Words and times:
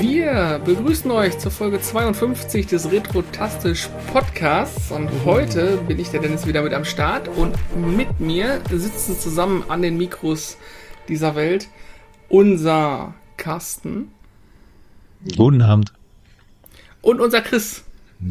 Wir 0.00 0.60
begrüßen 0.64 1.10
euch 1.10 1.38
zur 1.40 1.50
Folge 1.50 1.80
52 1.80 2.68
des 2.68 2.92
Retrotastisch 2.92 3.88
Podcasts 4.12 4.92
und 4.92 5.10
heute 5.24 5.78
bin 5.88 5.98
ich 5.98 6.10
der 6.10 6.20
Dennis 6.20 6.46
wieder 6.46 6.62
mit 6.62 6.74
am 6.74 6.84
Start 6.84 7.26
und 7.26 7.56
mit 7.76 8.20
mir 8.20 8.60
sitzen 8.70 9.18
zusammen 9.18 9.64
an 9.66 9.82
den 9.82 9.96
Mikros 9.96 10.58
dieser 11.08 11.34
Welt 11.34 11.68
unser 12.28 13.14
Carsten 13.36 14.12
Guten 15.36 15.60
Abend. 15.60 15.92
und 17.00 17.20
unser 17.20 17.40
Chris. 17.40 17.82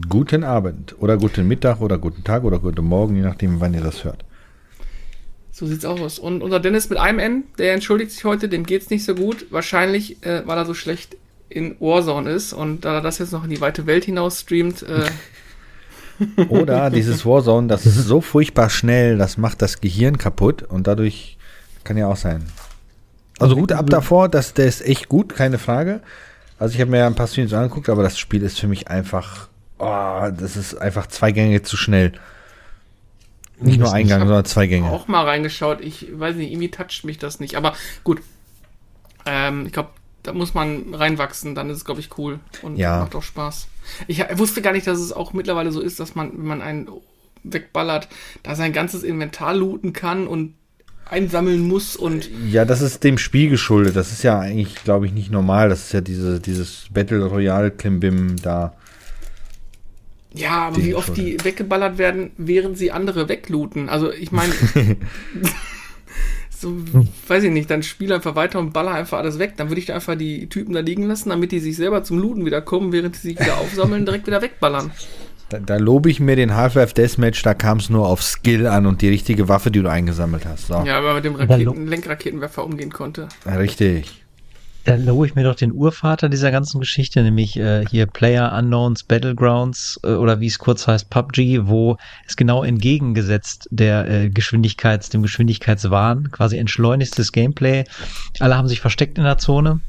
Guten 0.09 0.43
Abend 0.43 0.95
oder 0.99 1.17
guten 1.17 1.47
Mittag 1.47 1.81
oder 1.81 1.97
guten 1.97 2.23
Tag 2.23 2.43
oder 2.43 2.59
guten 2.59 2.85
Morgen, 2.85 3.15
je 3.15 3.23
nachdem, 3.23 3.59
wann 3.59 3.73
ihr 3.73 3.81
das 3.81 4.03
hört. 4.03 4.23
So 5.51 5.65
sieht's 5.65 5.85
auch 5.85 5.99
aus. 5.99 6.17
Und 6.17 6.41
unser 6.41 6.59
Dennis 6.59 6.89
mit 6.89 6.97
einem 6.97 7.19
N, 7.19 7.43
der 7.57 7.73
entschuldigt 7.73 8.11
sich 8.11 8.23
heute, 8.23 8.47
dem 8.47 8.65
geht's 8.65 8.89
nicht 8.89 9.03
so 9.03 9.15
gut. 9.15 9.47
Wahrscheinlich, 9.49 10.23
äh, 10.25 10.43
weil 10.45 10.57
er 10.57 10.65
so 10.65 10.73
schlecht 10.73 11.17
in 11.49 11.75
Warzone 11.79 12.29
ist 12.29 12.53
und 12.53 12.85
da 12.85 12.95
er 12.95 13.01
das 13.01 13.17
jetzt 13.17 13.33
noch 13.33 13.43
in 13.43 13.49
die 13.49 13.59
weite 13.59 13.85
Welt 13.85 14.05
hinaus 14.05 14.39
streamt, 14.39 14.83
äh, 14.83 15.09
Oder 16.49 16.89
dieses 16.89 17.25
Warzone, 17.25 17.67
das 17.67 17.85
ist 17.85 17.95
so 17.95 18.21
furchtbar 18.21 18.69
schnell, 18.69 19.17
das 19.17 19.37
macht 19.37 19.61
das 19.61 19.81
Gehirn 19.81 20.17
kaputt 20.17 20.63
und 20.63 20.87
dadurch 20.87 21.37
kann 21.83 21.97
ja 21.97 22.07
auch 22.07 22.17
sein. 22.17 22.45
Also 23.39 23.55
gut 23.55 23.71
ab 23.71 23.89
davor, 23.89 24.29
das, 24.29 24.53
der 24.53 24.67
ist 24.67 24.85
echt 24.85 25.09
gut, 25.09 25.35
keine 25.35 25.57
Frage. 25.57 26.01
Also 26.59 26.75
ich 26.75 26.81
habe 26.81 26.91
mir 26.91 26.99
ja 26.99 27.07
ein 27.07 27.15
paar 27.15 27.27
Streams 27.27 27.53
angeguckt, 27.53 27.89
aber 27.89 28.03
das 28.03 28.19
Spiel 28.19 28.43
ist 28.43 28.59
für 28.59 28.67
mich 28.67 28.87
einfach, 28.87 29.49
oh, 29.81 30.29
das 30.39 30.55
ist 30.55 30.75
einfach 30.75 31.07
zwei 31.07 31.31
Gänge 31.31 31.61
zu 31.63 31.75
schnell. 31.77 32.13
Nicht 33.59 33.79
nur 33.79 33.93
ein 33.93 34.07
Gang, 34.07 34.21
sondern 34.21 34.45
zwei 34.45 34.65
Gänge. 34.67 34.89
auch 34.89 35.07
mal 35.07 35.23
reingeschaut. 35.25 35.81
Ich 35.81 36.07
weiß 36.11 36.35
nicht, 36.35 36.51
irgendwie 36.51 36.71
toucht 36.71 37.03
mich 37.03 37.17
das 37.19 37.39
nicht. 37.39 37.55
Aber 37.55 37.73
gut. 38.03 38.21
Ähm, 39.25 39.67
ich 39.67 39.73
glaube, 39.73 39.89
da 40.23 40.33
muss 40.33 40.53
man 40.55 40.93
reinwachsen, 40.95 41.53
dann 41.53 41.69
ist 41.69 41.77
es, 41.77 41.85
glaube 41.85 41.99
ich, 41.99 42.17
cool 42.17 42.39
und 42.63 42.77
Ja. 42.77 42.99
macht 42.99 43.15
auch 43.15 43.21
Spaß. 43.23 43.67
Ich 44.07 44.23
wusste 44.37 44.61
gar 44.63 44.71
nicht, 44.73 44.87
dass 44.87 44.99
es 44.99 45.11
auch 45.13 45.33
mittlerweile 45.33 45.71
so 45.71 45.79
ist, 45.81 45.99
dass 45.99 46.15
man, 46.15 46.31
wenn 46.33 46.45
man 46.45 46.61
einen 46.61 46.89
wegballert, 47.43 48.07
da 48.43 48.55
sein 48.55 48.73
ganzes 48.73 49.03
Inventar 49.03 49.53
looten 49.53 49.93
kann 49.93 50.25
und 50.27 50.55
einsammeln 51.09 51.67
muss 51.67 51.95
und 51.95 52.29
Ja, 52.49 52.65
das 52.65 52.81
ist 52.81 53.03
dem 53.03 53.17
Spiel 53.17 53.49
geschuldet. 53.49 53.95
Das 53.95 54.11
ist 54.11 54.23
ja 54.23 54.39
eigentlich, 54.39 54.75
glaube 54.83 55.05
ich, 55.05 55.11
nicht 55.11 55.29
normal. 55.31 55.69
Das 55.69 55.81
ist 55.85 55.91
ja 55.93 56.01
diese, 56.01 56.39
dieses 56.39 56.85
Battle 56.91 57.25
Royale 57.25 57.69
Klimbim 57.71 58.37
da. 58.41 58.73
Ja, 60.33 60.67
aber 60.67 60.77
Den 60.77 60.85
wie 60.85 60.95
oft 60.95 61.15
die 61.17 61.43
weggeballert 61.43 61.97
werden, 61.97 62.31
während 62.37 62.77
sie 62.77 62.91
andere 62.91 63.27
weglooten. 63.27 63.89
Also 63.89 64.11
ich 64.11 64.31
meine, 64.31 64.53
so, 66.49 66.77
weiß 67.27 67.43
ich 67.43 67.51
nicht, 67.51 67.69
dann 67.69 67.83
spiel 67.83 68.13
einfach 68.13 68.35
weiter 68.35 68.59
und 68.59 68.71
baller 68.71 68.93
einfach 68.93 69.17
alles 69.17 69.39
weg. 69.39 69.53
Dann 69.57 69.69
würde 69.69 69.79
ich 69.79 69.87
da 69.87 69.95
einfach 69.95 70.15
die 70.15 70.47
Typen 70.47 70.73
da 70.73 70.79
liegen 70.79 71.03
lassen, 71.03 71.29
damit 71.29 71.51
die 71.51 71.59
sich 71.59 71.75
selber 71.75 72.03
zum 72.03 72.19
Looten 72.19 72.45
wieder 72.45 72.61
kommen, 72.61 72.93
während 72.93 73.15
sie 73.15 73.29
sich 73.29 73.39
wieder 73.39 73.57
aufsammeln, 73.57 74.05
direkt 74.05 74.27
wieder 74.27 74.41
wegballern. 74.41 74.91
Da, 75.49 75.59
da 75.59 75.75
lobe 75.75 76.09
ich 76.09 76.21
mir 76.21 76.37
den 76.37 76.55
Half-Life 76.55 76.93
Deathmatch, 76.93 77.43
da 77.43 77.53
kam 77.53 77.79
es 77.79 77.89
nur 77.89 78.07
auf 78.07 78.23
Skill 78.23 78.67
an 78.67 78.85
und 78.85 79.01
die 79.01 79.09
richtige 79.09 79.49
Waffe, 79.49 79.69
die 79.69 79.81
du 79.81 79.89
eingesammelt 79.89 80.45
hast. 80.45 80.67
So. 80.67 80.75
Ja, 80.85 80.97
aber 80.97 81.15
mit 81.15 81.25
dem 81.25 81.35
Raketen, 81.35 81.87
Lenkraketenwerfer 81.87 82.63
umgehen 82.63 82.93
konnte. 82.93 83.27
Richtig. 83.45 84.20
Da 84.83 84.95
lobe 84.95 85.27
ich 85.27 85.35
mir 85.35 85.43
doch 85.43 85.55
den 85.55 85.73
Urvater 85.73 86.27
dieser 86.27 86.49
ganzen 86.49 86.79
Geschichte, 86.79 87.21
nämlich 87.21 87.55
äh, 87.55 87.85
hier 87.87 88.07
Player 88.07 88.51
Unknowns 88.57 89.03
Battlegrounds 89.03 89.99
äh, 90.03 90.13
oder 90.13 90.39
wie 90.39 90.47
es 90.47 90.57
kurz 90.57 90.87
heißt 90.87 91.09
PUBG, 91.11 91.67
wo 91.67 91.97
es 92.25 92.35
genau 92.35 92.63
entgegengesetzt 92.63 93.67
der 93.69 94.09
äh, 94.09 94.29
Geschwindigkeits, 94.29 95.09
dem 95.09 95.21
Geschwindigkeitswahn, 95.21 96.31
quasi 96.31 96.57
entschleunigstes 96.57 97.31
Gameplay. 97.31 97.83
Alle 98.39 98.57
haben 98.57 98.67
sich 98.67 98.81
versteckt 98.81 99.19
in 99.19 99.23
der 99.23 99.37
Zone, 99.37 99.81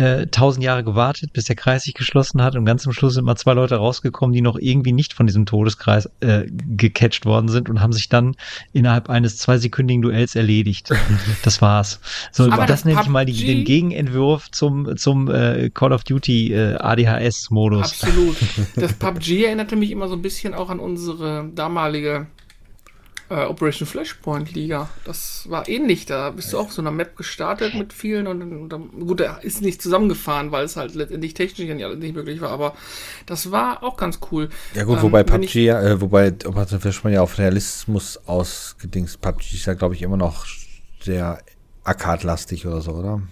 äh, 0.00 0.26
tausend 0.26 0.64
Jahre 0.64 0.82
gewartet, 0.82 1.32
bis 1.32 1.44
der 1.44 1.56
Kreis 1.56 1.84
sich 1.84 1.94
geschlossen 1.94 2.42
hat 2.42 2.56
und 2.56 2.64
ganz 2.64 2.82
zum 2.82 2.92
Schluss 2.92 3.14
sind 3.14 3.24
mal 3.24 3.36
zwei 3.36 3.52
Leute 3.52 3.76
rausgekommen, 3.76 4.32
die 4.32 4.40
noch 4.40 4.58
irgendwie 4.58 4.92
nicht 4.92 5.12
von 5.12 5.26
diesem 5.26 5.46
Todeskreis 5.46 6.10
äh, 6.20 6.46
gecatcht 6.48 7.26
worden 7.26 7.48
sind 7.48 7.68
und 7.68 7.80
haben 7.80 7.92
sich 7.92 8.08
dann 8.08 8.34
innerhalb 8.72 9.08
eines 9.08 9.36
zweisekündigen 9.36 10.02
Duells 10.02 10.34
erledigt. 10.34 10.90
Das 11.42 11.62
war's. 11.62 12.00
So, 12.32 12.50
Aber 12.50 12.66
das 12.66 12.80
das 12.80 12.84
nenne 12.86 13.00
ich 13.02 13.08
mal 13.08 13.26
die, 13.26 13.46
den 13.46 13.64
Gegenentwurf 13.64 14.50
zum, 14.50 14.96
zum 14.96 15.30
äh, 15.30 15.68
Call 15.68 15.92
of 15.92 16.02
Duty 16.04 16.52
äh, 16.52 16.76
ADHS-Modus. 16.76 18.02
Absolut. 18.02 18.36
Das 18.76 18.94
PUBG 18.94 19.44
erinnerte 19.44 19.76
mich 19.76 19.90
immer 19.90 20.08
so 20.08 20.14
ein 20.14 20.22
bisschen 20.22 20.54
auch 20.54 20.70
an 20.70 20.78
unsere 20.78 21.50
damalige 21.54 22.26
äh, 23.30 23.44
Operation 23.46 23.86
Flashpoint 23.86 24.52
Liga. 24.52 24.88
Das 25.04 25.46
war 25.48 25.68
ähnlich. 25.68 26.04
Da 26.04 26.30
bist 26.30 26.52
du 26.52 26.58
auch 26.58 26.70
so 26.70 26.82
einer 26.82 26.90
Map 26.90 27.16
gestartet 27.16 27.74
mit 27.74 27.92
vielen 27.92 28.26
und, 28.26 28.42
und 28.42 28.68
dann, 28.68 28.90
gut, 28.90 29.20
der 29.20 29.42
ist 29.42 29.62
nicht 29.62 29.80
zusammengefahren, 29.80 30.50
weil 30.50 30.64
es 30.64 30.76
halt 30.76 30.94
letztendlich 30.94 31.34
technisch 31.34 31.68
ja 31.68 31.94
nicht 31.94 32.14
möglich 32.14 32.40
war, 32.40 32.50
aber 32.50 32.74
das 33.26 33.52
war 33.52 33.84
auch 33.84 33.96
ganz 33.96 34.18
cool. 34.30 34.50
Ja 34.74 34.84
gut, 34.84 34.98
Ähm, 34.98 35.02
wobei 35.04 35.22
PUBG, 35.22 35.64
ja, 35.64 35.80
äh, 35.80 36.00
wobei 36.00 36.28
Operation 36.44 36.80
Flashpoint 36.80 37.14
ja 37.14 37.22
auf 37.22 37.38
Realismus 37.38 38.18
ausgedingst. 38.26 39.20
PUBG 39.20 39.54
ist 39.54 39.66
ja, 39.66 39.74
glaube 39.74 39.94
ich, 39.94 40.02
immer 40.02 40.16
noch 40.16 40.44
sehr 41.00 41.38
arcade-lastig 41.84 42.66
oder 42.66 42.80
so, 42.80 42.92
oder? 42.92 43.22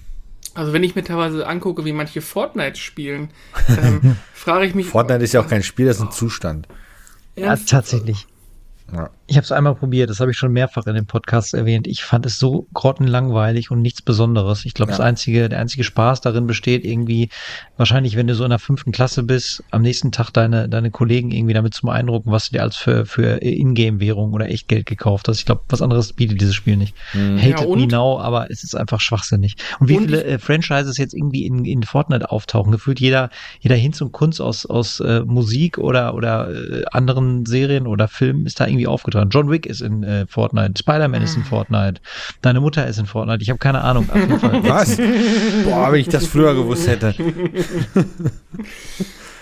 Also 0.54 0.72
wenn 0.72 0.82
ich 0.82 0.94
mir 0.94 1.04
teilweise 1.04 1.46
angucke, 1.46 1.84
wie 1.84 1.92
manche 1.92 2.22
Fortnite 2.22 2.78
spielen, 2.78 3.30
ähm, 3.68 4.16
frage 4.32 4.66
ich 4.66 4.74
mich. 4.74 4.86
Fortnite 4.86 5.22
ist 5.24 5.32
ja 5.32 5.40
auch 5.40 5.48
kein 5.48 5.62
Spiel, 5.62 5.86
das 5.86 5.96
ist 5.96 6.02
ein 6.02 6.12
Zustand. 6.12 6.68
Ja, 7.36 7.56
tatsächlich. 7.56 8.26
Ja. 8.92 9.10
Ich 9.30 9.36
habe 9.36 9.44
es 9.44 9.52
einmal 9.52 9.74
probiert, 9.74 10.08
das 10.08 10.20
habe 10.20 10.30
ich 10.30 10.38
schon 10.38 10.52
mehrfach 10.52 10.86
in 10.86 10.94
dem 10.94 11.04
Podcast 11.04 11.52
erwähnt. 11.52 11.86
Ich 11.86 12.02
fand 12.02 12.24
es 12.24 12.38
so 12.38 12.66
grottenlangweilig 12.72 13.70
und 13.70 13.82
nichts 13.82 14.00
Besonderes. 14.00 14.64
Ich 14.64 14.72
glaube, 14.72 14.90
Ja. 14.92 14.96
das 14.96 15.06
einzige, 15.06 15.50
der 15.50 15.60
einzige 15.60 15.84
Spaß 15.84 16.22
darin 16.22 16.46
besteht 16.46 16.82
irgendwie, 16.82 17.28
wahrscheinlich, 17.76 18.16
wenn 18.16 18.26
du 18.26 18.34
so 18.34 18.44
in 18.44 18.50
der 18.50 18.58
fünften 18.58 18.90
Klasse 18.90 19.22
bist, 19.24 19.62
am 19.70 19.82
nächsten 19.82 20.12
Tag 20.12 20.30
deine, 20.30 20.66
deine 20.70 20.90
Kollegen 20.90 21.30
irgendwie 21.30 21.52
damit 21.52 21.74
zu 21.74 21.82
beeindrucken, 21.82 22.32
was 22.32 22.48
du 22.48 22.56
dir 22.56 22.62
als 22.62 22.76
für, 22.76 23.04
für 23.04 23.42
Ingame-Währung 23.42 24.32
oder 24.32 24.48
Echtgeld 24.48 24.86
gekauft 24.86 25.28
hast. 25.28 25.40
Ich 25.40 25.44
glaube, 25.44 25.60
was 25.68 25.82
anderes 25.82 26.14
bietet 26.14 26.40
dieses 26.40 26.54
Spiel 26.54 26.78
nicht. 26.78 26.94
Mhm. 27.12 27.38
Hated 27.38 27.68
Ja, 27.68 27.76
me 27.76 27.86
now, 27.86 28.18
aber 28.18 28.50
es 28.50 28.64
ist 28.64 28.74
einfach 28.74 29.00
schwachsinnig. 29.00 29.56
Und 29.78 29.90
wie 29.90 29.98
Und 29.98 30.04
viele 30.06 30.24
äh, 30.24 30.38
Franchises 30.38 30.96
jetzt 30.96 31.12
irgendwie 31.12 31.44
in, 31.44 31.66
in 31.66 31.82
Fortnite 31.82 32.30
auftauchen, 32.32 32.72
gefühlt 32.72 32.98
jeder, 32.98 33.28
jeder 33.60 33.76
Hinz 33.76 34.00
und 34.00 34.12
Kunst 34.12 34.40
aus, 34.40 34.64
aus 34.64 35.00
äh, 35.00 35.20
Musik 35.26 35.76
oder, 35.76 36.14
oder 36.14 36.48
äh, 36.50 36.84
anderen 36.92 37.44
Serien 37.44 37.86
oder 37.86 38.08
Filmen 38.08 38.46
ist 38.46 38.58
da 38.58 38.66
irgendwie 38.66 38.86
aufgetragen. 39.18 39.30
John 39.30 39.50
Wick 39.50 39.66
ist 39.66 39.80
in 39.80 40.02
äh, 40.02 40.26
Fortnite, 40.26 40.74
Spider-Man 40.78 41.22
ist 41.22 41.36
in 41.36 41.44
Fortnite, 41.44 42.00
deine 42.42 42.60
Mutter 42.60 42.86
ist 42.86 42.98
in 42.98 43.06
Fortnite, 43.06 43.42
ich 43.42 43.50
habe 43.50 43.58
keine 43.58 43.82
Ahnung. 43.82 44.08
Auf 44.10 44.16
jeden 44.16 44.40
Fall. 44.40 44.64
Was? 44.68 44.96
Boah, 45.64 45.92
wenn 45.92 46.00
ich 46.00 46.08
das 46.08 46.26
früher 46.26 46.54
gewusst 46.54 46.86
hätte. 46.86 47.14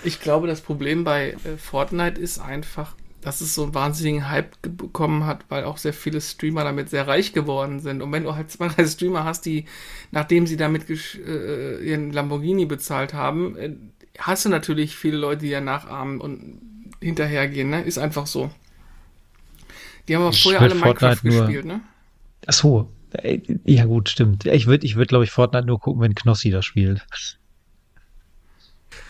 Ich 0.05 0.21
glaube, 0.21 0.47
das 0.47 0.61
Problem 0.61 1.03
bei 1.03 1.31
äh, 1.31 1.57
Fortnite 1.57 2.21
ist 2.21 2.39
einfach, 2.39 2.95
dass 3.23 3.41
es 3.41 3.57
so 3.57 3.65
einen 3.65 3.75
wahnsinnigen 3.75 4.29
Hype 4.29 4.53
bekommen 4.63 5.27
hat, 5.27 5.41
weil 5.49 5.65
auch 5.65 5.79
sehr 5.79 5.93
viele 5.93 6.21
Streamer 6.21 6.63
damit 6.63 6.91
sehr 6.91 7.09
reich 7.09 7.33
geworden 7.33 7.81
sind. 7.81 8.03
Und 8.03 8.13
wenn 8.13 8.23
du 8.23 8.37
halt 8.37 8.53
zwei, 8.53 8.69
drei 8.69 8.87
Streamer 8.87 9.25
hast, 9.25 9.47
die, 9.47 9.65
nachdem 10.13 10.47
sie 10.47 10.57
damit 10.57 10.89
äh, 10.89 11.79
ihren 11.85 12.13
Lamborghini 12.13 12.67
bezahlt 12.67 13.15
haben, 13.15 13.57
äh, 13.57 13.71
hast 14.17 14.45
du 14.45 14.49
natürlich 14.49 14.95
viele 14.95 15.17
Leute, 15.17 15.41
die 15.41 15.49
ja 15.49 15.61
nachahmen 15.61 16.21
und 16.21 16.61
hinterhergehen, 17.01 17.71
ne? 17.71 17.83
Ist 17.83 17.99
einfach 17.99 18.29
so. 18.29 18.53
Die 20.09 20.15
haben 20.15 20.23
aber 20.23 20.31
Ich 20.33 20.43
vorher 20.43 20.61
würd 20.61 20.73
alle 20.73 20.81
Minecraft 20.81 21.17
Fortnite 21.17 21.27
nur- 21.37 21.47
gespielt, 21.47 21.65
ne? 21.67 21.81
Ach 22.47 22.53
so. 22.53 22.91
Äh, 23.13 23.41
Ja 23.65 23.85
gut, 23.87 24.09
stimmt. 24.09 24.47
Ich 24.47 24.67
würde, 24.67 24.85
ich 24.87 24.97
würde, 24.97 25.07
glaube 25.07 25.25
ich, 25.25 25.31
Fortnite 25.31 25.67
nur 25.67 25.81
gucken, 25.81 26.03
wenn 26.03 26.15
Knossi 26.15 26.51
das 26.51 26.65
spielt. 26.65 27.05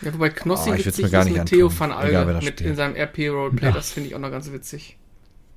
Ja, 0.01 0.13
wobei 0.13 0.29
Knossi 0.29 0.69
Oh, 0.69 0.73
ich 0.73 0.85
witzig 0.85 1.05
mir 1.05 1.11
gar 1.11 1.21
ist 1.21 1.29
nicht 1.29 1.37
mit 1.39 1.47
Theo 1.47 1.71
van 1.79 1.91
Alge 1.91 2.39
mit 2.43 2.61
in 2.61 2.75
seinem 2.75 2.95
RP-Roleplay. 2.95 3.67
Ja. 3.67 3.71
Das 3.71 3.91
finde 3.91 4.09
ich 4.09 4.15
auch 4.15 4.19
noch 4.19 4.31
ganz 4.31 4.51
witzig. 4.51 4.97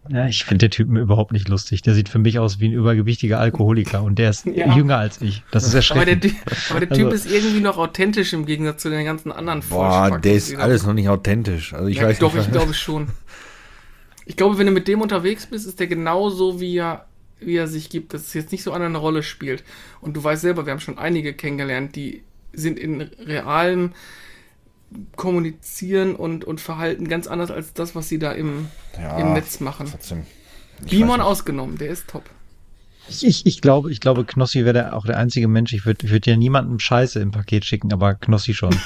Ja, 0.09 0.27
ich 0.27 0.45
finde 0.45 0.61
der 0.61 0.71
Typen 0.71 0.97
überhaupt 0.97 1.33
nicht 1.33 1.49
lustig. 1.51 1.83
Der 1.83 1.93
sieht 1.95 2.09
für 2.09 2.19
mich 2.19 2.39
aus 2.39 2.59
wie 2.59 2.69
ein 2.69 2.73
übergewichtiger 2.73 3.39
Alkoholiker 3.39 4.03
und 4.03 4.19
der 4.19 4.31
ist 4.31 4.47
Ja. 4.47 4.75
jünger 4.75 4.97
als 4.97 5.21
ich. 5.21 5.43
Das 5.51 5.65
ist 5.65 5.91
Aber 5.91 6.07
der, 6.07 6.15
erschreckend. 6.15 6.35
Aber 6.71 6.81
der 6.81 6.89
Typ 6.89 7.05
Also- 7.11 7.17
ist 7.17 7.31
irgendwie 7.31 7.61
noch 7.61 7.77
authentisch 7.77 8.33
im 8.33 8.47
Gegensatz 8.47 8.81
zu 8.83 8.89
den 8.89 9.05
ganzen 9.05 9.31
anderen 9.31 9.61
Boah, 9.61 9.91
Vollspacken, 9.91 10.23
der 10.23 10.33
ist 10.35 10.57
alles 10.57 10.87
noch 10.87 10.95
nicht 10.95 11.11
authentisch. 11.11 11.75
Also 11.75 11.89
ich 11.89 11.99
ja, 11.99 12.05
weiß 12.05 12.19
doch, 12.19 12.33
nicht. 12.35 12.47
ich 12.47 12.53
glaube 12.53 12.73
schon. 12.73 13.09
Ich 14.31 14.37
glaube, 14.37 14.59
wenn 14.59 14.67
du 14.67 14.71
mit 14.71 14.87
dem 14.87 15.01
unterwegs 15.01 15.45
bist, 15.45 15.67
ist 15.67 15.81
der 15.81 15.89
genauso, 15.89 16.61
wie 16.61 16.77
er, 16.77 17.07
wie 17.41 17.57
er 17.57 17.67
sich 17.67 17.91
gibt, 17.91 18.15
dass 18.15 18.29
es 18.29 18.35
jetzt 18.35 18.53
nicht 18.53 18.63
so 18.63 18.71
eine 18.71 18.97
Rolle 18.97 19.25
spielt. 19.25 19.65
Und 20.01 20.17
du 20.17 20.23
weißt 20.23 20.43
selber, 20.43 20.67
wir 20.67 20.71
haben 20.71 20.79
schon 20.79 20.99
einige 20.99 21.35
kennengelernt, 21.35 21.97
die 21.97 22.23
sind 22.53 22.79
in 22.79 23.01
realem 23.01 23.91
Kommunizieren 25.17 26.15
und, 26.15 26.45
und 26.45 26.61
Verhalten 26.61 27.09
ganz 27.09 27.27
anders 27.27 27.51
als 27.51 27.75
das, 27.75 27.97
was 27.97 28.09
sie 28.09 28.21
da 28.21 28.31
im, 28.31 28.69
Ja, 28.97 29.19
im 29.19 29.33
Netz 29.33 29.59
machen. 29.59 29.89
Trotzdem. 29.91 30.25
Bimon 30.89 31.21
ausgenommen, 31.21 31.77
der 31.77 31.89
ist 31.89 32.07
top. 32.07 32.23
Ich, 33.11 33.27
ich, 33.27 33.47
ich 33.47 33.61
glaube, 33.61 33.91
ich 33.91 34.01
glaube, 34.01 34.25
Knossi 34.25 34.61
wäre 34.65 34.73
der, 34.73 34.97
auch 34.97 35.05
der 35.05 35.19
einzige 35.19 35.49
Mensch. 35.49 35.73
Ich 35.73 35.85
würde 35.85 36.09
würd 36.09 36.27
ja 36.27 36.37
niemandem 36.37 36.79
Scheiße 36.79 37.19
im 37.21 37.33
Paket 37.33 37.65
schicken, 37.65 37.93
aber 37.93 38.15
Knossi 38.15 38.55
schon. 38.55 38.71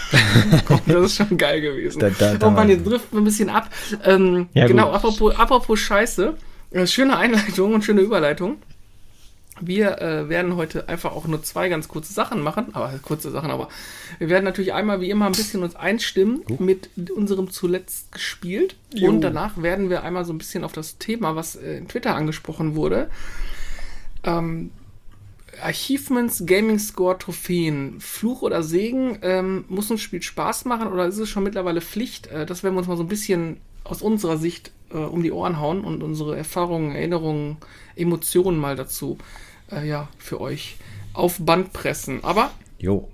Das 0.87 1.05
ist 1.05 1.17
schon 1.17 1.37
geil 1.37 1.61
gewesen. 1.61 1.99
Da- 2.01 2.11
da- 2.11 2.35
da- 2.35 2.47
oh 2.47 2.51
Mann, 2.51 2.69
jetzt 2.69 2.87
driften 2.87 3.13
wir 3.13 3.21
ein 3.21 3.25
bisschen 3.25 3.51
ab. 3.51 3.71
Ähm, 4.05 4.49
Ja, 4.55 4.67
genau, 4.67 4.87
gut. 4.87 4.95
apropos, 4.95 5.37
apropos 5.37 5.79
Scheiße. 5.79 6.35
Äh, 6.71 6.87
schöne 6.87 7.17
Einleitung 7.17 7.75
und 7.75 7.85
schöne 7.85 8.01
Überleitung. 8.01 8.57
Wir 9.61 10.01
äh, 10.01 10.29
werden 10.29 10.57
heute 10.57 10.89
einfach 10.89 11.13
auch 11.13 11.29
nur 11.29 11.43
zwei 11.45 11.69
ganz 11.69 11.87
kurze 11.87 12.13
Sachen 12.13 12.41
machen, 12.41 12.75
aber 12.75 12.93
kurze 13.03 13.31
Sachen, 13.31 13.53
aber 13.53 13.69
wir 14.19 14.29
werden 14.29 14.45
natürlich 14.45 14.73
einmal 14.73 15.01
wie 15.01 15.11
immer 15.11 15.27
ein 15.27 15.33
bisschen 15.33 15.63
uns 15.63 15.77
einstimmen 15.77 16.43
uh. 16.51 16.57
mit 16.61 16.91
unserem 17.15 17.51
zuletzt 17.51 18.11
gespielt 18.11 18.75
jo. 18.93 19.09
und 19.09 19.21
danach 19.21 19.63
werden 19.63 19.91
wir 19.91 20.03
einmal 20.03 20.25
so 20.25 20.33
ein 20.33 20.39
bisschen 20.39 20.65
auf 20.65 20.73
das 20.73 20.99
Thema, 20.99 21.37
was 21.37 21.55
äh, 21.55 21.77
in 21.79 21.87
Twitter 21.87 22.17
angesprochen 22.17 22.75
wurde, 22.75 23.09
ähm, 24.25 24.71
Achievements, 25.63 26.45
Gaming 26.47 26.79
Score, 26.79 27.19
Trophäen, 27.19 28.01
Fluch 28.01 28.43
oder 28.43 28.63
Segen, 28.63 29.19
ähm, 29.23 29.65
muss 29.69 29.91
ein 29.91 29.99
Spiel 29.99 30.23
Spaß 30.23 30.65
machen 30.65 30.89
oder 30.89 31.07
ist 31.07 31.19
es 31.19 31.29
schon 31.29 31.45
mittlerweile 31.45 31.81
Pflicht? 31.81 32.27
Äh, 32.29 32.47
das 32.47 32.63
werden 32.63 32.75
wir 32.75 32.79
uns 32.79 32.89
mal 32.89 32.97
so 32.97 33.05
ein 33.05 33.09
bisschen 33.09 33.59
aus 33.85 34.03
unserer 34.03 34.37
Sicht 34.37 34.73
äh, 34.91 34.97
um 34.97 35.23
die 35.23 35.33
Ohren 35.33 35.61
hauen 35.61 35.85
und 35.85 36.03
unsere 36.03 36.37
Erfahrungen, 36.37 36.95
Erinnerungen, 36.95 37.59
Emotionen 37.97 38.59
mal 38.59 38.77
dazu 38.77 39.19
äh, 39.71 39.87
ja, 39.87 40.09
für 40.19 40.41
euch 40.41 40.77
auf 41.13 41.39
Band 41.39 41.73
pressen. 41.73 42.25
Aber 42.25 42.51
jo. 42.79 43.09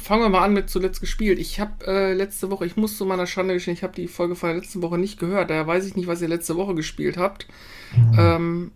fangen 0.00 0.22
wir 0.22 0.28
mal 0.28 0.44
an 0.44 0.54
mit 0.54 0.70
zuletzt 0.70 1.00
gespielt. 1.00 1.38
Ich 1.38 1.60
habe 1.60 1.86
äh, 1.86 2.14
letzte 2.14 2.50
Woche, 2.50 2.66
ich 2.66 2.76
muss 2.76 2.96
zu 2.96 3.04
meiner 3.04 3.26
Schande 3.26 3.54
gestehen, 3.54 3.74
ich 3.74 3.82
habe 3.82 3.94
die 3.94 4.08
Folge 4.08 4.36
von 4.36 4.50
der 4.50 4.58
letzten 4.58 4.82
Woche 4.82 4.98
nicht 4.98 5.18
gehört. 5.18 5.50
Daher 5.50 5.66
weiß 5.66 5.86
ich 5.86 5.96
nicht, 5.96 6.06
was 6.06 6.22
ihr 6.22 6.28
letzte 6.28 6.56
Woche 6.56 6.74
gespielt 6.74 7.16
habt. 7.16 7.46
Mhm. 7.96 8.16
Ähm, 8.18 8.72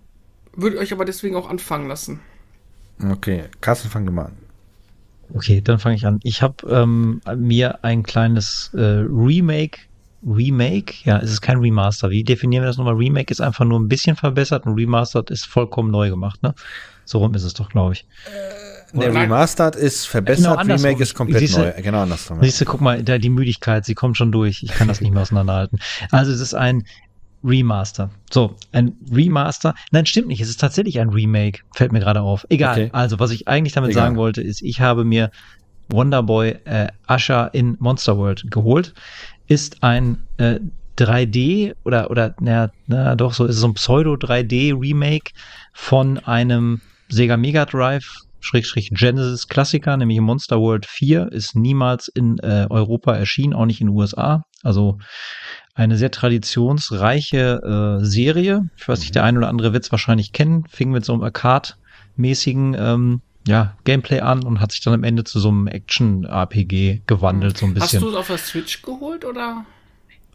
Würde 0.60 0.78
euch 0.78 0.92
aber 0.92 1.04
deswegen 1.04 1.36
auch 1.36 1.48
anfangen 1.48 1.86
lassen. 1.86 2.18
Okay, 3.10 3.44
Carsten, 3.60 3.88
fang 3.90 4.04
du 4.04 4.10
mal 4.10 4.26
an. 4.26 4.36
Okay, 5.32 5.60
dann 5.60 5.78
fange 5.78 5.94
ich 5.94 6.04
an. 6.04 6.18
Ich 6.24 6.42
habe 6.42 6.68
ähm, 6.68 7.20
mir 7.36 7.84
ein 7.84 8.02
kleines 8.02 8.72
äh, 8.74 9.04
Remake 9.08 9.78
Remake, 10.26 10.94
ja, 11.04 11.18
es 11.18 11.30
ist 11.30 11.40
kein 11.40 11.58
Remaster. 11.58 12.10
Wie 12.10 12.24
definieren 12.24 12.64
wir 12.64 12.66
das 12.66 12.76
nochmal? 12.76 12.94
Remake 12.94 13.30
ist 13.30 13.40
einfach 13.40 13.64
nur 13.64 13.78
ein 13.78 13.88
bisschen 13.88 14.16
verbessert 14.16 14.66
und 14.66 14.74
Remastered 14.74 15.30
ist 15.30 15.46
vollkommen 15.46 15.90
neu 15.90 16.10
gemacht, 16.10 16.42
ne? 16.42 16.54
So 17.04 17.18
rum 17.18 17.34
ist 17.34 17.44
es 17.44 17.54
doch, 17.54 17.68
glaube 17.68 17.92
ich. 17.92 18.06
Äh, 18.92 18.98
der 18.98 19.14
Remastered 19.14 19.76
ist 19.76 20.06
verbessert, 20.06 20.60
genau, 20.60 20.74
Remake 20.74 21.02
ist 21.02 21.14
komplett 21.14 21.40
siehste, 21.40 21.60
neu. 21.60 21.82
Genau 21.82 22.02
andersrum. 22.02 22.42
Siehst 22.42 22.60
du, 22.60 22.64
guck 22.64 22.80
mal, 22.80 23.02
da 23.04 23.18
die 23.18 23.30
Müdigkeit, 23.30 23.84
sie 23.84 23.94
kommt 23.94 24.16
schon 24.16 24.32
durch. 24.32 24.62
Ich 24.62 24.70
kann 24.70 24.88
das 24.88 25.00
nicht 25.00 25.12
mehr 25.12 25.22
auseinanderhalten. 25.22 25.78
Also 26.10 26.32
es 26.32 26.40
ist 26.40 26.54
ein 26.54 26.84
Remaster. 27.44 28.10
So, 28.30 28.56
ein 28.72 28.96
Remaster. 29.12 29.74
Nein, 29.90 30.06
stimmt 30.06 30.28
nicht. 30.28 30.40
Es 30.40 30.48
ist 30.48 30.60
tatsächlich 30.60 31.00
ein 31.00 31.10
Remake. 31.10 31.60
Fällt 31.74 31.92
mir 31.92 32.00
gerade 32.00 32.22
auf. 32.22 32.46
Egal. 32.48 32.72
Okay. 32.72 32.88
Also, 32.92 33.18
was 33.18 33.30
ich 33.30 33.48
eigentlich 33.48 33.74
damit 33.74 33.90
Egal. 33.90 34.04
sagen 34.04 34.16
wollte, 34.16 34.42
ist, 34.42 34.62
ich 34.62 34.80
habe 34.80 35.04
mir 35.04 35.30
Wonderboy 35.90 36.50
äh, 36.64 36.88
Usher 37.08 37.50
in 37.54 37.76
Monster 37.78 38.18
World 38.18 38.50
geholt 38.50 38.94
ist 39.48 39.82
ein 39.82 40.26
äh, 40.36 40.60
3D 40.98 41.74
oder 41.84 42.10
oder 42.10 42.34
na, 42.40 42.70
na 42.86 43.16
doch 43.16 43.32
so 43.32 43.44
ist 43.46 43.56
es 43.56 43.60
so 43.60 43.68
ein 43.68 43.74
Pseudo 43.74 44.14
3D 44.14 44.78
Remake 44.78 45.32
von 45.72 46.18
einem 46.18 46.80
Sega 47.08 47.36
Mega 47.36 47.64
Drive 47.64 48.04
Schrägstrich 48.40 48.90
Genesis 48.90 49.48
Klassiker, 49.48 49.96
nämlich 49.96 50.20
Monster 50.20 50.60
World 50.60 50.86
4, 50.86 51.32
ist 51.32 51.56
niemals 51.56 52.06
in 52.06 52.38
äh, 52.38 52.66
Europa 52.70 53.12
erschienen, 53.12 53.52
auch 53.52 53.66
nicht 53.66 53.80
in 53.80 53.88
den 53.88 53.96
USA. 53.96 54.44
Also 54.62 54.98
eine 55.78 55.96
sehr 55.96 56.10
traditionsreiche 56.10 58.00
äh, 58.00 58.04
Serie. 58.04 58.68
Ich 58.76 58.88
weiß 58.88 59.00
nicht, 59.00 59.14
der 59.14 59.22
ein 59.22 59.36
oder 59.36 59.48
andere 59.48 59.72
wird 59.72 59.84
es 59.84 59.92
wahrscheinlich 59.92 60.32
kennen. 60.32 60.64
Fing 60.68 60.90
mit 60.90 61.04
so 61.04 61.12
einem 61.12 61.22
Arcade-mäßigen 61.22 62.76
ähm, 62.78 63.20
ja, 63.46 63.76
Gameplay 63.84 64.20
an 64.20 64.42
und 64.42 64.60
hat 64.60 64.72
sich 64.72 64.82
dann 64.82 64.92
am 64.92 65.04
Ende 65.04 65.22
zu 65.22 65.38
so 65.38 65.50
einem 65.50 65.68
Action-RPG 65.68 67.02
gewandelt, 67.06 67.58
so 67.58 67.66
ein 67.66 67.74
bisschen. 67.74 68.00
Hast 68.00 68.02
du 68.02 68.10
es 68.10 68.16
auf 68.16 68.26
der 68.26 68.38
Switch 68.38 68.82
geholt 68.82 69.24
oder? 69.24 69.64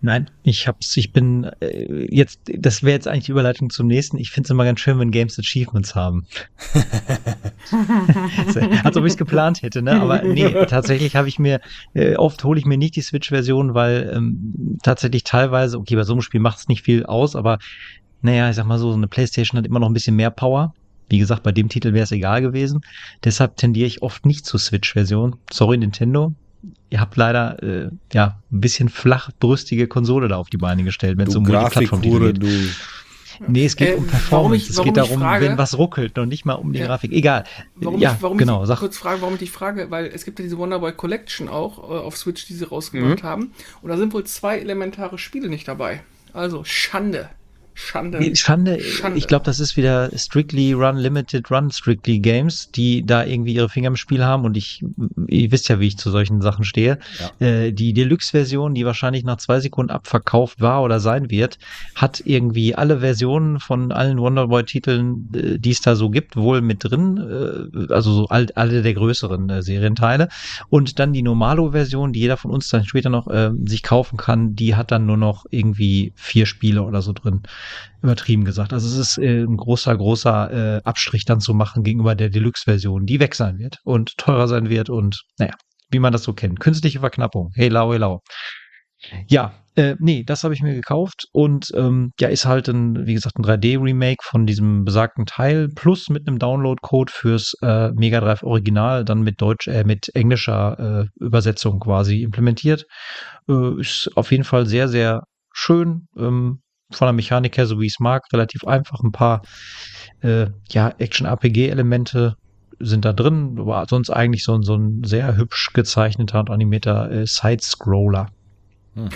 Nein, 0.06 0.30
ich 0.44 0.68
hab's, 0.68 0.98
ich 0.98 1.14
bin 1.14 1.50
äh, 1.62 2.14
jetzt, 2.14 2.42
das 2.46 2.84
wäre 2.84 2.92
jetzt 2.92 3.08
eigentlich 3.08 3.24
die 3.24 3.32
Überleitung 3.32 3.70
zum 3.70 3.88
nächsten. 3.88 4.18
Ich 4.18 4.32
finde 4.32 4.48
es 4.48 4.52
immer 4.52 4.66
ganz 4.66 4.82
schön, 4.82 5.00
wenn 5.00 5.12
Games 5.12 5.40
Achievements 5.40 5.96
haben. 5.96 6.26
Als 8.84 8.98
ob 8.98 9.06
ich 9.06 9.14
es 9.14 9.18
geplant 9.18 9.62
hätte, 9.62 9.82
ne? 9.82 10.02
Aber 10.02 10.22
nee, 10.22 10.50
tatsächlich 10.68 11.16
habe 11.16 11.30
ich 11.30 11.40
mir, 11.40 11.62
äh, 11.94 12.18
oft 12.18 12.44
hole 12.44 12.60
ich 12.60 12.66
mir 12.66 12.78
nicht 12.78 12.98
die 12.98 13.02
Switch-Version, 13.02 13.76
weil 13.76 14.12
ähm, 14.14 14.78
tatsächlich 14.84 15.24
teilweise, 15.24 15.80
okay, 15.80 15.96
bei 15.96 16.04
so 16.04 16.12
einem 16.12 16.22
Spiel 16.22 16.42
macht 16.42 16.60
es 16.60 16.68
nicht 16.68 16.84
viel 16.84 17.06
aus, 17.06 17.38
aber 17.38 17.60
naja, 18.22 18.50
ich 18.50 18.58
sag 18.58 18.66
mal 18.66 18.80
so, 18.80 18.92
so 18.92 18.98
eine 18.98 19.08
Playstation 19.08 19.58
hat 19.58 19.66
immer 19.66 19.80
noch 19.80 19.88
ein 19.88 19.94
bisschen 19.94 20.18
mehr 20.18 20.32
Power. 20.32 20.74
Wie 21.08 21.20
gesagt, 21.20 21.44
bei 21.44 21.54
dem 21.54 21.70
Titel 21.70 21.94
wäre 21.94 22.04
es 22.04 22.12
egal 22.12 22.42
gewesen. 22.42 22.82
Deshalb 23.24 23.56
tendiere 23.56 23.88
ich 23.88 24.02
oft 24.02 24.26
nicht 24.26 24.46
zur 24.46 24.60
Switch-Version. 24.60 25.38
Sorry, 25.50 25.78
Nintendo. 25.78 26.34
Ihr 26.90 27.02
habt 27.02 27.18
leider 27.18 27.62
äh, 27.62 27.90
ja 28.14 28.40
ein 28.52 28.62
bisschen 28.62 28.90
flachbrüstige 28.90 29.88
Konsole 29.88 30.28
da 30.28 30.38
auf 30.38 30.50
die 30.50 30.58
Beine 30.58 30.84
gestellt, 30.84 31.18
wenn 31.18 31.28
es 31.28 31.36
um 31.36 31.44
Multiplattform 31.44 32.02
geht. 32.02 32.42
Du. 32.42 32.48
Nee, 33.48 33.66
es 33.66 33.76
geht 33.76 33.90
äh, 33.90 33.94
um 33.96 34.08
Performance. 34.08 34.56
Ich, 34.64 34.70
es 34.70 34.82
geht 34.82 34.98
darum, 34.98 35.20
frage, 35.20 35.48
wenn 35.48 35.58
was 35.58 35.78
ruckelt 35.78 36.18
und 36.18 36.30
nicht 36.30 36.46
mal 36.46 36.54
um 36.54 36.74
die 36.74 36.80
ja. 36.80 36.86
Grafik. 36.86 37.12
Egal. 37.12 37.44
Warum 37.76 38.00
ja, 38.00 38.14
ich, 38.14 38.22
warum 38.22 38.38
genau. 38.38 38.62
Ich 38.62 38.68
sag. 38.68 38.80
kurz 38.80 38.98
frage, 38.98 39.22
warum 39.22 39.34
ich 39.34 39.40
dich 39.40 39.52
frage, 39.52 39.92
weil 39.92 40.06
es 40.06 40.26
gibt 40.26 40.40
ja 40.40 40.44
diese 40.44 40.58
Wonderboy 40.58 40.94
Collection 40.94 41.50
auch 41.50 41.80
äh, 41.80 41.98
auf 41.98 42.18
Switch, 42.18 42.46
die 42.46 42.54
sie 42.54 42.68
rausgebracht 42.68 43.24
mhm. 43.24 43.28
haben. 43.28 43.52
Und 43.82 43.90
da 43.90 43.98
sind 43.98 44.14
wohl 44.14 44.24
zwei 44.24 44.60
elementare 44.60 45.18
Spiele 45.18 45.50
nicht 45.50 45.68
dabei. 45.68 46.02
Also 46.34 46.64
Schande. 46.64 47.30
Schande. 47.76 48.36
Schande. 48.36 48.80
Schande. 48.82 49.18
Ich 49.18 49.28
glaube, 49.28 49.46
das 49.46 49.60
ist 49.60 49.78
wieder 49.78 50.10
Strictly 50.16 50.74
Run 50.74 50.98
Limited 50.98 51.50
Run 51.50 51.72
Strictly 51.72 52.20
Games, 52.20 52.70
die 52.72 53.06
da 53.06 53.24
irgendwie 53.26 53.54
ihre 53.54 53.70
Finger 53.70 53.88
im 53.88 53.96
Spiel 53.96 54.24
haben 54.24 54.46
und 54.46 54.58
ich, 54.58 54.84
ihr 55.28 55.52
wisst 55.52 55.70
ja, 55.70 55.80
wie 55.80 55.88
ich 55.88 55.98
zu 55.98 56.12
solchen 56.12 56.42
Sachen 56.42 56.64
stehe. 56.66 57.00
Ja. 57.40 57.48
Äh, 57.48 57.72
die 57.72 57.94
Deluxe-Version, 57.94 58.74
die 58.74 58.86
wahrscheinlich 58.86 59.24
nach 59.24 59.38
zwei 59.38 59.60
Sekunden 59.60 59.92
abverkauft 59.92 60.62
war 60.62 60.84
oder 60.84 61.00
sein 61.00 61.30
wird, 61.30 61.58
hat 61.96 62.22
irgendwie 62.26 62.76
alle 62.76 63.00
Versionen 63.00 63.60
von 63.60 63.92
allen 63.92 64.20
Wonderboy-Titeln, 64.20 65.30
äh, 65.34 65.60
die 65.60 65.72
es 65.72 65.82
da 65.82 65.96
so 65.96 66.10
gibt, 66.10 66.36
wohl 66.36 66.62
mit 66.62 66.84
drin. 66.84 67.18
Äh, 67.18 67.94
also 67.94 68.14
so 68.14 68.28
all, 68.28 68.48
alle 68.56 68.82
der 68.82 68.94
größeren 68.94 69.50
äh, 69.50 69.62
Serienteile. 69.64 70.30
Und 70.70 71.00
dann 71.00 71.14
die 71.14 71.24
Normalo-Version, 71.24 72.14
die 72.14 72.20
jeder 72.20 72.38
von 72.38 72.52
uns 72.52 72.70
dann 72.70 72.86
später 72.86 73.10
noch 73.10 73.28
äh, 73.28 73.52
sich 73.66 73.84
kaufen 73.84 74.18
kann, 74.18 74.56
die 74.56 74.76
hat 74.76 74.92
dann 74.92 75.06
nur 75.06 75.18
noch 75.18 75.46
irgendwie 75.50 76.14
vier 76.16 76.46
Spiele 76.46 76.84
oder 76.84 77.02
so 77.02 77.14
drin 77.14 77.42
übertrieben 78.02 78.46
gesagt. 78.46 78.74
Also 78.74 78.88
es 78.88 78.96
ist 78.96 79.18
äh, 79.18 79.44
ein 79.44 79.58
großer, 79.58 79.96
großer 79.96 80.78
äh, 80.78 80.82
Abstrich 80.84 81.26
dann 81.26 81.40
zu 81.40 81.54
machen 81.54 81.84
gegenüber 81.84 82.16
der 82.16 82.30
Deluxe-Version, 82.30 83.06
die 83.06 83.20
weg 83.20 83.36
sein 83.36 83.58
wird 83.60 83.80
und 83.84 84.18
teurer 84.18 84.48
sein 84.48 84.70
wird 84.70 84.90
und 84.90 85.24
naja, 85.38 85.54
wie 85.90 86.00
man 86.00 86.14
das 86.14 86.24
so 86.24 86.34
kennt. 86.34 86.60
Künstliche 86.60 87.00
Verknappung. 87.00 87.52
Hey 87.56 87.70
lau, 87.70 87.92
hey 87.92 88.00
lau. 88.00 88.22
Ja, 89.28 89.54
äh, 89.76 89.96
nee, 90.00 90.24
das 90.24 90.44
habe 90.44 90.54
ich 90.54 90.62
mir 90.62 90.74
gekauft 90.74 91.28
und 91.32 91.72
ähm, 91.76 92.12
ja, 92.20 92.30
ist 92.30 92.46
halt 92.46 92.68
ein, 92.70 93.08
wie 93.08 93.14
gesagt, 93.16 93.38
ein 93.38 93.44
3D-Remake 93.44 94.24
von 94.24 94.46
diesem 94.46 94.86
besagten 94.86 95.26
Teil, 95.26 95.70
plus 95.70 96.10
mit 96.10 96.28
einem 96.28 96.40
Download-Code 96.40 97.12
fürs 97.12 97.56
äh, 97.62 97.92
Mega 97.92 98.20
Drive 98.20 98.44
Original, 98.44 99.04
dann 99.04 99.24
mit 99.24 99.42
Deutsch, 99.42 99.68
äh, 99.68 99.84
mit 99.84 100.10
englischer 100.14 101.08
äh, 101.20 101.24
Übersetzung 101.24 101.80
quasi 101.80 102.22
implementiert. 102.22 102.86
Äh, 103.50 103.80
ist 103.80 104.12
auf 104.16 104.32
jeden 104.32 104.44
Fall 104.44 104.68
sehr, 104.68 104.88
sehr 104.88 105.24
schön. 105.52 106.08
Ähm, 106.18 106.63
von 106.96 107.08
der 107.08 107.14
Mechanik 107.14 107.58
her, 107.58 107.66
so 107.66 107.80
wie 107.80 107.86
ich 107.86 107.94
es 107.94 108.00
mag, 108.00 108.24
relativ 108.32 108.66
einfach. 108.66 109.02
Ein 109.02 109.12
paar 109.12 109.42
äh, 110.22 110.48
ja, 110.72 110.94
Action-RPG-Elemente 110.98 112.36
sind 112.80 113.06
da 113.06 113.14
drin, 113.14 113.58
aber 113.60 113.86
sonst 113.90 114.10
eigentlich 114.10 114.44
so, 114.44 114.62
so 114.62 114.76
ein 114.76 115.04
sehr 115.04 115.36
hübsch 115.38 115.74
gezeichneter 115.74 116.40
und 116.40 116.50
animierter 116.50 117.12
äh, 117.12 117.26
Side-Scroller. 117.26 118.28
Hm. 118.96 119.10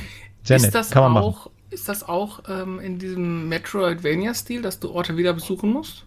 Sehr 0.44 0.58
ist 0.58 0.64
nett, 0.64 0.76
das 0.76 0.92
kann 0.92 1.14
man 1.14 1.24
auch, 1.24 1.46
machen. 1.46 1.52
Ist 1.70 1.90
das 1.90 2.08
auch 2.08 2.44
ähm, 2.48 2.80
in 2.80 2.98
diesem 2.98 3.50
Metroidvania-Stil, 3.50 4.62
dass 4.62 4.80
du 4.80 4.92
Orte 4.92 5.18
wieder 5.18 5.34
besuchen 5.34 5.72
musst? 5.72 6.07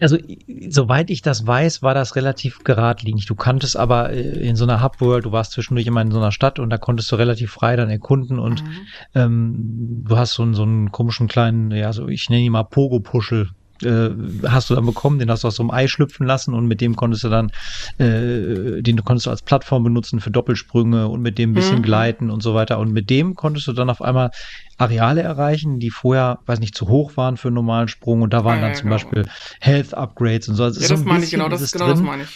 Also, 0.00 0.16
soweit 0.68 1.10
ich 1.10 1.22
das 1.22 1.46
weiß, 1.46 1.82
war 1.82 1.94
das 1.94 2.16
relativ 2.16 2.64
geradlinig. 2.64 3.26
Du 3.26 3.34
kanntest 3.34 3.76
aber 3.76 4.10
äh, 4.10 4.20
in 4.20 4.56
so 4.56 4.64
einer 4.64 4.82
Hub-World, 4.82 5.26
du 5.26 5.32
warst 5.32 5.52
zwischendurch 5.52 5.86
immer 5.86 6.00
in 6.00 6.10
so 6.10 6.18
einer 6.18 6.32
Stadt 6.32 6.58
und 6.58 6.70
da 6.70 6.78
konntest 6.78 7.12
du 7.12 7.16
relativ 7.16 7.52
frei 7.52 7.76
dann 7.76 7.90
erkunden 7.90 8.38
und 8.38 8.64
mhm. 8.64 8.70
ähm, 9.14 10.04
du 10.06 10.16
hast 10.16 10.32
so, 10.32 10.50
so 10.52 10.62
einen 10.62 10.92
komischen 10.92 11.28
kleinen, 11.28 11.70
ja, 11.70 11.92
so 11.92 12.08
ich 12.08 12.30
nenne 12.30 12.42
ihn 12.42 12.52
mal 12.52 12.64
Pogo-Puschel 12.64 13.50
äh, 13.82 14.10
hast 14.46 14.70
du 14.70 14.74
dann 14.74 14.86
bekommen, 14.86 15.18
den 15.18 15.30
hast 15.30 15.44
du 15.44 15.48
aus 15.48 15.56
so 15.56 15.62
einem 15.62 15.70
Ei 15.70 15.88
schlüpfen 15.88 16.26
lassen 16.26 16.54
und 16.54 16.66
mit 16.66 16.80
dem 16.80 16.96
konntest 16.96 17.24
du 17.24 17.28
dann, 17.28 17.50
äh, 17.98 18.82
den 18.82 19.04
konntest 19.04 19.26
du 19.26 19.30
als 19.30 19.42
Plattform 19.42 19.84
benutzen 19.84 20.20
für 20.20 20.30
Doppelsprünge 20.30 21.08
und 21.08 21.22
mit 21.22 21.38
dem 21.38 21.50
ein 21.50 21.54
bisschen 21.54 21.78
mhm. 21.78 21.82
gleiten 21.82 22.30
und 22.30 22.42
so 22.42 22.54
weiter. 22.54 22.78
Und 22.78 22.92
mit 22.92 23.10
dem 23.10 23.34
konntest 23.34 23.66
du 23.66 23.72
dann 23.72 23.90
auf 23.90 24.02
einmal 24.02 24.30
Areale 24.78 25.22
erreichen, 25.22 25.78
die 25.78 25.90
vorher, 25.90 26.38
weiß 26.46 26.60
nicht, 26.60 26.74
zu 26.74 26.88
hoch 26.88 27.16
waren 27.16 27.36
für 27.36 27.48
einen 27.48 27.56
normalen 27.56 27.88
Sprung 27.88 28.22
und 28.22 28.32
da 28.32 28.44
waren 28.44 28.60
ja, 28.60 28.66
dann 28.66 28.74
zum 28.74 28.84
genau. 28.84 28.94
Beispiel 28.94 29.26
Health 29.60 29.94
Upgrades 29.94 30.48
und 30.48 30.54
so. 30.54 30.64
Also 30.64 30.80
ja, 30.80 30.88
das 30.88 30.98
so 30.98 31.04
meine 31.04 31.24
ich, 31.24 31.30
genau, 31.30 31.48
das, 31.48 31.70
genau 31.70 31.88
das 31.88 32.00
meine 32.00 32.22
ich 32.22 32.28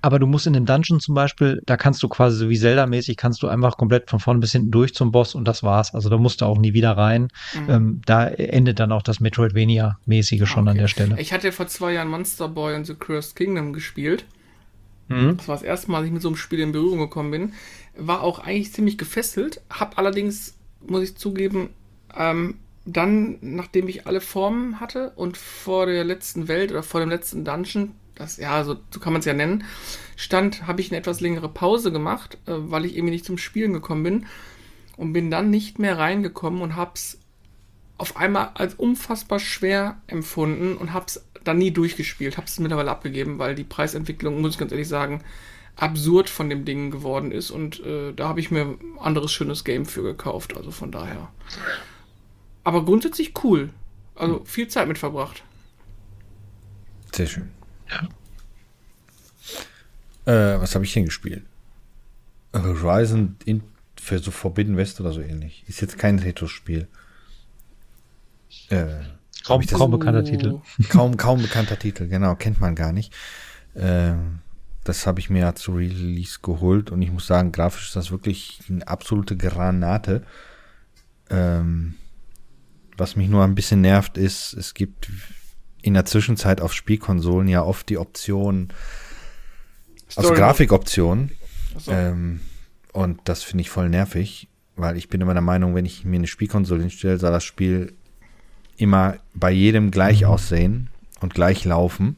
aber 0.00 0.18
du 0.18 0.26
musst 0.26 0.46
in 0.46 0.52
dem 0.52 0.64
Dungeon 0.64 1.00
zum 1.00 1.14
Beispiel, 1.14 1.60
da 1.66 1.76
kannst 1.76 2.02
du 2.02 2.08
quasi 2.08 2.36
so 2.36 2.48
wie 2.48 2.58
Zelda-mäßig, 2.58 3.16
kannst 3.16 3.42
du 3.42 3.48
einfach 3.48 3.76
komplett 3.76 4.08
von 4.10 4.20
vorn 4.20 4.38
bis 4.40 4.52
hinten 4.52 4.70
durch 4.70 4.94
zum 4.94 5.10
Boss 5.10 5.34
und 5.34 5.46
das 5.46 5.62
war's. 5.62 5.94
Also 5.94 6.08
da 6.08 6.18
musst 6.18 6.40
du 6.40 6.44
auch 6.44 6.58
nie 6.58 6.72
wieder 6.72 6.96
rein. 6.96 7.28
Mhm. 7.54 7.70
Ähm, 7.70 8.00
da 8.06 8.28
endet 8.28 8.78
dann 8.78 8.92
auch 8.92 9.02
das 9.02 9.20
Metroidvania-mäßige 9.20 10.46
schon 10.46 10.64
okay. 10.64 10.70
an 10.70 10.76
der 10.78 10.88
Stelle. 10.88 11.20
Ich 11.20 11.32
hatte 11.32 11.50
vor 11.50 11.66
zwei 11.66 11.94
Jahren 11.94 12.08
Monster 12.08 12.48
Boy 12.48 12.76
und 12.76 12.86
The 12.86 12.94
Cursed 12.94 13.34
Kingdom 13.34 13.72
gespielt. 13.72 14.24
Mhm. 15.08 15.36
Das 15.36 15.48
war 15.48 15.56
das 15.56 15.64
erste 15.64 15.90
Mal, 15.90 15.98
dass 15.98 16.06
ich 16.06 16.12
mit 16.12 16.22
so 16.22 16.28
einem 16.28 16.36
Spiel 16.36 16.60
in 16.60 16.72
Berührung 16.72 17.00
gekommen 17.00 17.30
bin. 17.30 17.52
War 17.96 18.22
auch 18.22 18.38
eigentlich 18.38 18.72
ziemlich 18.72 18.98
gefesselt, 18.98 19.60
hab 19.68 19.98
allerdings, 19.98 20.56
muss 20.86 21.02
ich 21.02 21.16
zugeben, 21.16 21.70
ähm, 22.16 22.56
dann, 22.84 23.38
nachdem 23.40 23.88
ich 23.88 24.06
alle 24.06 24.20
Formen 24.20 24.80
hatte 24.80 25.10
und 25.16 25.36
vor 25.36 25.86
der 25.86 26.04
letzten 26.04 26.48
Welt 26.48 26.70
oder 26.70 26.82
vor 26.82 27.00
dem 27.00 27.10
letzten 27.10 27.44
Dungeon, 27.44 27.92
das 28.18 28.36
ja, 28.36 28.64
so, 28.64 28.76
so 28.90 29.00
kann 29.00 29.12
man 29.12 29.20
es 29.20 29.26
ja 29.26 29.34
nennen, 29.34 29.64
stand, 30.16 30.66
habe 30.66 30.80
ich 30.80 30.90
eine 30.90 30.98
etwas 30.98 31.20
längere 31.20 31.48
Pause 31.48 31.92
gemacht, 31.92 32.38
äh, 32.46 32.52
weil 32.54 32.84
ich 32.84 32.96
irgendwie 32.96 33.12
nicht 33.12 33.24
zum 33.24 33.38
Spielen 33.38 33.72
gekommen 33.72 34.02
bin 34.02 34.26
und 34.96 35.12
bin 35.12 35.30
dann 35.30 35.50
nicht 35.50 35.78
mehr 35.78 35.98
reingekommen 35.98 36.60
und 36.60 36.76
hab's 36.76 37.18
auf 37.96 38.16
einmal 38.16 38.50
als 38.54 38.74
unfassbar 38.74 39.40
schwer 39.40 40.00
empfunden 40.06 40.76
und 40.76 40.92
hab's 40.92 41.24
dann 41.44 41.58
nie 41.58 41.70
durchgespielt, 41.70 42.36
hab's 42.36 42.58
mittlerweile 42.58 42.90
abgegeben, 42.90 43.38
weil 43.38 43.54
die 43.54 43.64
Preisentwicklung, 43.64 44.40
muss 44.40 44.52
ich 44.52 44.58
ganz 44.58 44.72
ehrlich 44.72 44.88
sagen, 44.88 45.22
absurd 45.76 46.28
von 46.28 46.50
dem 46.50 46.64
Ding 46.64 46.90
geworden 46.90 47.30
ist 47.32 47.50
und 47.50 47.80
äh, 47.84 48.12
da 48.12 48.28
habe 48.28 48.40
ich 48.40 48.50
mir 48.50 48.62
ein 48.62 48.78
anderes 48.98 49.32
schönes 49.32 49.64
Game 49.64 49.86
für 49.86 50.02
gekauft, 50.02 50.56
also 50.56 50.70
von 50.70 50.90
daher. 50.90 51.28
Aber 52.64 52.84
grundsätzlich 52.84 53.32
cool. 53.44 53.70
Also 54.14 54.42
viel 54.44 54.66
Zeit 54.66 54.88
mit 54.88 54.98
verbracht. 54.98 55.44
Sehr 57.12 57.26
schön. 57.26 57.50
Ja. 57.90 58.08
Äh, 60.28 60.60
was 60.60 60.74
habe 60.74 60.84
ich 60.84 60.92
denn 60.92 61.06
gespielt? 61.06 61.44
Horizon 62.54 63.36
in, 63.44 63.62
für 64.00 64.18
so 64.18 64.30
Forbidden 64.30 64.76
West 64.76 65.00
oder 65.00 65.12
so 65.12 65.20
ähnlich. 65.20 65.64
Ist 65.66 65.80
jetzt 65.80 65.98
kein 65.98 66.18
Retro-Spiel. 66.18 66.88
Äh, 68.70 68.86
kaum, 69.44 69.64
kaum 69.66 69.90
bekannter 69.90 70.24
Titel. 70.24 70.60
Kaum, 70.88 71.16
kaum 71.16 71.42
bekannter 71.42 71.78
Titel, 71.78 72.08
genau, 72.08 72.34
kennt 72.34 72.60
man 72.60 72.74
gar 72.74 72.92
nicht. 72.92 73.14
Äh, 73.74 74.14
das 74.84 75.06
habe 75.06 75.20
ich 75.20 75.28
mir 75.30 75.40
ja 75.40 75.54
zu 75.54 75.72
Release 75.72 76.38
geholt 76.42 76.90
und 76.90 77.02
ich 77.02 77.10
muss 77.10 77.26
sagen, 77.26 77.52
grafisch 77.52 77.88
ist 77.88 77.96
das 77.96 78.10
wirklich 78.10 78.60
eine 78.68 78.86
absolute 78.88 79.36
Granate. 79.36 80.22
Ähm, 81.30 81.94
was 82.96 83.16
mich 83.16 83.28
nur 83.28 83.44
ein 83.44 83.54
bisschen 83.54 83.80
nervt, 83.82 84.16
ist, 84.16 84.54
es 84.54 84.74
gibt 84.74 85.10
in 85.82 85.94
der 85.94 86.04
Zwischenzeit 86.04 86.60
auf 86.60 86.72
Spielkonsolen 86.72 87.48
ja 87.48 87.62
oft 87.62 87.88
die 87.88 87.98
Option, 87.98 88.68
also 90.16 90.32
Grafikoptionen. 90.32 91.30
So. 91.78 91.92
Ähm, 91.92 92.40
und 92.92 93.20
das 93.24 93.42
finde 93.42 93.62
ich 93.62 93.70
voll 93.70 93.88
nervig, 93.88 94.48
weil 94.76 94.96
ich 94.96 95.08
bin 95.08 95.20
immer 95.20 95.34
der 95.34 95.42
Meinung, 95.42 95.74
wenn 95.74 95.84
ich 95.84 96.04
mir 96.04 96.16
eine 96.16 96.26
Spielkonsole 96.26 96.80
hinstelle, 96.80 97.18
soll 97.18 97.30
das 97.30 97.44
Spiel 97.44 97.94
immer 98.76 99.16
bei 99.34 99.50
jedem 99.50 99.90
gleich 99.90 100.22
mhm. 100.22 100.28
aussehen 100.28 100.90
und 101.20 101.34
gleich 101.34 101.64
laufen 101.64 102.16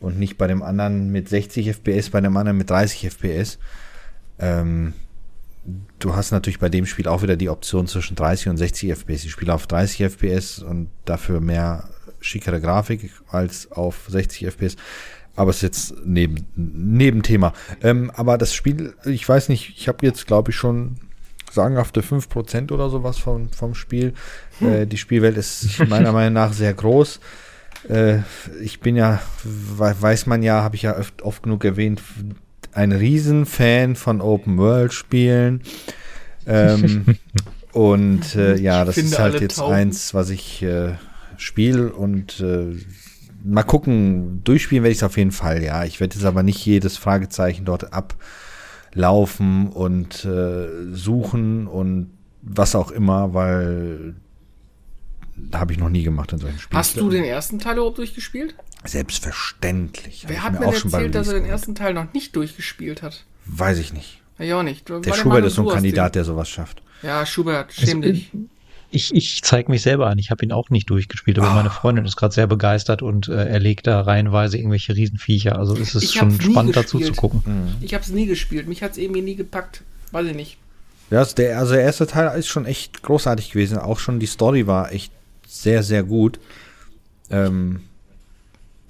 und 0.00 0.18
nicht 0.18 0.38
bei 0.38 0.46
dem 0.46 0.62
anderen 0.62 1.10
mit 1.10 1.28
60 1.28 1.68
FPS, 1.68 2.10
bei 2.10 2.20
dem 2.20 2.36
anderen 2.36 2.58
mit 2.58 2.70
30 2.70 3.10
FPS. 3.10 3.58
Ähm, 4.38 4.94
du 5.98 6.14
hast 6.14 6.30
natürlich 6.30 6.58
bei 6.58 6.68
dem 6.68 6.86
Spiel 6.86 7.08
auch 7.08 7.22
wieder 7.22 7.36
die 7.36 7.48
Option 7.48 7.86
zwischen 7.86 8.14
30 8.14 8.48
und 8.48 8.56
60 8.56 8.90
FPS. 8.92 9.24
Ich 9.24 9.32
spiele 9.32 9.54
auf 9.54 9.66
30 9.66 10.02
FPS 10.12 10.60
und 10.60 10.90
dafür 11.04 11.40
mehr 11.40 11.88
schickere 12.20 12.60
Grafik 12.60 13.10
als 13.28 13.70
auf 13.72 14.06
60 14.08 14.46
FPS. 14.46 14.76
Aber 15.36 15.50
es 15.50 15.56
ist 15.56 15.62
jetzt 15.62 15.94
neben, 16.04 16.46
Nebenthema. 16.56 17.52
Ähm, 17.82 18.10
aber 18.14 18.38
das 18.38 18.54
Spiel, 18.54 18.94
ich 19.04 19.28
weiß 19.28 19.50
nicht, 19.50 19.74
ich 19.76 19.86
habe 19.86 20.04
jetzt, 20.06 20.26
glaube 20.26 20.50
ich, 20.50 20.56
schon 20.56 20.96
sagenhafte 21.52 22.00
5% 22.00 22.72
oder 22.72 22.88
sowas 22.88 23.18
vom, 23.18 23.50
vom 23.50 23.74
Spiel. 23.74 24.14
Hm. 24.58 24.72
Äh, 24.72 24.86
die 24.86 24.96
Spielwelt 24.96 25.36
ist 25.36 25.78
meiner 25.88 26.12
Meinung 26.12 26.34
nach 26.34 26.52
sehr 26.52 26.72
groß. 26.72 27.20
Äh, 27.88 28.18
ich 28.62 28.80
bin 28.80 28.96
ja, 28.96 29.20
weiß 29.44 30.26
man 30.26 30.42
ja, 30.42 30.62
habe 30.62 30.76
ich 30.76 30.82
ja 30.82 30.98
oft, 30.98 31.22
oft 31.22 31.42
genug 31.42 31.64
erwähnt, 31.64 32.02
ein 32.72 32.92
Riesenfan 32.92 33.96
von 33.96 34.20
Open 34.20 34.58
World 34.58 34.92
Spielen. 34.92 35.62
Ähm, 36.46 37.16
und 37.72 38.34
äh, 38.34 38.56
ja, 38.56 38.84
das 38.84 38.96
ist 38.96 39.18
halt 39.18 39.40
jetzt 39.40 39.56
Tauben. 39.56 39.74
eins, 39.74 40.14
was 40.14 40.30
ich 40.30 40.64
spiele 41.38 41.92
und 41.92 42.40
äh, 42.40 42.74
mal 43.44 43.62
gucken, 43.62 44.42
durchspielen 44.44 44.82
werde 44.82 44.92
ich 44.92 44.98
es 44.98 45.02
auf 45.04 45.16
jeden 45.16 45.32
Fall, 45.32 45.62
ja. 45.62 45.84
Ich 45.84 46.00
werde 46.00 46.16
jetzt 46.16 46.24
aber 46.24 46.42
nicht 46.42 46.64
jedes 46.64 46.96
Fragezeichen 46.96 47.64
dort 47.64 47.92
ablaufen 47.92 49.68
und 49.68 50.24
äh, 50.24 50.92
suchen 50.92 51.66
und 51.66 52.10
was 52.42 52.74
auch 52.74 52.90
immer, 52.90 53.34
weil 53.34 54.14
habe 55.52 55.72
ich 55.72 55.78
noch 55.78 55.90
nie 55.90 56.02
gemacht 56.02 56.32
in 56.32 56.38
solchen 56.38 56.58
Spielen. 56.58 56.78
Hast 56.78 56.96
du 56.96 57.10
den 57.10 57.24
ersten 57.24 57.58
Teil 57.58 57.76
überhaupt 57.76 57.98
durchgespielt? 57.98 58.54
Selbstverständlich. 58.84 60.24
Wer 60.28 60.42
hat 60.42 60.54
mir, 60.54 60.60
mir 60.60 60.74
erzählt, 60.74 61.14
dass 61.14 61.28
er 61.28 61.34
den 61.34 61.44
ersten 61.44 61.74
Teil 61.74 61.92
noch 61.94 62.12
nicht 62.12 62.34
durchgespielt 62.36 63.02
hat? 63.02 63.24
Weiß 63.44 63.78
ich 63.78 63.92
nicht. 63.92 64.22
Ja, 64.38 64.58
auch 64.58 64.62
nicht. 64.62 64.88
Der 64.88 65.14
Schubert 65.14 65.44
ist 65.44 65.54
so 65.54 65.68
ein 65.68 65.74
Kandidat, 65.74 66.14
der 66.14 66.24
sowas 66.24 66.48
schafft. 66.48 66.82
Ja, 67.02 67.24
Schubert, 67.26 67.72
schäm 67.72 68.02
dich. 68.02 68.30
Ich, 68.90 69.14
ich 69.14 69.42
zeige 69.42 69.70
mich 69.70 69.82
selber 69.82 70.08
an. 70.08 70.18
Ich 70.18 70.30
habe 70.30 70.44
ihn 70.44 70.52
auch 70.52 70.70
nicht 70.70 70.88
durchgespielt, 70.90 71.38
aber 71.38 71.50
oh. 71.50 71.54
meine 71.54 71.70
Freundin 71.70 72.04
ist 72.04 72.16
gerade 72.16 72.34
sehr 72.34 72.46
begeistert 72.46 73.02
und 73.02 73.28
äh, 73.28 73.46
erlegt 73.46 73.86
da 73.86 74.00
reihenweise 74.00 74.56
irgendwelche 74.56 74.94
Riesenviecher. 74.94 75.58
Also 75.58 75.74
ist 75.74 75.94
es 75.94 76.04
ich 76.04 76.12
schon 76.12 76.40
spannend 76.40 76.76
dazu 76.76 77.00
zu 77.00 77.12
gucken. 77.12 77.42
Mhm. 77.44 77.74
Ich 77.80 77.94
habe 77.94 78.02
es 78.02 78.10
nie 78.10 78.26
gespielt. 78.26 78.68
Mich 78.68 78.82
hat 78.82 78.92
es 78.92 78.98
irgendwie 78.98 79.22
nie 79.22 79.34
gepackt. 79.34 79.82
Weiß 80.12 80.26
ich 80.26 80.36
nicht. 80.36 80.56
Ja, 81.10 81.18
also 81.18 81.34
der, 81.34 81.58
also 81.58 81.74
der 81.74 81.82
erste 81.82 82.06
Teil 82.06 82.38
ist 82.38 82.48
schon 82.48 82.66
echt 82.66 83.02
großartig 83.02 83.50
gewesen. 83.50 83.78
Auch 83.78 83.98
schon 83.98 84.20
die 84.20 84.26
Story 84.26 84.66
war 84.66 84.92
echt 84.92 85.12
sehr, 85.46 85.82
sehr 85.82 86.02
gut. 86.02 86.38
Ähm, 87.30 87.80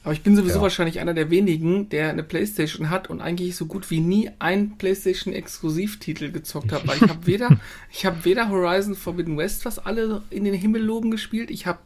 aber 0.06 0.12
ich 0.12 0.22
bin 0.22 0.36
sowieso 0.36 0.58
ja. 0.58 0.62
wahrscheinlich 0.62 1.00
einer 1.00 1.14
der 1.14 1.30
wenigen, 1.30 1.88
der 1.88 2.10
eine 2.10 2.22
Playstation 2.22 2.90
hat 2.90 3.10
und 3.10 3.20
eigentlich 3.20 3.56
so 3.56 3.66
gut 3.66 3.90
wie 3.90 3.98
nie 3.98 4.30
einen 4.38 4.78
Playstation 4.78 5.34
Exklusivtitel 5.34 6.30
gezockt 6.30 6.70
hat, 6.70 6.86
weil 6.86 6.94
ich 6.98 7.10
habe 7.10 7.26
weder, 7.26 7.50
ich 7.90 8.06
habe 8.06 8.24
weder 8.24 8.48
Horizon 8.48 8.94
Forbidden 8.94 9.36
West, 9.36 9.64
was 9.64 9.80
alle 9.80 10.22
in 10.30 10.44
den 10.44 10.54
Himmel 10.54 10.80
loben, 10.80 11.10
gespielt, 11.10 11.50
ich 11.50 11.66
habe 11.66 11.80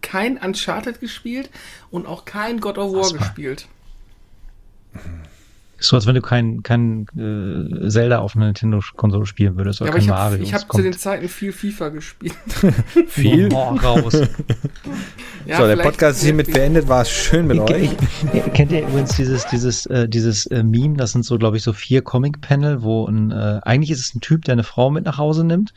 kein 0.00 0.38
Uncharted 0.38 0.98
gespielt 0.98 1.50
und 1.92 2.06
auch 2.06 2.24
kein 2.24 2.58
God 2.58 2.78
of 2.78 2.92
War 2.94 3.16
gespielt. 3.16 3.68
So, 5.78 5.96
als 5.96 6.06
wenn 6.06 6.14
du 6.14 6.22
kein, 6.22 6.62
kein 6.62 7.06
äh, 7.16 7.88
Zelda 7.88 8.18
auf 8.18 8.36
einer 8.36 8.46
Nintendo-Konsole 8.46 9.26
spielen 9.26 9.56
würdest 9.56 9.80
oder 9.80 9.90
ja, 9.90 9.94
kein 9.94 10.02
ich 10.02 10.08
Mario. 10.08 10.38
Hab, 10.38 10.46
ich 10.46 10.54
habe 10.54 10.64
zu 10.68 10.82
den 10.82 10.92
Zeiten 10.92 11.28
viel 11.28 11.52
FIFA 11.52 11.90
gespielt. 11.90 12.34
viel? 13.08 13.48
Oh, 13.52 13.76
raus. 13.76 14.16
Ja, 15.46 15.58
so, 15.58 15.66
der 15.66 15.76
Podcast 15.76 16.18
ist 16.18 16.24
hiermit 16.24 16.52
beendet. 16.52 16.88
War 16.88 17.02
es 17.02 17.10
schön 17.10 17.46
mit 17.46 17.56
ich, 17.56 17.62
euch. 17.62 17.90
Ich, 18.32 18.52
kennt 18.52 18.72
ihr 18.72 18.82
übrigens 18.82 19.16
dieses, 19.16 19.46
dieses, 19.46 19.86
äh, 19.86 20.08
dieses 20.08 20.46
äh, 20.46 20.62
Meme? 20.62 20.96
Das 20.96 21.12
sind 21.12 21.24
so, 21.24 21.38
glaube 21.38 21.56
ich, 21.56 21.62
so 21.62 21.72
vier 21.72 22.02
Comic-Panel, 22.02 22.82
wo 22.82 23.06
ein, 23.06 23.30
äh, 23.30 23.60
eigentlich 23.62 23.90
ist 23.90 24.00
es 24.00 24.14
ein 24.14 24.20
Typ, 24.20 24.44
der 24.44 24.52
eine 24.52 24.64
Frau 24.64 24.90
mit 24.90 25.04
nach 25.04 25.18
Hause 25.18 25.44
nimmt 25.44 25.72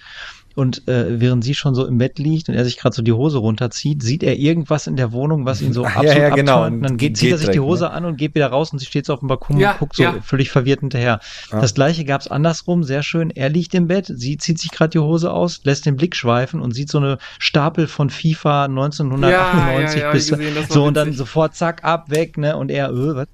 und 0.55 0.87
äh, 0.87 1.19
während 1.19 1.43
sie 1.43 1.53
schon 1.53 1.75
so 1.75 1.85
im 1.85 1.97
Bett 1.97 2.17
liegt 2.17 2.49
und 2.49 2.55
er 2.55 2.63
sich 2.63 2.77
gerade 2.77 2.95
so 2.95 3.01
die 3.01 3.11
Hose 3.11 3.37
runterzieht, 3.37 4.01
sieht 4.01 4.23
er 4.23 4.37
irgendwas 4.37 4.87
in 4.87 4.95
der 4.95 5.11
Wohnung, 5.11 5.45
was 5.45 5.61
ihn 5.61 5.73
so 5.73 5.85
Ach, 5.85 5.97
absolut 5.97 6.15
ja, 6.15 6.29
ja, 6.29 6.35
genau. 6.35 6.65
Und 6.65 6.81
dann 6.81 6.97
geht, 6.97 7.17
zieht 7.17 7.31
er 7.31 7.37
sich 7.37 7.49
die 7.49 7.59
Hose 7.59 7.85
ne? 7.85 7.91
an 7.91 8.05
und 8.05 8.17
geht 8.17 8.35
wieder 8.35 8.47
raus 8.47 8.71
und 8.71 8.79
sie 8.79 8.85
steht 8.85 9.05
so 9.05 9.13
auf 9.13 9.19
dem 9.19 9.27
Balkon 9.27 9.57
ja, 9.57 9.73
und 9.73 9.79
guckt 9.79 9.95
so 9.97 10.03
ja. 10.03 10.21
völlig 10.21 10.49
verwirrt 10.49 10.79
hinterher. 10.79 11.19
Ja. 11.51 11.59
Das 11.59 11.73
gleiche 11.73 12.05
gab's 12.05 12.27
andersrum, 12.27 12.83
sehr 12.83 13.03
schön. 13.03 13.31
Er 13.31 13.49
liegt 13.49 13.73
im 13.73 13.87
Bett, 13.87 14.05
sie 14.07 14.37
zieht 14.37 14.59
sich 14.59 14.71
gerade 14.71 14.91
die 14.91 14.99
Hose 14.99 15.31
aus, 15.31 15.61
lässt 15.63 15.85
den 15.85 15.97
Blick 15.97 16.15
schweifen 16.15 16.61
und 16.61 16.71
sieht 16.71 16.89
so 16.89 16.99
eine 16.99 17.17
Stapel 17.37 17.87
von 17.87 18.09
FIFA 18.09 18.65
1998 18.65 20.03
bis 20.11 20.29
gesehen, 20.29 20.55
so 20.69 20.85
und 20.85 20.95
dann 20.95 21.13
sofort 21.13 21.55
zack 21.55 21.83
ab 21.83 22.09
weg, 22.09 22.37
ne? 22.37 22.55
Und 22.55 22.71
er, 22.71 22.91
öh, 22.91 23.15
was? 23.15 23.27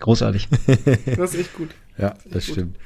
Großartig. 0.00 0.48
das 1.16 1.34
ist 1.34 1.40
echt 1.40 1.54
gut. 1.54 1.70
Ja, 1.98 2.14
das 2.30 2.46
gut. 2.46 2.54
stimmt. 2.54 2.76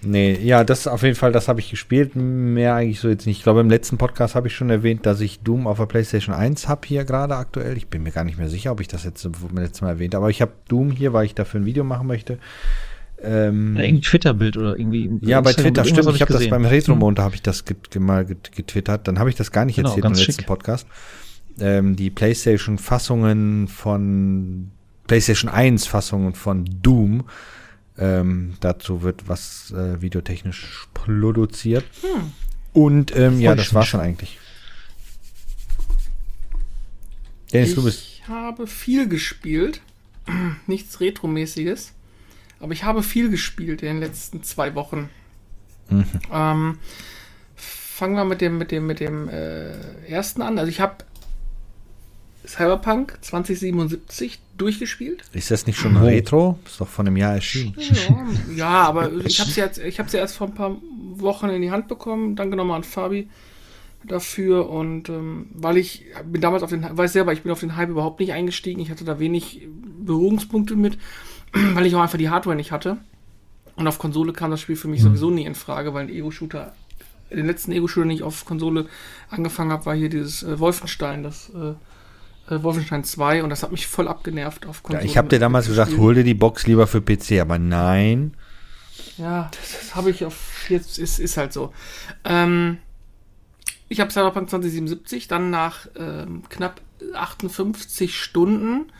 Nee, 0.00 0.38
ja, 0.40 0.62
das 0.62 0.86
auf 0.86 1.02
jeden 1.02 1.16
Fall, 1.16 1.32
das 1.32 1.48
habe 1.48 1.58
ich 1.60 1.70
gespielt. 1.70 2.14
Mehr 2.14 2.74
eigentlich 2.74 3.00
so 3.00 3.08
jetzt 3.08 3.26
nicht. 3.26 3.38
Ich 3.38 3.42
glaube, 3.42 3.60
im 3.60 3.68
letzten 3.68 3.98
Podcast 3.98 4.36
habe 4.36 4.46
ich 4.46 4.54
schon 4.54 4.70
erwähnt, 4.70 5.06
dass 5.06 5.20
ich 5.20 5.40
Doom 5.40 5.66
auf 5.66 5.78
der 5.78 5.86
PlayStation 5.86 6.34
1 6.34 6.68
habe 6.68 6.86
hier 6.86 7.04
gerade 7.04 7.34
aktuell. 7.34 7.76
Ich 7.76 7.88
bin 7.88 8.04
mir 8.04 8.12
gar 8.12 8.24
nicht 8.24 8.38
mehr 8.38 8.48
sicher, 8.48 8.70
ob 8.70 8.80
ich 8.80 8.86
das 8.86 9.02
jetzt 9.04 9.28
letztes 9.54 9.80
Mal 9.80 9.90
erwähnt 9.90 10.14
habe. 10.14 10.24
Aber 10.24 10.30
ich 10.30 10.40
habe 10.40 10.52
Doom 10.68 10.92
hier, 10.92 11.12
weil 11.12 11.26
ich 11.26 11.34
dafür 11.34 11.60
ein 11.60 11.66
Video 11.66 11.82
machen 11.82 12.06
möchte. 12.06 12.38
Ähm, 13.20 13.76
Irgendein 13.76 14.02
Twitter-Bild 14.02 14.56
oder 14.56 14.78
irgendwie. 14.78 15.10
Ja, 15.22 15.40
bei 15.40 15.52
Twitter, 15.52 15.84
stimmt. 15.84 16.06
Hab 16.06 16.14
ich 16.14 16.22
habe 16.22 16.32
das 16.32 16.48
beim 16.48 16.64
Retro-Mond, 16.64 17.18
hm. 17.18 17.24
habe 17.24 17.34
ich 17.34 17.42
das 17.42 17.64
mal 17.98 18.24
getwittert. 18.24 19.08
Dann 19.08 19.18
habe 19.18 19.30
ich 19.30 19.36
das 19.36 19.50
gar 19.50 19.64
nicht 19.64 19.76
genau, 19.76 19.88
erzählt 19.88 20.04
im 20.04 20.12
letzten 20.12 20.32
schick. 20.32 20.46
Podcast. 20.46 20.86
Ähm, 21.58 21.96
die 21.96 22.10
PlayStation-Fassungen 22.10 23.66
von 23.66 24.70
PlayStation 25.08 25.50
1-Fassungen 25.50 26.34
von 26.34 26.64
Doom 26.82 27.24
ähm, 27.98 28.54
dazu 28.60 29.02
wird 29.02 29.28
was 29.28 29.72
äh, 29.72 30.00
videotechnisch 30.00 30.88
produziert. 30.94 31.84
Hm. 32.02 32.32
Und 32.72 33.16
ähm, 33.16 33.40
ja, 33.40 33.54
das 33.54 33.74
war 33.74 33.84
schon 33.84 34.00
eigentlich. 34.00 34.38
Dennis, 37.52 37.70
ich 37.70 37.74
du 37.74 37.84
bist. 37.84 38.02
Ich 38.02 38.28
habe 38.28 38.66
viel 38.66 39.08
gespielt. 39.08 39.80
Nichts 40.66 41.00
Retromäßiges. 41.00 41.92
Aber 42.60 42.72
ich 42.72 42.84
habe 42.84 43.02
viel 43.02 43.30
gespielt 43.30 43.82
in 43.82 43.88
den 43.88 44.00
letzten 44.00 44.42
zwei 44.42 44.74
Wochen. 44.74 45.08
Mhm. 45.88 46.04
Ähm, 46.32 46.78
fangen 47.54 48.16
wir 48.16 48.24
mit 48.24 48.40
dem, 48.40 48.58
mit 48.58 48.70
dem, 48.70 48.86
mit 48.86 49.00
dem 49.00 49.28
äh, 49.28 49.72
ersten 50.06 50.42
an. 50.42 50.58
Also 50.58 50.70
ich 50.70 50.80
habe 50.80 51.04
Cyberpunk 52.48 53.18
2077 53.20 54.40
durchgespielt. 54.56 55.22
Ist 55.32 55.50
das 55.50 55.66
nicht 55.66 55.78
schon 55.78 55.96
oh. 55.96 56.04
Retro? 56.04 56.58
Ist 56.64 56.80
doch 56.80 56.88
von 56.88 57.06
einem 57.06 57.16
Jahr 57.16 57.34
erschienen. 57.34 57.74
Ja, 57.76 58.26
ja 58.56 58.68
aber 58.68 59.12
ich 59.24 59.38
habe 59.40 59.50
sie 59.50 59.60
jetzt, 59.60 59.78
ich 59.78 59.98
habe 59.98 60.08
sie 60.08 60.16
erst 60.16 60.36
vor 60.36 60.46
ein 60.46 60.54
paar 60.54 60.76
Wochen 61.16 61.48
in 61.50 61.60
die 61.62 61.70
Hand 61.70 61.88
bekommen. 61.88 62.36
Danke 62.36 62.56
nochmal 62.56 62.76
an 62.76 62.84
Fabi. 62.84 63.28
dafür 64.04 64.70
und 64.70 65.08
ähm, 65.08 65.46
weil 65.52 65.76
ich 65.76 66.06
bin 66.24 66.40
damals 66.40 66.62
auf 66.62 66.70
den, 66.70 66.86
weiß 66.90 67.12
selber, 67.12 67.32
ich 67.32 67.42
bin 67.42 67.52
auf 67.52 67.60
den 67.60 67.76
Hype 67.76 67.90
überhaupt 67.90 68.20
nicht 68.20 68.32
eingestiegen. 68.32 68.80
Ich 68.80 68.90
hatte 68.90 69.04
da 69.04 69.18
wenig 69.18 69.68
Berührungspunkte 70.00 70.74
mit, 70.74 70.98
weil 71.52 71.86
ich 71.86 71.94
auch 71.94 72.00
einfach 72.00 72.18
die 72.18 72.30
Hardware 72.30 72.56
nicht 72.56 72.72
hatte. 72.72 72.96
Und 73.76 73.86
auf 73.86 73.98
Konsole 73.98 74.32
kam 74.32 74.50
das 74.50 74.60
Spiel 74.60 74.76
für 74.76 74.88
mich 74.88 75.00
mhm. 75.00 75.08
sowieso 75.08 75.30
nie 75.30 75.44
in 75.44 75.54
Frage, 75.54 75.94
weil 75.94 76.06
ein 76.06 76.12
Ego-Shooter, 76.12 76.72
den 77.30 77.46
letzten 77.46 77.72
Ego-Shooter, 77.72 78.06
den 78.06 78.16
ich 78.16 78.22
auf 78.22 78.44
Konsole 78.44 78.86
angefangen 79.30 79.70
habe, 79.70 79.86
war 79.86 79.94
hier 79.94 80.08
dieses 80.08 80.42
äh, 80.42 80.58
Wolfenstein, 80.58 81.22
das 81.22 81.50
äh, 81.50 81.74
äh 82.50 82.62
Wolfenstein 82.62 83.04
2 83.04 83.42
und 83.42 83.50
das 83.50 83.62
hat 83.62 83.72
mich 83.72 83.86
voll 83.86 84.08
abgenervt 84.08 84.66
auf 84.66 84.82
Konsole. 84.82 85.04
Ja, 85.04 85.10
ich 85.10 85.16
habe 85.16 85.28
dir 85.28 85.38
damals 85.38 85.66
gesagt, 85.66 85.96
hol 85.96 86.14
dir 86.14 86.24
die 86.24 86.34
Box 86.34 86.66
lieber 86.66 86.86
für 86.86 87.00
PC, 87.00 87.40
aber 87.40 87.58
nein. 87.58 88.34
Ja, 89.16 89.50
das, 89.50 89.94
habe 89.94 90.10
ich 90.10 90.24
auf, 90.24 90.68
jetzt 90.68 90.98
ist, 90.98 91.18
ist 91.18 91.36
halt 91.36 91.52
so. 91.52 91.72
Ähm, 92.24 92.78
ich 93.88 94.00
habe 94.00 94.10
Cyberpunk 94.10 94.50
2077 94.50 95.28
dann 95.28 95.50
nach 95.50 95.86
ähm, 95.96 96.42
knapp 96.48 96.80
58 97.14 98.16
Stunden 98.16 98.92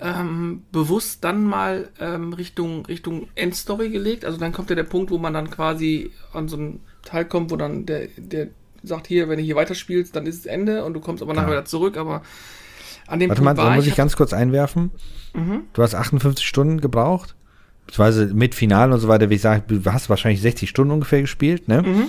ähm, 0.00 0.62
bewusst 0.72 1.22
dann 1.22 1.44
mal 1.44 1.90
ähm, 2.00 2.32
Richtung, 2.32 2.86
Richtung 2.86 3.28
Endstory 3.34 3.90
gelegt. 3.90 4.24
Also 4.24 4.38
dann 4.38 4.52
kommt 4.52 4.70
ja 4.70 4.76
der 4.76 4.84
Punkt, 4.84 5.10
wo 5.10 5.18
man 5.18 5.34
dann 5.34 5.50
quasi 5.50 6.10
an 6.32 6.48
so 6.48 6.56
einen 6.56 6.80
Teil 7.04 7.24
kommt, 7.24 7.50
wo 7.50 7.56
dann 7.56 7.86
der, 7.86 8.08
der 8.16 8.48
sagt, 8.82 9.06
hier, 9.06 9.28
wenn 9.28 9.38
du 9.38 9.44
hier 9.44 9.56
weiterspielst, 9.56 10.14
dann 10.16 10.26
ist 10.26 10.40
es 10.40 10.46
Ende 10.46 10.84
und 10.84 10.94
du 10.94 11.00
kommst 11.00 11.22
aber 11.22 11.34
nachher 11.34 11.48
ja. 11.48 11.52
wieder 11.52 11.64
zurück, 11.64 11.96
aber 11.96 12.22
an 13.06 13.20
dem 13.20 13.30
Warte 13.30 13.42
Punkt 13.42 13.56
mal, 13.56 13.64
war 13.64 13.74
muss 13.74 13.84
ich, 13.84 13.92
ich 13.92 13.96
ganz 13.96 14.16
kurz 14.16 14.32
einwerfen? 14.32 14.90
Mhm. 15.34 15.62
Du 15.72 15.82
hast 15.82 15.94
58 15.94 16.46
Stunden 16.46 16.80
gebraucht, 16.80 17.34
beziehungsweise 17.86 18.26
mit 18.34 18.54
Finale 18.54 18.94
und 18.94 19.00
so 19.00 19.08
weiter, 19.08 19.30
wie 19.30 19.34
ich 19.34 19.40
sage, 19.40 19.62
du 19.66 19.92
hast 19.92 20.10
wahrscheinlich 20.10 20.40
60 20.40 20.68
Stunden 20.68 20.92
ungefähr 20.92 21.20
gespielt, 21.20 21.68
ne? 21.68 21.82
Mhm. 21.82 22.06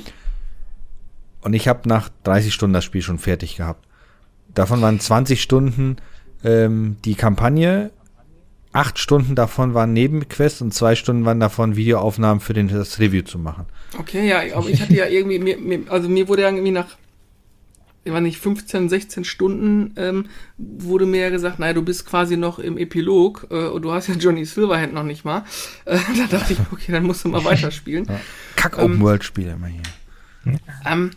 Und 1.42 1.54
ich 1.54 1.68
habe 1.68 1.88
nach 1.90 2.10
30 2.24 2.54
Stunden 2.54 2.74
das 2.74 2.86
Spiel 2.86 3.02
schon 3.02 3.20
fertig 3.20 3.58
gehabt. 3.58 3.86
Davon 4.54 4.82
waren 4.82 5.00
20 5.00 5.42
Stunden 5.42 5.98
ähm, 6.44 6.98
die 7.04 7.16
Kampagne, 7.16 7.92
acht 8.72 8.98
Stunden 8.98 9.36
davon 9.36 9.74
waren 9.74 9.94
Nebenquests 9.94 10.62
und 10.62 10.74
zwei 10.74 10.96
Stunden 10.96 11.26
waren 11.26 11.40
davon 11.40 11.76
Videoaufnahmen 11.76 12.42
für 12.42 12.54
den, 12.54 12.68
das 12.68 13.00
Review 13.00 13.24
zu 13.24 13.40
machen. 13.40 13.66
Okay, 13.98 14.28
ja, 14.28 14.42
aber 14.56 14.70
ich 14.70 14.82
hatte 14.82 14.94
ja 14.94 15.06
irgendwie, 15.06 15.40
mir, 15.40 15.58
mir, 15.58 15.80
also 15.90 16.10
mir 16.10 16.28
wurde 16.28 16.42
ja 16.42 16.50
irgendwie 16.50 16.72
nach, 16.72 16.98
ich 18.06 18.12
weiß 18.12 18.22
nicht, 18.22 18.38
15, 18.38 18.90
16 18.90 19.24
Stunden 19.24 19.94
ähm, 19.96 20.26
wurde 20.58 21.06
mir 21.06 21.22
ja 21.22 21.30
gesagt, 21.30 21.60
naja, 21.60 21.74
du 21.74 21.82
bist 21.82 22.06
quasi 22.06 22.36
noch 22.36 22.60
im 22.60 22.78
Epilog 22.78 23.48
äh, 23.50 23.68
und 23.68 23.84
du 23.84 23.94
hast 23.94 24.08
ja 24.08 24.16
Johnny 24.16 24.46
Silverhand 24.46 24.94
noch 24.94 25.04
nicht 25.04 25.26
mal. 25.26 25.44
Äh, 25.86 26.00
da 26.18 26.38
dachte 26.38 26.54
ich, 26.54 26.60
okay, 26.72 26.94
dann 26.94 27.04
musst 27.04 27.26
du 27.26 27.30
mal 27.30 27.44
weiterspielen. 27.46 28.06
Ja. 28.06 28.20
Kack-Open-World-Spiele 28.56 29.52
ähm, 29.52 29.58
immer 29.58 29.68
hier. 29.68 30.60
Ähm, 30.86 31.12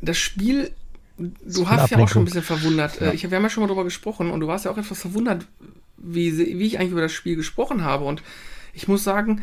das 0.00 0.16
Spiel, 0.16 0.70
du 1.18 1.68
hast 1.68 1.90
ja 1.90 1.98
auch 1.98 2.08
schon 2.08 2.22
ein 2.22 2.24
bisschen 2.24 2.42
verwundert. 2.42 3.00
Ja. 3.00 3.08
Äh, 3.08 3.14
ich, 3.14 3.30
wir 3.30 3.36
haben 3.36 3.42
ja 3.42 3.50
schon 3.50 3.62
mal 3.62 3.66
darüber 3.66 3.84
gesprochen 3.84 4.30
und 4.30 4.40
du 4.40 4.46
warst 4.46 4.64
ja 4.64 4.70
auch 4.70 4.78
etwas 4.78 5.00
verwundert, 5.00 5.46
wie, 5.98 6.38
wie 6.38 6.66
ich 6.66 6.78
eigentlich 6.78 6.92
über 6.92 7.02
das 7.02 7.12
Spiel 7.12 7.36
gesprochen 7.36 7.84
habe. 7.84 8.04
Und 8.04 8.22
ich 8.72 8.88
muss 8.88 9.04
sagen, 9.04 9.42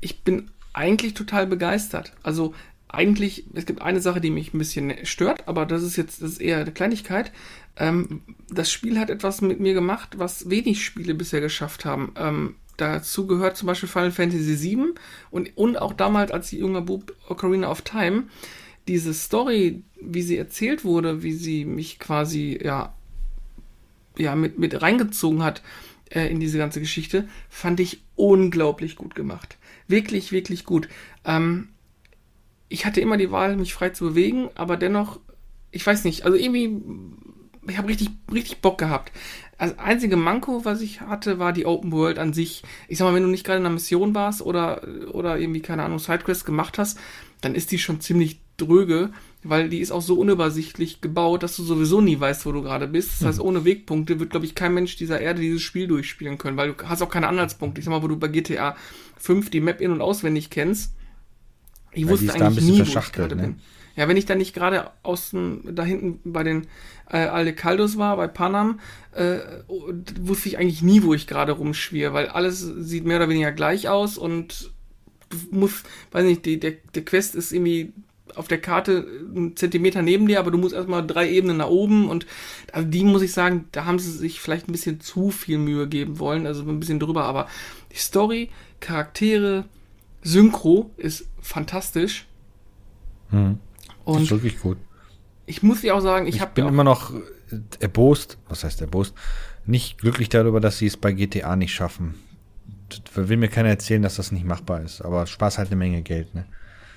ich 0.00 0.22
bin 0.22 0.50
eigentlich 0.72 1.14
total 1.14 1.46
begeistert. 1.46 2.12
Also 2.22 2.54
eigentlich, 2.92 3.44
es 3.54 3.66
gibt 3.66 3.82
eine 3.82 4.00
Sache, 4.00 4.20
die 4.20 4.30
mich 4.30 4.52
ein 4.52 4.58
bisschen 4.58 4.94
stört, 5.04 5.46
aber 5.46 5.66
das 5.66 5.82
ist 5.82 5.96
jetzt, 5.96 6.22
das 6.22 6.32
ist 6.32 6.40
eher 6.40 6.58
eine 6.58 6.72
Kleinigkeit. 6.72 7.32
Ähm, 7.76 8.22
das 8.50 8.70
Spiel 8.70 8.98
hat 8.98 9.10
etwas 9.10 9.40
mit 9.40 9.60
mir 9.60 9.74
gemacht, 9.74 10.18
was 10.18 10.50
wenig 10.50 10.84
Spiele 10.84 11.14
bisher 11.14 11.40
geschafft 11.40 11.84
haben. 11.84 12.12
Ähm, 12.16 12.56
dazu 12.76 13.26
gehört 13.26 13.56
zum 13.56 13.66
Beispiel 13.66 13.88
Final 13.88 14.10
Fantasy 14.10 14.60
VII 14.60 14.94
und, 15.30 15.56
und 15.56 15.76
auch 15.76 15.92
damals 15.92 16.32
als 16.32 16.50
junger 16.50 16.80
Bub 16.80 17.14
Ocarina 17.28 17.70
of 17.70 17.82
Time 17.82 18.24
diese 18.88 19.14
Story, 19.14 19.82
wie 20.00 20.22
sie 20.22 20.36
erzählt 20.36 20.84
wurde, 20.84 21.22
wie 21.22 21.32
sie 21.32 21.64
mich 21.64 21.98
quasi, 21.98 22.58
ja, 22.62 22.94
ja, 24.16 24.34
mit, 24.34 24.58
mit 24.58 24.82
reingezogen 24.82 25.42
hat 25.42 25.62
äh, 26.10 26.26
in 26.26 26.40
diese 26.40 26.58
ganze 26.58 26.80
Geschichte, 26.80 27.28
fand 27.48 27.78
ich 27.78 28.02
unglaublich 28.16 28.96
gut 28.96 29.14
gemacht. 29.14 29.58
Wirklich, 29.86 30.32
wirklich 30.32 30.64
gut. 30.64 30.88
Ähm, 31.24 31.68
ich 32.70 32.86
hatte 32.86 33.00
immer 33.00 33.18
die 33.18 33.30
Wahl, 33.30 33.56
mich 33.56 33.74
frei 33.74 33.90
zu 33.90 34.06
bewegen, 34.06 34.48
aber 34.54 34.78
dennoch, 34.78 35.18
ich 35.72 35.86
weiß 35.86 36.04
nicht, 36.04 36.24
also 36.24 36.38
irgendwie, 36.38 36.80
ich 37.68 37.76
habe 37.76 37.88
richtig, 37.88 38.10
richtig 38.32 38.60
Bock 38.62 38.78
gehabt. 38.78 39.12
Das 39.58 39.78
einzige 39.78 40.16
Manko, 40.16 40.64
was 40.64 40.80
ich 40.80 41.02
hatte, 41.02 41.38
war 41.38 41.52
die 41.52 41.66
Open 41.66 41.92
World 41.92 42.18
an 42.18 42.32
sich. 42.32 42.62
Ich 42.88 42.96
sag 42.96 43.04
mal, 43.04 43.14
wenn 43.14 43.24
du 43.24 43.28
nicht 43.28 43.44
gerade 43.44 43.58
in 43.58 43.66
einer 43.66 43.74
Mission 43.74 44.14
warst 44.14 44.40
oder, 44.40 44.86
oder 45.12 45.38
irgendwie, 45.38 45.60
keine 45.60 45.82
Ahnung, 45.82 45.98
Sidequests 45.98 46.46
gemacht 46.46 46.78
hast, 46.78 46.98
dann 47.42 47.54
ist 47.54 47.72
die 47.72 47.78
schon 47.78 48.00
ziemlich 48.00 48.40
dröge, 48.56 49.10
weil 49.42 49.68
die 49.68 49.80
ist 49.80 49.90
auch 49.90 50.00
so 50.00 50.14
unübersichtlich 50.14 51.00
gebaut, 51.00 51.42
dass 51.42 51.56
du 51.56 51.64
sowieso 51.64 52.00
nie 52.00 52.20
weißt, 52.20 52.46
wo 52.46 52.52
du 52.52 52.62
gerade 52.62 52.86
bist. 52.86 53.20
Das 53.20 53.26
heißt, 53.26 53.38
mhm. 53.40 53.46
ohne 53.46 53.64
Wegpunkte 53.64 54.20
wird, 54.20 54.30
glaube 54.30 54.46
ich, 54.46 54.54
kein 54.54 54.74
Mensch 54.74 54.96
dieser 54.96 55.20
Erde 55.20 55.40
dieses 55.40 55.62
Spiel 55.62 55.88
durchspielen 55.88 56.38
können, 56.38 56.56
weil 56.56 56.72
du 56.72 56.88
hast 56.88 57.02
auch 57.02 57.10
keine 57.10 57.28
Anhaltspunkte. 57.28 57.80
Ich 57.80 57.84
sag 57.84 57.90
mal, 57.90 58.02
wo 58.02 58.08
du 58.08 58.16
bei 58.16 58.28
GTA 58.28 58.76
5 59.18 59.50
die 59.50 59.60
Map 59.60 59.80
in- 59.80 59.90
und 59.92 60.00
auswendig 60.00 60.50
kennst. 60.50 60.94
Ich 61.92 62.04
weil 62.04 62.12
wusste 62.12 62.34
eigentlich 62.34 62.64
nie, 62.64 62.78
wo 62.78 62.98
ich 62.98 63.12
gerade 63.12 63.36
ne? 63.36 63.42
bin. 63.42 63.60
Ja, 63.96 64.08
wenn 64.08 64.16
ich 64.16 64.24
dann 64.24 64.38
nicht 64.38 64.54
gerade 64.54 64.90
außen 65.02 65.74
da 65.74 65.84
hinten 65.84 66.32
bei 66.32 66.42
den 66.42 66.68
äh, 67.10 67.18
Aldecaldos 67.18 67.98
war, 67.98 68.16
bei 68.16 68.28
Panam, 68.28 68.80
äh, 69.12 69.38
wusste 70.20 70.48
ich 70.48 70.58
eigentlich 70.58 70.82
nie, 70.82 71.02
wo 71.02 71.12
ich 71.12 71.26
gerade 71.26 71.52
rumschwirre, 71.52 72.12
weil 72.12 72.28
alles 72.28 72.60
sieht 72.60 73.04
mehr 73.04 73.16
oder 73.16 73.28
weniger 73.28 73.52
gleich 73.52 73.88
aus 73.88 74.16
und 74.16 74.70
muss, 75.50 75.82
weiß 76.12 76.24
nicht, 76.24 76.46
die, 76.46 76.58
der, 76.58 76.74
der 76.94 77.04
Quest 77.04 77.34
ist 77.34 77.52
irgendwie 77.52 77.92
auf 78.36 78.48
der 78.48 78.60
Karte 78.60 79.06
einen 79.34 79.56
Zentimeter 79.56 80.02
neben 80.02 80.26
dir, 80.26 80.38
aber 80.38 80.50
du 80.50 80.58
musst 80.58 80.74
erstmal 80.74 81.06
drei 81.06 81.28
Ebenen 81.30 81.58
nach 81.58 81.68
oben 81.68 82.08
und 82.08 82.26
also 82.72 82.88
die 82.88 83.04
muss 83.04 83.22
ich 83.22 83.32
sagen, 83.32 83.66
da 83.72 83.84
haben 83.84 83.98
sie 83.98 84.12
sich 84.12 84.40
vielleicht 84.40 84.68
ein 84.68 84.72
bisschen 84.72 85.00
zu 85.00 85.30
viel 85.30 85.58
Mühe 85.58 85.88
geben 85.88 86.18
wollen, 86.18 86.46
also 86.46 86.62
ein 86.62 86.80
bisschen 86.80 87.00
drüber, 87.00 87.24
aber 87.24 87.48
die 87.92 87.98
Story, 87.98 88.50
Charaktere, 88.78 89.64
Synchro 90.22 90.90
ist 90.96 91.28
fantastisch. 91.40 92.26
Hm. 93.30 93.58
Und 94.04 94.22
ist 94.22 94.30
wirklich 94.30 94.60
gut. 94.60 94.78
Ich 95.46 95.62
muss 95.62 95.80
dir 95.80 95.94
auch 95.94 96.00
sagen, 96.00 96.26
ich, 96.26 96.36
ich 96.36 96.44
bin 96.46 96.66
immer 96.66 96.84
noch 96.84 97.12
erbost, 97.80 98.38
was 98.48 98.64
heißt 98.64 98.80
erbost, 98.80 99.14
nicht 99.66 99.98
glücklich 99.98 100.28
darüber, 100.28 100.60
dass 100.60 100.78
sie 100.78 100.86
es 100.86 100.96
bei 100.96 101.12
GTA 101.12 101.56
nicht 101.56 101.74
schaffen. 101.74 102.14
Will 103.14 103.36
mir 103.36 103.48
keiner 103.48 103.68
erzählen, 103.68 104.02
dass 104.02 104.16
das 104.16 104.32
nicht 104.32 104.44
machbar 104.44 104.82
ist, 104.82 105.00
aber 105.00 105.26
Spaß 105.26 105.58
halt 105.58 105.68
eine 105.68 105.76
Menge 105.76 106.02
Geld, 106.02 106.34
ne? 106.34 106.44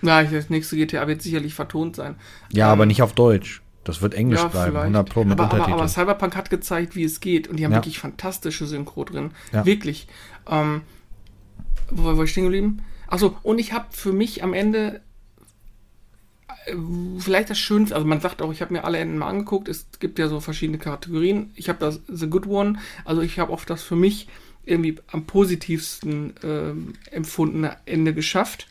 Ja, 0.01 0.21
das 0.23 0.49
nächste 0.49 0.75
GTA 0.75 1.07
wird 1.07 1.21
sicherlich 1.21 1.53
vertont 1.53 1.95
sein. 1.95 2.15
Ja, 2.51 2.67
ähm, 2.67 2.73
aber 2.73 2.85
nicht 2.85 3.01
auf 3.01 3.13
Deutsch. 3.13 3.61
Das 3.83 4.01
wird 4.01 4.13
Englisch 4.13 4.39
ja, 4.39 4.47
bleiben, 4.47 4.71
vielleicht. 4.71 4.85
100 4.85 5.09
Pro 5.09 5.23
mit 5.23 5.39
aber, 5.39 5.53
aber, 5.53 5.73
aber, 5.73 5.87
Cyberpunk 5.87 6.35
hat 6.35 6.49
gezeigt, 6.49 6.95
wie 6.95 7.03
es 7.03 7.19
geht 7.19 7.47
und 7.47 7.57
die 7.57 7.65
haben 7.65 7.71
ja. 7.71 7.77
wirklich 7.77 7.99
fantastische 7.99 8.65
Synchro 8.65 9.03
drin. 9.03 9.31
Wirklich. 9.51 10.07
Ähm, 10.49 10.81
wo 11.89 12.03
war 12.03 12.23
ich 12.23 12.31
stehen 12.31 12.43
geblieben? 12.43 12.81
Achso, 13.13 13.37
und 13.43 13.59
ich 13.59 13.73
habe 13.73 13.85
für 13.91 14.11
mich 14.11 14.41
am 14.41 14.55
Ende 14.55 14.99
äh, 16.65 16.75
vielleicht 17.19 17.51
das 17.51 17.59
Schönste, 17.59 17.93
also 17.93 18.07
man 18.07 18.21
sagt 18.21 18.41
auch, 18.41 18.51
ich 18.51 18.63
habe 18.63 18.73
mir 18.73 18.85
alle 18.85 18.97
Enden 18.97 19.19
mal 19.19 19.27
angeguckt, 19.27 19.67
es 19.67 19.85
gibt 19.99 20.17
ja 20.17 20.27
so 20.27 20.39
verschiedene 20.39 20.79
Kategorien. 20.79 21.51
Ich 21.53 21.69
habe 21.69 21.77
das 21.77 22.01
The 22.07 22.27
Good 22.27 22.47
One, 22.47 22.79
also 23.05 23.21
ich 23.21 23.37
habe 23.37 23.51
oft 23.51 23.69
das 23.69 23.83
für 23.83 23.95
mich 23.95 24.29
irgendwie 24.65 24.95
am 25.05 25.27
positivsten 25.27 26.33
äh, 26.41 27.13
empfundene 27.15 27.77
Ende 27.85 28.15
geschafft. 28.15 28.65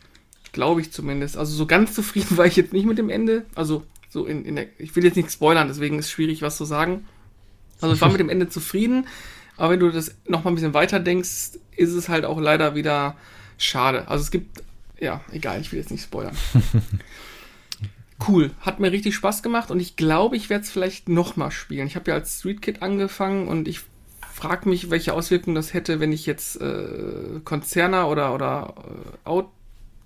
Glaube 0.50 0.80
ich 0.80 0.90
zumindest. 0.90 1.36
Also 1.36 1.54
so 1.54 1.66
ganz 1.66 1.94
zufrieden 1.94 2.36
war 2.36 2.46
ich 2.46 2.56
jetzt 2.56 2.72
nicht 2.72 2.86
mit 2.86 2.98
dem 2.98 3.10
Ende. 3.10 3.46
Also 3.54 3.84
so 4.10 4.26
in, 4.26 4.44
in 4.44 4.56
der, 4.56 4.66
ich 4.80 4.96
will 4.96 5.04
jetzt 5.04 5.14
nicht 5.14 5.30
spoilern, 5.30 5.68
deswegen 5.68 6.00
ist 6.00 6.10
schwierig, 6.10 6.42
was 6.42 6.56
zu 6.56 6.64
sagen. 6.64 7.06
Also 7.80 7.94
ich 7.94 8.00
war 8.00 8.10
mit 8.10 8.18
dem 8.18 8.28
Ende 8.28 8.48
zufrieden, 8.48 9.06
aber 9.56 9.74
wenn 9.74 9.80
du 9.80 9.90
das 9.90 10.16
noch 10.26 10.42
mal 10.42 10.50
ein 10.50 10.56
bisschen 10.56 10.74
weiter 10.74 10.98
denkst, 10.98 11.60
ist 11.76 11.92
es 11.92 12.08
halt 12.08 12.24
auch 12.24 12.40
leider 12.40 12.74
wieder 12.74 13.16
schade. 13.58 14.08
Also 14.08 14.22
es 14.22 14.30
gibt, 14.30 14.62
ja, 14.98 15.20
egal, 15.30 15.60
ich 15.60 15.72
will 15.72 15.78
jetzt 15.78 15.90
nicht 15.90 16.04
spoilern. 16.04 16.36
cool, 18.28 18.50
hat 18.60 18.80
mir 18.80 18.92
richtig 18.92 19.14
Spaß 19.14 19.42
gemacht 19.42 19.70
und 19.70 19.80
ich 19.80 19.96
glaube, 19.96 20.36
ich 20.36 20.50
werde 20.50 20.64
es 20.64 20.70
vielleicht 20.70 21.08
noch 21.08 21.36
mal 21.36 21.50
spielen. 21.50 21.86
Ich 21.86 21.96
habe 21.96 22.10
ja 22.10 22.16
als 22.16 22.38
Street 22.38 22.62
Kid 22.62 22.82
angefangen 22.82 23.48
und 23.48 23.68
ich 23.68 23.80
frage 24.32 24.68
mich, 24.68 24.90
welche 24.90 25.14
Auswirkungen 25.14 25.54
das 25.54 25.74
hätte, 25.74 26.00
wenn 26.00 26.12
ich 26.12 26.26
jetzt 26.26 26.60
äh, 26.60 27.40
Konzerner 27.44 28.08
oder, 28.08 28.34
oder 28.34 28.74
äh, 29.24 29.28
Out 29.28 29.48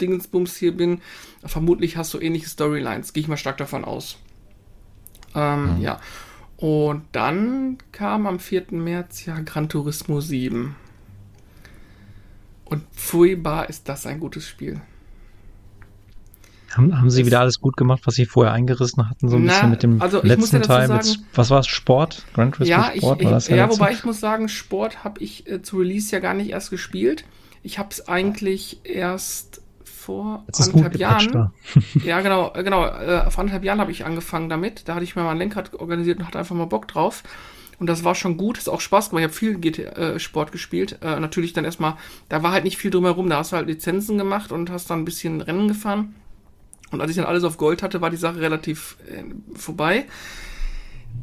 Dingensbums 0.01 0.57
hier 0.57 0.77
bin. 0.77 1.01
Vermutlich 1.45 1.97
hast 1.97 2.13
du 2.15 2.21
ähnliche 2.21 2.49
Storylines, 2.49 3.13
gehe 3.13 3.23
ich 3.23 3.29
mal 3.29 3.37
stark 3.37 3.57
davon 3.57 3.85
aus. 3.85 4.19
Ähm, 5.35 5.77
mhm. 5.77 5.83
Ja. 5.83 6.01
Und 6.57 7.03
dann 7.13 7.79
kam 7.93 8.27
am 8.27 8.39
4. 8.39 8.67
März 8.71 9.27
ja 9.27 9.39
Gran 9.41 9.69
Turismo 9.69 10.21
7. 10.21 10.75
Und 12.67 12.83
furchtbar 12.93 13.69
ist 13.69 13.89
das 13.89 14.07
ein 14.07 14.21
gutes 14.21 14.47
Spiel. 14.47 14.81
Haben, 16.77 16.99
haben 16.99 17.11
Sie 17.11 17.25
wieder 17.25 17.41
alles 17.41 17.61
gut 17.61 17.77
gemacht, 17.77 18.03
was 18.05 18.15
Sie 18.15 18.27
vorher 18.27 18.53
eingerissen 18.53 19.09
hatten, 19.09 19.29
so 19.29 19.37
ein 19.37 19.45
Na, 19.45 19.53
bisschen 19.53 19.71
mit 19.71 19.83
dem 19.83 20.03
also 20.03 20.21
letzten 20.23 20.63
Teil? 20.63 20.89
Sagen, 20.89 21.09
mit, 21.09 21.21
was 21.35 21.51
war 21.51 21.61
es? 21.61 21.69
Sport? 21.69 22.27
Gran 22.35 22.53
Turismo 22.53 22.77
ja, 22.77 22.93
Sport? 22.95 23.23
Ich, 23.23 23.31
ich, 23.31 23.49
ja, 23.49 23.57
ja 23.57 23.71
wobei 23.71 23.93
ich 23.93 24.05
muss 24.05 24.21
sagen, 24.21 24.49
Sport 24.49 25.03
habe 25.05 25.21
ich 25.21 25.49
äh, 25.49 25.63
zu 25.63 25.79
Release 25.79 26.13
ja 26.13 26.19
gar 26.19 26.35
nicht 26.35 26.51
erst 26.51 26.71
gespielt. 26.71 27.25
Ich 27.63 27.79
habe 27.79 27.89
es 27.91 28.09
eigentlich 28.09 28.81
erst 28.85 29.63
vor 29.85 30.45
Jetzt 30.47 30.61
anderthalb 30.61 30.97
Jahren. 30.97 31.51
Ja, 32.05 32.21
genau, 32.21 32.53
äh, 32.55 32.63
genau. 32.63 32.85
Äh, 32.87 33.31
vor 33.31 33.41
anderthalb 33.41 33.65
Jahren 33.65 33.81
habe 33.81 33.91
ich 33.91 34.05
angefangen 34.05 34.49
damit. 34.49 34.89
Da 34.89 34.95
hatte 34.95 35.05
ich 35.05 35.17
mir 35.17 35.23
mal 35.23 35.33
ein 35.33 35.39
Lenkrad 35.39 35.75
organisiert 35.75 36.19
und 36.19 36.27
hatte 36.27 36.39
einfach 36.39 36.55
mal 36.55 36.67
Bock 36.67 36.89
drauf. 36.89 37.23
Und 37.79 37.89
das 37.89 38.05
war 38.05 38.15
schon 38.15 38.37
gut, 38.37 38.59
ist 38.59 38.69
auch 38.69 38.81
Spaß 38.81 39.11
gemacht. 39.11 39.21
Ich 39.21 39.29
habe 39.29 39.35
viel 39.35 39.59
GT, 39.59 39.79
äh, 39.81 40.19
Sport 40.19 40.53
gespielt. 40.53 40.99
Äh, 41.03 41.21
natürlich 41.21 41.53
dann 41.53 41.65
erstmal, 41.65 41.97
da 42.29 42.43
war 42.43 42.53
halt 42.53 42.65
nicht 42.65 42.79
viel 42.79 42.91
drumherum. 42.91 43.29
Da 43.29 43.39
hast 43.39 43.53
du 43.53 43.57
halt 43.57 43.67
Lizenzen 43.67 44.17
gemacht 44.17 44.51
und 44.51 44.71
hast 44.71 44.89
dann 44.89 45.01
ein 45.01 45.05
bisschen 45.05 45.41
Rennen 45.41 45.69
gefahren. 45.69 46.15
Und 46.91 47.01
als 47.01 47.11
ich 47.11 47.17
dann 47.17 47.27
alles 47.27 47.45
auf 47.45 47.59
Gold 47.59 47.83
hatte, 47.83 48.01
war 48.01 48.11
die 48.11 48.17
Sache 48.17 48.41
relativ 48.41 48.97
äh, 49.09 49.25
vorbei. 49.55 50.07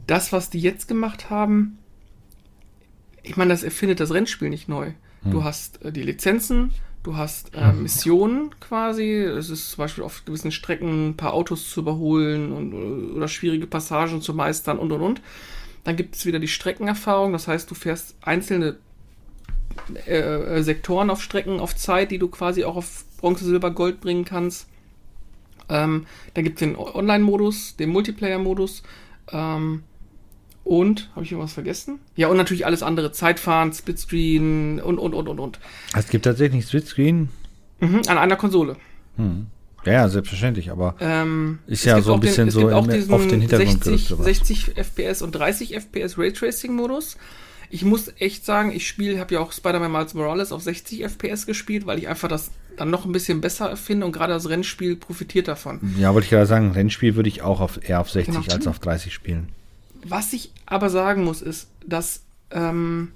Das, 0.05 0.31
was 0.31 0.49
die 0.49 0.59
jetzt 0.59 0.87
gemacht 0.87 1.29
haben, 1.29 1.79
ich 3.23 3.37
meine, 3.37 3.51
das 3.51 3.63
erfindet 3.63 3.99
das 3.99 4.13
Rennspiel 4.13 4.49
nicht 4.49 4.67
neu. 4.67 4.91
Du 5.25 5.43
hast 5.43 5.83
äh, 5.83 5.91
die 5.91 6.03
Lizenzen, 6.03 6.71
du 7.03 7.15
hast 7.15 7.55
äh, 7.55 7.71
Missionen 7.71 8.59
quasi. 8.59 9.13
Es 9.13 9.49
ist 9.49 9.71
zum 9.71 9.83
Beispiel 9.83 10.03
auf 10.03 10.25
gewissen 10.25 10.51
Strecken 10.51 11.09
ein 11.09 11.17
paar 11.17 11.33
Autos 11.33 11.69
zu 11.69 11.81
überholen 11.81 12.51
und, 12.51 12.73
oder 13.15 13.27
schwierige 13.27 13.67
Passagen 13.67 14.21
zu 14.21 14.33
meistern 14.33 14.77
und 14.77 14.91
und 14.91 15.01
und. 15.01 15.21
Dann 15.83 15.95
gibt 15.95 16.15
es 16.15 16.25
wieder 16.25 16.39
die 16.39 16.47
Streckenerfahrung, 16.47 17.33
das 17.33 17.47
heißt, 17.47 17.69
du 17.69 17.75
fährst 17.75 18.15
einzelne 18.21 18.77
äh, 20.07 20.19
äh, 20.19 20.63
Sektoren 20.63 21.09
auf 21.09 21.21
Strecken 21.21 21.59
auf 21.59 21.75
Zeit, 21.75 22.11
die 22.11 22.19
du 22.19 22.27
quasi 22.27 22.63
auch 22.63 22.75
auf 22.75 23.05
Bronze, 23.17 23.45
Silber, 23.45 23.71
Gold 23.71 24.01
bringen 24.01 24.25
kannst. 24.25 24.67
Ähm, 25.69 26.05
dann 26.33 26.43
gibt 26.43 26.57
es 26.57 26.59
den 26.59 26.77
Online-Modus, 26.77 27.75
den 27.75 27.89
Multiplayer-Modus. 27.89 28.83
Ähm, 29.31 29.83
und, 30.63 31.09
habe 31.15 31.25
ich 31.25 31.31
irgendwas 31.31 31.53
vergessen? 31.53 31.99
Ja, 32.15 32.29
und 32.29 32.37
natürlich 32.37 32.65
alles 32.65 32.83
andere. 32.83 33.11
Zeitfahren, 33.11 33.73
Splitscreen 33.73 34.79
und, 34.79 34.97
und, 34.97 35.13
und, 35.13 35.27
und, 35.27 35.39
und. 35.39 35.59
Es 35.95 36.07
gibt 36.07 36.25
tatsächlich 36.25 36.65
Splitscreen. 36.65 37.29
Mhm, 37.79 38.01
an 38.07 38.17
einer 38.17 38.37
Konsole. 38.37 38.77
Ja, 39.85 39.93
ja, 39.93 40.09
selbstverständlich, 40.09 40.71
aber 40.71 40.95
Ähm, 40.99 41.59
Ist 41.67 41.83
ja 41.85 42.01
so 42.01 42.13
ein 42.13 42.21
den- 42.21 42.27
bisschen 42.27 42.47
es 42.47 42.53
so 42.53 42.69
im- 42.69 42.73
auf 42.75 42.87
den 43.27 43.41
Hintergrund 43.41 43.83
60, 43.83 43.83
gerückt, 43.83 44.07
sowas. 44.07 44.25
60 44.25 44.77
FPS 44.77 45.21
und 45.21 45.31
30 45.33 45.75
FPS 45.75 46.17
Raytracing-Modus. 46.17 47.17
Ich 47.69 47.83
muss 47.83 48.11
echt 48.19 48.45
sagen, 48.45 48.71
ich 48.71 48.87
spiele, 48.87 49.19
habe 49.19 49.33
ja 49.33 49.39
auch 49.39 49.51
Spider-Man 49.51 49.91
Miles 49.91 50.13
Morales 50.13 50.51
auf 50.51 50.61
60 50.61 51.03
FPS 51.03 51.45
gespielt, 51.47 51.85
weil 51.87 51.97
ich 51.97 52.07
einfach 52.07 52.29
das 52.29 52.51
dann 52.77 52.89
noch 52.91 53.05
ein 53.05 53.11
bisschen 53.11 53.41
besser 53.41 53.75
finde 53.77 54.05
und 54.05 54.11
gerade 54.11 54.31
das 54.33 54.47
Rennspiel 54.47 54.95
profitiert 54.95 55.47
davon. 55.47 55.79
ja, 55.99 56.13
wollte 56.13 56.25
ich 56.25 56.29
gerade 56.31 56.45
sagen, 56.45 56.71
Rennspiel 56.71 57.15
würde 57.15 57.29
ich 57.29 57.41
auch 57.41 57.59
auf, 57.61 57.79
eher 57.87 57.99
auf 57.99 58.09
60 58.11 58.35
Genau. 58.43 58.53
als 58.53 58.67
auf 58.67 58.79
30 58.79 59.13
spielen. 59.13 59.49
Was 60.05 60.33
ich 60.33 60.51
aber 60.65 60.89
sagen 60.89 61.23
muss, 61.23 61.41
ist, 61.41 61.67
dass 61.85 62.21
ähm, 62.51 63.11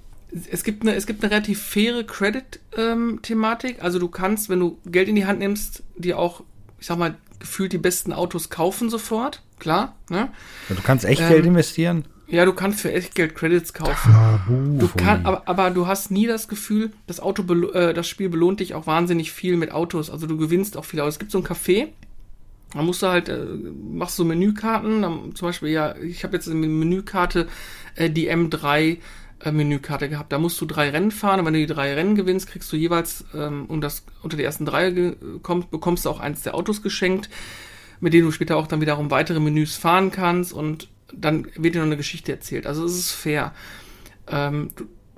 es, 0.50 0.64
gibt 0.64 0.82
eine, 0.82 0.94
es 0.94 1.06
gibt 1.06 1.22
eine 1.22 1.30
relativ 1.30 1.62
faire 1.62 2.02
Credit-Thematik. 2.04 3.82
also 3.82 3.98
du 3.98 4.08
kannst, 4.08 4.48
wenn 4.48 4.60
du 4.60 4.78
Geld 4.86 5.08
in 5.08 5.14
die 5.14 5.26
Hand 5.26 5.38
nimmst, 5.38 5.82
dir 5.96 6.18
auch, 6.18 6.42
ich 6.78 6.86
sag 6.86 6.98
mal, 6.98 7.16
gefühlt 7.38 7.72
die 7.72 7.78
besten 7.78 8.12
Autos 8.12 8.50
kaufen 8.50 8.90
sofort. 8.90 9.42
Klar, 9.58 9.96
ne? 10.08 10.28
Ja, 10.68 10.74
du 10.74 10.82
kannst 10.82 11.04
echt 11.04 11.20
Ähm, 11.20 11.28
Geld 11.28 11.46
investieren. 11.46 12.04
Ja, 12.30 12.44
du 12.44 12.52
kannst 12.52 12.80
für 12.80 12.92
echt 12.92 13.14
Geld 13.14 13.34
Credits 13.34 13.72
kaufen. 13.72 14.12
Tabu, 14.12 14.78
Du 14.78 14.88
kann, 14.88 15.24
aber, 15.24 15.48
aber 15.48 15.70
du 15.70 15.86
hast 15.86 16.10
nie 16.10 16.26
das 16.26 16.46
Gefühl, 16.46 16.90
das 17.06 17.20
Auto, 17.20 17.42
äh, 17.72 17.94
das 17.94 18.06
Spiel 18.06 18.28
belohnt 18.28 18.60
dich 18.60 18.74
auch 18.74 18.86
wahnsinnig 18.86 19.32
viel 19.32 19.56
mit 19.56 19.72
Autos. 19.72 20.10
Also 20.10 20.26
du 20.26 20.36
gewinnst 20.36 20.76
auch 20.76 20.84
viel. 20.84 21.00
Aber 21.00 21.08
es 21.08 21.18
gibt 21.18 21.30
so 21.30 21.38
ein 21.38 21.44
Café, 21.44 21.88
da 22.74 22.82
musst 22.82 23.02
du 23.02 23.06
halt, 23.06 23.30
äh, 23.30 23.46
machst 23.92 24.16
so 24.16 24.24
Menükarten, 24.26 25.00
dann, 25.02 25.34
zum 25.34 25.48
Beispiel, 25.48 25.70
ja, 25.70 25.96
ich 25.96 26.22
habe 26.22 26.36
jetzt 26.36 26.48
eine 26.48 26.56
Menükarte 26.66 27.48
äh, 27.94 28.10
die 28.10 28.30
M3 28.30 28.78
äh, 28.90 28.96
Menükarte 29.44 30.08
gehabt. 30.08 30.32
Da 30.32 30.38
musst 30.38 30.60
du 30.60 30.66
drei 30.66 30.90
Rennen 30.90 31.10
fahren 31.10 31.40
und 31.40 31.46
wenn 31.46 31.54
du 31.54 31.60
die 31.60 31.66
drei 31.66 31.94
Rennen 31.94 32.14
gewinnst, 32.14 32.48
kriegst 32.48 32.72
du 32.72 32.76
jeweils, 32.76 33.24
ähm, 33.34 33.66
und 33.66 33.80
das 33.80 34.04
unter 34.22 34.36
die 34.36 34.42
ersten 34.42 34.66
drei 34.66 35.14
kommst, 35.42 35.70
bekommst 35.70 36.04
du 36.04 36.10
auch 36.10 36.20
eins 36.20 36.42
der 36.42 36.54
Autos 36.54 36.82
geschenkt, 36.82 37.30
mit 38.00 38.12
denen 38.12 38.26
du 38.26 38.32
später 38.32 38.56
auch 38.56 38.66
dann 38.66 38.80
wiederum 38.80 39.10
weitere 39.10 39.40
Menüs 39.40 39.76
fahren 39.76 40.10
kannst 40.10 40.52
und 40.52 40.88
dann 41.12 41.46
wird 41.56 41.74
dir 41.74 41.78
noch 41.78 41.86
eine 41.86 41.96
Geschichte 41.96 42.32
erzählt. 42.32 42.66
Also 42.66 42.84
es 42.84 42.98
ist 42.98 43.12
fair. 43.12 43.54
Ähm, 44.28 44.70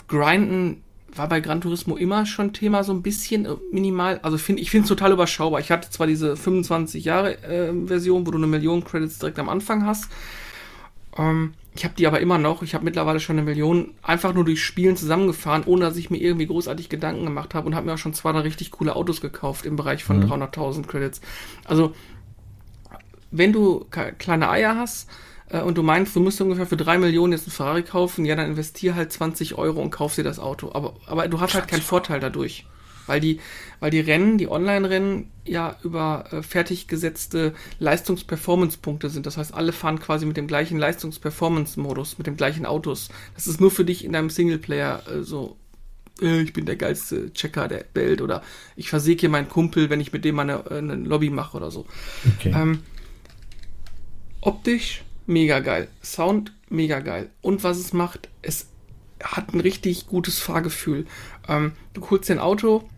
Grinden 0.09 0.83
war 1.14 1.28
bei 1.28 1.40
Gran 1.40 1.61
Turismo 1.61 1.96
immer 1.96 2.26
schon 2.26 2.52
Thema, 2.52 2.85
so 2.85 2.92
ein 2.92 3.02
bisschen 3.02 3.46
äh, 3.46 3.56
minimal. 3.72 4.20
Also 4.22 4.38
find, 4.38 4.61
ich 4.61 4.70
finde 4.70 4.85
es 4.85 4.88
total 4.88 5.12
überschaubar. 5.12 5.61
Ich 5.61 5.70
hatte 5.70 5.90
zwar 5.90 6.06
diese 6.06 6.37
25 6.37 7.04
Jahre 7.04 7.42
äh, 7.42 7.72
Version, 7.87 8.26
wo 8.26 8.30
du 8.30 8.38
eine 8.38 8.46
Million 8.46 8.85
Credits 8.85 9.18
direkt 9.18 9.38
am 9.38 9.48
Anfang 9.48 9.87
hast. 9.87 10.09
Ähm, 11.16 11.54
ich 11.74 11.85
habe 11.85 11.94
die 11.96 12.06
aber 12.06 12.20
immer 12.20 12.38
noch. 12.38 12.62
Ich 12.62 12.74
habe 12.74 12.85
mittlerweile 12.85 13.20
schon 13.20 13.37
eine 13.37 13.44
Million 13.44 13.94
einfach 14.02 14.35
nur 14.35 14.44
durch 14.44 14.62
Spielen 14.62 14.96
zusammengefahren, 14.96 15.64
ohne 15.64 15.85
dass 15.85 15.96
ich 15.96 16.11
mir 16.11 16.18
irgendwie 16.18 16.46
großartig 16.46 16.88
Gedanken 16.88 17.24
gemacht 17.24 17.54
habe 17.54 17.66
und 17.66 17.74
habe 17.74 17.87
mir 17.87 17.94
auch 17.94 17.98
schon 17.98 18.14
zwei, 18.14 18.33
drei 18.33 18.40
richtig 18.40 18.72
coole 18.72 18.96
Autos 18.96 19.20
gekauft 19.20 19.64
im 19.64 19.76
Bereich 19.76 20.02
von 20.02 20.28
300.000 20.28 20.87
Credits. 20.87 21.20
Also 21.64 21.94
wenn 23.30 23.52
du 23.52 23.87
kleine 24.18 24.50
Eier 24.50 24.76
hast 24.76 25.09
äh, 25.48 25.61
und 25.61 25.78
du 25.78 25.83
meinst, 25.85 26.16
du 26.16 26.20
müsst 26.20 26.40
ungefähr 26.40 26.66
für 26.66 26.76
drei 26.76 26.98
Millionen 26.98 27.33
jetzt 27.33 27.46
einen 27.46 27.52
Ferrari 27.52 27.83
kaufen, 27.83 28.24
ja, 28.24 28.35
dann 28.35 28.46
investier 28.46 28.96
halt 28.96 29.12
20 29.12 29.56
Euro 29.56 29.80
und 29.80 29.90
kauf 29.90 30.16
dir 30.16 30.24
das 30.24 30.40
Auto. 30.40 30.70
Aber, 30.72 30.94
aber 31.06 31.28
du 31.28 31.40
hast 31.40 31.54
halt 31.54 31.68
keinen 31.68 31.83
Vorteil 31.83 32.18
dadurch. 32.18 32.66
Weil 33.10 33.18
die, 33.18 33.40
weil 33.80 33.90
die 33.90 33.98
Rennen, 33.98 34.38
die 34.38 34.48
Online-Rennen 34.48 35.32
ja 35.44 35.76
über 35.82 36.26
äh, 36.30 36.42
fertig 36.42 36.86
gesetzte 36.86 37.54
Leistungs-Performance-Punkte 37.80 39.10
sind. 39.10 39.26
Das 39.26 39.36
heißt, 39.36 39.52
alle 39.52 39.72
fahren 39.72 39.98
quasi 39.98 40.26
mit 40.26 40.36
dem 40.36 40.46
gleichen 40.46 40.78
Leistungs-Performance-Modus, 40.78 42.18
mit 42.18 42.28
den 42.28 42.36
gleichen 42.36 42.66
Autos. 42.66 43.08
Das 43.34 43.48
ist 43.48 43.60
nur 43.60 43.72
für 43.72 43.84
dich 43.84 44.04
in 44.04 44.12
deinem 44.12 44.30
Singleplayer 44.30 45.02
äh, 45.08 45.22
so 45.24 45.56
äh, 46.22 46.42
ich 46.42 46.52
bin 46.52 46.66
der 46.66 46.76
geilste 46.76 47.32
Checker 47.32 47.66
der 47.66 47.84
Welt 47.94 48.22
oder 48.22 48.42
ich 48.76 48.88
versäge 48.88 49.22
hier 49.22 49.28
meinen 49.28 49.48
Kumpel, 49.48 49.90
wenn 49.90 50.00
ich 50.00 50.12
mit 50.12 50.24
dem 50.24 50.36
mal 50.36 50.42
eine, 50.42 50.64
äh, 50.70 50.78
eine 50.78 50.94
Lobby 50.94 51.30
mache 51.30 51.56
oder 51.56 51.72
so. 51.72 51.86
Okay. 52.36 52.54
Ähm, 52.54 52.84
optisch 54.40 55.02
mega 55.26 55.58
geil, 55.58 55.88
Sound 56.00 56.52
mega 56.68 57.00
geil 57.00 57.30
und 57.42 57.64
was 57.64 57.78
es 57.78 57.92
macht, 57.92 58.28
es 58.42 58.68
hat 59.22 59.52
ein 59.52 59.60
richtig 59.60 60.06
gutes 60.06 60.38
Fahrgefühl. 60.38 61.06
Ähm, 61.48 61.72
du 61.92 62.08
holst 62.10 62.28
dir 62.28 62.34
ein 62.34 62.38
Auto, 62.38 62.88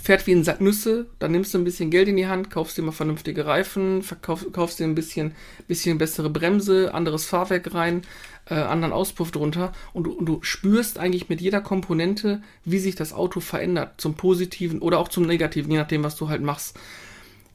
fährt 0.00 0.26
wie 0.26 0.32
ein 0.32 0.44
Sack 0.44 0.60
Nüsse, 0.60 1.06
dann 1.18 1.32
nimmst 1.32 1.54
du 1.54 1.58
ein 1.58 1.64
bisschen 1.64 1.90
Geld 1.90 2.08
in 2.08 2.16
die 2.16 2.26
Hand, 2.26 2.50
kaufst 2.50 2.76
dir 2.76 2.82
mal 2.82 2.92
vernünftige 2.92 3.46
Reifen, 3.46 4.02
verkauf, 4.02 4.46
kaufst 4.52 4.78
dir 4.78 4.84
ein 4.84 4.94
bisschen, 4.94 5.32
bisschen 5.68 5.98
bessere 5.98 6.30
Bremse, 6.30 6.94
anderes 6.94 7.24
Fahrwerk 7.24 7.74
rein, 7.74 8.02
äh, 8.46 8.54
anderen 8.54 8.92
Auspuff 8.92 9.30
drunter 9.30 9.72
und 9.92 10.04
du, 10.04 10.12
und 10.12 10.26
du 10.26 10.38
spürst 10.42 10.98
eigentlich 10.98 11.28
mit 11.28 11.40
jeder 11.40 11.60
Komponente, 11.60 12.42
wie 12.64 12.78
sich 12.78 12.96
das 12.96 13.12
Auto 13.12 13.40
verändert, 13.40 14.00
zum 14.00 14.14
Positiven 14.14 14.80
oder 14.80 14.98
auch 14.98 15.08
zum 15.08 15.26
Negativen, 15.26 15.70
je 15.70 15.78
nachdem, 15.78 16.02
was 16.02 16.16
du 16.16 16.28
halt 16.28 16.42
machst. 16.42 16.78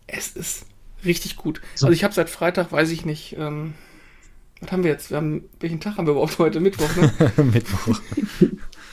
Es 0.05 0.29
ist 0.29 0.65
richtig 1.03 1.35
gut. 1.35 1.61
So. 1.75 1.87
Also 1.87 1.93
ich 1.93 2.03
habe 2.03 2.13
seit 2.13 2.29
Freitag, 2.29 2.71
weiß 2.71 2.91
ich 2.91 3.05
nicht, 3.05 3.35
ähm, 3.37 3.73
was 4.61 4.71
haben 4.71 4.83
wir 4.83 4.91
jetzt? 4.91 5.11
Wir 5.11 5.17
haben, 5.17 5.43
welchen 5.59 5.79
Tag 5.79 5.97
haben 5.97 6.07
wir 6.07 6.11
überhaupt 6.11 6.39
heute? 6.39 6.59
Mittwoch, 6.59 6.89
ne? 6.95 7.11
Mittwoch. 7.43 7.99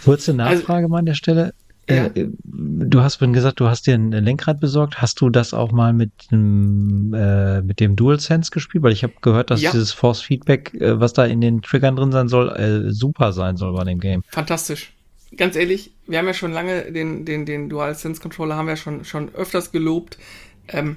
Kurze 0.05 0.35
Nachfrage 0.35 0.89
mal 0.89 0.99
an 0.99 1.07
der 1.07 1.15
Stelle. 1.15 1.55
Ja. 1.89 2.07
Äh, 2.07 2.29
du 2.45 3.01
hast 3.03 3.17
vorhin 3.17 3.33
gesagt, 3.35 3.61
du 3.61 3.67
hast 3.69 3.87
dir 3.87 3.95
ein 3.95 4.13
Lenkrad 4.13 4.61
besorgt. 4.61 5.03
Hast 5.03 5.21
du 5.21 5.29
das 5.31 5.53
auch 5.53 5.73
mal 5.73 5.93
mit 5.93 6.11
dem, 6.31 7.13
äh, 7.15 7.61
mit 7.63 7.81
dem 7.81 7.97
DualSense 7.97 8.51
gespielt? 8.51 8.83
Weil 8.85 8.93
ich 8.93 9.03
habe 9.03 9.15
gehört, 9.21 9.51
dass 9.51 9.61
Ja. 9.61 9.71
dieses 9.73 9.93
Force 9.93 10.21
Feedback, 10.23 10.75
äh, 10.75 10.99
was 11.01 11.13
da 11.13 11.25
in 11.25 11.41
den 11.41 11.63
Triggern 11.63 11.97
drin 11.97 12.13
sein 12.13 12.29
soll, 12.29 12.51
äh, 12.51 12.93
super 12.93 13.33
sein 13.33 13.57
soll 13.57 13.75
bei 13.75 13.85
dem 13.85 14.01
Game. 14.01 14.23
Fantastisch. 14.29 14.93
Ganz 15.37 15.57
ehrlich, 15.57 15.91
wir 16.07 16.19
haben 16.19 16.27
ja 16.27 16.35
schon 16.35 16.53
lange 16.53 16.93
den, 16.93 17.25
den, 17.25 17.45
den 17.45 17.69
DualSense 17.69 18.21
Controller 18.21 18.57
haben 18.57 18.69
wir 18.69 18.77
schon, 18.77 19.05
schon 19.05 19.35
öfters 19.35 19.73
gelobt. 19.73 20.17
Ähm, 20.69 20.97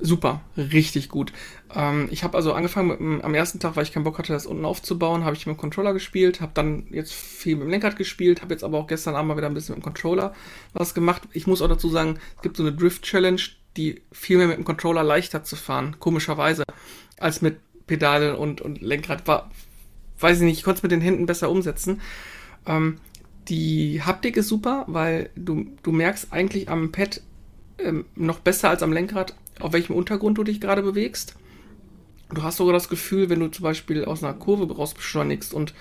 super, 0.00 0.40
richtig 0.56 1.08
gut. 1.08 1.32
Ähm, 1.74 2.08
ich 2.10 2.24
habe 2.24 2.36
also 2.36 2.52
angefangen 2.52 3.16
mit, 3.16 3.24
am 3.24 3.34
ersten 3.34 3.58
Tag, 3.58 3.76
weil 3.76 3.84
ich 3.84 3.92
keinen 3.92 4.04
Bock 4.04 4.18
hatte, 4.18 4.32
das 4.32 4.46
unten 4.46 4.64
aufzubauen, 4.64 5.24
habe 5.24 5.36
ich 5.36 5.46
mit 5.46 5.56
dem 5.56 5.60
Controller 5.60 5.92
gespielt, 5.92 6.40
habe 6.40 6.52
dann 6.54 6.86
jetzt 6.90 7.12
viel 7.12 7.56
mit 7.56 7.64
dem 7.64 7.70
Lenkrad 7.70 7.96
gespielt, 7.96 8.42
habe 8.42 8.54
jetzt 8.54 8.64
aber 8.64 8.78
auch 8.78 8.86
gestern 8.86 9.14
Abend 9.14 9.28
mal 9.28 9.36
wieder 9.36 9.48
ein 9.48 9.54
bisschen 9.54 9.74
mit 9.74 9.82
dem 9.82 9.84
Controller 9.84 10.34
was 10.72 10.94
gemacht. 10.94 11.22
Ich 11.32 11.46
muss 11.46 11.62
auch 11.62 11.68
dazu 11.68 11.88
sagen, 11.88 12.18
es 12.36 12.42
gibt 12.42 12.56
so 12.56 12.62
eine 12.62 12.72
Drift 12.72 13.02
Challenge, 13.02 13.40
die 13.76 14.02
viel 14.12 14.38
mehr 14.38 14.48
mit 14.48 14.56
dem 14.56 14.64
Controller 14.64 15.02
leichter 15.02 15.44
zu 15.44 15.56
fahren, 15.56 15.96
komischerweise, 15.98 16.64
als 17.18 17.42
mit 17.42 17.58
Pedale 17.86 18.36
und, 18.36 18.60
und 18.60 18.80
Lenkrad. 18.80 19.26
War, 19.26 19.50
weiß 20.20 20.38
ich 20.38 20.44
nicht, 20.44 20.58
ich 20.58 20.64
konnte 20.64 20.78
es 20.78 20.82
mit 20.82 20.92
den 20.92 21.00
Händen 21.00 21.26
besser 21.26 21.50
umsetzen. 21.50 22.00
Ähm, 22.66 22.98
die 23.48 24.02
Haptik 24.02 24.36
ist 24.36 24.48
super, 24.48 24.84
weil 24.88 25.30
du, 25.34 25.66
du 25.82 25.90
merkst 25.90 26.32
eigentlich 26.32 26.68
am 26.68 26.92
Pad 26.92 27.22
ähm, 27.78 28.04
noch 28.14 28.40
besser 28.40 28.68
als 28.70 28.82
am 28.82 28.92
Lenkrad, 28.92 29.34
auf 29.60 29.72
welchem 29.72 29.94
Untergrund 29.94 30.38
du 30.38 30.44
dich 30.44 30.60
gerade 30.60 30.82
bewegst. 30.82 31.34
Du 32.34 32.42
hast 32.42 32.56
sogar 32.58 32.74
das 32.74 32.88
Gefühl, 32.88 33.30
wenn 33.30 33.40
du 33.40 33.48
zum 33.48 33.62
Beispiel 33.62 34.04
aus 34.04 34.22
einer 34.22 34.34
Kurve 34.34 34.70
raus 34.74 34.94
beschleunigst 34.94 35.54
und 35.54 35.72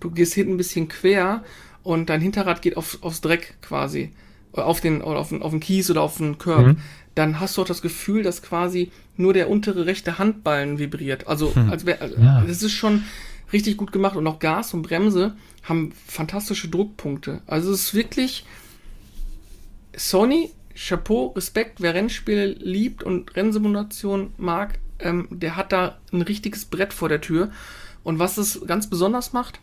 du 0.00 0.10
gehst 0.10 0.34
hinten 0.34 0.54
ein 0.54 0.58
bisschen 0.58 0.88
quer 0.88 1.42
und 1.82 2.10
dein 2.10 2.20
Hinterrad 2.20 2.60
geht 2.62 2.76
auf, 2.76 2.98
aufs 3.02 3.20
Dreck 3.22 3.54
quasi, 3.62 4.10
oder 4.52 4.66
auf 4.66 4.80
den, 4.80 5.00
oder 5.02 5.18
auf 5.18 5.30
den, 5.30 5.42
auf 5.42 5.50
den 5.52 5.60
Kies 5.60 5.90
oder 5.90 6.02
auf 6.02 6.18
den 6.18 6.36
Curb, 6.38 6.66
Mhm. 6.66 6.76
dann 7.14 7.40
hast 7.40 7.56
du 7.56 7.62
auch 7.62 7.66
das 7.66 7.80
Gefühl, 7.82 8.22
dass 8.22 8.42
quasi 8.42 8.90
nur 9.16 9.32
der 9.32 9.48
untere 9.48 9.86
rechte 9.86 10.18
Handballen 10.18 10.78
vibriert. 10.78 11.26
Also, 11.26 11.52
als 11.70 11.86
wär, 11.86 12.02
also, 12.02 12.16
Ja. 12.20 12.42
das 12.46 12.62
ist 12.62 12.72
schon 12.72 13.04
richtig 13.52 13.76
gut 13.78 13.92
gemacht 13.92 14.16
und 14.16 14.26
auch 14.26 14.38
Gas 14.38 14.74
und 14.74 14.82
Bremse 14.82 15.34
haben 15.62 15.92
fantastische 16.06 16.68
Druckpunkte. 16.68 17.40
Also 17.46 17.72
es 17.72 17.84
ist 17.84 17.94
wirklich, 17.94 18.44
Sony 19.96 20.50
Chapeau, 20.76 21.28
Respekt, 21.28 21.80
wer 21.80 21.94
Rennspiele 21.94 22.46
liebt 22.46 23.02
und 23.02 23.34
Rennsimulation 23.34 24.32
mag, 24.36 24.78
ähm, 24.98 25.26
der 25.30 25.56
hat 25.56 25.72
da 25.72 25.98
ein 26.12 26.22
richtiges 26.22 26.66
Brett 26.66 26.92
vor 26.92 27.08
der 27.08 27.20
Tür. 27.20 27.50
Und 28.04 28.18
was 28.18 28.38
es 28.38 28.60
ganz 28.66 28.88
besonders 28.88 29.32
macht, 29.32 29.60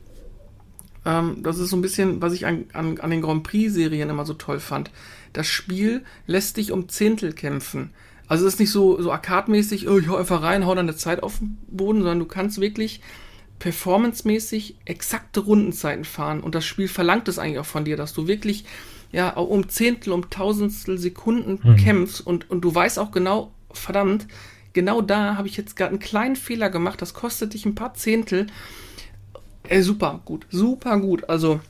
ähm, 1.05 1.43
das 1.43 1.59
ist 1.59 1.69
so 1.69 1.77
ein 1.77 1.81
bisschen, 1.81 2.21
was 2.21 2.33
ich 2.33 2.45
an, 2.45 2.65
an, 2.73 2.99
an 2.99 3.09
den 3.09 3.21
Grand 3.21 3.43
Prix-Serien 3.43 4.09
immer 4.09 4.25
so 4.25 4.33
toll 4.33 4.59
fand. 4.59 4.91
Das 5.33 5.47
Spiel 5.47 6.03
lässt 6.27 6.57
dich 6.57 6.71
um 6.71 6.89
Zehntel 6.89 7.33
kämpfen. 7.33 7.91
Also 8.27 8.47
es 8.47 8.53
ist 8.53 8.59
nicht 8.59 8.71
so, 8.71 9.01
so 9.01 9.11
arcade-mäßig, 9.11 9.87
oh, 9.87 9.97
ich 9.99 10.07
hau 10.07 10.15
einfach 10.15 10.41
rein, 10.41 10.65
hau 10.65 10.73
dann 10.73 10.87
eine 10.87 10.95
Zeit 10.95 11.21
auf 11.21 11.39
den 11.39 11.57
Boden, 11.67 11.99
sondern 11.99 12.19
du 12.19 12.25
kannst 12.25 12.59
wirklich 12.59 13.01
performancemäßig 13.59 14.77
exakte 14.85 15.41
Rundenzeiten 15.41 16.05
fahren. 16.05 16.41
Und 16.41 16.55
das 16.55 16.65
Spiel 16.65 16.87
verlangt 16.87 17.27
es 17.27 17.37
eigentlich 17.37 17.59
auch 17.59 17.65
von 17.65 17.85
dir, 17.85 17.97
dass 17.97 18.13
du 18.13 18.27
wirklich 18.27 18.65
ja 19.13 19.29
um 19.29 19.69
Zehntel, 19.69 20.11
um 20.11 20.29
Tausendstel 20.29 20.97
Sekunden 20.97 21.59
mhm. 21.63 21.75
kämpfst 21.77 22.19
und, 22.19 22.49
und 22.49 22.61
du 22.61 22.75
weißt 22.75 22.99
auch 22.99 23.11
genau, 23.11 23.53
verdammt, 23.71 24.27
genau 24.73 25.01
da 25.01 25.37
habe 25.37 25.47
ich 25.47 25.55
jetzt 25.55 25.77
gerade 25.77 25.91
einen 25.91 25.99
kleinen 25.99 26.35
Fehler 26.35 26.69
gemacht, 26.69 27.01
das 27.01 27.13
kostet 27.13 27.53
dich 27.53 27.65
ein 27.65 27.75
paar 27.75 27.93
Zehntel. 27.93 28.47
Ey, 29.69 29.81
super 29.81 30.19
gut, 30.25 30.45
super 30.49 30.99
gut. 30.99 31.29
Also, 31.29 31.61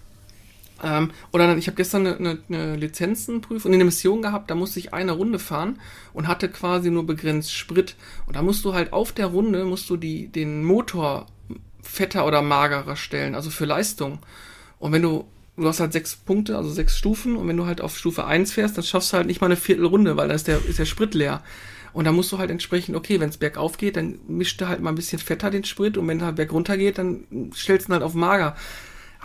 ähm, 0.82 1.12
oder 1.32 1.46
dann, 1.46 1.60
ich 1.60 1.68
habe 1.68 1.76
gestern 1.76 2.08
eine, 2.08 2.18
eine, 2.18 2.40
eine 2.50 2.76
Lizenzenprüfung, 2.78 3.72
eine 3.72 3.86
Mission 3.86 4.22
gehabt, 4.22 4.50
da 4.50 4.56
musste 4.56 4.80
ich 4.80 4.94
eine 4.94 5.12
Runde 5.12 5.38
fahren 5.38 5.80
und 6.14 6.28
hatte 6.28 6.50
quasi 6.50 6.90
nur 6.90 7.06
begrenzt 7.06 7.54
Sprit. 7.54 7.96
Und 8.26 8.36
da 8.36 8.42
musst 8.42 8.66
du 8.66 8.74
halt 8.74 8.94
auf 8.94 9.12
der 9.12 9.28
Runde, 9.28 9.66
musst 9.66 9.90
du 9.90 9.98
die, 9.98 10.28
den 10.30 10.64
Motor 10.64 11.28
fetter 11.82 12.26
oder 12.26 12.42
magerer 12.42 12.96
stellen, 12.96 13.36
also 13.36 13.50
für 13.50 13.66
Leistung. 13.66 14.20
Und 14.80 14.94
wenn 14.94 15.02
du, 15.02 15.26
du 15.58 15.68
hast 15.68 15.80
halt 15.80 15.94
sechs 15.94 16.16
Punkte, 16.16 16.58
also 16.58 16.70
sechs 16.70 16.98
Stufen, 16.98 17.36
und 17.36 17.48
wenn 17.48 17.58
du 17.58 17.66
halt 17.66 17.82
auf 17.82 17.98
Stufe 17.98 18.26
1 18.26 18.52
fährst, 18.52 18.78
dann 18.78 18.84
schaffst 18.84 19.14
du 19.14 19.18
halt 19.18 19.28
nicht 19.28 19.42
mal 19.42 19.48
eine 19.48 19.56
Viertelrunde, 19.56 20.18
weil 20.18 20.28
da 20.28 20.34
ist 20.34 20.48
der, 20.48 20.60
ist 20.66 20.80
der 20.80 20.86
Sprit 20.86 21.14
leer. 21.14 21.44
Und 21.94 22.06
da 22.06 22.12
musst 22.12 22.32
du 22.32 22.40
halt 22.40 22.50
entsprechend, 22.50 22.96
okay, 22.96 23.20
wenn 23.20 23.30
es 23.30 23.38
bergauf 23.38 23.78
geht, 23.78 23.98
dann 23.98 24.18
mischt 24.28 24.60
du 24.60 24.68
halt 24.68 24.82
mal 24.82 24.90
ein 24.90 24.96
bisschen 24.96 25.20
fetter 25.20 25.52
den 25.52 25.64
Sprit 25.64 25.98
und 25.98 26.08
wenn 26.08 26.18
es 26.18 26.24
halt 26.24 26.36
bergunter 26.38 26.76
geht, 26.76 26.98
dann 26.98 27.26
stellst 27.56 27.88
du 27.88 27.92
ihn 27.92 27.94
halt 27.94 28.04
auf 28.04 28.16
mager. 28.16 28.56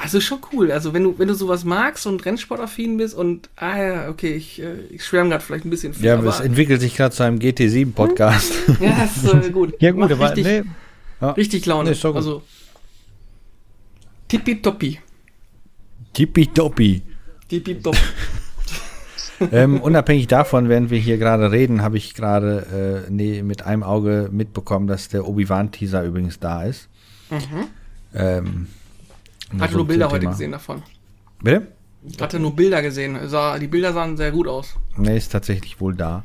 Also 0.00 0.20
schon 0.20 0.38
cool. 0.52 0.70
Also 0.70 0.92
wenn 0.92 1.02
du, 1.02 1.18
wenn 1.18 1.28
du 1.28 1.34
sowas 1.34 1.64
magst 1.64 2.06
und 2.06 2.24
Rennsportaffin 2.24 2.98
bist 2.98 3.16
und 3.16 3.48
ah 3.56 3.82
ja, 3.82 4.08
okay, 4.10 4.34
ich, 4.34 4.62
äh, 4.62 4.80
ich 4.90 5.04
schwärme 5.04 5.30
gerade 5.30 5.42
vielleicht 5.42 5.64
ein 5.64 5.70
bisschen 5.70 5.94
viel. 5.94 6.04
Ja, 6.04 6.14
aber 6.14 6.28
es 6.28 6.40
entwickelt 6.40 6.80
sich 6.80 6.94
gerade 6.94 7.14
zu 7.14 7.24
einem 7.24 7.38
GT7-Podcast. 7.38 8.52
ja, 8.80 9.04
ist 9.04 9.24
äh, 9.24 9.50
gut. 9.52 9.74
ja, 9.80 9.90
gut, 9.90 10.12
aber 10.12 10.28
richtig, 10.28 10.44
nee. 10.44 10.62
ja. 11.20 11.30
richtig 11.32 11.66
Laune. 11.66 11.90
Nee, 11.90 12.08
also 12.14 12.42
tippitoppi. 14.28 15.00
Tippitoppi. 16.18 17.00
Tippitoppi. 17.48 17.98
ähm, 19.52 19.80
unabhängig 19.80 20.26
davon, 20.26 20.68
während 20.68 20.90
wir 20.90 20.98
hier 20.98 21.16
gerade 21.16 21.52
reden, 21.52 21.80
habe 21.80 21.96
ich 21.96 22.14
gerade 22.14 23.04
äh, 23.06 23.10
nee, 23.10 23.40
mit 23.44 23.64
einem 23.64 23.84
Auge 23.84 24.28
mitbekommen, 24.32 24.88
dass 24.88 25.08
der 25.08 25.28
Obi-Wan-Teaser 25.28 26.02
übrigens 26.02 26.40
da 26.40 26.64
ist. 26.64 26.88
Mhm. 27.30 27.68
Ähm, 28.16 28.66
Hatte 29.60 29.76
nur 29.76 29.86
Bilder 29.86 30.10
heute 30.10 30.26
gesehen 30.26 30.50
davon. 30.50 30.82
Bitte? 31.40 31.68
Ich 32.02 32.20
hatte 32.20 32.40
nur 32.40 32.56
Bilder 32.56 32.82
gesehen. 32.82 33.16
Sah, 33.28 33.56
die 33.60 33.68
Bilder 33.68 33.92
sahen 33.92 34.16
sehr 34.16 34.32
gut 34.32 34.48
aus. 34.48 34.74
Nee, 34.96 35.16
ist 35.16 35.30
tatsächlich 35.30 35.80
wohl 35.80 35.94
da. 35.94 36.24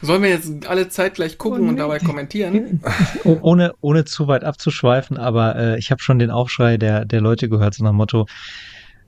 Sollen 0.00 0.22
wir 0.22 0.30
jetzt 0.30 0.64
alle 0.68 0.88
Zeit 0.90 1.14
gleich 1.14 1.38
gucken 1.38 1.66
oh, 1.66 1.68
und 1.70 1.76
dabei 1.76 1.98
kommentieren? 1.98 2.80
Oh, 3.24 3.38
ohne, 3.40 3.72
ohne 3.80 4.04
zu 4.04 4.28
weit 4.28 4.44
abzuschweifen, 4.44 5.16
aber 5.16 5.56
äh, 5.56 5.78
ich 5.78 5.90
habe 5.90 6.00
schon 6.00 6.20
den 6.20 6.30
Aufschrei 6.30 6.76
der, 6.76 7.04
der 7.04 7.20
Leute 7.20 7.48
gehört, 7.48 7.74
so 7.74 7.82
nach 7.82 7.90
dem 7.90 7.96
Motto, 7.96 8.26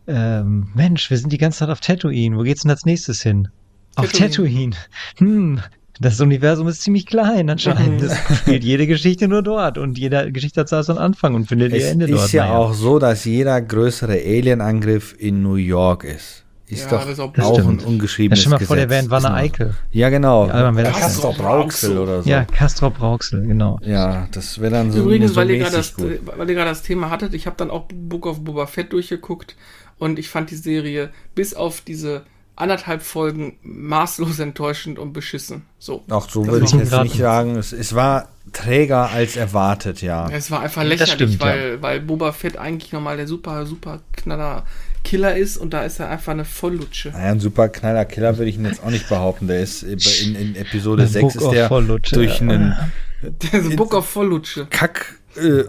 ähm, 0.07 0.69
Mensch, 0.75 1.11
wir 1.11 1.19
sind 1.19 1.33
die 1.33 1.39
ganze 1.39 1.61
Zeit 1.61 1.69
auf 1.69 1.81
Tatooine. 1.81 2.37
Wo 2.37 2.43
geht's 2.43 2.63
denn 2.63 2.71
als 2.71 2.85
nächstes 2.85 3.23
hin? 3.23 3.49
Auf 3.97 4.13
Tatooine. 4.13 4.77
Hm, 5.19 5.61
das 6.01 6.21
Universum 6.21 6.69
ist 6.69 6.83
ziemlich 6.83 7.07
klein 7.07 7.49
anscheinend. 7.49 8.03
Es 8.07 8.39
spielt 8.39 8.65
jede 8.65 8.87
Geschichte 8.87 9.29
nur 9.29 9.43
dort 9.43 9.79
und 9.79 9.99
jede 9.99 10.31
Geschichte 10.31 10.61
hat 10.61 10.69
so 10.69 10.77
einen 10.77 10.99
Anfang 10.99 11.35
und 11.35 11.49
findet 11.49 11.73
es 11.73 11.85
ihr 11.85 11.91
Ende 11.91 12.07
dort. 12.07 12.21
Es 12.21 12.27
ist 12.27 12.33
ja 12.33 12.47
naja. 12.47 12.59
auch 12.59 12.75
so, 12.75 12.99
dass 12.99 13.25
jeder 13.25 13.61
größere 13.61 14.13
Alienangriff 14.13 15.15
in 15.19 15.43
New 15.43 15.55
York 15.55 16.05
ist. 16.05 16.45
Ist 16.69 16.91
ja, 16.91 16.99
doch 16.99 17.19
auch, 17.19 17.39
auch 17.39 17.59
ein 17.61 17.79
ungeschriebenes 17.79 18.45
ja, 18.45 18.49
stell 18.49 18.59
mal 18.59 18.67
vor, 18.67 18.75
der 18.75 18.91
wäre 18.91 19.05
in 19.05 19.11
Wanne 19.11 19.33
Eickel. 19.33 19.77
Ja, 19.93 20.09
genau. 20.09 20.49
Ja, 20.49 20.73
Castro 20.73 21.33
Brauxel 21.33 21.97
oder 21.97 22.25
so. 22.25 22.29
Ja, 22.29 22.45
Castro 22.45 22.91
Brauxel, 22.91 23.47
genau. 23.47 23.79
Ja, 23.85 24.27
das 24.33 24.61
wäre 24.61 24.73
dann 24.73 24.91
so 24.91 24.99
Übrigens, 24.99 25.31
so 25.31 25.37
weil, 25.37 25.51
ihr 25.51 25.65
das, 25.65 25.97
weil 25.97 26.49
ihr 26.49 26.57
gerade 26.57 26.71
das 26.71 26.83
Thema 26.83 27.09
hattet, 27.09 27.35
ich 27.35 27.47
habe 27.47 27.55
dann 27.57 27.71
auch 27.71 27.85
Book 27.95 28.27
of 28.27 28.43
Boba 28.43 28.67
Fett 28.67 28.93
durchgeguckt 28.93 29.55
und 29.99 30.19
ich 30.19 30.29
fand 30.29 30.51
die 30.51 30.57
Serie 30.57 31.11
bis 31.35 31.55
auf 31.55 31.81
diese 31.81 32.25
anderthalb 32.57 33.03
Folgen 33.03 33.59
maßlos 33.63 34.39
enttäuschend 34.39 34.99
und 34.99 35.13
beschissen. 35.13 35.67
So. 35.79 36.03
Auch 36.09 36.29
so 36.29 36.47
würde 36.47 36.65
ich 36.65 36.73
jetzt 36.73 37.03
nicht 37.03 37.17
sagen. 37.17 37.57
Es, 37.57 37.73
es, 37.73 37.95
war 37.95 38.29
träger 38.53 39.11
als 39.11 39.37
erwartet, 39.37 40.01
ja. 40.01 40.29
Es 40.31 40.51
war 40.51 40.61
einfach 40.61 40.83
lächerlich, 40.83 41.15
stimmt, 41.15 41.41
weil, 41.41 41.75
ja. 41.75 41.83
weil 41.83 42.01
Boba 42.01 42.33
Fett 42.33 42.57
eigentlich 42.57 42.93
nochmal 42.93 43.19
der 43.19 43.27
super, 43.27 43.67
super 43.67 44.01
knaller 44.13 44.65
Killer 45.05 45.37
ist 45.37 45.59
und 45.59 45.73
da 45.73 45.83
ist 45.83 46.01
er 46.01 46.09
einfach 46.09 46.33
eine 46.33 46.47
Volllutsche. 46.47 47.11
Naja, 47.11 47.31
ein 47.31 47.41
super 47.41 47.69
knaller 47.69 48.07
Killer 48.07 48.39
würde 48.39 48.51
ich 48.51 48.57
ihn 48.57 48.65
jetzt 48.65 48.83
auch 48.83 48.91
nicht 48.91 49.09
behaupten. 49.09 49.47
Der 49.47 49.61
ist 49.61 49.83
in, 49.83 50.35
in 50.35 50.57
Episode 50.57 51.07
The 51.07 51.13
6 51.13 51.37
ist 51.37 51.51
der 51.51 51.69
durch 51.69 52.41
einen 52.41 52.75
der 53.23 53.77
Book 53.77 53.95
of 53.95 54.09
Volllutsche. 54.09 54.67
Kack 54.71 55.15
äh, 55.37 55.61
äh, 55.61 55.67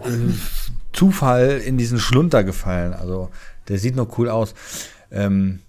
Zufall 0.92 1.60
in 1.64 1.76
diesen 1.76 1.98
Schlunter 1.98 2.42
gefallen. 2.42 2.94
Also 2.94 3.30
der 3.68 3.78
sieht 3.78 3.96
noch 3.96 4.18
cool 4.18 4.28
aus. 4.28 4.54
Ähm, 5.10 5.60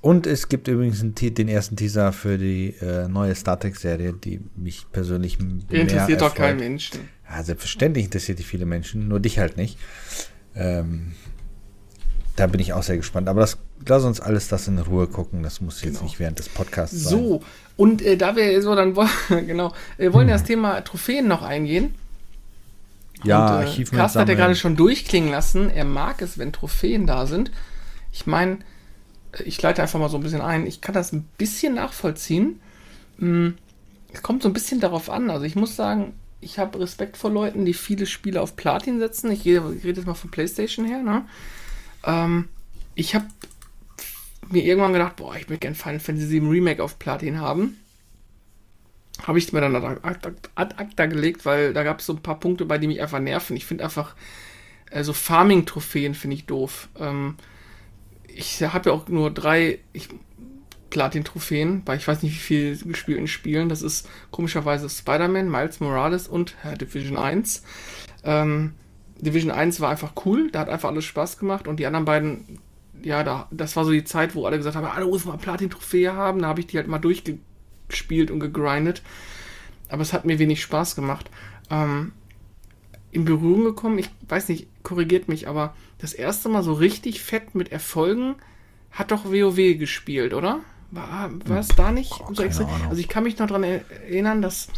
und 0.00 0.26
es 0.26 0.48
gibt 0.48 0.66
übrigens 0.66 1.04
den 1.04 1.48
ersten 1.48 1.76
Teaser 1.76 2.12
für 2.12 2.36
die 2.36 2.74
äh, 2.80 3.06
neue 3.06 3.34
Star 3.36 3.58
Trek-Serie, 3.58 4.12
die 4.12 4.40
mich 4.56 4.86
persönlich 4.90 5.38
mehr 5.38 5.82
Interessiert 5.82 6.20
doch 6.20 6.34
keinen 6.34 6.58
Menschen. 6.58 7.00
Ja, 7.30 7.42
selbstverständlich 7.44 8.06
interessiert 8.06 8.40
die 8.40 8.42
viele 8.42 8.66
Menschen, 8.66 9.06
nur 9.06 9.20
dich 9.20 9.38
halt 9.38 9.56
nicht. 9.56 9.78
Ähm, 10.56 11.12
da 12.34 12.48
bin 12.48 12.60
ich 12.60 12.72
auch 12.72 12.82
sehr 12.82 12.96
gespannt. 12.96 13.28
Aber 13.28 13.42
das, 13.42 13.58
lass 13.86 14.02
uns 14.04 14.20
alles 14.20 14.48
das 14.48 14.66
in 14.66 14.78
Ruhe 14.78 15.06
gucken. 15.06 15.44
Das 15.44 15.60
muss 15.60 15.82
jetzt 15.82 15.94
genau. 15.94 16.04
nicht 16.04 16.18
während 16.18 16.38
des 16.40 16.48
Podcasts 16.48 17.04
sein. 17.04 17.10
So, 17.10 17.42
und 17.76 18.02
äh, 18.02 18.16
da 18.16 18.34
wir 18.34 18.60
so 18.60 18.74
dann 18.74 18.94
genau, 19.28 19.72
wir 19.98 20.12
wollen 20.12 20.28
hm. 20.28 20.32
das 20.32 20.44
Thema 20.44 20.80
Trophäen 20.80 21.28
noch 21.28 21.42
eingehen. 21.42 21.94
Ja, 23.24 23.60
und, 23.60 23.78
äh, 23.78 23.84
Carsten 23.84 24.20
hat 24.20 24.28
ja 24.28 24.34
gerade 24.34 24.56
schon 24.56 24.76
durchklingen 24.76 25.30
lassen, 25.30 25.70
er 25.70 25.84
mag 25.84 26.22
es, 26.22 26.38
wenn 26.38 26.52
Trophäen 26.52 27.06
da 27.06 27.26
sind. 27.26 27.50
Ich 28.12 28.26
meine, 28.26 28.58
ich 29.44 29.60
leite 29.60 29.82
einfach 29.82 29.98
mal 29.98 30.08
so 30.08 30.18
ein 30.18 30.22
bisschen 30.22 30.40
ein. 30.40 30.66
Ich 30.66 30.80
kann 30.80 30.94
das 30.94 31.12
ein 31.12 31.28
bisschen 31.38 31.74
nachvollziehen. 31.74 32.60
Hm, 33.18 33.56
es 34.12 34.22
kommt 34.22 34.42
so 34.42 34.48
ein 34.48 34.52
bisschen 34.52 34.80
darauf 34.80 35.08
an. 35.08 35.30
Also 35.30 35.44
ich 35.44 35.56
muss 35.56 35.76
sagen, 35.76 36.14
ich 36.40 36.58
habe 36.58 36.80
Respekt 36.80 37.16
vor 37.16 37.30
Leuten, 37.30 37.64
die 37.64 37.72
viele 37.72 38.06
Spiele 38.06 38.40
auf 38.40 38.56
Platin 38.56 38.98
setzen. 38.98 39.30
Ich 39.30 39.44
rede, 39.44 39.74
jetzt 39.82 40.06
mal 40.06 40.14
von 40.14 40.30
PlayStation 40.30 40.84
her. 40.84 41.02
Ne? 41.02 41.24
Ähm, 42.04 42.48
ich 42.94 43.14
habe 43.14 43.26
mir 44.50 44.64
irgendwann 44.64 44.92
gedacht, 44.92 45.16
boah, 45.16 45.34
ich 45.34 45.48
möchte 45.48 45.60
gerne 45.60 45.76
Final 45.76 46.00
Fantasy 46.00 46.40
VII 46.40 46.48
Remake 46.48 46.82
auf 46.82 46.98
Platin 46.98 47.40
haben 47.40 47.78
habe 49.26 49.38
ich 49.38 49.52
mir 49.52 49.60
dann 49.60 49.76
ad 49.76 50.00
acta, 50.02 50.32
ad 50.54 50.74
acta 50.78 51.06
gelegt, 51.06 51.44
weil 51.44 51.72
da 51.72 51.82
gab 51.82 52.00
es 52.00 52.06
so 52.06 52.14
ein 52.14 52.22
paar 52.22 52.40
Punkte, 52.40 52.64
bei 52.64 52.78
die 52.78 52.86
mich 52.86 53.00
einfach 53.00 53.20
nerven. 53.20 53.56
Ich 53.56 53.66
finde 53.66 53.84
einfach, 53.84 54.14
äh, 54.90 55.04
so 55.04 55.12
Farming-Trophäen 55.12 56.14
finde 56.14 56.36
ich 56.36 56.46
doof. 56.46 56.88
Ähm, 56.98 57.36
ich 58.26 58.62
habe 58.62 58.90
ja 58.90 58.96
auch 58.96 59.08
nur 59.08 59.30
drei 59.30 59.78
Platin-Trophäen, 60.90 61.82
weil 61.84 61.98
ich 61.98 62.08
weiß 62.08 62.22
nicht, 62.22 62.34
wie 62.34 62.38
viel 62.38 62.78
gespielt 62.78 63.18
in 63.18 63.26
Spielen. 63.26 63.68
Das 63.68 63.82
ist 63.82 64.08
komischerweise 64.30 64.88
Spider-Man, 64.88 65.50
Miles 65.50 65.80
Morales 65.80 66.28
und 66.28 66.54
äh, 66.64 66.76
Division 66.76 67.16
1. 67.16 67.62
Ähm, 68.24 68.74
Division 69.18 69.52
1 69.52 69.80
war 69.80 69.90
einfach 69.90 70.12
cool, 70.24 70.50
da 70.50 70.60
hat 70.60 70.68
einfach 70.68 70.88
alles 70.88 71.04
Spaß 71.04 71.38
gemacht 71.38 71.68
und 71.68 71.78
die 71.78 71.86
anderen 71.86 72.04
beiden, 72.04 72.58
ja, 73.02 73.22
da, 73.22 73.48
das 73.50 73.76
war 73.76 73.84
so 73.84 73.92
die 73.92 74.04
Zeit, 74.04 74.34
wo 74.34 74.46
alle 74.46 74.56
gesagt 74.56 74.74
haben, 74.74 74.84
alle 74.84 75.06
muss 75.06 75.24
mal 75.24 75.38
Platin-Trophäe 75.38 76.12
haben. 76.12 76.40
Da 76.40 76.48
habe 76.48 76.60
ich 76.60 76.66
die 76.66 76.76
halt 76.76 76.88
mal 76.88 76.98
durchge 76.98 77.38
gespielt 77.92 78.30
und 78.30 78.40
gegrindet. 78.40 79.02
Aber 79.88 80.02
es 80.02 80.12
hat 80.12 80.24
mir 80.24 80.38
wenig 80.38 80.62
Spaß 80.62 80.96
gemacht. 80.96 81.30
Ähm, 81.70 82.12
in 83.10 83.24
Berührung 83.24 83.64
gekommen, 83.64 83.98
ich 83.98 84.10
weiß 84.28 84.48
nicht, 84.48 84.66
korrigiert 84.82 85.28
mich, 85.28 85.46
aber 85.46 85.74
das 85.98 86.14
erste 86.14 86.48
Mal 86.48 86.62
so 86.62 86.72
richtig 86.72 87.22
fett 87.22 87.54
mit 87.54 87.70
Erfolgen 87.70 88.36
hat 88.90 89.10
doch 89.10 89.26
WoW 89.26 89.78
gespielt, 89.78 90.34
oder? 90.34 90.60
War, 90.90 91.30
war 91.46 91.60
es 91.60 91.68
da 91.68 91.92
nicht 91.92 92.12
oh, 92.20 92.34
so? 92.34 92.42
Also 92.42 93.00
ich 93.00 93.08
kann 93.08 93.24
mich 93.24 93.38
noch 93.38 93.46
daran 93.46 93.64
erinnern, 93.64 94.42
dass 94.42 94.68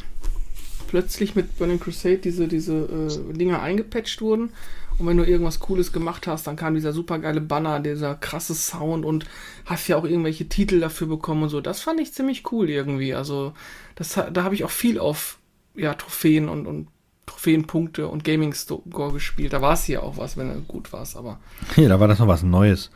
plötzlich 0.89 1.35
mit 1.35 1.59
Burning 1.59 1.81
Crusade 1.81 2.19
diese, 2.19 2.47
diese 2.47 2.75
äh, 2.75 3.33
Dinger 3.33 3.63
eingepatcht 3.63 4.21
wurden 4.21 4.51
und 4.99 5.07
wenn 5.07 5.17
du 5.17 5.25
irgendwas 5.25 5.61
Cooles 5.61 5.93
gemacht 5.93 6.27
hast, 6.27 6.47
dann 6.47 6.57
kam 6.57 6.75
dieser 6.75 6.93
super 6.93 7.19
geile 7.19 7.41
Banner, 7.41 7.81
dieser 7.81 8.15
krasse 8.15 8.55
Sound 8.55 9.05
und 9.05 9.27
hast 9.67 9.89
ja 9.89 9.97
auch 9.97 10.05
irgendwelche 10.05 10.49
Titel 10.49 10.81
dafür 10.81 11.09
bekommen 11.09 11.45
und 11.45 11.49
so. 11.49 11.61
Das 11.61 11.81
fand 11.81 12.01
ich 12.01 12.13
ziemlich 12.13 12.51
cool 12.53 12.71
irgendwie. 12.71 13.15
Also, 13.15 13.53
das, 13.97 14.15
da 14.15 14.45
habe 14.45 14.55
ich 14.55 14.65
auch 14.65 14.71
viel 14.71 14.99
auf 14.99 15.39
ja, 15.75 15.95
Trophäen 15.95 16.49
und, 16.49 16.67
und 16.67 16.89
Trophäenpunkte 17.27 18.07
und 18.07 18.23
Gaming 18.23 18.53
Score 18.53 19.13
gespielt. 19.13 19.53
Da 19.53 19.63
war 19.63 19.73
es 19.73 19.85
hier 19.85 20.03
auch 20.03 20.17
was, 20.17 20.37
wenn 20.37 20.53
du 20.53 20.61
gut 20.61 20.93
warst, 20.93 21.17
aber. 21.17 21.41
Ja, 21.77 21.89
da 21.89 21.99
war 21.99 22.09
das 22.09 22.19
noch 22.19 22.29
was 22.29 22.43
Neues. 22.43 22.91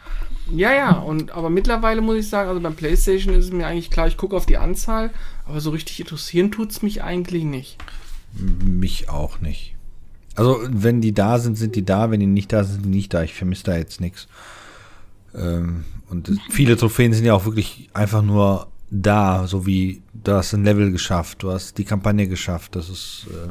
Ja, 0.54 0.72
ja, 0.72 0.92
und 0.92 1.32
aber 1.32 1.50
mittlerweile 1.50 2.00
muss 2.00 2.16
ich 2.16 2.28
sagen, 2.28 2.48
also 2.48 2.60
beim 2.60 2.76
PlayStation 2.76 3.34
ist 3.34 3.46
es 3.46 3.52
mir 3.52 3.66
eigentlich 3.66 3.90
klar, 3.90 4.06
ich 4.06 4.16
gucke 4.16 4.36
auf 4.36 4.46
die 4.46 4.58
Anzahl, 4.58 5.10
aber 5.46 5.60
so 5.60 5.70
richtig 5.70 6.00
interessieren 6.00 6.52
tut 6.52 6.70
es 6.70 6.82
mich 6.82 7.02
eigentlich 7.02 7.44
nicht. 7.44 7.78
Mich 8.34 9.08
auch 9.08 9.40
nicht. 9.40 9.77
Also, 10.38 10.60
wenn 10.68 11.00
die 11.00 11.12
da 11.12 11.38
sind, 11.40 11.56
sind 11.56 11.74
die 11.74 11.84
da, 11.84 12.12
wenn 12.12 12.20
die 12.20 12.26
nicht 12.26 12.52
da 12.52 12.62
sind, 12.62 12.74
sind 12.74 12.84
die 12.84 12.96
nicht 12.96 13.12
da. 13.12 13.24
Ich 13.24 13.34
vermisse 13.34 13.64
da 13.64 13.76
jetzt 13.76 14.00
nichts. 14.00 14.28
Ähm, 15.34 15.84
und 16.08 16.30
viele 16.48 16.76
Trophäen 16.76 17.12
sind 17.12 17.24
ja 17.24 17.34
auch 17.34 17.44
wirklich 17.44 17.90
einfach 17.92 18.22
nur 18.22 18.68
da, 18.90 19.48
so 19.48 19.66
wie 19.66 20.00
du 20.14 20.32
hast 20.32 20.52
ein 20.54 20.62
Level 20.62 20.92
geschafft, 20.92 21.42
du 21.42 21.50
hast 21.50 21.76
die 21.76 21.84
Kampagne 21.84 22.28
geschafft. 22.28 22.76
Das 22.76 22.88
ist. 22.88 23.26
Äh 23.30 23.48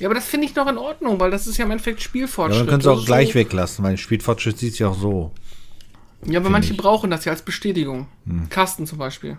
ja, 0.00 0.08
aber 0.08 0.16
das 0.16 0.26
finde 0.26 0.46
ich 0.46 0.56
noch 0.56 0.66
in 0.66 0.78
Ordnung, 0.78 1.20
weil 1.20 1.30
das 1.30 1.46
ist 1.46 1.58
ja 1.58 1.64
im 1.64 1.70
Endeffekt 1.70 2.02
Spielfortschritt. 2.02 2.56
Ja, 2.56 2.64
dann 2.64 2.70
können 2.70 2.82
sie 2.82 2.90
auch 2.90 3.06
gleich 3.06 3.28
so 3.28 3.34
weglassen, 3.36 3.84
weil 3.84 3.96
Spielfortschritt 3.96 4.58
sieht 4.58 4.72
sich 4.72 4.84
auch 4.84 4.98
so. 4.98 5.30
Ja, 6.26 6.40
aber 6.40 6.50
manche 6.50 6.72
ich. 6.72 6.76
brauchen 6.76 7.10
das 7.10 7.24
ja 7.24 7.30
als 7.30 7.42
Bestätigung. 7.42 8.08
Hm. 8.26 8.48
Carsten 8.48 8.86
zum 8.86 8.98
Beispiel. 8.98 9.38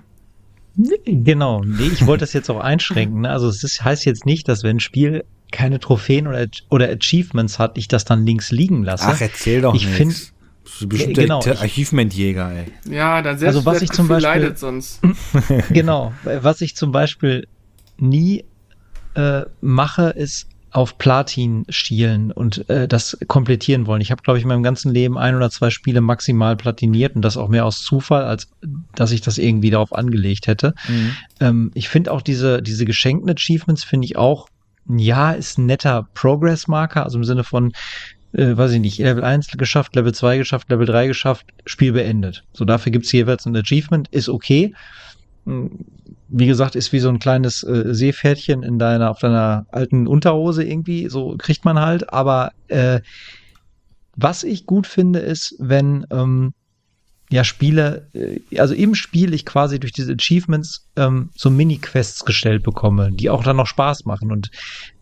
Genau, 0.78 1.64
nee, 1.64 1.88
ich 1.88 2.06
wollte 2.06 2.24
das 2.24 2.34
jetzt 2.34 2.50
auch 2.50 2.60
einschränken. 2.60 3.22
Ne? 3.22 3.30
Also 3.30 3.48
es 3.48 3.64
ist, 3.64 3.84
heißt 3.84 4.06
jetzt 4.06 4.26
nicht, 4.26 4.48
dass 4.48 4.64
wenn 4.64 4.78
ein 4.78 4.82
Spiel 4.82 5.24
keine 5.52 5.80
Trophäen 5.80 6.28
oder, 6.28 6.48
oder 6.70 6.90
Achievements 6.90 7.60
hat, 7.60 7.78
ich 7.78 7.88
das 7.88 8.06
dann 8.06 8.26
links 8.26 8.52
liegen 8.52 8.84
lasse. 8.84 9.06
Ach, 9.08 9.22
erzähl 9.22 9.62
doch 9.62 9.76
ich 9.76 9.88
finde 9.88 10.16
Bestimmt 10.88 11.16
genau, 11.16 11.42
der 11.42 11.62
Achievement-Jäger, 11.62 12.52
ey. 12.52 12.66
Ja, 12.92 13.22
dann 13.22 13.38
selbst 13.38 13.56
also 13.56 13.66
was 13.66 13.82
ich 13.82 13.92
zum 13.92 14.08
Beispiel 14.08 14.24
leidet 14.24 14.60
sonst. 14.60 15.00
genau, 15.70 16.14
was 16.24 16.62
ich 16.62 16.76
zum 16.76 16.92
Beispiel 16.92 17.48
nie 17.98 18.44
äh, 19.14 19.44
mache, 19.62 20.10
ist 20.10 20.48
auf 20.72 20.98
Platin 20.98 21.66
schielen 21.70 22.34
und 22.34 22.70
äh, 22.70 22.86
das 22.88 23.18
komplettieren 23.28 23.88
wollen. 23.88 24.02
Ich 24.02 24.12
habe, 24.12 24.22
glaube 24.24 24.40
ich, 24.40 24.44
in 24.44 24.50
meinem 24.50 24.64
ganzen 24.64 24.92
Leben 24.92 25.18
ein 25.18 25.34
oder 25.36 25.50
zwei 25.50 25.70
Spiele 25.70 26.02
maximal 26.02 26.58
platiniert 26.58 27.16
und 27.16 27.22
das 27.22 27.38
auch 27.38 27.48
mehr 27.48 27.66
aus 27.66 27.82
Zufall, 27.82 28.26
als 28.26 28.50
dass 28.94 29.12
ich 29.12 29.22
das 29.22 29.38
irgendwie 29.38 29.70
darauf 29.70 29.96
angelegt 29.96 30.48
hätte. 30.48 30.74
Mhm. 30.90 31.16
Ähm, 31.40 31.72
ich 31.76 31.88
finde 31.88 32.12
auch 32.12 32.22
diese, 32.22 32.62
diese 32.62 32.84
geschenkten 32.84 33.30
Achievements 33.30 33.86
finde 33.86 34.06
ich 34.06 34.18
auch, 34.18 34.50
ja, 34.88 35.32
ist 35.32 35.58
ein 35.58 35.66
netter 35.66 36.08
Progress-Marker, 36.14 37.04
also 37.04 37.18
im 37.18 37.24
Sinne 37.24 37.44
von, 37.44 37.72
äh, 38.34 38.56
weiß 38.56 38.72
ich 38.74 38.80
nicht, 38.80 39.00
Level 39.00 39.24
1 39.24 39.48
geschafft, 39.58 39.96
Level 39.96 40.14
2 40.14 40.38
geschafft, 40.38 40.70
Level 40.70 40.86
3 40.86 41.08
geschafft, 41.08 41.48
Spiel 41.66 41.94
beendet. 41.94 42.44
So, 42.54 42.66
dafür 42.66 42.92
gibt's 42.92 43.12
jeweils 43.12 43.46
ein 43.46 43.56
Achievement, 43.56 44.08
ist 44.10 44.30
okay. 44.30 44.74
Hm, 45.46 45.86
wie 46.28 46.48
gesagt, 46.48 46.76
ist 46.76 46.92
wie 46.92 47.00
so 47.00 47.10
ein 47.10 47.20
kleines 47.20 47.64
äh, 47.64 47.94
Seepferdchen 47.94 48.64
in 48.64 48.80
deiner, 48.80 49.12
auf 49.12 49.20
deiner 49.20 49.66
alten 49.72 50.08
Unterhose 50.08 50.64
irgendwie, 50.64 51.08
so 51.08 51.36
kriegt 51.38 51.66
man 51.66 51.80
halt, 51.80 52.12
aber 52.12 52.52
äh, 52.68 53.02
was 54.16 54.44
ich 54.44 54.66
gut 54.66 54.88
finde, 54.88 55.20
ist, 55.20 55.56
wenn 55.60 56.06
ähm, 56.10 56.54
ja 57.36 57.44
Spiele, 57.44 58.08
äh, 58.14 58.40
also 58.58 58.74
im 58.74 58.96
Spiel 58.96 59.34
ich 59.34 59.46
quasi 59.46 59.80
durch 59.80 59.92
diese 59.92 60.14
Achievements 60.14 60.88
ähm, 60.96 61.30
so 61.36 61.50
Mini-Quests 61.50 62.26
gestellt 62.26 62.64
bekomme, 62.64 63.12
die 63.12 63.30
auch 63.30 63.44
dann 63.44 63.58
noch 63.58 63.68
Spaß 63.68 64.06
machen. 64.06 64.32
Und 64.32 64.50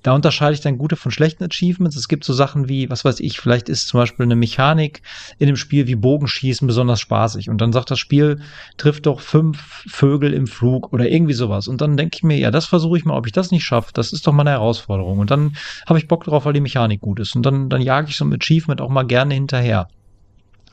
da 0.01 0.13
unterscheide 0.13 0.53
ich 0.53 0.61
dann 0.61 0.77
gute 0.77 0.95
von 0.95 1.11
schlechten 1.11 1.45
Achievements. 1.45 1.95
Es 1.95 2.07
gibt 2.07 2.25
so 2.25 2.33
Sachen 2.33 2.67
wie, 2.67 2.89
was 2.89 3.05
weiß 3.05 3.19
ich, 3.21 3.39
vielleicht 3.39 3.69
ist 3.69 3.87
zum 3.87 3.99
Beispiel 3.99 4.25
eine 4.25 4.35
Mechanik 4.35 5.01
in 5.37 5.47
dem 5.47 5.55
Spiel 5.55 5.87
wie 5.87 5.95
Bogenschießen 5.95 6.67
besonders 6.67 6.99
spaßig. 6.99 7.49
Und 7.49 7.61
dann 7.61 7.71
sagt 7.71 7.91
das 7.91 7.99
Spiel, 7.99 8.41
trifft 8.77 9.05
doch 9.05 9.21
fünf 9.21 9.85
Vögel 9.87 10.33
im 10.33 10.47
Flug 10.47 10.91
oder 10.91 11.07
irgendwie 11.07 11.33
sowas. 11.33 11.67
Und 11.67 11.81
dann 11.81 11.95
denke 11.95 12.17
ich 12.17 12.23
mir, 12.23 12.37
ja, 12.37 12.51
das 12.51 12.65
versuche 12.65 12.97
ich 12.97 13.05
mal, 13.05 13.15
ob 13.15 13.27
ich 13.27 13.31
das 13.31 13.51
nicht 13.51 13.63
schaffe. 13.63 13.91
Das 13.93 14.11
ist 14.11 14.27
doch 14.27 14.33
mal 14.33 14.41
eine 14.41 14.51
Herausforderung. 14.51 15.19
Und 15.19 15.31
dann 15.31 15.55
habe 15.87 15.99
ich 15.99 16.07
Bock 16.07 16.23
drauf, 16.23 16.45
weil 16.45 16.53
die 16.53 16.61
Mechanik 16.61 16.99
gut 16.99 17.19
ist. 17.19 17.35
Und 17.35 17.45
dann, 17.45 17.69
dann 17.69 17.81
jage 17.81 18.09
ich 18.09 18.17
so 18.17 18.25
ein 18.25 18.33
Achievement 18.33 18.81
auch 18.81 18.89
mal 18.89 19.03
gerne 19.03 19.35
hinterher. 19.35 19.87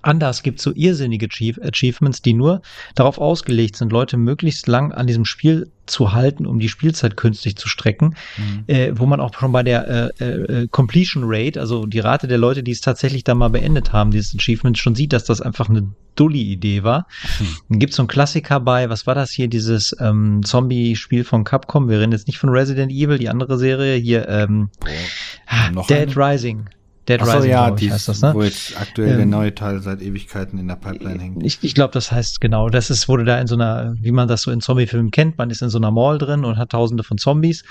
Anders 0.03 0.43
gibt 0.43 0.61
so 0.61 0.73
irrsinnige 0.75 1.27
Achievements, 1.27 2.23
die 2.23 2.33
nur 2.33 2.63
darauf 2.95 3.19
ausgelegt 3.19 3.77
sind, 3.77 3.93
Leute 3.93 4.17
möglichst 4.17 4.67
lang 4.67 4.93
an 4.93 5.07
diesem 5.07 5.25
Spiel 5.25 5.71
zu 5.87 6.13
halten, 6.13 6.47
um 6.47 6.59
die 6.59 6.69
Spielzeit 6.69 7.17
künstlich 7.17 7.57
zu 7.57 7.69
strecken, 7.69 8.15
mhm. 8.39 8.65
äh, 8.67 8.93
wo 8.95 9.07
man 9.07 9.21
auch 9.21 9.35
schon 9.35 9.53
bei 9.53 9.63
der 9.63 10.13
äh, 10.21 10.25
äh, 10.25 10.69
Completion 10.69 11.25
Rate, 11.27 11.61
also 11.61 11.85
die 11.85 11.99
Rate 11.99 12.29
der 12.29 12.39
Leute, 12.39 12.63
die 12.63 12.71
es 12.71 12.81
tatsächlich 12.81 13.25
da 13.25 13.35
mal 13.35 13.51
beendet 13.51 13.93
haben, 13.93 14.11
dieses 14.11 14.35
Achievement, 14.35 14.79
schon 14.79 14.95
sieht, 14.95 15.13
dass 15.13 15.25
das 15.25 15.41
einfach 15.41 15.69
eine 15.69 15.91
Dulli-Idee 16.15 16.83
war. 16.83 17.07
Mhm. 17.39 17.57
Dann 17.69 17.79
gibt 17.79 17.93
so 17.93 18.03
einen 18.03 18.09
Klassiker 18.09 18.61
bei, 18.61 18.89
was 18.89 19.07
war 19.07 19.15
das 19.15 19.31
hier, 19.31 19.49
dieses 19.49 19.95
ähm, 20.01 20.43
Zombie-Spiel 20.45 21.25
von 21.25 21.45
Capcom, 21.45 21.89
wir 21.89 22.01
reden 22.01 22.13
jetzt 22.13 22.27
nicht 22.27 22.39
von 22.39 22.51
Resident 22.51 22.93
Evil, 22.93 23.19
die 23.19 23.29
andere 23.29 23.59
Serie, 23.59 23.97
hier 23.97 24.29
ähm, 24.29 24.71
oh, 25.77 25.83
Dead 25.89 26.17
eine? 26.17 26.17
Rising. 26.17 26.69
Dead 27.09 27.21
Achso, 27.21 27.39
Rising, 27.39 27.51
ja, 27.51 27.71
dies, 27.71 27.93
heißt 27.93 28.09
das, 28.09 28.23
ne? 28.23 28.35
wo 28.35 28.43
jetzt 28.43 28.79
aktuell 28.79 29.13
ähm, 29.13 29.17
der 29.17 29.27
neue 29.27 29.55
Teil 29.55 29.81
seit 29.81 30.03
Ewigkeiten 30.03 30.59
in 30.59 30.69
der 30.69 30.77
Pipeline 30.77 31.21
hängt. 31.21 31.45
Ich, 31.45 31.59
ich 31.63 31.75
glaube, 31.75 31.93
das 31.93 32.13
heißt 32.13 32.41
genau, 32.41 32.69
das 32.69 32.91
ist, 32.91 33.09
wurde 33.09 33.25
da 33.25 33.41
in 33.41 33.47
so 33.47 33.55
einer, 33.55 33.95
wie 33.99 34.13
man 34.13 34.29
das 34.29 34.43
so 34.43 34.51
in 34.51 34.61
Zombie-Filmen 34.61 35.11
kennt, 35.11 35.39
man 35.39 35.49
ist 35.51 35.63
in 35.63 35.71
so 35.71 35.79
einer 35.79 35.91
Mall 35.91 36.19
drin 36.19 36.45
und 36.45 36.59
hat 36.59 36.71
tausende 36.71 37.03
von 37.03 37.19
Zombies 37.19 37.65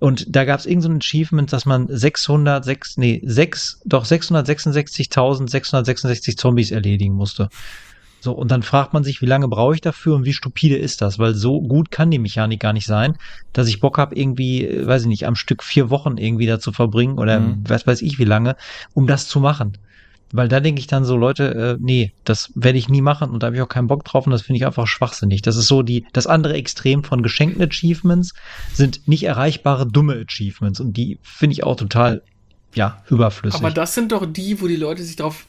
und 0.00 0.34
da 0.34 0.44
gab 0.44 0.60
es 0.60 0.66
irgendein 0.66 1.00
so 1.00 1.06
Achievement, 1.06 1.52
dass 1.52 1.66
man 1.66 1.86
600, 1.88 2.64
6, 2.64 2.96
nee, 2.96 3.20
6, 3.24 3.82
doch 3.84 4.06
666.666 4.06 6.36
Zombies 6.36 6.70
erledigen 6.70 7.14
musste. 7.14 7.50
So, 8.20 8.32
und 8.32 8.50
dann 8.50 8.62
fragt 8.62 8.92
man 8.92 9.02
sich, 9.02 9.22
wie 9.22 9.26
lange 9.26 9.48
brauche 9.48 9.74
ich 9.74 9.80
dafür 9.80 10.14
und 10.14 10.24
wie 10.26 10.34
stupide 10.34 10.76
ist 10.76 11.00
das? 11.00 11.18
Weil 11.18 11.34
so 11.34 11.60
gut 11.60 11.90
kann 11.90 12.10
die 12.10 12.18
Mechanik 12.18 12.60
gar 12.60 12.74
nicht 12.74 12.86
sein, 12.86 13.16
dass 13.52 13.66
ich 13.66 13.80
Bock 13.80 13.96
habe, 13.98 14.14
irgendwie, 14.14 14.66
äh, 14.66 14.86
weiß 14.86 15.02
ich 15.02 15.08
nicht, 15.08 15.26
am 15.26 15.36
Stück 15.36 15.62
vier 15.62 15.90
Wochen 15.90 16.18
irgendwie 16.18 16.46
da 16.46 16.60
zu 16.60 16.72
verbringen 16.72 17.18
oder 17.18 17.40
mhm. 17.40 17.64
was 17.66 17.86
weiß 17.86 18.02
ich 18.02 18.18
wie 18.18 18.24
lange, 18.24 18.56
um 18.92 19.06
das 19.06 19.26
zu 19.26 19.40
machen. 19.40 19.78
Weil 20.32 20.48
da 20.48 20.60
denke 20.60 20.80
ich 20.80 20.86
dann 20.86 21.04
so, 21.04 21.16
Leute, 21.16 21.78
äh, 21.80 21.82
nee, 21.82 22.12
das 22.24 22.52
werde 22.54 22.78
ich 22.78 22.88
nie 22.88 23.00
machen 23.00 23.30
und 23.30 23.42
da 23.42 23.48
habe 23.48 23.56
ich 23.56 23.62
auch 23.62 23.68
keinen 23.68 23.88
Bock 23.88 24.04
drauf 24.04 24.26
und 24.26 24.32
das 24.32 24.42
finde 24.42 24.58
ich 24.58 24.66
einfach 24.66 24.86
schwachsinnig. 24.86 25.42
Das 25.42 25.56
ist 25.56 25.66
so 25.66 25.82
die, 25.82 26.06
das 26.12 26.26
andere 26.28 26.54
Extrem 26.54 27.02
von 27.02 27.22
geschenkten 27.22 27.62
Achievements 27.62 28.34
sind 28.72 29.08
nicht 29.08 29.24
erreichbare 29.24 29.86
dumme 29.86 30.24
Achievements 30.24 30.78
und 30.78 30.96
die 30.96 31.18
finde 31.22 31.54
ich 31.54 31.64
auch 31.64 31.74
total, 31.74 32.22
ja, 32.74 33.02
überflüssig. 33.08 33.58
Aber 33.58 33.72
das 33.72 33.94
sind 33.94 34.12
doch 34.12 34.24
die, 34.24 34.60
wo 34.60 34.68
die 34.68 34.76
Leute 34.76 35.02
sich 35.02 35.16
drauf 35.16 35.46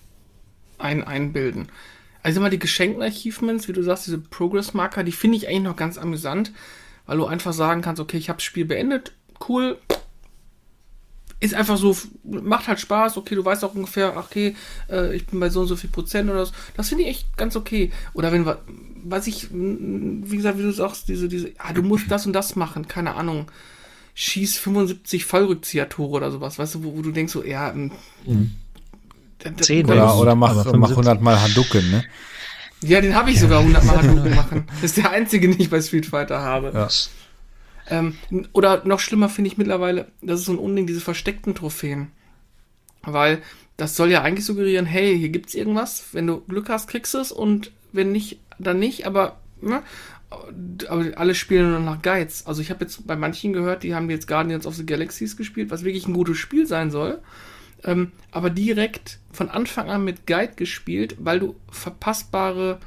ein, 0.80 1.04
einbilden. 1.04 1.68
Also 2.24 2.40
mal 2.40 2.50
die 2.50 2.60
geschenkten 2.60 3.02
Achievements, 3.02 3.68
wie 3.68 3.74
du 3.74 3.84
sagst, 3.84 4.08
diese 4.08 4.20
Progress-Marker, 4.20 5.04
die 5.04 5.12
finde 5.12 5.38
ich 5.38 5.48
eigentlich 5.48 5.64
noch 5.64 5.76
ganz 5.76 5.98
amüsant, 5.98 6.52
weil 7.06 7.18
du 7.18 7.26
einfach 7.26 7.54
sagen 7.54 7.82
kannst, 7.82 8.00
okay, 8.00 8.18
ich 8.18 8.30
habe 8.30 8.38
das 8.38 8.44
Spiel 8.44 8.66
beendet, 8.66 9.14
cool. 9.50 9.78
Ist 11.40 11.56
einfach 11.56 11.78
so, 11.78 11.98
macht 12.24 12.68
halt 12.68 12.80
Spaß, 12.80 13.18
okay, 13.18 13.34
du 13.34 13.44
weißt 13.44 13.64
auch 13.64 13.74
ungefähr, 13.74 14.16
okay, 14.16 14.56
äh, 14.90 15.16
ich 15.16 15.26
bin 15.26 15.40
bei 15.40 15.50
so 15.50 15.62
und 15.62 15.68
so 15.68 15.76
viel 15.76 15.90
Prozent 15.90 16.30
oder 16.30 16.46
so. 16.46 16.54
Das 16.78 16.90
finde 16.90 17.04
ich 17.04 17.10
echt 17.10 17.38
ganz 17.38 17.56
okay. 17.56 17.92
Oder 18.14 18.32
wenn, 18.32 18.46
was 19.04 19.26
ich, 19.26 19.48
wie 19.52 20.38
gesagt, 20.38 20.60
wie 20.60 20.64
du 20.64 20.72
sagst, 20.72 21.08
diese, 21.08 21.28
diese, 21.28 21.52
ah, 21.58 21.74
du 21.74 21.82
musst 21.82 22.12
das 22.12 22.28
und 22.28 22.34
das 22.34 22.56
machen, 22.56 22.88
keine 22.88 23.16
Ahnung 23.16 23.48
schieß 24.14 24.58
75 24.58 25.26
Fallrückzieher-Tore 25.26 26.12
oder 26.12 26.32
sowas, 26.32 26.60
weißt 26.60 26.76
du, 26.76 26.84
wo, 26.84 26.98
wo, 26.98 27.02
du 27.02 27.12
denkst 27.12 27.34
so, 27.34 27.44
ja, 27.44 27.72
mhm. 27.74 28.52
Zehn 29.60 29.86
oder, 29.86 30.18
oder 30.18 30.36
mach, 30.36 30.66
mach 30.74 30.90
100 30.90 31.22
Mal 31.22 31.42
Hadouken, 31.42 31.90
ne? 31.92 32.04
Ja, 32.84 33.00
den 33.00 33.16
habe 33.16 33.32
ich 33.32 33.40
sogar 33.40 33.60
100 33.60 33.84
Mal 33.84 33.98
Hadouken 34.04 34.36
machen. 34.36 34.64
Das 34.82 34.92
ist 34.92 34.98
der 34.98 35.12
einzige, 35.12 35.48
den 35.48 35.60
ich 35.60 35.70
bei 35.70 35.82
Street 35.82 36.06
Fighter 36.06 36.42
habe. 36.42 36.72
Ja. 36.74 36.88
Ähm, 37.90 38.16
oder 38.54 38.84
noch 38.86 39.00
schlimmer 39.00 39.30
finde 39.30 39.50
ich 39.50 39.58
mittlerweile, 39.58 40.08
das 40.22 40.40
ist 40.40 40.46
so 40.46 40.54
ein 40.54 40.58
Unding, 40.58 40.88
diese 40.88 41.02
versteckten 41.02 41.56
Trophäen. 41.56 42.12
Weil 43.04 43.42
das 43.78 43.96
soll 43.96 44.12
ja 44.12 44.22
eigentlich 44.22 44.46
suggerieren, 44.46 44.86
hey, 44.86 45.18
hier 45.18 45.30
gibt's 45.30 45.56
irgendwas. 45.56 46.06
Wenn 46.12 46.28
du 46.28 46.42
Glück 46.42 46.70
hast, 46.70 46.88
kriegst 46.88 47.14
du 47.14 47.20
es 47.20 47.32
und 47.32 47.72
wenn 47.92 48.12
nicht, 48.12 48.40
dann 48.60 48.80
nicht. 48.80 49.06
Aber, 49.06 49.40
ne? 49.62 49.82
aber 50.88 51.06
alle 51.18 51.36
spielen 51.36 51.72
nur 51.72 51.80
nach 51.80 52.02
Guides. 52.02 52.46
Also 52.46 52.62
ich 52.62 52.70
habe 52.70 52.86
jetzt 52.86 53.06
bei 53.06 53.16
manchen 53.16 53.54
gehört, 53.54 53.84
die 53.84 53.94
haben 53.94 54.10
jetzt 54.10 54.28
Guardians 54.28 54.66
of 54.66 54.76
the 54.76 54.86
Galaxies 54.86 55.36
gespielt, 55.36 55.72
was 55.72 55.84
wirklich 55.84 56.08
ein 56.08 56.14
gutes 56.14 56.38
Spiel 56.38 56.66
sein 56.66 56.92
soll 56.92 57.20
ähm, 57.84 58.12
aber 58.32 58.50
direkt 58.50 59.20
von 59.32 59.50
Anfang 59.50 59.90
an 59.90 60.04
mit 60.04 60.28
Guide 60.28 60.54
gespielt, 60.56 61.16
weil 61.20 61.40
du 61.40 61.56
verpassbare 61.70 62.80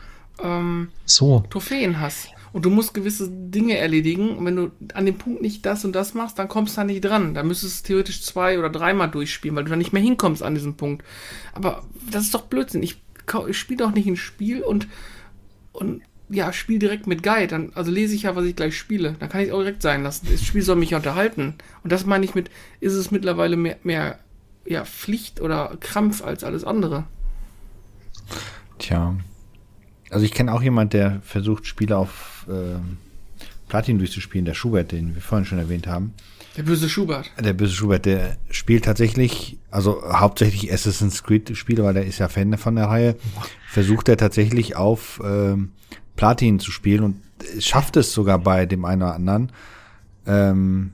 ähm, 0.42 0.88
so. 1.04 1.44
Trophäen 1.50 2.00
hast. 2.00 2.28
Und 2.52 2.64
du 2.64 2.70
musst 2.70 2.94
gewisse 2.94 3.28
Dinge 3.28 3.76
erledigen. 3.78 4.36
Und 4.36 4.44
wenn 4.44 4.56
du 4.56 4.70
an 4.94 5.06
dem 5.06 5.18
Punkt 5.18 5.42
nicht 5.42 5.66
das 5.66 5.84
und 5.84 5.92
das 5.92 6.14
machst, 6.14 6.38
dann 6.38 6.48
kommst 6.48 6.76
du 6.76 6.82
da 6.82 6.84
nicht 6.84 7.04
dran. 7.04 7.34
Da 7.34 7.42
müsstest 7.42 7.82
du 7.82 7.88
theoretisch 7.88 8.22
zwei 8.22 8.58
oder 8.60 8.70
dreimal 8.70 9.10
durchspielen, 9.10 9.56
weil 9.56 9.64
du 9.64 9.70
da 9.70 9.76
nicht 9.76 9.92
mehr 9.92 10.02
hinkommst 10.02 10.42
an 10.42 10.54
diesem 10.54 10.76
Punkt. 10.76 11.04
Aber 11.52 11.82
das 12.10 12.24
ist 12.24 12.34
doch 12.34 12.42
Blödsinn. 12.42 12.84
Ich, 12.84 13.02
ich 13.48 13.58
spiele 13.58 13.78
doch 13.78 13.92
nicht 13.92 14.06
ein 14.06 14.16
Spiel 14.16 14.62
und, 14.62 14.86
und 15.72 16.02
ja, 16.28 16.52
spiel 16.52 16.78
direkt 16.78 17.08
mit 17.08 17.24
Guide. 17.24 17.48
Dann, 17.48 17.72
also 17.74 17.90
lese 17.90 18.14
ich 18.14 18.22
ja, 18.22 18.36
was 18.36 18.44
ich 18.44 18.54
gleich 18.54 18.78
spiele. 18.78 19.16
Dann 19.18 19.28
kann 19.28 19.40
ich 19.40 19.48
es 19.48 19.52
auch 19.52 19.58
direkt 19.58 19.82
sein 19.82 20.04
lassen. 20.04 20.28
Das 20.30 20.44
Spiel 20.44 20.62
soll 20.62 20.76
mich 20.76 20.90
ja 20.90 20.98
unterhalten. 20.98 21.54
Und 21.82 21.90
das 21.90 22.06
meine 22.06 22.24
ich 22.24 22.36
mit, 22.36 22.50
ist 22.78 22.94
es 22.94 23.10
mittlerweile 23.10 23.56
mehr, 23.56 23.78
mehr 23.82 24.20
ja, 24.66 24.84
Pflicht 24.84 25.40
oder 25.40 25.76
Krampf 25.80 26.22
als 26.22 26.44
alles 26.44 26.64
andere. 26.64 27.04
Tja. 28.78 29.14
Also 30.10 30.24
ich 30.24 30.32
kenne 30.32 30.52
auch 30.52 30.62
jemand, 30.62 30.92
der 30.92 31.20
versucht, 31.22 31.66
Spiele 31.66 31.96
auf 31.96 32.46
äh, 32.48 32.78
Platin 33.68 33.98
durchzuspielen, 33.98 34.44
der 34.44 34.54
Schubert, 34.54 34.92
den 34.92 35.14
wir 35.14 35.22
vorhin 35.22 35.44
schon 35.44 35.58
erwähnt 35.58 35.86
haben. 35.86 36.14
Der 36.56 36.62
böse 36.62 36.88
Schubert. 36.88 37.32
Der 37.40 37.52
böse 37.52 37.74
Schubert, 37.74 38.06
der 38.06 38.36
spielt 38.48 38.84
tatsächlich, 38.84 39.58
also 39.70 40.02
hauptsächlich 40.04 40.72
Assassin's 40.72 41.24
Creed 41.24 41.56
Spiele, 41.56 41.82
weil 41.82 41.94
der 41.94 42.06
ist 42.06 42.18
ja 42.18 42.28
Fan 42.28 42.56
von 42.58 42.76
der 42.76 42.86
Reihe, 42.86 43.16
versucht 43.68 44.08
er 44.08 44.16
tatsächlich 44.16 44.76
auf 44.76 45.20
ähm, 45.24 45.72
Platin 46.14 46.60
zu 46.60 46.70
spielen 46.70 47.02
und 47.02 47.22
schafft 47.58 47.96
es 47.96 48.12
sogar 48.12 48.38
bei 48.38 48.66
dem 48.66 48.84
einen 48.84 49.02
oder 49.02 49.14
anderen. 49.14 49.50
Ähm, 50.26 50.92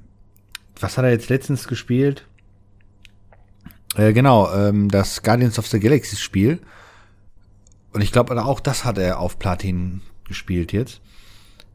was 0.79 0.97
hat 0.97 1.05
er 1.05 1.11
jetzt 1.11 1.29
letztens 1.29 1.69
gespielt? 1.69 2.27
Äh, 3.97 4.13
genau, 4.13 4.53
ähm, 4.53 4.89
das 4.89 5.23
Guardians 5.23 5.59
of 5.59 5.67
the 5.67 5.81
Galaxy 5.81 6.17
Spiel. 6.17 6.61
Und 7.93 8.03
ich 8.03 8.13
glaube, 8.13 8.43
auch 8.45 8.61
das 8.61 8.85
hat 8.85 8.99
er 8.99 9.19
auf 9.19 9.39
Platin 9.39 10.03
gespielt 10.27 10.73
jetzt. 10.73 11.01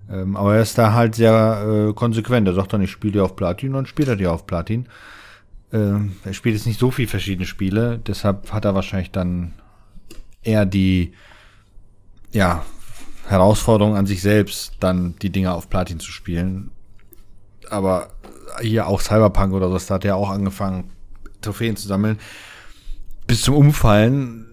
Ähm, 0.09 0.37
aber 0.37 0.55
er 0.55 0.61
ist 0.61 0.77
da 0.77 0.93
halt 0.93 1.15
sehr 1.15 1.89
äh, 1.89 1.93
konsequent. 1.93 2.47
Er 2.47 2.53
sagt 2.53 2.73
dann, 2.73 2.81
ich 2.81 2.91
spiele 2.91 3.13
dir 3.13 3.23
auf 3.23 3.35
Platin 3.35 3.75
und 3.75 3.87
spielt 3.87 4.07
er 4.07 4.15
dir 4.15 4.31
auf 4.31 4.47
Platin. 4.47 4.87
Ähm, 5.73 6.15
er 6.23 6.33
spielt 6.33 6.55
jetzt 6.55 6.67
nicht 6.67 6.79
so 6.79 6.91
viel 6.91 7.07
verschiedene 7.07 7.45
Spiele, 7.45 7.99
deshalb 7.99 8.53
hat 8.53 8.65
er 8.65 8.75
wahrscheinlich 8.75 9.11
dann 9.11 9.53
eher 10.43 10.65
die 10.65 11.13
ja, 12.31 12.63
Herausforderung 13.27 13.95
an 13.95 14.05
sich 14.05 14.21
selbst, 14.21 14.73
dann 14.79 15.15
die 15.21 15.31
Dinge 15.31 15.53
auf 15.53 15.69
Platin 15.69 15.99
zu 15.99 16.11
spielen. 16.11 16.71
Aber 17.69 18.09
hier 18.61 18.87
auch 18.87 19.01
Cyberpunk 19.01 19.53
oder 19.53 19.69
so, 19.69 19.77
da 19.87 19.95
hat 19.95 20.05
er 20.05 20.15
auch 20.15 20.29
angefangen, 20.29 20.91
Trophäen 21.45 21.75
zu 21.75 21.87
sammeln. 21.87 22.19
Bis 23.27 23.41
zum 23.41 23.55
Umfallen, 23.55 24.45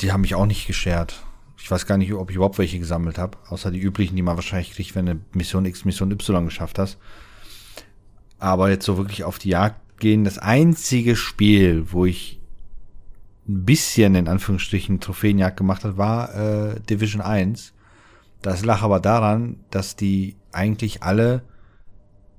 die 0.00 0.12
haben 0.12 0.22
mich 0.22 0.34
auch 0.34 0.46
nicht 0.46 0.66
geschert. 0.66 1.22
Ich 1.58 1.70
weiß 1.70 1.86
gar 1.86 1.98
nicht, 1.98 2.12
ob 2.12 2.30
ich 2.30 2.36
überhaupt 2.36 2.58
welche 2.58 2.78
gesammelt 2.78 3.18
habe, 3.18 3.38
außer 3.48 3.70
die 3.70 3.80
üblichen, 3.80 4.16
die 4.16 4.22
man 4.22 4.36
wahrscheinlich 4.36 4.72
kriegt, 4.72 4.94
wenn 4.94 5.06
du 5.06 5.20
Mission 5.32 5.64
X, 5.64 5.84
Mission 5.84 6.10
Y 6.10 6.44
geschafft 6.44 6.78
hast. 6.78 6.98
Aber 8.38 8.70
jetzt 8.70 8.84
so 8.84 8.96
wirklich 8.98 9.24
auf 9.24 9.38
die 9.38 9.50
Jagd 9.50 9.98
gehen, 9.98 10.24
das 10.24 10.38
einzige 10.38 11.16
Spiel, 11.16 11.86
wo 11.90 12.04
ich 12.04 12.40
ein 13.48 13.64
bisschen 13.64 14.14
in 14.14 14.28
Anführungsstrichen 14.28 15.00
Trophäenjagd 15.00 15.56
gemacht 15.56 15.84
hat, 15.84 15.96
war 15.96 16.34
äh, 16.34 16.80
Division 16.80 17.22
1. 17.22 17.72
Das 18.42 18.64
lag 18.64 18.82
aber 18.82 19.00
daran, 19.00 19.60
dass 19.70 19.96
die 19.96 20.36
eigentlich 20.52 21.02
alle 21.02 21.42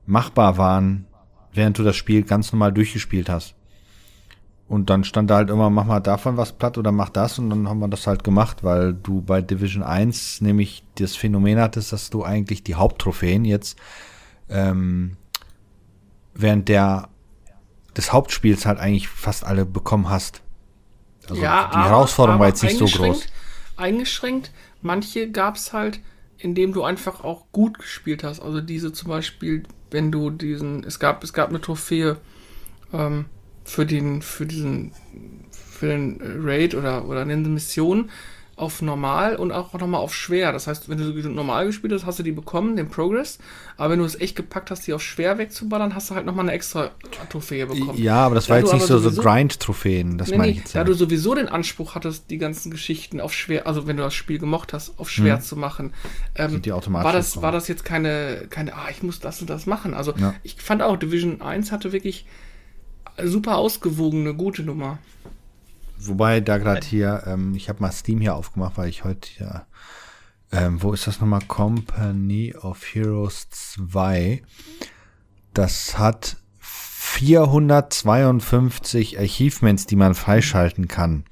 machbar 0.05 0.57
waren, 0.57 1.07
während 1.53 1.77
du 1.77 1.83
das 1.83 1.95
Spiel 1.95 2.23
ganz 2.23 2.51
normal 2.51 2.73
durchgespielt 2.73 3.29
hast. 3.29 3.54
Und 4.67 4.89
dann 4.89 5.03
stand 5.03 5.29
da 5.29 5.35
halt 5.35 5.51
immer, 5.51 5.69
mach 5.69 5.85
mal 5.85 5.99
davon 5.99 6.37
was 6.37 6.51
platt 6.51 6.77
oder 6.79 6.91
mach 6.91 7.09
das 7.09 7.37
und 7.37 7.51
dann 7.51 7.69
haben 7.69 7.79
wir 7.79 7.87
das 7.87 8.07
halt 8.07 8.23
gemacht, 8.23 8.63
weil 8.63 8.93
du 8.93 9.21
bei 9.21 9.41
Division 9.41 9.83
1 9.83 10.41
nämlich 10.41 10.83
das 10.95 11.15
Phänomen 11.15 11.59
hattest, 11.59 11.93
dass 11.93 12.09
du 12.09 12.23
eigentlich 12.23 12.63
die 12.63 12.73
Haupttrophäen 12.73 13.45
jetzt 13.45 13.77
ähm, 14.49 15.17
während 16.33 16.67
der 16.67 17.09
des 17.95 18.11
Hauptspiels 18.11 18.65
halt 18.65 18.79
eigentlich 18.79 19.07
fast 19.07 19.45
alle 19.45 19.65
bekommen 19.65 20.09
hast. 20.09 20.41
Also 21.29 21.41
ja, 21.41 21.69
die 21.69 21.75
aber, 21.75 21.89
Herausforderung 21.89 22.35
aber 22.35 22.41
war 22.41 22.49
jetzt 22.49 22.63
nicht 22.63 22.77
so 22.77 22.85
groß. 22.85 23.27
Eingeschränkt, 23.77 24.51
manche 24.81 25.31
gab's 25.31 25.73
halt, 25.73 25.99
indem 26.37 26.73
du 26.73 26.83
einfach 26.83 27.23
auch 27.23 27.45
gut 27.51 27.79
gespielt 27.79 28.23
hast. 28.23 28.41
Also 28.41 28.61
diese 28.61 28.91
zum 28.93 29.09
Beispiel, 29.09 29.63
wenn 29.91 30.11
du 30.11 30.29
diesen, 30.29 30.83
es 30.83 30.99
gab, 30.99 31.23
es 31.23 31.33
gab 31.33 31.49
eine 31.49 31.61
Trophäe, 31.61 32.17
ähm, 32.93 33.25
für 33.65 33.85
den, 33.85 34.21
für 34.21 34.45
diesen, 34.45 34.93
für 35.51 35.87
den 35.87 36.21
Raid 36.21 36.75
oder, 36.75 37.07
oder 37.07 37.21
eine 37.21 37.35
Mission 37.35 38.09
auf 38.57 38.81
normal 38.81 39.35
und 39.35 39.51
auch 39.51 39.73
nochmal 39.73 39.99
auf 39.99 40.15
schwer. 40.15 40.53
Das 40.53 40.67
heißt, 40.67 40.87
wenn 40.87 40.97
du 40.97 41.29
normal 41.29 41.65
gespielt 41.65 41.91
hast, 41.91 42.05
hast 42.05 42.19
du 42.19 42.23
die 42.23 42.31
bekommen, 42.31 42.77
den 42.77 42.87
Progress. 42.87 43.37
Aber 43.75 43.91
wenn 43.91 43.99
du 43.99 44.05
es 44.05 44.19
echt 44.19 44.37
gepackt 44.37 44.71
hast, 44.71 44.87
die 44.87 44.93
auf 44.93 45.01
schwer 45.01 45.37
wegzuballern, 45.37 45.93
hast 45.93 46.09
du 46.09 46.15
halt 46.15 46.25
nochmal 46.25 46.45
eine 46.45 46.53
extra 46.53 46.91
Trophäe 47.29 47.65
bekommen. 47.65 48.01
Ja, 48.01 48.25
aber 48.25 48.35
das 48.35 48.45
da 48.45 48.51
war 48.51 48.59
jetzt 48.59 48.73
nicht 48.73 48.85
so, 48.85 48.97
so 48.97 49.21
Grind-Trophäen, 49.21 50.17
das 50.17 50.29
nee, 50.29 50.37
meine 50.37 50.51
ich 50.51 50.57
jetzt. 50.59 50.75
Da 50.75 50.85
du 50.85 50.93
sowieso 50.93 51.35
den 51.35 51.49
Anspruch 51.49 51.95
hattest, 51.95 52.29
die 52.29 52.37
ganzen 52.37 52.71
Geschichten 52.71 53.19
auf 53.19 53.33
schwer, 53.33 53.67
also 53.67 53.87
wenn 53.87 53.97
du 53.97 54.03
das 54.03 54.13
Spiel 54.13 54.39
gemocht 54.39 54.71
hast, 54.71 54.97
auf 54.99 55.09
schwer 55.09 55.35
hm. 55.35 55.41
zu 55.41 55.57
machen, 55.57 55.93
ähm, 56.35 56.61
die 56.61 56.71
automatisch 56.71 57.05
war 57.05 57.13
das, 57.13 57.41
war 57.41 57.51
das 57.51 57.67
jetzt 57.67 57.83
keine, 57.83 58.47
keine, 58.49 58.73
ah, 58.73 58.87
ich 58.89 59.03
muss 59.03 59.19
das 59.19 59.41
und 59.41 59.49
das 59.49 59.65
machen. 59.65 59.93
Also 59.93 60.13
ja. 60.15 60.33
ich 60.43 60.55
fand 60.61 60.81
auch, 60.81 60.95
Division 60.95 61.41
1 61.41 61.73
hatte 61.73 61.91
wirklich 61.91 62.25
super 63.23 63.57
ausgewogene, 63.57 64.33
gute 64.33 64.63
Nummer. 64.63 64.99
Wobei 65.97 66.41
da 66.41 66.57
gerade 66.57 66.85
hier, 66.85 67.23
ähm, 67.25 67.55
ich 67.55 67.69
habe 67.69 67.81
mal 67.81 67.91
Steam 67.91 68.19
hier 68.19 68.35
aufgemacht, 68.35 68.77
weil 68.77 68.89
ich 68.89 69.03
heute 69.03 69.29
ja, 69.39 69.65
ähm, 70.51 70.81
wo 70.81 70.93
ist 70.93 71.07
das 71.07 71.19
nochmal? 71.19 71.41
Company 71.41 72.55
of 72.55 72.83
Heroes 72.93 73.49
2. 73.49 74.41
Das 75.53 75.97
hat 75.97 76.37
452 76.59 79.19
Achievements, 79.19 79.85
die 79.85 79.95
man 79.95 80.15
freischalten 80.15 80.87
kann. 80.87 81.25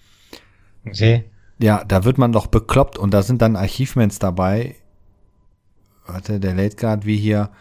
Okay. 0.86 1.26
Ja, 1.60 1.84
da 1.84 2.04
wird 2.04 2.18
man 2.18 2.32
doch 2.32 2.48
bekloppt 2.48 2.98
und 2.98 3.14
da 3.14 3.22
sind 3.22 3.42
dann 3.42 3.56
Achievements 3.56 4.20
dabei. 4.20 4.76
Warte, 6.06 6.40
der 6.40 6.56
lädt 6.56 6.78
gerade 6.78 7.06
wie 7.06 7.18
hier. 7.18 7.52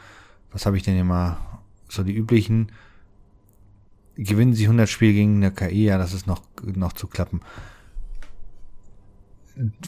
Was 0.51 0.67
habe 0.67 0.77
ich 0.77 0.83
denn 0.83 0.95
hier 0.95 1.05
mal? 1.05 1.39
So 1.89 2.03
die 2.03 2.15
üblichen 2.15 2.73
gewinnen 4.17 4.55
sie 4.55 4.65
100 4.65 4.89
Spiele 4.89 5.13
gegen 5.13 5.37
eine 5.37 5.53
KI, 5.53 5.85
ja, 5.85 5.99
das 5.99 6.13
ist 6.13 6.27
noch, 6.27 6.43
noch 6.75 6.93
zu 6.93 7.07
klappen. 7.07 7.41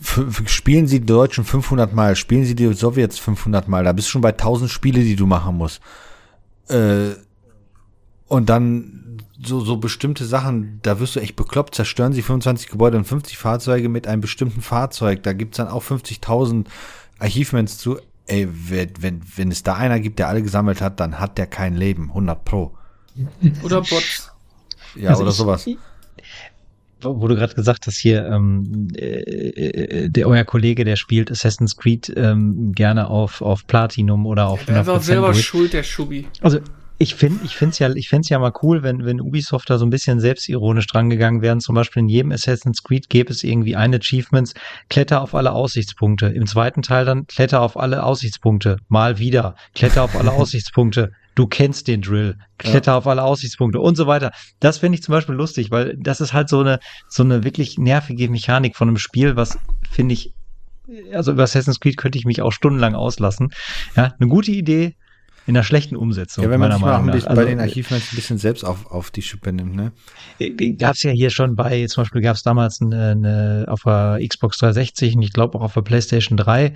F 0.00 0.42
spielen 0.46 0.86
sie 0.86 1.00
die 1.00 1.06
Deutschen 1.06 1.44
500 1.44 1.94
Mal, 1.94 2.16
spielen 2.16 2.44
sie 2.44 2.54
die 2.54 2.72
Sowjets 2.72 3.18
500 3.18 3.68
Mal, 3.68 3.84
da 3.84 3.92
bist 3.92 4.08
du 4.08 4.12
schon 4.12 4.22
bei 4.22 4.30
1000 4.30 4.70
Spiele, 4.70 5.00
die 5.00 5.16
du 5.16 5.26
machen 5.26 5.56
musst. 5.56 5.80
Äh, 6.68 7.12
und 8.28 8.48
dann 8.48 9.04
so, 9.42 9.60
so 9.60 9.76
bestimmte 9.76 10.24
Sachen, 10.24 10.80
da 10.82 11.00
wirst 11.00 11.16
du 11.16 11.20
echt 11.20 11.36
bekloppt, 11.36 11.74
zerstören 11.74 12.12
sie 12.12 12.22
25 12.22 12.68
Gebäude 12.68 12.96
und 12.96 13.04
50 13.04 13.36
Fahrzeuge 13.36 13.88
mit 13.88 14.06
einem 14.06 14.20
bestimmten 14.20 14.60
Fahrzeug, 14.60 15.22
da 15.22 15.32
gibt's 15.32 15.58
dann 15.58 15.68
auch 15.68 15.82
50.000 15.82 16.66
Achievements 17.18 17.78
zu. 17.78 17.98
Ey, 18.26 18.48
wenn, 18.50 18.90
wenn, 19.00 19.20
wenn 19.36 19.50
es 19.50 19.62
da 19.62 19.74
einer 19.74 20.00
gibt, 20.00 20.18
der 20.18 20.28
alle 20.28 20.42
gesammelt 20.42 20.80
hat, 20.80 20.98
dann 20.98 21.20
hat 21.20 21.36
der 21.36 21.46
kein 21.46 21.76
Leben, 21.76 22.08
100 22.08 22.44
Pro. 22.44 22.74
Oder 23.62 23.80
Bots. 23.80 24.30
Ja, 24.96 25.10
also 25.10 25.22
oder 25.22 25.30
ich, 25.30 25.36
sowas. 25.36 25.68
wo 27.02 27.28
du 27.28 27.34
gerade 27.34 27.54
gesagt 27.54 27.86
hast, 27.86 27.96
hier, 27.96 28.26
ähm, 28.26 28.88
äh, 28.96 29.20
äh, 29.20 30.08
der 30.08 30.28
euer 30.28 30.44
Kollege, 30.44 30.84
der 30.84 30.96
spielt 30.96 31.30
Assassin's 31.30 31.76
Creed 31.76 32.12
ähm, 32.16 32.72
gerne 32.72 33.08
auf, 33.08 33.42
auf 33.42 33.66
Platinum 33.66 34.26
oder 34.26 34.48
auf 34.48 34.64
Der 34.64 34.86
war 34.86 35.00
selber 35.00 35.32
durch. 35.32 35.44
schuld, 35.44 35.72
der 35.72 35.82
Schubi. 35.82 36.26
Also 36.40 36.60
ich 36.96 37.16
finde, 37.16 37.44
ich 37.44 37.56
finde 37.56 37.72
es 37.72 37.78
ja, 37.80 37.92
ich 37.92 38.08
find's 38.08 38.28
ja 38.28 38.38
mal 38.38 38.52
cool, 38.62 38.84
wenn, 38.84 39.04
wenn 39.04 39.20
Ubisoft 39.20 39.68
da 39.68 39.78
so 39.78 39.84
ein 39.84 39.90
bisschen 39.90 40.20
selbstironisch 40.20 40.86
drangegangen 40.86 41.42
wären. 41.42 41.60
Zum 41.60 41.74
Beispiel 41.74 42.02
in 42.02 42.08
jedem 42.08 42.30
Assassin's 42.30 42.84
Creed 42.84 43.08
gäbe 43.10 43.32
es 43.32 43.42
irgendwie 43.42 43.74
ein 43.74 43.92
Achievements, 43.92 44.54
Kletter 44.88 45.20
auf 45.20 45.34
alle 45.34 45.52
Aussichtspunkte. 45.52 46.26
Im 46.26 46.46
zweiten 46.46 46.82
Teil 46.82 47.04
dann 47.04 47.26
Kletter 47.26 47.62
auf 47.62 47.76
alle 47.76 48.04
Aussichtspunkte. 48.04 48.76
Mal 48.88 49.18
wieder. 49.18 49.56
Kletter 49.74 50.04
auf 50.04 50.16
alle 50.16 50.32
Aussichtspunkte 50.32 51.10
du 51.34 51.46
kennst 51.46 51.88
den 51.88 52.02
Drill, 52.02 52.38
kletter 52.58 52.92
ja. 52.92 52.98
auf 52.98 53.06
alle 53.06 53.22
Aussichtspunkte 53.22 53.80
und 53.80 53.96
so 53.96 54.06
weiter. 54.06 54.32
Das 54.60 54.78
finde 54.78 54.96
ich 54.96 55.02
zum 55.02 55.12
Beispiel 55.12 55.34
lustig, 55.34 55.70
weil 55.70 55.96
das 55.98 56.20
ist 56.20 56.32
halt 56.32 56.48
so 56.48 56.60
eine, 56.60 56.78
so 57.08 57.22
eine 57.22 57.44
wirklich 57.44 57.78
nervige 57.78 58.28
Mechanik 58.28 58.76
von 58.76 58.88
einem 58.88 58.98
Spiel, 58.98 59.36
was 59.36 59.58
finde 59.90 60.14
ich, 60.14 60.32
also 61.12 61.32
über 61.32 61.44
Assassin's 61.44 61.80
Creed 61.80 61.96
könnte 61.96 62.18
ich 62.18 62.24
mich 62.24 62.42
auch 62.42 62.52
stundenlang 62.52 62.94
auslassen. 62.94 63.52
Ja, 63.96 64.14
eine 64.18 64.28
gute 64.28 64.52
Idee, 64.52 64.96
in 65.46 65.56
einer 65.56 65.64
schlechten 65.64 65.96
Umsetzung. 65.96 66.44
Ja, 66.44 66.50
wenn 66.50 66.60
man 66.60 66.72
sich 66.72 66.80
mal 66.80 67.02
bisschen, 67.02 67.28
also, 67.28 67.42
bei 67.42 67.48
den 67.48 67.60
Archiven 67.60 67.96
ein 67.96 68.02
bisschen 68.14 68.38
selbst 68.38 68.64
auf, 68.64 68.90
auf 68.90 69.10
die 69.10 69.22
Schippe 69.22 69.52
nimmt, 69.52 69.74
ne? 69.74 69.92
Äh, 70.38 70.72
gab 70.72 70.94
es 70.94 71.02
ja 71.02 71.10
hier 71.10 71.30
schon 71.30 71.54
bei, 71.54 71.86
zum 71.86 72.02
Beispiel 72.02 72.22
gab 72.22 72.36
es 72.36 72.42
damals 72.42 72.80
eine, 72.80 73.10
eine, 73.10 73.64
auf 73.68 73.82
der 73.82 74.20
Xbox 74.26 74.58
360 74.58 75.16
und 75.16 75.22
ich 75.22 75.32
glaube 75.32 75.58
auch 75.58 75.62
auf 75.62 75.74
der 75.74 75.82
PlayStation 75.82 76.36
3 76.36 76.74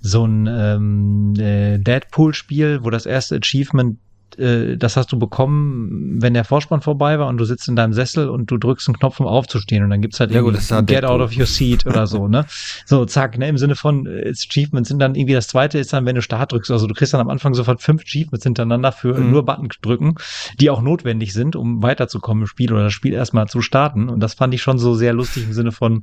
so 0.00 0.24
ein 0.24 0.46
ähm, 0.46 1.34
äh, 1.38 1.78
Deadpool-Spiel, 1.78 2.84
wo 2.84 2.90
das 2.90 3.06
erste 3.06 3.36
Achievement 3.36 3.98
äh, 4.38 4.76
das 4.76 4.96
hast 4.96 5.12
du 5.12 5.18
bekommen, 5.18 6.20
wenn 6.20 6.34
der 6.34 6.44
Vorspann 6.44 6.80
vorbei 6.80 7.18
war 7.18 7.28
und 7.28 7.38
du 7.38 7.44
sitzt 7.44 7.68
in 7.68 7.76
deinem 7.76 7.92
Sessel 7.92 8.28
und 8.28 8.50
du 8.50 8.58
drückst 8.58 8.88
einen 8.88 8.98
Knopf, 8.98 9.20
um 9.20 9.26
aufzustehen 9.26 9.84
und 9.84 9.90
dann 9.90 10.00
gibt's 10.00 10.20
halt 10.20 10.30
ja, 10.30 10.40
gut, 10.40 10.58
Get 10.86 11.04
out 11.04 11.20
of 11.20 11.36
your 11.36 11.46
seat 11.46 11.86
oder 11.86 12.06
so, 12.06 12.28
ne? 12.28 12.46
So, 12.86 13.04
zack, 13.04 13.38
ne? 13.38 13.48
Im 13.48 13.58
Sinne 13.58 13.76
von 13.76 14.06
äh, 14.06 14.30
Achievements 14.30 14.88
sind 14.88 14.98
dann 14.98 15.14
irgendwie 15.14 15.34
das 15.34 15.48
zweite 15.48 15.78
ist 15.78 15.92
dann, 15.92 16.06
wenn 16.06 16.14
du 16.14 16.22
Start 16.22 16.52
drückst, 16.52 16.70
also 16.70 16.86
du 16.86 16.94
kriegst 16.94 17.14
dann 17.14 17.20
am 17.20 17.28
Anfang 17.28 17.54
sofort 17.54 17.82
fünf 17.82 18.02
Achievements 18.02 18.44
hintereinander 18.44 18.92
für 18.92 19.18
mhm. 19.18 19.30
nur 19.30 19.44
Button 19.44 19.68
drücken, 19.82 20.14
die 20.60 20.70
auch 20.70 20.82
notwendig 20.82 21.32
sind, 21.32 21.56
um 21.56 21.82
weiterzukommen 21.82 22.44
im 22.44 22.46
Spiel 22.46 22.72
oder 22.72 22.84
das 22.84 22.92
Spiel 22.92 23.14
erstmal 23.14 23.46
zu 23.46 23.62
starten. 23.62 24.08
Und 24.08 24.20
das 24.20 24.34
fand 24.34 24.54
ich 24.54 24.62
schon 24.62 24.78
so 24.78 24.94
sehr 24.94 25.12
lustig 25.12 25.44
im 25.44 25.52
Sinne 25.52 25.72
von, 25.72 26.02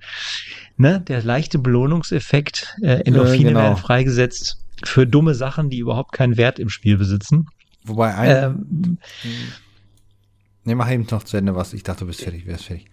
ne, 0.78 1.02
der 1.02 1.24
leichte 1.24 1.60
Belohnungseffekt, 1.60 2.76
äh, 2.82 3.02
Endorphine 3.06 3.50
äh, 3.50 3.54
genau. 3.54 3.60
werden 3.60 3.78
freigesetzt 3.78 4.58
für 4.84 5.06
dumme 5.06 5.36
Sachen, 5.36 5.70
die 5.70 5.80
überhaupt 5.80 6.12
keinen 6.12 6.38
Wert 6.38 6.60
im 6.60 6.70
Spiel 6.70 6.98
besitzen. 6.98 7.48
Wobei 7.84 8.16
ein. 8.16 8.30
Ähm, 8.30 8.98
ne, 10.64 10.76
mach 10.76 10.92
eben 10.92 11.08
noch 11.10 11.24
zu 11.24 11.38
Ende 11.38 11.56
was. 11.56 11.74
Ich 11.74 11.84
dachte, 11.84 12.02
du 12.02 12.08
bist 12.08 12.22
fertig, 12.22 12.46
wärst 12.46 12.66
fertig. 12.66 12.88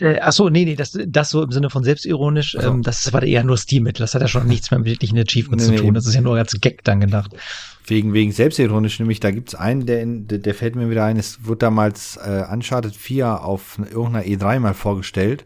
Äh, 0.00 0.18
achso, 0.18 0.50
nee, 0.50 0.64
nee, 0.64 0.74
das, 0.74 0.98
das 1.06 1.30
so 1.30 1.42
im 1.42 1.52
Sinne 1.52 1.70
von 1.70 1.84
selbstironisch, 1.84 2.56
also. 2.56 2.70
ähm, 2.70 2.82
das 2.82 3.12
war 3.12 3.22
eher 3.22 3.44
nur 3.44 3.56
Stilmittel. 3.56 4.02
Das 4.02 4.14
hat 4.14 4.22
ja 4.22 4.28
schon 4.28 4.46
nichts 4.46 4.70
mehr 4.70 4.80
mit 4.80 4.88
wirklichen 4.88 5.18
Achievements 5.18 5.68
nee, 5.68 5.76
zu 5.76 5.82
tun. 5.82 5.92
Nee. 5.92 5.94
Das 5.94 6.06
ist 6.06 6.14
ja 6.14 6.20
nur 6.20 6.36
als 6.36 6.58
Gag 6.60 6.82
dann 6.82 7.00
gedacht. 7.00 7.32
Wegen, 7.86 8.12
wegen 8.12 8.32
selbstironisch, 8.32 8.98
nämlich 8.98 9.20
da 9.20 9.30
gibt's 9.30 9.54
einen, 9.54 9.86
der, 9.86 10.02
in, 10.02 10.26
der, 10.26 10.38
der 10.38 10.54
fällt 10.54 10.74
mir 10.74 10.90
wieder 10.90 11.04
ein, 11.04 11.16
es 11.16 11.44
wurde 11.44 11.58
damals 11.58 12.16
äh, 12.16 12.44
Uncharted 12.50 12.96
4 12.96 13.44
auf 13.44 13.78
irgendeiner 13.78 14.24
E3 14.24 14.58
mal 14.58 14.74
vorgestellt. 14.74 15.44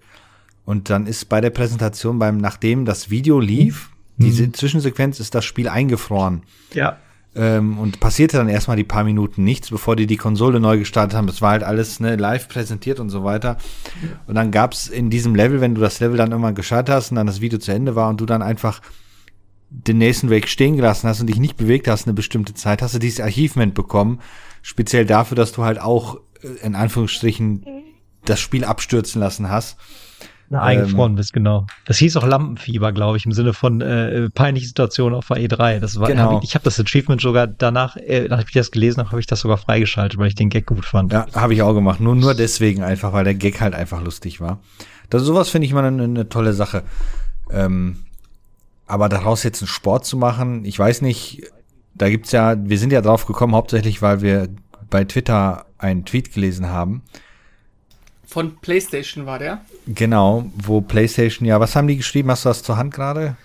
Und 0.64 0.88
dann 0.88 1.06
ist 1.06 1.28
bei 1.28 1.40
der 1.40 1.50
Präsentation, 1.50 2.18
beim, 2.18 2.38
nachdem 2.38 2.84
das 2.84 3.10
Video 3.10 3.40
lief, 3.40 3.90
mhm. 4.16 4.24
diese 4.24 4.52
Zwischensequenz 4.52 5.20
ist 5.20 5.34
das 5.34 5.44
Spiel 5.44 5.68
eingefroren. 5.68 6.42
Ja. 6.72 6.98
Ähm, 7.34 7.78
und 7.78 8.00
passierte 8.00 8.38
dann 8.38 8.48
erstmal 8.48 8.76
die 8.76 8.84
paar 8.84 9.04
Minuten 9.04 9.44
nichts, 9.44 9.70
bevor 9.70 9.96
die 9.96 10.06
die 10.06 10.16
Konsole 10.16 10.60
neu 10.60 10.78
gestartet 10.78 11.16
haben. 11.16 11.26
Das 11.26 11.42
war 11.42 11.50
halt 11.50 11.62
alles 11.62 12.00
ne, 12.00 12.16
live 12.16 12.48
präsentiert 12.48 13.00
und 13.00 13.10
so 13.10 13.22
weiter. 13.22 13.58
Und 14.26 14.34
dann 14.34 14.50
gab's 14.50 14.88
in 14.88 15.10
diesem 15.10 15.34
Level, 15.34 15.60
wenn 15.60 15.74
du 15.74 15.80
das 15.80 16.00
Level 16.00 16.16
dann 16.16 16.30
irgendwann 16.30 16.54
gestartet 16.54 16.94
hast 16.94 17.10
und 17.10 17.16
dann 17.16 17.26
das 17.26 17.40
Video 17.40 17.58
zu 17.58 17.72
Ende 17.72 17.94
war 17.94 18.08
und 18.08 18.20
du 18.20 18.26
dann 18.26 18.42
einfach 18.42 18.80
den 19.70 19.98
nächsten 19.98 20.30
Weg 20.30 20.48
stehen 20.48 20.76
gelassen 20.76 21.08
hast 21.08 21.20
und 21.20 21.26
dich 21.26 21.38
nicht 21.38 21.56
bewegt 21.56 21.88
hast 21.88 22.06
eine 22.06 22.14
bestimmte 22.14 22.54
Zeit, 22.54 22.80
hast 22.80 22.94
du 22.94 22.98
dieses 22.98 23.20
Archivement 23.20 23.74
bekommen. 23.74 24.20
Speziell 24.62 25.04
dafür, 25.04 25.36
dass 25.36 25.52
du 25.52 25.64
halt 25.64 25.80
auch 25.80 26.18
äh, 26.42 26.66
in 26.66 26.74
Anführungsstrichen 26.74 27.64
das 28.24 28.40
Spiel 28.40 28.64
abstürzen 28.64 29.20
lassen 29.20 29.48
hast. 29.48 29.76
Na, 30.50 30.62
eingefroren 30.62 31.12
ähm, 31.12 31.16
bist, 31.16 31.34
genau. 31.34 31.66
Das 31.84 31.98
hieß 31.98 32.16
auch 32.16 32.26
Lampenfieber, 32.26 32.92
glaube 32.92 33.18
ich, 33.18 33.26
im 33.26 33.32
Sinne 33.32 33.52
von 33.52 33.82
äh, 33.82 34.30
peinliche 34.30 34.66
Situation 34.66 35.12
auf 35.12 35.28
der 35.28 35.36
E3. 35.36 35.78
Das 35.78 36.00
war, 36.00 36.08
genau. 36.08 36.36
hab 36.36 36.42
ich, 36.42 36.48
ich 36.48 36.54
habe 36.54 36.64
das 36.64 36.80
Achievement 36.80 37.20
sogar 37.20 37.46
danach, 37.46 37.96
äh, 37.96 38.26
nachdem 38.28 38.46
ich 38.48 38.54
das 38.54 38.70
gelesen 38.70 39.00
habe, 39.00 39.10
habe 39.10 39.20
ich 39.20 39.26
das 39.26 39.40
sogar 39.40 39.58
freigeschaltet, 39.58 40.18
weil 40.18 40.28
ich 40.28 40.34
den 40.34 40.48
Gag 40.48 40.66
gut 40.66 40.86
fand. 40.86 41.12
Ja, 41.12 41.26
habe 41.34 41.52
ich 41.52 41.60
auch 41.60 41.74
gemacht. 41.74 42.00
Nur, 42.00 42.14
nur 42.14 42.34
deswegen 42.34 42.82
einfach, 42.82 43.12
weil 43.12 43.24
der 43.24 43.34
Gag 43.34 43.60
halt 43.60 43.74
einfach 43.74 44.02
lustig 44.02 44.40
war. 44.40 44.58
Das, 45.10 45.22
sowas 45.22 45.50
finde 45.50 45.66
ich 45.66 45.74
mal 45.74 45.84
eine, 45.84 46.04
eine 46.04 46.28
tolle 46.30 46.54
Sache. 46.54 46.82
Ähm, 47.50 48.04
aber 48.86 49.10
daraus 49.10 49.42
jetzt 49.42 49.60
einen 49.60 49.68
Sport 49.68 50.06
zu 50.06 50.16
machen, 50.16 50.64
ich 50.64 50.78
weiß 50.78 51.02
nicht, 51.02 51.42
da 51.94 52.08
gibt's 52.08 52.32
ja, 52.32 52.56
wir 52.58 52.78
sind 52.78 52.92
ja 52.92 53.02
drauf 53.02 53.26
gekommen, 53.26 53.54
hauptsächlich, 53.54 54.00
weil 54.00 54.22
wir 54.22 54.48
bei 54.88 55.04
Twitter 55.04 55.66
einen 55.76 56.06
Tweet 56.06 56.32
gelesen 56.32 56.68
haben. 56.68 57.02
Von 58.38 58.54
PlayStation 58.60 59.26
war 59.26 59.40
der? 59.40 59.62
Genau, 59.88 60.48
wo 60.54 60.80
PlayStation, 60.80 61.44
ja, 61.44 61.58
was 61.58 61.74
haben 61.74 61.88
die 61.88 61.96
geschrieben? 61.96 62.30
Hast 62.30 62.44
du 62.44 62.50
das 62.50 62.62
zur 62.62 62.76
Hand 62.76 62.94
gerade? 62.94 63.36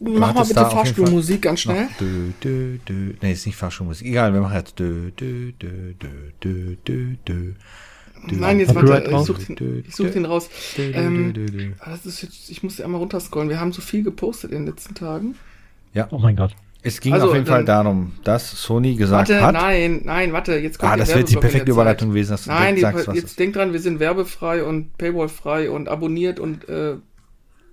Mach 0.00 0.32
mal 0.32 0.46
bitte 0.46 0.64
Fahrstuhlmusik 0.64 1.42
ganz 1.42 1.60
schnell. 1.60 1.88
Dö, 2.00 2.30
dö, 2.42 2.78
dö. 2.88 3.12
Nee, 3.20 3.32
ist 3.32 3.44
nicht 3.44 3.56
Fahrstuhlmusik. 3.56 4.06
Egal, 4.06 4.32
wir 4.32 4.40
machen 4.40 4.56
jetzt 4.56 4.78
dö, 4.78 5.10
dö, 5.10 5.52
dö, 5.60 5.92
dö, 5.92 6.32
dö, 6.42 6.76
dö, 6.86 7.16
dö. 7.28 7.52
Nein, 8.30 8.60
jetzt 8.60 8.74
warte, 8.74 9.06
ich 9.06 9.18
such 9.18 9.44
den, 9.44 9.84
ich 9.86 9.94
such 9.94 10.10
den 10.12 10.24
raus. 10.24 10.48
Ähm, 10.78 11.74
das 11.84 12.06
ist 12.06 12.22
jetzt, 12.22 12.48
ich 12.48 12.62
muss 12.62 12.80
einmal 12.80 12.98
runterscrollen. 12.98 13.50
Wir 13.50 13.60
haben 13.60 13.72
so 13.72 13.82
viel 13.82 14.02
gepostet 14.02 14.52
in 14.52 14.64
den 14.64 14.68
letzten 14.68 14.94
Tagen. 14.94 15.34
Ja. 15.92 16.08
Oh 16.10 16.18
mein 16.18 16.34
Gott. 16.34 16.56
Es 16.86 17.00
ging 17.00 17.14
also, 17.14 17.28
auf 17.28 17.34
jeden 17.34 17.46
Fall 17.46 17.64
darum, 17.64 18.12
dass 18.24 18.50
Sony 18.50 18.94
gesagt 18.94 19.30
warte, 19.30 19.42
hat. 19.42 19.54
Nein, 19.54 20.02
nein, 20.04 20.34
warte, 20.34 20.56
jetzt 20.56 20.78
kommt 20.78 20.92
Ah, 20.92 20.96
das 20.96 21.14
wird 21.14 21.30
die 21.30 21.36
perfekte 21.36 21.70
Überleitung 21.70 22.10
gewesen, 22.10 22.32
dass 22.32 22.44
du 22.44 22.50
nein, 22.50 22.76
sagst, 22.76 23.08
was 23.08 23.16
jetzt 23.16 23.38
denk 23.38 23.54
dran, 23.54 23.72
wir 23.72 23.80
sind 23.80 24.00
werbefrei 24.00 24.62
und 24.62 24.96
paywallfrei 24.98 25.70
und 25.70 25.88
abonniert 25.88 26.38
und 26.38 26.68
äh, 26.68 26.96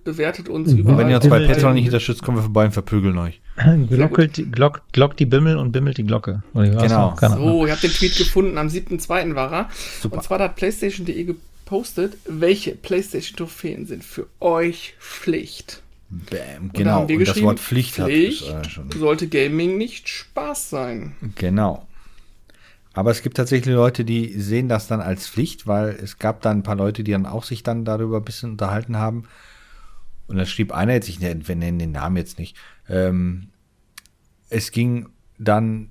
bewertet 0.04 0.48
uns 0.48 0.72
mhm. 0.72 0.78
überall. 0.78 0.94
Und 0.94 1.00
wenn 1.00 1.10
ihr 1.10 1.16
uns 1.16 1.28
bei 1.28 1.46
Patreon 1.46 1.74
nicht 1.74 1.86
unterstützt, 1.86 2.22
kommen 2.22 2.38
wir 2.38 2.42
vorbei 2.42 2.64
und 2.64 2.72
verprügeln 2.72 3.18
euch. 3.18 3.42
Glockelt, 3.90 4.50
glock, 4.50 4.80
glockt 4.92 5.20
die 5.20 5.26
Bimmel 5.26 5.58
und 5.58 5.72
bimmelt 5.72 5.98
die 5.98 6.04
Glocke. 6.04 6.42
Genau. 6.54 7.14
So, 7.20 7.66
ihr 7.66 7.72
habt 7.72 7.82
den 7.82 7.90
Tweet 7.90 8.16
gefunden, 8.16 8.56
am 8.56 8.68
7.2. 8.68 9.34
war 9.34 9.52
er. 9.52 9.68
Super. 10.00 10.16
Und 10.16 10.22
zwar 10.22 10.38
hat 10.38 10.56
PlayStation.de 10.56 11.24
gepostet, 11.24 12.16
welche 12.26 12.74
PlayStation-Trophäen 12.74 13.86
sind 13.86 14.04
für 14.04 14.26
euch 14.40 14.94
Pflicht. 14.98 15.82
Bam, 16.12 16.70
genau. 16.74 17.02
Und, 17.02 17.12
und 17.12 17.26
das 17.26 17.40
Wort 17.40 17.58
Pflicht, 17.58 17.94
Pflicht 17.94 18.52
hat 18.52 18.66
schon. 18.66 18.90
sollte 18.90 19.28
Gaming 19.28 19.78
nicht 19.78 20.10
Spaß 20.10 20.68
sein. 20.68 21.16
Genau. 21.36 21.86
Aber 22.92 23.10
es 23.10 23.22
gibt 23.22 23.38
tatsächlich 23.38 23.74
Leute, 23.74 24.04
die 24.04 24.38
sehen 24.38 24.68
das 24.68 24.86
dann 24.86 25.00
als 25.00 25.26
Pflicht, 25.26 25.66
weil 25.66 25.88
es 25.88 26.18
gab 26.18 26.42
dann 26.42 26.58
ein 26.58 26.62
paar 26.62 26.76
Leute, 26.76 27.02
die 27.02 27.12
dann 27.12 27.24
auch 27.24 27.44
sich 27.44 27.62
dann 27.62 27.86
darüber 27.86 28.18
ein 28.18 28.24
bisschen 28.24 28.50
unterhalten 28.50 28.98
haben 28.98 29.24
und 30.26 30.36
dann 30.36 30.46
schrieb 30.46 30.72
einer 30.72 30.92
jetzt, 30.92 31.08
ich 31.08 31.18
nenne 31.18 31.42
den 31.42 31.92
Namen 31.92 32.16
jetzt 32.18 32.38
nicht, 32.38 32.56
ähm, 32.88 33.48
es 34.50 34.70
ging 34.70 35.08
dann 35.38 35.88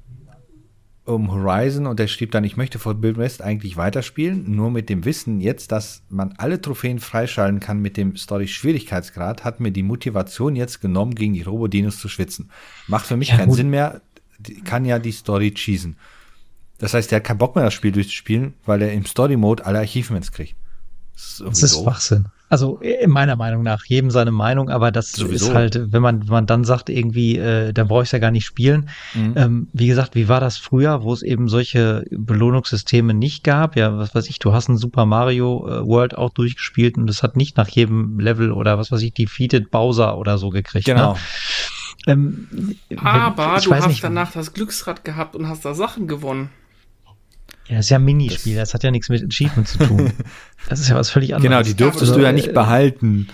um 1.04 1.32
Horizon 1.32 1.88
und 1.88 2.00
der 2.00 2.08
schrieb 2.08 2.32
dann, 2.32 2.44
ich 2.44 2.58
möchte 2.58 2.78
Build 2.78 3.18
West 3.18 3.42
eigentlich 3.42 3.76
weiterspielen, 3.76 4.56
nur 4.56 4.70
mit 4.70 4.90
dem 4.90 5.04
Wissen 5.04 5.42
jetzt, 5.42 5.72
dass 5.72 6.04
man 6.10 6.34
alle 6.38 6.62
Trophäen 6.62 7.00
freischalten 7.00 7.60
kann 7.60 7.82
mit 7.82 7.98
dem 7.98 8.16
Story-Schwierigkeitsgrad, 8.16 9.44
hat 9.44 9.60
mir 9.60 9.72
die 9.72 9.84
Motivation 9.84 10.56
jetzt 10.56 10.80
genommen, 10.80 11.16
gegen 11.16 11.34
die 11.34 11.42
Robodinos 11.42 12.00
zu 12.00 12.08
schwitzen. 12.08 12.52
Macht 12.88 13.08
für 13.08 13.18
mich 13.18 13.30
ja, 13.30 13.38
keinen 13.38 13.50
gut. 13.50 13.58
Sinn 13.58 13.70
mehr, 13.70 14.02
kann 14.64 14.86
ja 14.86 15.00
die 15.00 15.12
Story 15.12 15.52
cheesen. 15.54 15.98
Das 16.78 16.94
heißt, 16.94 17.12
der 17.12 17.18
hat 17.18 17.24
keinen 17.24 17.38
Bock 17.38 17.56
mehr, 17.56 17.66
das 17.66 17.74
Spiel 17.74 17.92
durchzuspielen, 17.92 18.54
weil 18.66 18.82
er 18.82 18.94
im 18.94 19.06
Story-Mode 19.06 19.66
alle 19.66 19.80
Achievements 19.80 20.32
kriegt. 20.32 20.56
Das 21.14 21.24
ist, 21.24 21.42
das 21.42 21.64
ist 21.64 21.82
Schwachsinn. 21.82 22.26
Also 22.52 22.80
in 22.80 23.10
meiner 23.10 23.38
Meinung 23.38 23.64
nach, 23.64 23.86
jedem 23.86 24.12
seine 24.12 24.32
Meinung, 24.32 24.70
aber 24.70 24.92
das 24.92 25.14
Sowieso. 25.14 25.46
ist 25.46 25.54
halt, 25.54 25.94
wenn 25.94 26.02
man, 26.02 26.24
wenn 26.24 26.34
man 26.34 26.46
dann 26.48 26.66
sagt, 26.66 26.90
irgendwie, 26.90 27.38
äh, 27.38 27.72
dann 27.72 27.88
brauche 27.88 28.04
ich 28.04 28.12
ja 28.12 28.20
gar 28.20 28.30
nicht 28.30 28.44
spielen. 28.44 28.90
Mhm. 29.14 29.34
Ähm, 29.38 29.68
wie 29.72 29.88
gesagt, 29.88 30.16
wie 30.16 30.28
war 30.28 30.42
das 30.42 30.58
früher, 30.58 31.02
wo 31.02 31.14
es 31.14 31.22
eben 31.22 31.48
solche 31.48 32.04
Belohnungssysteme 32.12 33.14
nicht 33.14 33.46
gab? 33.46 33.78
Ja, 33.78 33.98
was 33.98 34.14
weiß 34.14 34.28
ich, 34.28 34.40
du 34.40 34.52
hast 34.52 34.68
ein 34.68 34.76
Super 34.76 35.06
Mario 35.06 35.66
äh, 35.66 35.88
World 35.88 36.18
auch 36.18 36.32
durchgespielt 36.32 36.98
und 36.98 37.08
das 37.08 37.24
hat 37.24 37.38
nicht 37.38 37.56
nach 37.56 37.70
jedem 37.70 38.20
Level 38.20 38.52
oder 38.52 38.78
was 38.78 38.92
weiß 38.92 39.02
ich, 39.02 39.14
defeated 39.14 39.72
Bowser 39.72 40.18
oder 40.18 40.38
so 40.38 40.50
gekriegt. 40.50 40.90
Ne? 40.90 40.94
Genau. 40.94 41.14
Ne? 41.14 41.20
Ähm, 42.08 42.76
aber 42.98 43.62
du 43.64 43.74
hast 43.74 43.88
nicht, 43.88 44.04
danach 44.04 44.34
das 44.34 44.52
Glücksrad 44.52 45.06
gehabt 45.06 45.38
und 45.38 45.48
hast 45.48 45.64
da 45.64 45.74
Sachen 45.74 46.08
gewonnen. 46.08 46.50
Ja, 47.68 47.78
das 47.78 47.86
ist 47.86 47.90
ja 47.90 48.00
ein 48.00 48.06
Minispiel, 48.06 48.56
das, 48.56 48.70
das 48.70 48.74
hat 48.76 48.84
ja 48.84 48.92
nichts 48.92 49.10
mit 49.10 49.24
Achievement 49.24 49.68
zu 49.68 49.78
tun. 49.80 50.12
Das 50.70 50.80
ist 50.80 50.90
ja 50.90 50.96
was 50.96 51.10
völlig 51.10 51.34
anderes. 51.34 51.50
Genau, 51.50 51.64
die 51.64 51.74
dürftest 51.74 52.12
also, 52.12 52.18
du 52.18 52.22
ja 52.24 52.32
nicht 52.32 52.50
äh, 52.50 52.54
behalten. 52.54 53.28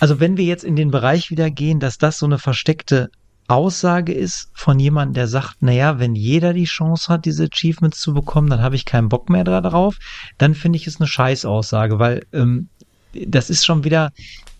Also 0.00 0.20
wenn 0.20 0.38
wir 0.38 0.44
jetzt 0.44 0.64
in 0.64 0.74
den 0.74 0.90
Bereich 0.90 1.30
wieder 1.30 1.50
gehen, 1.50 1.80
dass 1.80 1.98
das 1.98 2.18
so 2.18 2.24
eine 2.24 2.38
versteckte 2.38 3.10
Aussage 3.46 4.14
ist 4.14 4.50
von 4.54 4.78
jemandem, 4.78 5.14
der 5.14 5.28
sagt, 5.28 5.60
naja, 5.60 5.98
wenn 5.98 6.14
jeder 6.14 6.54
die 6.54 6.64
Chance 6.64 7.12
hat, 7.12 7.26
diese 7.26 7.44
Achievements 7.44 8.00
zu 8.00 8.14
bekommen, 8.14 8.48
dann 8.48 8.62
habe 8.62 8.74
ich 8.74 8.86
keinen 8.86 9.10
Bock 9.10 9.28
mehr 9.28 9.44
darauf, 9.44 9.98
dann 10.38 10.54
finde 10.54 10.78
ich 10.78 10.86
es 10.86 10.98
eine 10.98 11.06
Scheißaussage, 11.06 11.98
weil 11.98 12.24
ähm, 12.32 12.68
das 13.12 13.50
ist 13.50 13.66
schon 13.66 13.84
wieder, 13.84 14.12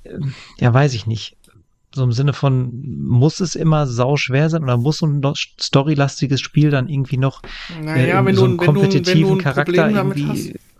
äh, 0.05 0.19
ja, 0.59 0.75
weiß 0.75 0.93
ich 0.93 1.07
nicht 1.07 1.37
so 1.95 2.05
im 2.05 2.13
Sinne 2.13 2.33
von, 2.33 2.71
muss 3.07 3.41
es 3.41 3.55
immer 3.55 3.87
sau 3.87 4.17
schwer 4.17 4.49
sein 4.51 4.63
oder 4.63 4.77
muss 4.77 4.99
so 4.99 5.07
ein 5.07 5.23
storylastiges 5.35 6.41
Spiel 6.41 6.71
dann 6.71 6.89
irgendwie 6.89 7.19
noch 7.19 7.43
naja, 7.83 8.21
äh, 8.21 8.25
wenn 8.25 8.35
so 8.35 8.45
einen 8.45 8.57
du, 8.57 8.65
kompetitiven 8.65 9.07
wenn 9.07 9.21
du, 9.21 9.29
wenn 9.29 9.29
du 9.29 9.35
ein 9.35 9.39
Charakter 9.39 9.91
irgendwie... 9.91 10.29
Hast, 10.29 10.73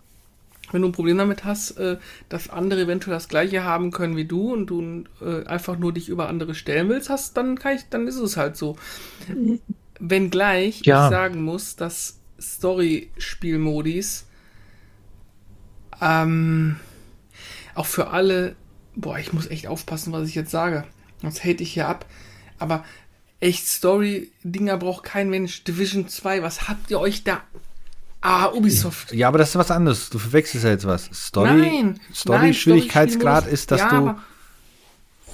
wenn 0.71 0.81
du 0.81 0.87
ein 0.87 0.93
Problem 0.93 1.19
damit 1.19 1.45
hast, 1.45 1.77
äh, 1.77 1.97
dass 2.29 2.49
andere 2.49 2.81
eventuell 2.81 3.15
das 3.15 3.27
gleiche 3.27 3.63
haben 3.63 3.91
können 3.91 4.17
wie 4.17 4.25
du 4.25 4.51
und 4.51 4.65
du 4.65 5.03
äh, 5.21 5.45
einfach 5.45 5.77
nur 5.77 5.93
dich 5.93 6.09
über 6.09 6.27
andere 6.27 6.55
stellen 6.55 6.89
willst, 6.89 7.09
hast, 7.09 7.37
dann 7.37 7.59
kann 7.59 7.75
ich, 7.75 7.83
dann 7.89 8.07
ist 8.07 8.17
es 8.17 8.37
halt 8.37 8.57
so. 8.57 8.75
Wenngleich 9.99 10.81
ja. 10.83 11.05
ich 11.05 11.11
sagen 11.11 11.43
muss, 11.43 11.75
dass 11.75 12.19
Story-Spielmodis 12.41 14.25
ähm, 16.01 16.77
auch 17.75 17.85
für 17.85 18.09
alle, 18.09 18.55
boah, 18.95 19.17
ich 19.19 19.31
muss 19.31 19.47
echt 19.47 19.67
aufpassen, 19.67 20.11
was 20.11 20.27
ich 20.27 20.35
jetzt 20.35 20.51
sage 20.51 20.85
Sonst 21.23 21.43
hate 21.43 21.63
ich 21.63 21.73
hier 21.73 21.87
ab. 21.87 22.05
Aber 22.59 22.85
echt 23.39 23.67
Story-Dinger 23.67 24.77
braucht 24.77 25.03
kein 25.03 25.31
Mensch. 25.31 25.63
Division 25.63 26.07
2, 26.07 26.43
was 26.43 26.67
habt 26.67 26.91
ihr 26.91 26.99
euch 26.99 27.23
da 27.23 27.41
Ah, 28.25 28.51
Ubisoft. 28.53 29.13
Ja, 29.13 29.27
aber 29.27 29.37
das 29.37 29.49
ist 29.49 29.57
was 29.57 29.69
anderes. 29.69 30.09
Du 30.09 30.17
verwechselst 30.17 30.63
ja 30.63 30.71
jetzt 30.71 30.87
was. 30.87 31.09
Story, 31.13 31.57
nein, 31.57 31.99
Story 32.15 32.53
Schwierigkeitsgrad 32.53 33.47
ist, 33.47 33.69
dass 33.69 33.81
ja, 33.81 33.89
du. 33.89 33.95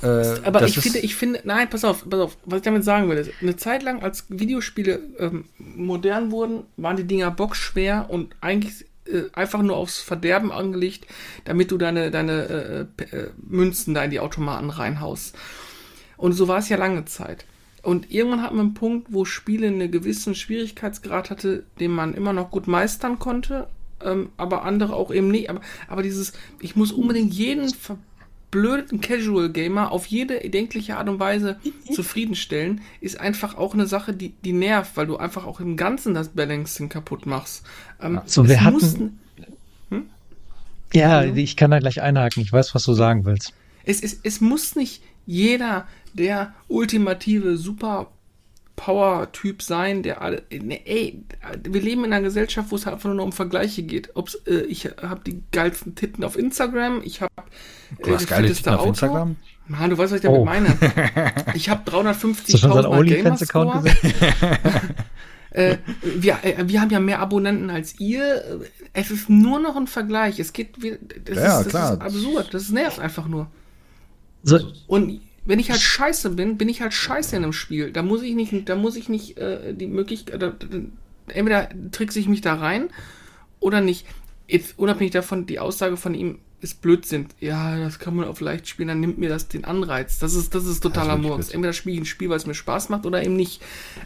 Aber, 0.02 0.22
äh, 0.24 0.40
aber 0.44 0.64
ich 0.64 0.80
finde, 0.80 0.98
ich 0.98 1.16
finde, 1.16 1.40
nein, 1.44 1.70
pass 1.70 1.86
auf, 1.86 2.10
pass 2.10 2.20
auf, 2.20 2.38
was 2.46 2.58
ich 2.58 2.64
damit 2.64 2.84
sagen 2.84 3.08
will. 3.08 3.32
Eine 3.42 3.56
Zeit 3.58 3.84
lang, 3.84 4.02
als 4.02 4.26
Videospiele 4.30 5.02
ähm, 5.20 5.46
modern 5.60 6.32
wurden, 6.32 6.64
waren 6.78 6.98
die 6.98 7.04
Dinger 7.04 7.30
boxschwer 7.30 8.08
und 8.10 8.36
eigentlich 8.42 8.88
äh, 9.06 9.26
einfach 9.34 9.62
nur 9.62 9.78
aufs 9.78 10.00
Verderben 10.00 10.52
angelegt, 10.52 11.06
damit 11.46 11.70
du 11.70 11.78
deine, 11.78 12.10
deine 12.10 12.88
äh, 13.00 13.04
äh, 13.04 13.30
Münzen 13.38 13.94
da 13.94 14.04
in 14.04 14.10
die 14.10 14.20
Automaten 14.20 14.72
reinhaust. 14.72 15.36
Und 16.20 16.34
so 16.34 16.48
war 16.50 16.60
es 16.60 16.70
ja 16.70 16.78
lange 16.78 17.06
Zeit. 17.06 17.46
Und 17.82 18.12
irgendwann 18.12 18.42
hat 18.42 18.52
man 18.52 18.68
einen 18.68 18.74
Punkt, 18.74 19.08
wo 19.10 19.24
Spiele 19.24 19.68
einen 19.68 19.90
gewissen 19.90 20.36
Schwierigkeitsgrad 20.36 21.30
hatte, 21.30 21.64
den 21.80 21.92
man 21.92 22.14
immer 22.14 22.34
noch 22.34 22.52
gut 22.52 22.68
meistern 22.68 23.20
konnte, 23.20 23.68
ähm, 24.04 24.30
aber 24.36 24.66
andere 24.66 24.96
auch 24.96 25.12
eben 25.12 25.30
nicht. 25.30 25.50
Aber, 25.50 25.62
aber 25.88 26.04
dieses, 26.04 26.34
ich 26.60 26.76
muss 26.76 26.92
unbedingt 26.92 27.34
jeden 27.34 27.70
verblödeten 27.70 29.00
Casual 29.00 29.50
Gamer 29.50 29.94
auf 29.94 30.08
jede 30.08 30.44
erdenkliche 30.44 30.98
Art 30.98 31.08
und 31.08 31.20
Weise 31.20 31.58
zufriedenstellen, 31.94 32.82
ist 33.00 33.18
einfach 33.18 33.58
auch 33.58 33.74
eine 33.74 33.88
Sache, 33.88 34.12
die, 34.14 34.34
die 34.44 34.54
nervt, 34.54 34.98
weil 34.98 35.08
du 35.08 35.16
einfach 35.16 35.46
auch 35.46 35.62
im 35.62 35.78
Ganzen 35.78 36.14
das 36.14 36.30
Balancing 36.30 36.90
kaputt 36.90 37.26
machst. 37.26 37.66
Ähm, 38.02 38.20
so, 38.26 38.46
wir 38.46 38.62
hatten, 38.62 39.20
Ja, 40.94 41.20
also, 41.20 41.36
ich 41.36 41.56
kann 41.56 41.72
da 41.72 41.80
gleich 41.80 42.02
einhaken. 42.02 42.44
Ich 42.44 42.52
weiß, 42.52 42.76
was 42.76 42.84
du 42.84 42.94
sagen 42.94 43.24
willst. 43.24 43.54
Es, 43.86 44.04
es, 44.04 44.20
es 44.22 44.42
muss 44.42 44.76
nicht 44.76 45.02
jeder 45.30 45.88
der 46.14 46.54
ultimative 46.68 47.58
Super 47.58 48.08
Power-Typ 48.80 49.62
sein, 49.62 50.04
der 50.04 50.22
alle. 50.22 50.44
Ne, 50.52 50.80
ey, 50.88 51.22
wir 51.68 51.82
leben 51.82 52.06
in 52.06 52.14
einer 52.14 52.24
Gesellschaft, 52.24 52.72
wo 52.72 52.78
es 52.78 52.86
halt 52.86 52.96
einfach 52.96 53.14
nur 53.14 53.26
um 53.26 53.34
Vergleiche 53.34 53.84
geht. 53.84 54.16
Ob's, 54.16 54.36
äh, 54.48 54.62
ich 54.62 54.86
habe 54.86 55.20
die 55.26 55.44
geilsten 55.52 55.96
Titten 55.96 56.24
auf 56.24 56.38
Instagram, 56.38 57.02
ich 57.04 57.22
habe 57.22 57.34
äh, 57.98 58.04
du 58.04 58.16
hast 58.16 58.28
geile 58.28 58.54
Titten 58.54 58.74
auf 58.74 58.86
Instagram? 58.86 59.36
Mann, 59.68 59.90
du 59.90 59.98
weißt, 59.98 60.14
was 60.14 60.20
ich 60.20 60.24
damit 60.24 60.40
oh. 60.40 60.46
meine. 60.46 60.70
Ich 61.56 61.70
habe 61.70 61.90
350.000 61.92 63.04
Gamer-Score. 63.04 63.84
äh, 65.52 65.78
wir, 66.02 66.38
äh, 66.44 66.68
wir 66.68 66.80
haben 66.80 66.90
ja 66.90 67.02
mehr 67.02 67.20
Abonnenten 67.20 67.70
als 67.70 68.00
ihr. 68.00 68.62
Es 68.94 69.12
ist 69.12 69.30
nur 69.30 69.60
noch 69.60 69.76
ein 69.76 69.88
Vergleich. 69.88 70.40
Es 70.40 70.54
geht, 70.54 70.78
das, 71.26 71.36
ja, 71.36 71.60
ist, 71.60 71.66
das 71.66 71.68
klar. 71.68 71.94
ist 71.94 72.02
absurd. 72.02 72.54
Das 72.54 72.70
nervt 72.70 73.00
einfach 73.00 73.28
nur. 73.28 73.48
So. 74.44 74.60
Und 74.88 75.22
wenn 75.46 75.60
ich 75.60 75.72
halt 75.72 75.82
scheiße 75.82 76.32
bin, 76.32 76.58
bin 76.58 76.70
ich 76.70 76.82
halt 76.82 76.94
scheiße 76.94 77.36
in 77.36 77.44
einem 77.44 77.54
Spiel. 77.54 77.92
Da 77.92 78.04
muss 78.04 78.22
ich 78.22 78.36
nicht, 78.36 78.70
da 78.70 78.76
muss 78.76 78.96
ich 78.96 79.10
nicht 79.10 79.38
äh, 79.38 79.74
die 79.74 79.88
Möglichkeit, 79.88 80.42
da, 80.42 80.54
entweder 81.28 81.70
trickse 81.92 82.20
ich 82.20 82.28
mich 82.28 82.42
da 82.42 82.56
rein 82.56 82.90
oder 83.60 83.82
nicht. 83.82 84.06
Jetzt 84.48 84.78
unabhängig 84.78 85.12
davon, 85.12 85.46
die 85.46 85.60
Aussage 85.60 85.98
von 85.98 86.14
ihm 86.14 86.40
ist 86.62 86.82
Blödsinn. 86.82 87.28
Ja, 87.40 87.78
das 87.78 88.00
kann 88.00 88.16
man 88.16 88.28
auf 88.28 88.42
leicht 88.42 88.68
spielen, 88.68 88.90
dann 88.90 89.00
nimmt 89.00 89.18
mir 89.18 89.30
das 89.30 89.48
den 89.48 89.64
Anreiz. 89.66 90.20
Das 90.20 90.34
ist, 90.34 90.56
das 90.56 90.66
ist 90.66 90.82
totaler 90.82 91.18
Murks. 91.18 91.50
Entweder 91.50 91.74
spiele 91.74 91.96
ich 91.96 92.02
ein 92.02 92.06
Spiel, 92.06 92.30
weil 92.30 92.38
es 92.38 92.46
mir 92.46 92.54
Spaß 92.54 92.90
macht 92.90 93.06
oder 93.06 93.24
eben 93.24 93.36
nicht. 93.36 93.62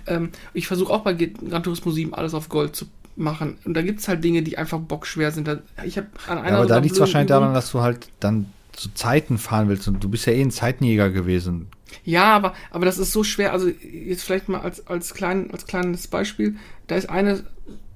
Ähm, 0.06 0.30
ich 0.54 0.68
versuche 0.68 0.94
auch 0.94 1.02
bei 1.02 1.14
Gran 1.14 1.64
Turismo 1.64 1.92
7 1.92 2.14
alles 2.14 2.34
auf 2.34 2.50
Gold 2.50 2.76
zu 2.76 2.86
machen. 3.16 3.58
Und 3.66 3.74
da 3.74 3.82
gibt 3.82 4.02
es 4.02 4.08
halt 4.08 4.24
Dinge, 4.24 4.44
die 4.44 4.58
einfach 4.58 4.80
bockschwer 4.80 5.32
sind. 5.32 5.50
Ich 5.84 5.98
habe 5.98 6.08
an 6.28 6.40
einer 6.40 6.50
ja, 6.50 6.58
aber 6.58 6.66
da 6.68 6.78
liegt 6.78 6.94
es 6.94 7.00
wahrscheinlich 7.00 7.30
daran, 7.30 7.54
dass 7.54 7.72
du 7.72 7.82
halt 7.82 8.10
dann 8.20 8.48
zu 8.74 8.93
Zeiten 8.93 9.38
fahren 9.38 9.69
willst 9.69 9.88
und 9.88 10.03
du 10.03 10.09
bist 10.09 10.26
ja 10.26 10.34
eh 10.34 10.41
ein 10.41 10.51
Zeitenjäger 10.51 11.09
gewesen. 11.09 11.67
Ja, 12.03 12.36
aber, 12.36 12.53
aber 12.71 12.86
das 12.86 12.97
ist 12.97 13.11
so 13.11 13.24
schwer. 13.24 13.53
Also 13.53 13.69
jetzt 13.69 14.24
vielleicht 14.24 14.49
mal 14.49 14.61
als, 14.61 14.88
als, 14.88 15.13
klein, 15.13 15.51
als 15.51 15.65
kleines 15.65 16.07
Beispiel. 16.07 16.55
Da 16.88 16.95
ist 16.95 17.09
eine 17.09 17.43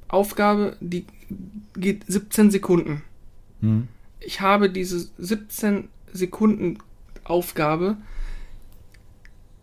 Aufgabe, 0.07 0.77
die 0.79 1.05
geht 1.75 2.03
17 2.07 2.51
Sekunden. 2.51 3.01
Hm. 3.61 3.87
Ich 4.19 4.41
habe 4.41 4.69
diese 4.69 5.07
17 5.17 5.89
Sekunden 6.13 6.77
Aufgabe 7.23 7.97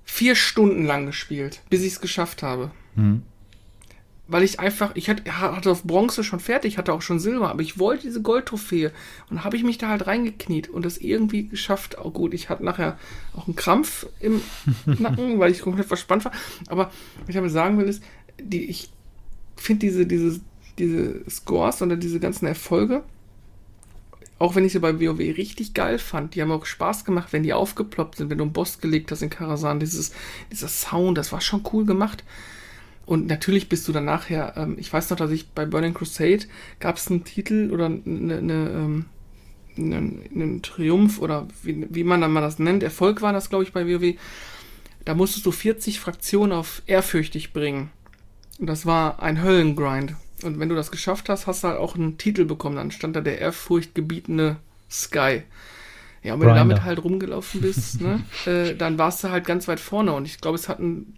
vier 0.04 0.34
Stunden 0.34 0.84
lang 0.84 1.06
gespielt, 1.06 1.62
bis 1.70 1.82
ich 1.82 1.94
es 1.94 2.00
geschafft 2.00 2.42
habe. 2.42 2.70
Hm 2.96 3.22
weil 4.27 4.43
ich 4.43 4.59
einfach, 4.59 4.93
ich 4.95 5.11
hatte, 5.11 5.70
auf 5.70 5.85
Bronze 5.85 6.25
schon 6.25 6.41
fertig, 6.41 6.79
hatte 6.79 6.95
auch 6.95 7.03
schon 7.03 7.18
Silber, 7.20 7.51
aber 7.51 7.61
ich 7.61 7.79
wollte 7.79 8.05
diese 8.05 8.22
Goldtrophäe 8.22 8.91
und 9.29 9.45
habe 9.45 9.57
ich 9.57 9.64
mich 9.64 9.77
da 9.77 9.89
halt 9.89 10.07
reingekniet 10.07 10.68
und 10.68 10.85
das 10.85 10.97
irgendwie 10.97 11.47
geschafft. 11.47 11.99
Auch 11.99 12.12
gut, 12.12 12.33
ich 12.33 12.49
hatte 12.49 12.64
nachher 12.64 12.99
auch 13.37 13.47
einen 13.47 13.57
Krampf 13.57 14.07
im 14.20 14.41
Nacken, 14.87 15.39
weil 15.39 15.51
ich 15.51 15.61
komplett 15.61 15.87
verspannt 15.87 16.25
war. 16.25 16.33
Aber 16.68 16.91
was 17.20 17.29
ich 17.29 17.35
damit 17.35 17.51
sagen 17.51 17.77
will, 17.77 17.87
ist, 17.87 18.03
die, 18.41 18.64
ich 18.64 18.91
finde 19.57 19.81
diese, 19.81 20.07
diese, 20.07 20.41
diese 20.79 21.29
Scores 21.29 21.83
oder 21.83 21.97
diese 21.97 22.18
ganzen 22.18 22.47
Erfolge, 22.47 23.05
auch 24.39 24.55
wenn 24.55 24.64
ich 24.64 24.72
sie 24.72 24.81
bei 24.81 25.01
WoW 25.01 25.18
richtig 25.18 25.75
geil 25.75 25.99
fand, 25.99 26.35
die 26.35 26.43
haben 26.43 26.51
auch 26.51 26.66
Spaß 26.66 27.05
gemacht, 27.05 27.33
wenn 27.33 27.43
die 27.43 27.53
aufgeploppt 27.53 28.16
sind, 28.16 28.31
wenn 28.31 28.39
du 28.39 28.45
einen 28.45 28.53
Boss 28.53 28.81
gelegt 28.81 29.12
hast 29.12 29.22
in 29.22 29.31
Karasan, 29.31 29.81
dieses, 29.81 30.12
dieser 30.51 30.68
Sound, 30.68 31.18
das 31.18 31.31
war 31.31 31.41
schon 31.41 31.62
cool 31.72 31.85
gemacht. 31.85 32.25
Und 33.07 33.26
natürlich 33.26 33.68
bist 33.68 33.86
du 33.86 33.92
dann 33.92 34.07
nachher, 34.07 34.55
ähm, 34.57 34.76
ich 34.78 34.92
weiß 34.92 35.11
noch, 35.11 35.18
dass 35.18 35.30
ich 35.30 35.48
bei 35.50 35.66
Burning 35.66 35.94
Crusade 35.94 36.44
gab 36.80 36.96
es 36.96 37.11
einen 37.11 37.24
Titel 37.24 37.70
oder 37.72 37.86
eine, 37.86 38.38
eine, 38.38 38.70
ähm, 38.70 39.05
einen, 39.76 40.22
einen 40.34 40.62
Triumph 40.62 41.20
oder 41.20 41.46
wie, 41.62 41.86
wie 41.90 42.05
man 42.05 42.20
dann 42.20 42.32
mal 42.32 42.40
das 42.40 42.59
nennt, 42.59 42.82
Erfolg 42.82 43.20
war 43.22 43.32
das, 43.32 43.50
glaube 43.50 43.64
ich, 43.64 43.72
bei 43.72 43.86
WoW. 43.86 44.14
Da 45.05 45.14
musstest 45.14 45.44
du 45.44 45.50
40 45.50 46.00
Fraktionen 46.00 46.52
auf 46.52 46.82
ehrfürchtig 46.86 47.52
bringen. 47.52 47.90
Und 48.59 48.68
das 48.68 48.86
war 48.86 49.22
ein 49.22 49.42
Höllengrind. 49.42 50.14
Und 50.42 50.59
wenn 50.59 50.68
du 50.68 50.74
das 50.74 50.90
geschafft 50.90 51.28
hast, 51.28 51.46
hast 51.46 51.64
du 51.64 51.68
halt 51.68 51.78
auch 51.78 51.96
einen 51.96 52.16
Titel 52.16 52.44
bekommen. 52.44 52.76
Dann 52.76 52.90
stand 52.90 53.16
da 53.16 53.20
der 53.20 53.38
ehrfurchtgebietene 53.38 54.57
Sky. 54.90 55.42
Ja, 56.22 56.34
und 56.34 56.40
wenn 56.40 56.48
Grinder. 56.48 56.62
du 56.64 56.68
damit 56.70 56.84
halt 56.84 57.05
rumgelaufen 57.05 57.61
bist, 57.61 58.00
ne, 58.00 58.22
äh, 58.46 58.74
dann 58.74 58.96
warst 58.96 59.22
du 59.22 59.30
halt 59.30 59.44
ganz 59.44 59.68
weit 59.68 59.80
vorne. 59.80 60.12
Und 60.12 60.24
ich 60.24 60.40
glaube, 60.40 60.57
es 60.57 60.68
hatten 60.70 61.16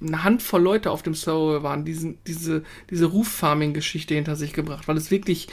eine 0.00 0.24
Handvoll 0.24 0.62
Leute 0.62 0.90
auf 0.90 1.02
dem 1.02 1.14
Server 1.14 1.62
waren, 1.62 1.84
diesen, 1.84 2.18
diese, 2.26 2.64
diese 2.88 3.06
Ruf-Farming-Geschichte 3.06 4.14
hinter 4.14 4.36
sich 4.36 4.52
gebracht, 4.52 4.88
weil 4.88 4.96
es 4.96 5.10
wirklich 5.10 5.48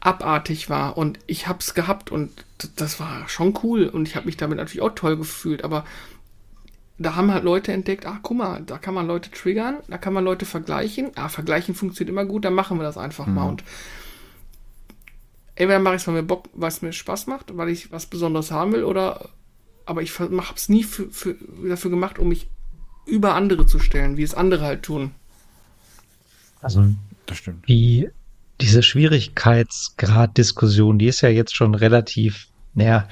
abartig 0.00 0.70
war. 0.70 0.96
Und 0.96 1.18
ich 1.26 1.46
hab's 1.46 1.74
gehabt 1.74 2.10
und 2.10 2.44
das 2.76 2.98
war 3.00 3.28
schon 3.28 3.58
cool. 3.62 3.86
Und 3.86 4.08
ich 4.08 4.16
habe 4.16 4.26
mich 4.26 4.36
damit 4.36 4.56
natürlich 4.56 4.80
auch 4.80 4.94
toll 4.94 5.16
gefühlt, 5.16 5.64
aber 5.64 5.84
da 6.98 7.16
haben 7.16 7.32
halt 7.32 7.44
Leute 7.44 7.72
entdeckt, 7.72 8.04
ach 8.06 8.18
guck 8.22 8.36
mal, 8.36 8.62
da 8.62 8.76
kann 8.76 8.92
man 8.92 9.06
Leute 9.06 9.30
triggern, 9.30 9.78
da 9.88 9.96
kann 9.96 10.12
man 10.12 10.24
Leute 10.24 10.44
vergleichen, 10.44 11.12
ah, 11.14 11.30
vergleichen 11.30 11.74
funktioniert 11.74 12.12
immer 12.12 12.26
gut, 12.26 12.44
dann 12.44 12.52
machen 12.52 12.78
wir 12.78 12.84
das 12.84 12.98
einfach 12.98 13.26
mhm. 13.26 13.34
mal 13.34 13.48
und 13.48 13.64
entweder 15.54 15.78
mache 15.78 15.94
ich 15.94 16.02
es, 16.02 16.06
weil 16.06 16.14
mir 16.14 16.22
Bock, 16.22 16.50
weil 16.52 16.68
es 16.68 16.82
mir 16.82 16.92
Spaß 16.92 17.26
macht, 17.26 17.56
weil 17.56 17.70
ich 17.70 17.90
was 17.90 18.04
Besonderes 18.04 18.50
haben 18.50 18.72
will 18.72 18.84
oder 18.84 19.30
aber 19.86 20.02
ich 20.02 20.18
habe 20.18 20.34
es 20.54 20.68
nie 20.68 20.84
für, 20.84 21.10
für, 21.10 21.36
dafür 21.66 21.90
gemacht, 21.90 22.18
um 22.18 22.28
mich 22.28 22.48
über 23.10 23.34
andere 23.34 23.66
zu 23.66 23.78
stellen, 23.78 24.16
wie 24.16 24.22
es 24.22 24.32
andere 24.34 24.64
halt 24.64 24.82
tun. 24.82 25.10
Also, 26.62 26.86
das 27.26 27.36
stimmt. 27.38 27.66
Wie 27.66 28.08
diese 28.60 28.82
Schwierigkeitsgrad-Diskussion, 28.82 30.98
die 30.98 31.06
ist 31.06 31.22
ja 31.22 31.30
jetzt 31.30 31.54
schon 31.54 31.74
relativ, 31.74 32.48
naja, 32.74 33.08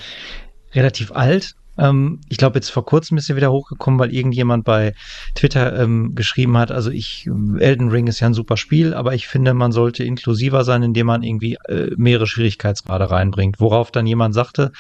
relativ 0.75 1.13
alt. 1.13 1.55
Ähm, 1.79 2.21
ich 2.29 2.37
glaube, 2.37 2.59
jetzt 2.59 2.71
vor 2.71 2.85
kurzem 2.85 3.17
ist 3.17 3.27
sie 3.27 3.37
wieder 3.37 3.53
hochgekommen, 3.53 4.01
weil 4.01 4.13
irgendjemand 4.13 4.65
bei 4.65 4.95
Twitter 5.35 5.81
ähm, 5.81 6.15
geschrieben 6.15 6.59
hat, 6.59 6.71
also 6.71 6.91
ich, 6.91 7.29
Elden 7.59 7.89
Ring 7.89 8.09
ist 8.09 8.21
ja 8.21 8.27
ein 8.27 8.35
super 8.35 8.57
Spiel, 8.57 8.95
aber 8.95 9.15
ich 9.15 9.29
finde, 9.29 9.55
man 9.55 9.73
sollte 9.73 10.05
inklusiver 10.05 10.65
sein, 10.65 10.83
indem 10.83 11.07
man 11.07 11.23
irgendwie 11.23 11.57
äh, 11.69 11.91
mehrere 11.97 12.27
Schwierigkeitsgrade 12.27 13.11
reinbringt. 13.11 13.61
Worauf 13.61 13.91
dann 13.91 14.07
jemand 14.07 14.35
sagte, 14.35 14.73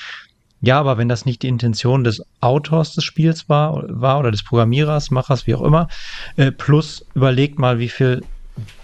ja, 0.61 0.79
aber 0.81 0.99
wenn 0.99 1.09
das 1.09 1.25
nicht 1.25 1.43
die 1.43 1.49
Intention 1.49 2.05
des 2.05 2.23
Autors 2.41 2.95
des 2.95 3.05
Spiels 3.05 3.49
war, 3.49 3.85
war 3.89 4.19
oder 4.19 4.31
des 4.31 4.43
Programmierers, 4.43 5.11
Machers, 5.11 5.47
wie 5.47 5.55
auch 5.55 5.63
immer, 5.63 5.89
äh, 6.37 6.51
plus 6.51 7.07
überlegt 7.15 7.59
mal, 7.59 7.79
wie 7.79 7.89
viel 7.89 8.23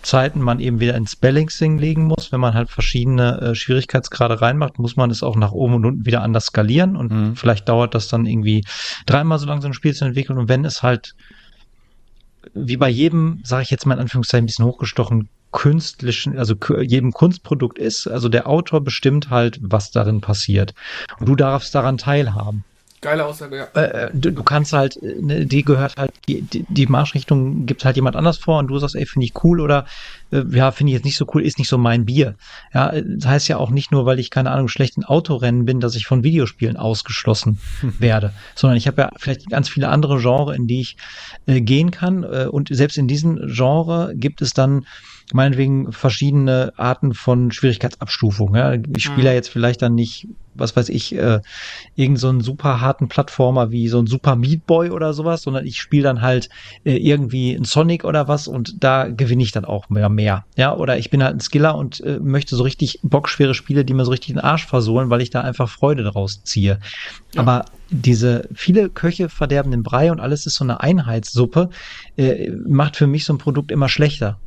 Zeiten 0.02 0.40
man 0.40 0.60
eben 0.60 0.78
wieder 0.78 0.94
ins 0.94 1.16
Balancing 1.16 1.78
legen 1.78 2.04
muss, 2.04 2.30
wenn 2.30 2.40
man 2.40 2.54
halt 2.54 2.70
verschiedene 2.70 3.40
äh, 3.40 3.54
Schwierigkeitsgrade 3.54 4.40
reinmacht, 4.40 4.78
muss 4.78 4.96
man 4.96 5.10
es 5.10 5.22
auch 5.22 5.34
nach 5.34 5.52
oben 5.52 5.74
und 5.74 5.84
unten 5.84 6.06
wieder 6.06 6.22
anders 6.22 6.46
skalieren. 6.46 6.96
Und 6.96 7.10
mhm. 7.10 7.36
vielleicht 7.36 7.68
dauert 7.68 7.94
das 7.94 8.08
dann 8.08 8.26
irgendwie 8.26 8.64
dreimal 9.06 9.38
so 9.38 9.46
lange 9.46 9.62
so 9.62 9.66
ein 9.66 9.74
Spiel 9.74 9.94
zu 9.94 10.04
entwickeln. 10.04 10.38
Und 10.38 10.48
wenn 10.48 10.64
es 10.64 10.82
halt 10.82 11.14
wie 12.52 12.76
bei 12.76 12.88
jedem, 12.88 13.40
sage 13.42 13.62
ich 13.62 13.70
jetzt 13.70 13.86
mal 13.86 13.94
in 13.94 14.00
Anführungszeichen 14.00 14.44
ein 14.44 14.46
bisschen 14.46 14.66
hochgestochen, 14.66 15.28
künstlichen, 15.54 16.36
also 16.36 16.56
jedem 16.82 17.12
Kunstprodukt 17.12 17.78
ist. 17.78 18.08
Also 18.08 18.28
der 18.28 18.48
Autor 18.48 18.82
bestimmt 18.82 19.30
halt, 19.30 19.58
was 19.62 19.92
darin 19.92 20.20
passiert. 20.20 20.74
Und 21.20 21.28
du 21.28 21.36
darfst 21.36 21.74
daran 21.74 21.96
teilhaben. 21.96 22.64
Geile 23.00 23.26
Aussage, 23.26 23.56
ja. 23.56 23.64
Äh, 23.74 24.06
äh 24.06 24.10
du, 24.14 24.32
du, 24.32 24.42
kannst 24.42 24.72
halt, 24.72 24.98
ne, 25.02 25.46
die 25.46 25.62
gehört 25.62 25.96
halt, 25.96 26.10
die, 26.26 26.42
die 26.42 26.86
Marschrichtung 26.86 27.66
gibt 27.66 27.84
halt 27.84 27.96
jemand 27.96 28.16
anders 28.16 28.38
vor 28.38 28.58
und 28.58 28.68
du 28.68 28.78
sagst, 28.78 28.96
ey, 28.96 29.04
finde 29.04 29.26
ich 29.26 29.44
cool 29.44 29.60
oder 29.60 29.84
äh, 30.32 30.42
ja, 30.50 30.72
finde 30.72 30.90
ich 30.90 30.94
jetzt 30.94 31.04
nicht 31.04 31.18
so 31.18 31.26
cool, 31.34 31.42
ist 31.42 31.58
nicht 31.58 31.68
so 31.68 31.76
mein 31.76 32.06
Bier. 32.06 32.34
Ja, 32.72 32.92
das 32.92 33.26
heißt 33.26 33.48
ja 33.48 33.58
auch 33.58 33.70
nicht 33.70 33.92
nur, 33.92 34.06
weil 34.06 34.18
ich, 34.18 34.30
keine 34.30 34.50
Ahnung, 34.50 34.68
schlechten 34.68 35.04
Autorennen 35.04 35.66
bin, 35.66 35.80
dass 35.80 35.94
ich 35.96 36.06
von 36.06 36.24
Videospielen 36.24 36.78
ausgeschlossen 36.78 37.60
werde, 37.98 38.32
sondern 38.54 38.78
ich 38.78 38.86
habe 38.86 39.02
ja 39.02 39.10
vielleicht 39.18 39.50
ganz 39.50 39.68
viele 39.68 39.88
andere 39.88 40.18
Genres, 40.18 40.56
in 40.56 40.66
die 40.66 40.80
ich 40.80 40.96
äh, 41.46 41.60
gehen 41.60 41.90
kann 41.90 42.24
äh, 42.24 42.46
und 42.50 42.74
selbst 42.74 42.96
in 42.96 43.06
diesen 43.06 43.52
Genre 43.52 44.14
gibt 44.16 44.40
es 44.40 44.54
dann 44.54 44.86
meinetwegen 45.32 45.90
verschiedene 45.92 46.72
Arten 46.76 47.14
von 47.14 47.50
Schwierigkeitsabstufung. 47.50 48.54
Ja. 48.54 48.74
Ich 48.74 49.04
spiele 49.04 49.22
mhm. 49.22 49.26
ja 49.26 49.32
jetzt 49.32 49.48
vielleicht 49.48 49.80
dann 49.80 49.94
nicht, 49.94 50.28
was 50.54 50.76
weiß 50.76 50.90
ich, 50.90 51.14
äh, 51.14 51.40
irgend 51.94 52.18
so 52.18 52.28
einen 52.28 52.42
super 52.42 52.80
harten 52.80 53.08
Plattformer 53.08 53.70
wie 53.70 53.88
so 53.88 53.98
ein 53.98 54.06
Super 54.06 54.36
Meat 54.36 54.66
Boy 54.66 54.90
oder 54.90 55.14
sowas, 55.14 55.42
sondern 55.42 55.64
ich 55.64 55.80
spiele 55.80 56.04
dann 56.04 56.20
halt 56.20 56.50
äh, 56.84 56.96
irgendwie 56.96 57.54
ein 57.54 57.64
Sonic 57.64 58.04
oder 58.04 58.28
was 58.28 58.48
und 58.48 58.84
da 58.84 59.08
gewinne 59.08 59.42
ich 59.42 59.52
dann 59.52 59.64
auch 59.64 59.88
mehr, 59.88 60.10
mehr. 60.10 60.44
Ja, 60.56 60.76
oder 60.76 60.98
ich 60.98 61.10
bin 61.10 61.24
halt 61.24 61.36
ein 61.36 61.40
Skiller 61.40 61.74
und 61.76 62.00
äh, 62.02 62.18
möchte 62.20 62.54
so 62.54 62.62
richtig 62.62 63.00
bockschwere 63.02 63.54
Spiele, 63.54 63.84
die 63.84 63.94
mir 63.94 64.04
so 64.04 64.10
richtig 64.10 64.34
den 64.34 64.40
Arsch 64.40 64.66
versohlen, 64.66 65.08
weil 65.08 65.22
ich 65.22 65.30
da 65.30 65.40
einfach 65.40 65.70
Freude 65.70 66.02
daraus 66.02 66.42
ziehe. 66.44 66.80
Ja. 67.34 67.40
Aber 67.40 67.64
diese 67.88 68.48
viele 68.54 68.90
Köche 68.90 69.28
verderben 69.28 69.70
den 69.70 69.82
Brei 69.82 70.12
und 70.12 70.20
alles 70.20 70.44
ist 70.46 70.56
so 70.56 70.64
eine 70.64 70.80
Einheitssuppe, 70.80 71.70
äh, 72.16 72.50
macht 72.50 72.96
für 72.96 73.06
mich 73.06 73.24
so 73.24 73.32
ein 73.32 73.38
Produkt 73.38 73.72
immer 73.72 73.88
schlechter 73.88 74.38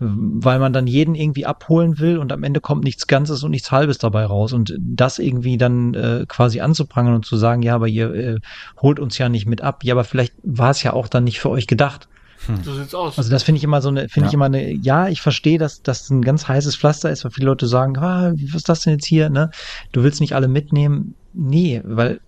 weil 0.00 0.58
man 0.58 0.72
dann 0.72 0.86
jeden 0.86 1.14
irgendwie 1.14 1.44
abholen 1.44 1.98
will 1.98 2.16
und 2.16 2.32
am 2.32 2.42
Ende 2.42 2.60
kommt 2.60 2.84
nichts 2.84 3.06
Ganzes 3.06 3.44
und 3.44 3.50
nichts 3.50 3.70
Halbes 3.70 3.98
dabei 3.98 4.24
raus. 4.24 4.54
Und 4.54 4.74
das 4.78 5.18
irgendwie 5.18 5.58
dann 5.58 5.94
äh, 5.94 6.24
quasi 6.26 6.60
anzuprangern 6.60 7.14
und 7.14 7.26
zu 7.26 7.36
sagen, 7.36 7.62
ja, 7.62 7.74
aber 7.74 7.86
ihr 7.86 8.14
äh, 8.14 8.38
holt 8.80 8.98
uns 8.98 9.18
ja 9.18 9.28
nicht 9.28 9.46
mit 9.46 9.60
ab. 9.60 9.84
Ja, 9.84 9.94
aber 9.94 10.04
vielleicht 10.04 10.34
war 10.42 10.70
es 10.70 10.82
ja 10.82 10.94
auch 10.94 11.06
dann 11.06 11.24
nicht 11.24 11.38
für 11.38 11.50
euch 11.50 11.66
gedacht. 11.66 12.08
Hm. 12.46 12.64
So 12.64 12.74
sieht's 12.74 12.94
aus. 12.94 13.18
Also 13.18 13.30
das 13.30 13.42
finde 13.42 13.58
ich 13.58 13.64
immer 13.64 13.82
so 13.82 13.90
eine, 13.90 14.08
finde 14.08 14.26
ja. 14.26 14.28
ich 14.28 14.34
immer 14.34 14.46
eine, 14.46 14.72
ja, 14.72 15.08
ich 15.08 15.20
verstehe, 15.20 15.58
dass 15.58 15.82
das 15.82 16.08
ein 16.08 16.22
ganz 16.22 16.48
heißes 16.48 16.76
Pflaster 16.76 17.10
ist, 17.10 17.24
weil 17.24 17.32
viele 17.32 17.46
Leute 17.46 17.66
sagen, 17.66 17.98
ah, 17.98 18.32
was 18.32 18.54
ist 18.54 18.68
das 18.70 18.80
denn 18.80 18.94
jetzt 18.94 19.06
hier, 19.06 19.28
ne? 19.28 19.50
Du 19.92 20.02
willst 20.02 20.22
nicht 20.22 20.34
alle 20.34 20.48
mitnehmen. 20.48 21.14
Nee, 21.34 21.82
weil 21.84 22.20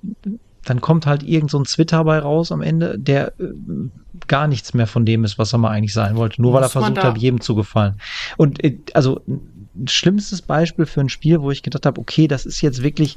dann 0.64 0.80
kommt 0.80 1.06
halt 1.06 1.22
irgend 1.22 1.50
so 1.50 1.58
ein 1.58 1.64
Twitter 1.64 2.04
bei 2.04 2.18
raus 2.18 2.52
am 2.52 2.62
Ende, 2.62 2.98
der 2.98 3.28
äh, 3.40 3.52
gar 4.28 4.46
nichts 4.46 4.74
mehr 4.74 4.86
von 4.86 5.04
dem 5.04 5.24
ist, 5.24 5.38
was 5.38 5.52
er 5.52 5.58
mal 5.58 5.70
eigentlich 5.70 5.94
sein 5.94 6.16
wollte, 6.16 6.40
nur 6.40 6.52
Muss 6.52 6.58
weil 6.58 6.66
er 6.66 6.70
versucht 6.70 7.02
hat, 7.02 7.18
jedem 7.18 7.40
zu 7.40 7.54
gefallen. 7.54 7.96
Und 8.36 8.62
äh, 8.62 8.78
also 8.94 9.22
schlimmstes 9.86 10.42
Beispiel 10.42 10.84
für 10.86 11.00
ein 11.00 11.08
Spiel, 11.08 11.40
wo 11.40 11.50
ich 11.50 11.62
gedacht 11.62 11.86
habe, 11.86 12.00
okay, 12.00 12.28
das 12.28 12.46
ist 12.46 12.60
jetzt 12.60 12.82
wirklich 12.82 13.16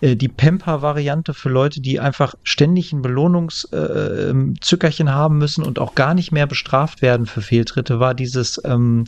äh, 0.00 0.16
die 0.16 0.28
Pamper-Variante 0.28 1.34
für 1.34 1.48
Leute, 1.48 1.80
die 1.80 2.00
einfach 2.00 2.34
ständig 2.42 2.92
ein 2.92 3.02
Belohnungszückerchen 3.02 5.08
äh, 5.08 5.10
haben 5.10 5.38
müssen 5.38 5.64
und 5.64 5.78
auch 5.78 5.94
gar 5.94 6.14
nicht 6.14 6.32
mehr 6.32 6.46
bestraft 6.46 7.02
werden 7.02 7.26
für 7.26 7.42
Fehltritte, 7.42 8.00
war 8.00 8.14
dieses, 8.14 8.58
ähm, 8.64 9.04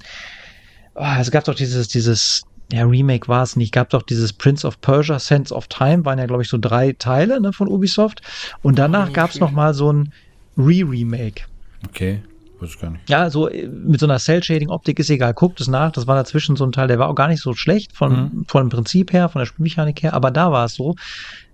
oh, 0.95 1.07
es 1.19 1.31
gab 1.31 1.45
doch 1.45 1.55
dieses, 1.55 1.89
dieses, 1.89 2.43
ja, 2.73 2.85
Remake 2.85 3.29
war 3.29 3.43
es 3.43 3.57
nicht. 3.57 3.73
Gab 3.73 3.91
doch 3.91 4.03
dieses 4.03 4.33
Prince 4.33 4.67
of 4.67 4.81
Persia, 4.81 5.19
Sense 5.19 5.55
of 5.55 5.69
Time, 5.69 6.05
waren 6.05 6.19
ja, 6.19 6.27
glaube 6.27 6.43
ich, 6.43 6.49
so 6.49 6.59
drei 6.59 6.93
Teile 6.93 7.41
ne, 7.41 7.53
von 7.53 7.69
Ubisoft. 7.69 8.21
Und 8.63 8.79
danach 8.79 9.09
oh, 9.11 9.13
gab 9.13 9.31
es 9.31 9.41
noch 9.41 9.53
mal 9.53 9.73
so 9.73 9.93
ein 9.93 10.13
Re-Remake. 10.57 11.43
Okay. 11.89 12.21
Weiß 12.61 12.71
ich 12.71 12.81
gar 12.81 12.91
nicht. 12.91 13.09
Ja, 13.09 13.31
so 13.31 13.49
äh, 13.49 13.69
mit 13.69 14.01
so 14.01 14.07
einer 14.07 14.19
Cell-Shading-Optik 14.19 14.99
ist 14.99 15.11
egal. 15.11 15.33
Guckt 15.33 15.61
es 15.61 15.69
nach. 15.69 15.93
Das 15.93 16.07
war 16.07 16.17
dazwischen 16.17 16.57
so 16.57 16.65
ein 16.65 16.73
Teil, 16.73 16.89
der 16.89 16.99
war 16.99 17.09
auch 17.09 17.15
gar 17.15 17.29
nicht 17.29 17.41
so 17.41 17.55
schlecht 17.55 17.93
von, 17.97 18.13
mhm. 18.13 18.45
von 18.49 18.65
dem 18.65 18.71
Prinzip 18.71 19.13
her, 19.13 19.29
von 19.29 19.41
der 19.41 19.47
Spielmechanik 19.47 20.03
her. 20.03 20.15
Aber 20.15 20.31
da 20.31 20.53
war 20.53 20.67
es 20.67 20.75
so, 20.75 20.97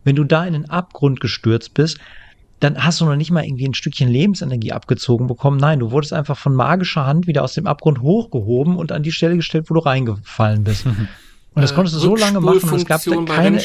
wenn 0.02 0.16
du 0.16 0.24
da 0.24 0.44
in 0.44 0.54
den 0.54 0.70
Abgrund 0.70 1.20
gestürzt 1.20 1.74
bist, 1.74 1.98
dann 2.64 2.82
hast 2.82 3.00
du 3.00 3.04
noch 3.04 3.16
nicht 3.16 3.30
mal 3.30 3.44
irgendwie 3.44 3.68
ein 3.68 3.74
Stückchen 3.74 4.08
Lebensenergie 4.08 4.72
abgezogen 4.72 5.26
bekommen. 5.26 5.58
Nein, 5.58 5.80
du 5.80 5.90
wurdest 5.90 6.14
einfach 6.14 6.38
von 6.38 6.54
magischer 6.54 7.04
Hand 7.04 7.26
wieder 7.26 7.44
aus 7.44 7.52
dem 7.52 7.66
Abgrund 7.66 8.00
hochgehoben 8.00 8.76
und 8.76 8.90
an 8.90 9.02
die 9.02 9.12
Stelle 9.12 9.36
gestellt, 9.36 9.68
wo 9.68 9.74
du 9.74 9.80
reingefallen 9.80 10.64
bist. 10.64 10.86
Und 10.86 11.62
das 11.62 11.72
äh, 11.72 11.74
konntest 11.74 11.96
du 11.96 12.00
so 12.00 12.16
lange 12.16 12.40
machen, 12.40 12.74
es 12.74 12.86
gab 12.86 13.02
keine, 13.26 13.60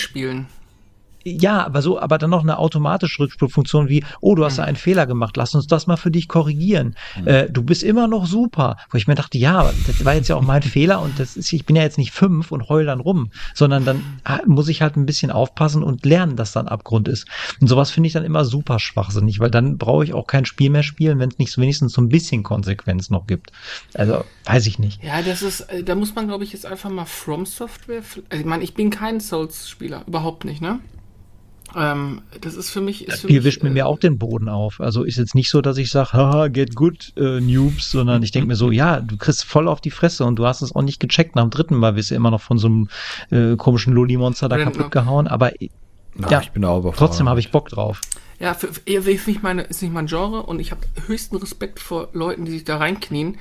ja, 1.30 1.66
aber 1.66 1.82
so, 1.82 2.00
aber 2.00 2.18
dann 2.18 2.30
noch 2.30 2.44
eine 2.44 2.58
automatische 2.58 3.20
Rückspulfunktion 3.24 3.90
wie, 3.90 4.04
oh, 4.22 4.36
du 4.36 4.46
hast 4.46 4.58
da 4.58 4.64
mhm. 4.64 4.70
einen 4.70 4.78
Fehler 4.78 5.06
gemacht, 5.06 5.38
lass 5.38 5.56
uns 5.56 5.68
das 5.68 5.88
mal 5.88 5.98
für 5.98 6.12
dich 6.12 6.28
korrigieren. 6.28 6.96
Mhm. 7.20 7.28
Äh, 7.28 7.50
du 7.50 7.64
bist 7.64 7.84
immer 7.84 8.08
noch 8.08 8.26
super. 8.26 8.78
Wo 8.90 8.98
ich 8.98 9.08
mir 9.08 9.16
dachte, 9.16 9.38
ja, 9.38 9.72
das 9.88 10.06
war 10.06 10.14
jetzt 10.16 10.28
ja 10.28 10.36
auch 10.36 10.42
mein 10.42 10.62
Fehler 10.64 11.02
und 11.02 11.20
das 11.20 11.38
ist, 11.38 11.52
ich 11.54 11.66
bin 11.66 11.76
ja 11.76 11.84
jetzt 11.84 11.98
nicht 11.98 12.12
fünf 12.12 12.52
und 12.52 12.70
heul 12.70 12.86
dann 12.86 13.00
rum, 13.00 13.32
sondern 13.54 13.86
dann 13.86 14.04
ah, 14.24 14.40
muss 14.46 14.68
ich 14.68 14.82
halt 14.82 14.96
ein 14.96 15.06
bisschen 15.06 15.32
aufpassen 15.32 15.84
und 15.84 16.06
lernen, 16.06 16.36
dass 16.36 16.52
dann 16.52 16.68
Abgrund 16.68 17.08
ist. 17.08 17.28
Und 17.60 17.68
sowas 17.68 17.92
finde 17.92 18.08
ich 18.08 18.14
dann 18.14 18.24
immer 18.24 18.46
super 18.46 18.80
schwachsinnig, 18.80 19.40
weil 19.40 19.52
dann 19.52 19.78
brauche 19.78 20.04
ich 20.04 20.14
auch 20.14 20.28
kein 20.28 20.46
Spiel 20.46 20.70
mehr 20.70 20.84
spielen, 20.84 21.20
wenn 21.20 21.30
es 21.30 21.38
nicht 21.38 21.58
wenigstens 21.58 21.94
so 21.94 22.02
ein 22.02 22.10
bisschen 22.10 22.44
Konsequenz 22.44 23.10
noch 23.10 23.28
gibt. 23.28 23.52
Also, 23.94 24.24
weiß 24.46 24.68
ich 24.68 24.80
nicht. 24.80 25.04
Ja, 25.04 25.22
das 25.22 25.42
ist, 25.42 25.62
äh, 25.62 25.84
da 25.84 25.96
muss 25.96 26.16
man, 26.16 26.28
glaube 26.28 26.44
ich, 26.44 26.54
jetzt 26.54 26.66
einfach 26.66 26.90
mal 26.90 27.06
From 27.06 27.46
Software, 27.46 28.02
also 28.30 28.42
ich 28.42 28.46
meine, 28.46 28.64
ich 28.64 28.74
bin 28.74 28.90
kein 28.90 29.20
Souls-Spieler, 29.20 30.04
überhaupt 30.08 30.46
nicht, 30.46 30.62
ne? 30.62 30.80
Ähm, 31.76 32.22
das 32.42 32.56
ist 32.56 32.72
für 32.72 32.82
mich. 32.82 33.08
Ist 33.08 33.14
das 33.14 33.20
Spiel 33.22 33.44
wischt 33.44 33.64
mir 33.64 33.76
äh, 33.76 33.82
auch 33.84 34.00
den 34.00 34.18
Boden 34.18 34.50
auf. 34.50 34.80
Also 34.80 35.04
ist 35.04 35.18
jetzt 35.18 35.36
nicht 35.36 35.50
so, 35.50 35.62
dass 35.62 35.78
ich 35.78 35.92
sage, 35.92 36.14
haha, 36.14 36.48
get 36.48 36.76
good, 36.76 37.14
äh, 37.18 37.40
Noobs, 37.40 37.92
sondern 37.92 38.24
ich 38.24 38.32
denke 38.32 38.48
mir 38.48 38.56
so, 38.56 38.72
ja, 38.72 39.02
du 39.02 39.18
kriegst 39.18 39.44
voll 39.46 39.68
auf 39.68 39.82
die 39.82 39.92
Fresse 39.92 40.26
und 40.26 40.38
du 40.38 40.46
hast 40.46 40.62
es 40.62 40.76
auch 40.76 40.82
nicht 40.82 41.00
gecheckt. 41.00 41.36
Nach 41.36 41.44
dem 41.44 41.52
dritten 41.52 41.76
Mal 41.76 41.96
wirst 41.96 42.12
du 42.12 42.16
immer 42.16 42.32
noch 42.32 42.42
von 42.42 42.58
so 42.58 42.68
einem 42.68 42.90
äh, 43.32 43.56
komischen 43.56 43.94
Loli-Monster 43.94 44.50
da 44.50 44.58
kaputt 44.58 44.92
gehauen. 44.92 45.28
Aber 45.28 45.52
Na, 46.16 46.30
ja, 46.30 46.42
ich 46.42 46.52
bin 46.52 46.66
auch 46.66 46.94
trotzdem 46.96 47.30
habe 47.30 47.40
ich 47.40 47.52
Bock 47.52 47.70
drauf. 47.70 48.02
Ja, 48.40 48.54
für, 48.54 48.68
für, 48.68 48.82
ist, 48.90 49.28
nicht 49.28 49.44
meine, 49.44 49.64
ist 49.64 49.82
nicht 49.82 49.94
mein 49.94 50.06
Genre 50.08 50.44
und 50.44 50.60
ich 50.60 50.72
habe 50.72 50.82
höchsten 51.08 51.36
Respekt 51.36 51.80
vor 51.80 52.08
Leuten, 52.14 52.46
die 52.46 52.52
sich 52.52 52.64
da 52.64 52.78
reinknien. 52.78 53.38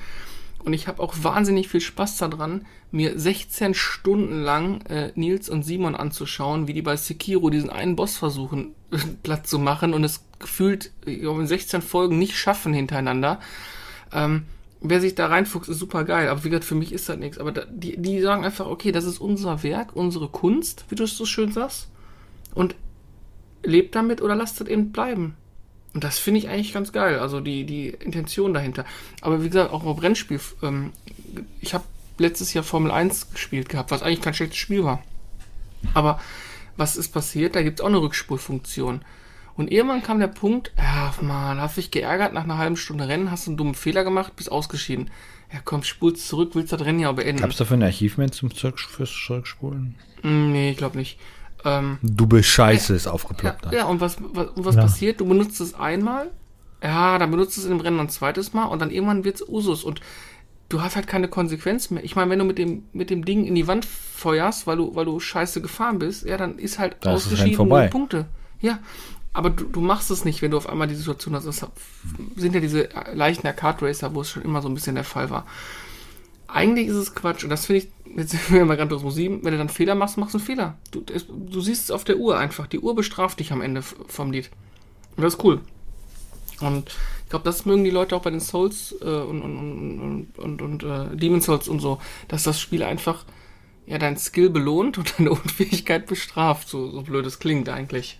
Und 0.63 0.73
ich 0.73 0.87
habe 0.87 1.01
auch 1.01 1.13
wahnsinnig 1.21 1.69
viel 1.69 1.81
Spaß 1.81 2.17
daran, 2.17 2.65
mir 2.91 3.17
16 3.17 3.73
Stunden 3.73 4.41
lang 4.41 4.81
äh, 4.87 5.11
Nils 5.15 5.49
und 5.49 5.63
Simon 5.63 5.95
anzuschauen, 5.95 6.67
wie 6.67 6.73
die 6.73 6.81
bei 6.81 6.97
Sekiro 6.97 7.49
diesen 7.49 7.69
einen 7.69 7.95
Boss 7.95 8.17
versuchen, 8.17 8.75
platt 9.23 9.47
zu 9.47 9.59
machen 9.59 9.93
und 9.93 10.03
es 10.03 10.23
gefühlt 10.39 10.91
in 11.05 11.47
16 11.47 11.81
Folgen 11.81 12.17
nicht 12.17 12.35
schaffen 12.35 12.73
hintereinander. 12.73 13.39
Ähm, 14.11 14.43
wer 14.81 15.01
sich 15.01 15.15
da 15.15 15.27
reinfuchst, 15.27 15.69
ist 15.69 15.79
super 15.79 16.03
geil. 16.03 16.29
Aber 16.29 16.43
wie 16.43 16.49
gesagt, 16.49 16.65
für 16.65 16.75
mich 16.75 16.91
ist 16.91 17.09
das 17.09 17.17
nichts. 17.17 17.37
Aber 17.37 17.51
da, 17.51 17.63
die, 17.69 17.97
die 17.97 18.21
sagen 18.21 18.45
einfach, 18.45 18.67
okay, 18.67 18.91
das 18.91 19.05
ist 19.05 19.19
unser 19.19 19.63
Werk, 19.63 19.95
unsere 19.95 20.29
Kunst, 20.29 20.85
wie 20.89 20.95
du 20.95 21.03
es 21.03 21.17
so 21.17 21.25
schön 21.25 21.51
sagst. 21.51 21.89
Und 22.53 22.75
lebt 23.63 23.95
damit 23.95 24.21
oder 24.21 24.35
lasst 24.35 24.61
es 24.61 24.67
eben 24.67 24.91
bleiben. 24.91 25.35
Und 25.93 26.03
das 26.03 26.19
finde 26.19 26.39
ich 26.39 26.49
eigentlich 26.49 26.73
ganz 26.73 26.91
geil, 26.91 27.19
also 27.19 27.39
die, 27.39 27.65
die 27.65 27.89
Intention 27.89 28.53
dahinter. 28.53 28.85
Aber 29.21 29.43
wie 29.43 29.47
gesagt, 29.47 29.71
auch 29.71 29.83
im 29.83 29.99
Rennspiel, 29.99 30.39
ähm, 30.61 30.91
ich 31.61 31.73
habe 31.73 31.83
letztes 32.19 32.53
Jahr 32.53 32.63
Formel 32.63 32.91
1 32.91 33.31
gespielt 33.31 33.69
gehabt, 33.69 33.91
was 33.91 34.03
eigentlich 34.03 34.21
kein 34.21 34.33
schlechtes 34.33 34.57
Spiel 34.57 34.83
war. 34.83 35.03
Aber 35.93 36.19
was 36.77 36.95
ist 36.95 37.09
passiert? 37.09 37.55
Da 37.55 37.63
gibt 37.63 37.79
es 37.79 37.83
auch 37.83 37.89
eine 37.89 38.01
Rückspulfunktion. 38.01 39.01
Und 39.55 39.71
irgendwann 39.71 40.03
kam 40.03 40.19
der 40.19 40.27
Punkt, 40.27 40.71
ja, 40.77 41.13
man, 41.21 41.59
hast 41.59 41.77
dich 41.77 41.91
geärgert, 41.91 42.33
nach 42.33 42.45
einer 42.45 42.57
halben 42.57 42.77
Stunde 42.77 43.07
Rennen 43.07 43.31
hast 43.31 43.45
du 43.45 43.51
einen 43.51 43.57
dummen 43.57 43.75
Fehler 43.75 44.03
gemacht, 44.03 44.35
bist 44.35 44.51
ausgeschieden. 44.51 45.11
Ja, 45.51 45.59
komm, 45.65 45.83
spulst 45.83 46.27
zurück, 46.27 46.51
willst 46.53 46.71
das 46.71 46.81
Rennen 46.81 46.99
ja 46.99 47.11
beenden. 47.11 47.41
Gab 47.41 47.49
es 47.49 47.57
dafür 47.57 47.75
ein 47.75 47.83
Archivment 47.83 48.35
zum 48.35 48.53
Zurückspulen? 48.53 49.95
Mm, 50.21 50.51
nee, 50.51 50.71
ich 50.71 50.77
glaube 50.77 50.97
nicht. 50.97 51.19
Ähm, 51.65 51.97
du 52.01 52.27
bist 52.27 52.49
scheiße, 52.49 52.95
ist 52.95 53.07
aufgeploppt. 53.07 53.65
Ja, 53.65 53.71
ja, 53.71 53.85
und 53.85 54.01
was, 54.01 54.17
was, 54.19 54.47
was 54.55 54.75
ja. 54.75 54.81
passiert? 54.81 55.19
Du 55.19 55.25
benutzt 55.27 55.59
es 55.59 55.73
einmal, 55.73 56.29
ja, 56.81 57.17
dann 57.17 57.31
benutzt 57.31 57.57
es 57.57 57.65
in 57.65 57.71
dem 57.71 57.81
Rennen 57.81 57.99
ein 57.99 58.09
zweites 58.09 58.53
Mal 58.53 58.65
und 58.65 58.79
dann 58.79 58.91
irgendwann 58.91 59.23
wird 59.23 59.35
es 59.35 59.47
Usus 59.47 59.83
und 59.83 60.01
du 60.69 60.81
hast 60.81 60.95
halt 60.95 61.07
keine 61.07 61.27
Konsequenz 61.27 61.89
mehr. 61.89 62.03
Ich 62.03 62.15
meine, 62.15 62.31
wenn 62.31 62.39
du 62.39 62.45
mit 62.45 62.57
dem, 62.57 62.83
mit 62.93 63.09
dem 63.09 63.25
Ding 63.25 63.45
in 63.45 63.55
die 63.55 63.67
Wand 63.67 63.85
feuerst, 63.85 64.67
weil 64.67 64.77
du, 64.77 64.95
weil 64.95 65.05
du 65.05 65.19
scheiße 65.19 65.61
gefahren 65.61 65.99
bist, 65.99 66.25
ja, 66.25 66.37
dann 66.37 66.57
ist 66.59 66.79
halt 66.79 66.97
das 67.01 67.25
ausgeschieden 67.25 67.71
ist 67.71 67.91
Punkte. 67.91 68.25
Ja, 68.61 68.79
aber 69.33 69.49
du, 69.49 69.65
du 69.65 69.81
machst 69.81 70.11
es 70.11 70.25
nicht, 70.25 70.41
wenn 70.41 70.51
du 70.51 70.57
auf 70.57 70.69
einmal 70.69 70.87
die 70.87 70.95
Situation 70.95 71.35
hast. 71.35 71.45
Das 71.45 71.65
sind 72.35 72.55
ja 72.55 72.61
diese 72.61 72.89
leichten 73.13 73.47
Arcade 73.47 73.85
Racer, 73.85 74.13
wo 74.13 74.21
es 74.21 74.29
schon 74.29 74.43
immer 74.43 74.61
so 74.61 74.69
ein 74.69 74.73
bisschen 74.73 74.95
der 74.95 75.03
Fall 75.03 75.29
war. 75.29 75.45
Eigentlich 76.47 76.87
ist 76.87 76.95
es 76.95 77.13
Quatsch 77.13 77.43
und 77.43 77.49
das 77.49 77.65
finde 77.65 77.83
ich 77.83 77.91
jetzt 78.15 78.31
sind 78.31 78.51
wir 78.51 78.65
bei 78.65 78.75
Gran 78.75 78.89
Turismo 78.89 79.11
7, 79.11 79.43
wenn 79.43 79.51
du 79.51 79.57
dann 79.57 79.69
Fehler 79.69 79.95
machst, 79.95 80.17
machst 80.17 80.33
du 80.33 80.37
einen 80.37 80.45
Fehler. 80.45 80.77
Du, 80.91 81.01
du 81.01 81.61
siehst 81.61 81.85
es 81.85 81.91
auf 81.91 82.03
der 82.03 82.17
Uhr 82.17 82.37
einfach. 82.37 82.67
Die 82.67 82.79
Uhr 82.79 82.95
bestraft 82.95 83.39
dich 83.39 83.51
am 83.51 83.61
Ende 83.61 83.81
vom 83.81 84.31
Lied. 84.31 84.49
Und 85.15 85.23
das 85.23 85.35
ist 85.35 85.43
cool. 85.43 85.61
Und 86.61 86.89
ich 87.23 87.29
glaube, 87.29 87.45
das 87.45 87.65
mögen 87.65 87.83
die 87.83 87.89
Leute 87.89 88.15
auch 88.15 88.21
bei 88.21 88.31
den 88.31 88.39
Souls 88.39 88.93
äh, 89.01 89.05
und, 89.05 89.41
und, 89.41 89.57
und, 89.99 90.39
und, 90.39 90.61
und 90.61 90.83
äh, 90.83 91.15
Demon 91.15 91.41
Souls 91.41 91.67
und 91.67 91.79
so, 91.79 91.99
dass 92.27 92.43
das 92.43 92.59
Spiel 92.59 92.83
einfach 92.83 93.25
ja 93.85 93.97
dein 93.97 94.17
Skill 94.17 94.49
belohnt 94.49 94.97
und 94.97 95.17
deine 95.17 95.31
Unfähigkeit 95.31 96.05
bestraft, 96.05 96.67
so, 96.67 96.91
so 96.91 97.01
blöd 97.01 97.25
es 97.25 97.39
klingt 97.39 97.69
eigentlich. 97.69 98.19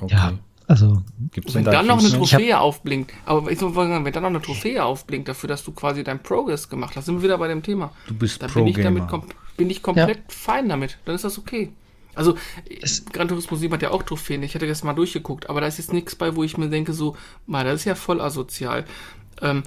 Okay. 0.00 0.14
Ja, 0.14 0.38
also, 0.68 1.02
Gibt's 1.32 1.54
wenn 1.54 1.64
da 1.64 1.70
dann 1.72 1.86
noch 1.86 1.98
eine 1.98 2.10
Trophäe 2.10 2.52
hab, 2.52 2.60
aufblinkt, 2.60 3.12
aber 3.24 3.50
ich 3.50 3.58
sagen, 3.58 4.04
wenn 4.04 4.12
dann 4.12 4.22
noch 4.22 4.28
eine 4.28 4.42
Trophäe 4.42 4.84
aufblinkt 4.84 5.26
dafür, 5.26 5.48
dass 5.48 5.64
du 5.64 5.72
quasi 5.72 6.04
dein 6.04 6.22
Progress 6.22 6.68
gemacht 6.68 6.94
hast, 6.94 7.06
sind 7.06 7.16
wir 7.16 7.22
wieder 7.22 7.38
bei 7.38 7.48
dem 7.48 7.62
Thema. 7.62 7.90
Du 8.06 8.14
bist 8.14 8.42
dann 8.42 8.52
bin 8.52 8.66
ich 8.66 8.76
damit 8.76 9.04
bin 9.56 9.70
ich 9.70 9.82
komplett 9.82 10.18
ja. 10.18 10.24
fein 10.28 10.68
damit. 10.68 10.98
Dann 11.06 11.14
ist 11.14 11.24
das 11.24 11.38
okay. 11.38 11.72
Also, 12.14 12.36
das 12.80 13.04
Gran 13.06 13.28
Turismo 13.28 13.56
7 13.56 13.72
hat 13.72 13.82
ja 13.82 13.90
auch 13.92 14.02
Trophäen. 14.02 14.42
Ich 14.42 14.54
hätte 14.54 14.66
das 14.66 14.84
mal 14.84 14.92
durchgeguckt, 14.92 15.48
aber 15.48 15.60
da 15.60 15.66
ist 15.66 15.78
jetzt 15.78 15.92
nichts 15.92 16.14
bei, 16.14 16.36
wo 16.36 16.44
ich 16.44 16.58
mir 16.58 16.68
denke, 16.68 16.92
so, 16.92 17.16
mal, 17.46 17.64
das 17.64 17.80
ist 17.80 17.84
ja 17.86 17.94
voll 17.94 18.20
asozial. 18.20 18.84
Ähm, 19.40 19.62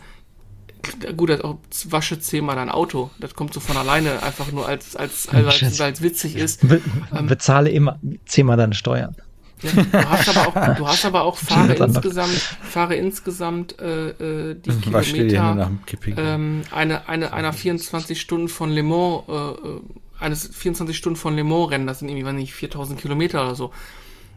gut, 1.17 1.29
das 1.29 1.41
auch 1.41 1.57
wasche 1.89 2.19
zehnmal 2.19 2.55
dein 2.55 2.69
Auto. 2.69 3.09
Das 3.19 3.33
kommt 3.33 3.53
so 3.53 3.59
von 3.59 3.75
alleine, 3.77 4.21
einfach 4.21 4.51
nur 4.51 4.67
als, 4.67 4.95
als, 4.95 5.29
als, 5.29 5.63
als, 5.63 5.81
als 5.81 6.01
witzig 6.01 6.35
ist. 6.35 6.67
Be 6.67 6.81
ähm, 7.15 7.27
bezahle 7.27 7.69
immer 7.69 7.99
zehnmal 8.25 8.57
deine 8.57 8.73
Steuern. 8.75 9.15
Du 9.61 10.09
hast 10.09 10.29
aber 10.29 10.47
auch, 10.47 10.75
du 10.75 10.87
hast 10.87 11.05
aber 11.05 11.21
auch 11.23 11.37
fahre 11.37 11.73
insgesamt, 11.73 12.57
fahre 12.61 12.95
insgesamt 12.95 13.79
äh, 13.79 14.09
äh, 14.09 14.55
die 14.55 14.71
Kilometer 14.71 15.71
ähm, 16.17 16.63
eine, 16.71 17.07
eine, 17.07 17.33
einer 17.33 17.53
24 17.53 18.19
Stunden 18.19 18.47
von 18.47 18.71
Le 18.71 18.83
Mans, 18.83 19.23
äh, 19.27 19.31
äh 19.31 19.81
eines 20.19 20.47
24 20.47 20.95
Stunden 20.95 21.17
von 21.17 21.35
Le 21.35 21.43
Mans 21.43 21.71
Rennen, 21.71 21.87
das 21.87 21.99
sind 21.99 22.09
irgendwie, 22.09 22.25
weiß 22.25 22.33
nicht, 22.33 22.53
4000 22.53 22.99
Kilometer 22.99 23.41
oder 23.41 23.55
so. 23.55 23.71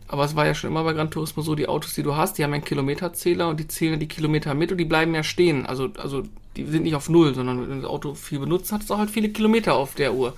Aber 0.09 0.25
es 0.25 0.37
war 0.37 0.47
ja 0.47 0.55
schon 0.55 0.71
immer 0.71 0.85
bei 0.85 0.93
Gran 0.93 1.11
Turismo 1.11 1.43
so, 1.43 1.55
die 1.55 1.69
Autos, 1.69 1.95
die 1.95 2.03
du 2.03 2.15
hast, 2.15 2.39
die 2.39 2.45
haben 2.45 2.53
einen 2.53 2.65
Kilometerzähler 2.65 3.49
und 3.49 3.59
die 3.59 3.69
zählen 3.69 3.99
die 3.99 4.09
Kilometer 4.09 4.55
mit 4.55 4.71
und 4.71 4.79
die 4.79 4.85
bleiben 4.85 5.15
ja 5.15 5.23
stehen. 5.23 5.67
Also, 5.67 5.91
also 5.97 6.23
die 6.57 6.65
sind 6.67 6.85
nicht 6.85 6.95
auf 6.95 7.09
Null, 7.09 7.35
sondern 7.35 7.69
wenn 7.69 7.83
das 7.83 7.91
Auto 7.91 8.15
viel 8.15 8.39
benutzt 8.39 8.71
hat, 8.73 8.83
es 8.83 8.91
auch 8.91 8.99
halt 8.99 9.11
viele 9.11 9.31
Kilometer 9.31 9.75
auf 9.75 9.95
der 9.95 10.15
Uhr. 10.15 10.35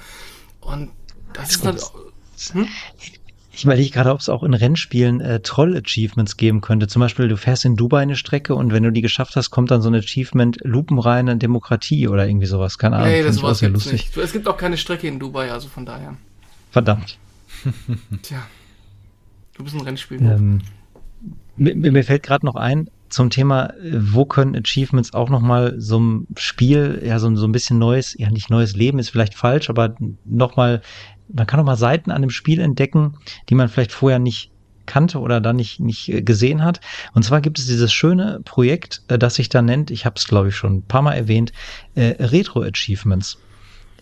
Und 0.60 0.90
das, 1.32 1.60
das 1.60 1.92
ist 2.36 2.54
halt. 2.54 2.54
Hm? 2.54 2.68
Ich 3.56 3.64
überlege 3.64 3.88
gerade, 3.88 4.10
ob 4.10 4.20
es 4.20 4.28
auch 4.28 4.42
in 4.42 4.52
Rennspielen 4.52 5.22
äh, 5.22 5.40
Troll-Achievements 5.40 6.36
geben 6.36 6.60
könnte. 6.60 6.88
Zum 6.88 7.00
Beispiel, 7.00 7.26
du 7.26 7.38
fährst 7.38 7.64
in 7.64 7.74
Dubai 7.74 8.02
eine 8.02 8.14
Strecke 8.14 8.54
und 8.54 8.70
wenn 8.70 8.82
du 8.82 8.92
die 8.92 9.00
geschafft 9.00 9.34
hast, 9.34 9.50
kommt 9.50 9.70
dann 9.70 9.80
so 9.80 9.88
ein 9.88 9.94
Achievement 9.94 10.58
lupenreine 10.62 11.38
Demokratie 11.38 12.06
oder 12.06 12.28
irgendwie 12.28 12.44
sowas. 12.44 12.76
Keine 12.76 12.96
Ahnung. 12.96 13.08
Nee, 13.08 13.22
das 13.22 13.42
war 13.42 13.54
ja 13.54 13.68
lustig. 13.68 13.92
Nicht. 13.92 14.16
Es 14.18 14.34
gibt 14.34 14.46
auch 14.46 14.58
keine 14.58 14.76
Strecke 14.76 15.08
in 15.08 15.18
Dubai, 15.18 15.50
also 15.50 15.68
von 15.68 15.86
daher. 15.86 16.18
Verdammt. 16.70 17.16
Tja. 18.22 18.46
Du 19.54 19.64
bist 19.64 19.74
ein 19.74 19.80
Rennspiel. 19.80 20.20
Ähm, 20.20 20.60
mir, 21.56 21.74
mir, 21.74 22.04
fällt 22.04 22.24
gerade 22.24 22.44
noch 22.44 22.56
ein, 22.56 22.90
zum 23.08 23.30
Thema, 23.30 23.72
wo 23.82 24.26
können 24.26 24.54
Achievements 24.54 25.14
auch 25.14 25.30
nochmal 25.30 25.76
so 25.78 25.98
ein 25.98 26.26
Spiel, 26.36 27.00
ja, 27.02 27.18
so, 27.18 27.34
so 27.36 27.46
ein 27.46 27.52
bisschen 27.52 27.78
neues, 27.78 28.14
ja, 28.18 28.30
nicht 28.30 28.50
neues 28.50 28.76
Leben 28.76 28.98
ist 28.98 29.08
vielleicht 29.08 29.32
falsch, 29.32 29.70
aber 29.70 29.96
nochmal, 30.26 30.82
man 31.28 31.46
kann 31.46 31.58
nochmal 31.58 31.76
Seiten 31.76 32.10
an 32.10 32.22
dem 32.22 32.30
Spiel 32.30 32.60
entdecken, 32.60 33.14
die 33.48 33.54
man 33.54 33.68
vielleicht 33.68 33.92
vorher 33.92 34.18
nicht 34.18 34.50
kannte 34.86 35.18
oder 35.18 35.40
dann 35.40 35.56
nicht, 35.56 35.80
nicht 35.80 36.08
äh, 36.08 36.22
gesehen 36.22 36.62
hat. 36.62 36.80
Und 37.12 37.24
zwar 37.24 37.40
gibt 37.40 37.58
es 37.58 37.66
dieses 37.66 37.92
schöne 37.92 38.40
Projekt, 38.44 39.02
äh, 39.08 39.18
das 39.18 39.34
sich 39.34 39.48
da 39.48 39.60
nennt, 39.60 39.90
ich 39.90 40.06
habe 40.06 40.16
es 40.16 40.26
glaube 40.26 40.48
ich 40.48 40.56
schon 40.56 40.76
ein 40.76 40.82
paar 40.82 41.02
Mal 41.02 41.14
erwähnt, 41.14 41.52
äh, 41.94 42.14
Retro 42.20 42.62
Achievements. 42.62 43.38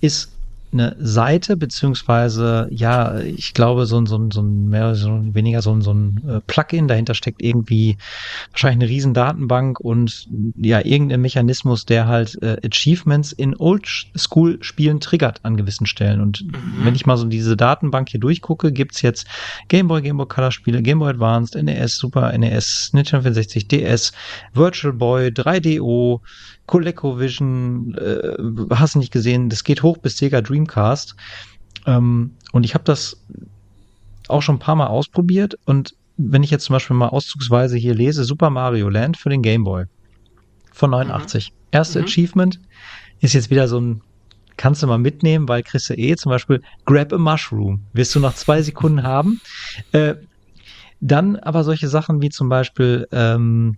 Ist 0.01 0.34
eine 0.75 0.97
Seite, 0.99 1.57
beziehungsweise, 1.57 2.69
ja, 2.71 3.19
ich 3.21 3.55
glaube, 3.55 3.87
so 3.87 3.99
ein, 3.99 4.07
so 4.07 4.19
ein, 4.19 4.31
so 4.31 4.43
ein 4.43 4.69
mehr, 4.69 4.95
so 4.95 5.11
ein, 5.11 5.35
weniger 5.35 5.63
so 5.63 5.73
ein, 5.73 5.81
so 5.81 5.93
ein 5.93 6.23
äh, 6.29 6.41
Plugin, 6.41 6.89
dahinter 6.89 7.15
steckt 7.15 7.43
irgendwie 7.43 7.97
wahrscheinlich 8.51 8.85
eine 8.85 8.91
riesen 8.91 9.15
Datenbank 9.15 9.81
und 9.81 10.29
ja, 10.57 10.85
irgendein 10.85 11.21
Mechanismus, 11.21 11.87
der 11.87 12.07
halt 12.07 12.41
äh, 12.43 12.59
Achievements 12.65 13.33
in 13.33 13.57
Oldschool-Spielen 13.57 15.01
triggert 15.01 15.41
an 15.45 15.57
gewissen 15.57 15.87
Stellen. 15.87 16.21
Und 16.21 16.45
mhm. 16.45 16.85
wenn 16.85 16.95
ich 16.95 17.07
mal 17.07 17.17
so 17.17 17.27
diese 17.27 17.57
Datenbank 17.57 18.11
hier 18.11 18.21
durchgucke, 18.21 18.73
gibt's 18.73 19.03
jetzt 19.03 19.27
Game 19.69 19.89
Boy, 19.89 20.03
Game 20.03 20.17
Boy 20.17 20.27
Color 20.27 20.53
Spiele, 20.53 20.83
Game 20.83 20.99
Boy 20.99 21.11
Advanced, 21.11 21.55
NES, 21.55 21.97
Super 21.97 22.37
NES, 22.37 22.91
Nintendo 22.93 23.23
64, 23.23 23.69
DS, 23.69 24.13
Virtual 24.53 24.93
Boy, 24.93 25.29
3DO, 25.29 26.21
ColecoVision, 26.67 27.95
äh, 27.95 28.75
hast 28.75 28.95
du 28.95 28.99
nicht 28.99 29.13
gesehen, 29.13 29.49
das 29.51 29.65
geht 29.65 29.83
hoch 29.83 29.99
bis 29.99 30.17
Sega 30.17 30.41
Dreamcast. 30.41 31.15
Ähm, 31.87 32.33
und 32.53 32.65
ich 32.65 32.75
habe 32.75 32.85
das 32.85 33.23
auch 34.29 34.43
schon 34.43 34.57
ein 34.57 34.61
paar 34.61 34.77
Mal 34.77 34.87
ausprobiert 34.87 35.59
und 35.67 35.95
wenn 36.17 36.43
ich 36.43 36.51
jetzt 36.51 36.65
zum 36.65 36.75
Beispiel 36.75 36.97
mal 36.97 37.09
auszugsweise 37.09 37.77
hier 37.77 37.95
lese, 37.95 38.25
Super 38.25 38.51
Mario 38.51 38.89
Land 38.89 39.17
für 39.17 39.31
den 39.31 39.43
Game 39.43 39.65
Boy 39.65 39.85
von 40.73 40.91
89. 40.91 41.51
Mhm. 41.51 41.57
Erste 41.73 41.99
mhm. 42.01 42.05
Achievement 42.05 42.61
ist 43.21 43.35
jetzt 43.35 43.51
wieder 43.51 43.69
so 43.69 43.81
ein, 43.81 44.03
kannst 44.57 44.83
du 44.83 44.87
mal 44.87 44.99
mitnehmen, 44.99 45.49
weil 45.49 45.63
kriegst 45.63 45.91
du 45.91 45.95
eh 45.95 46.15
zum 46.17 46.31
Beispiel 46.31 46.63
Grab 46.85 47.13
a 47.13 47.19
Mushroom. 47.19 47.85
Wirst 47.93 48.15
du 48.15 48.21
nach 48.21 48.35
zwei 48.35 48.63
Sekunden 48.63 49.03
haben. 49.03 49.41
Äh, 49.93 50.15
dann 51.01 51.37
aber 51.37 51.65
solche 51.65 51.89
Sachen 51.89 52.23
wie 52.23 52.31
zum 52.31 52.49
Beispiel 52.49 53.07
ähm, 53.13 53.77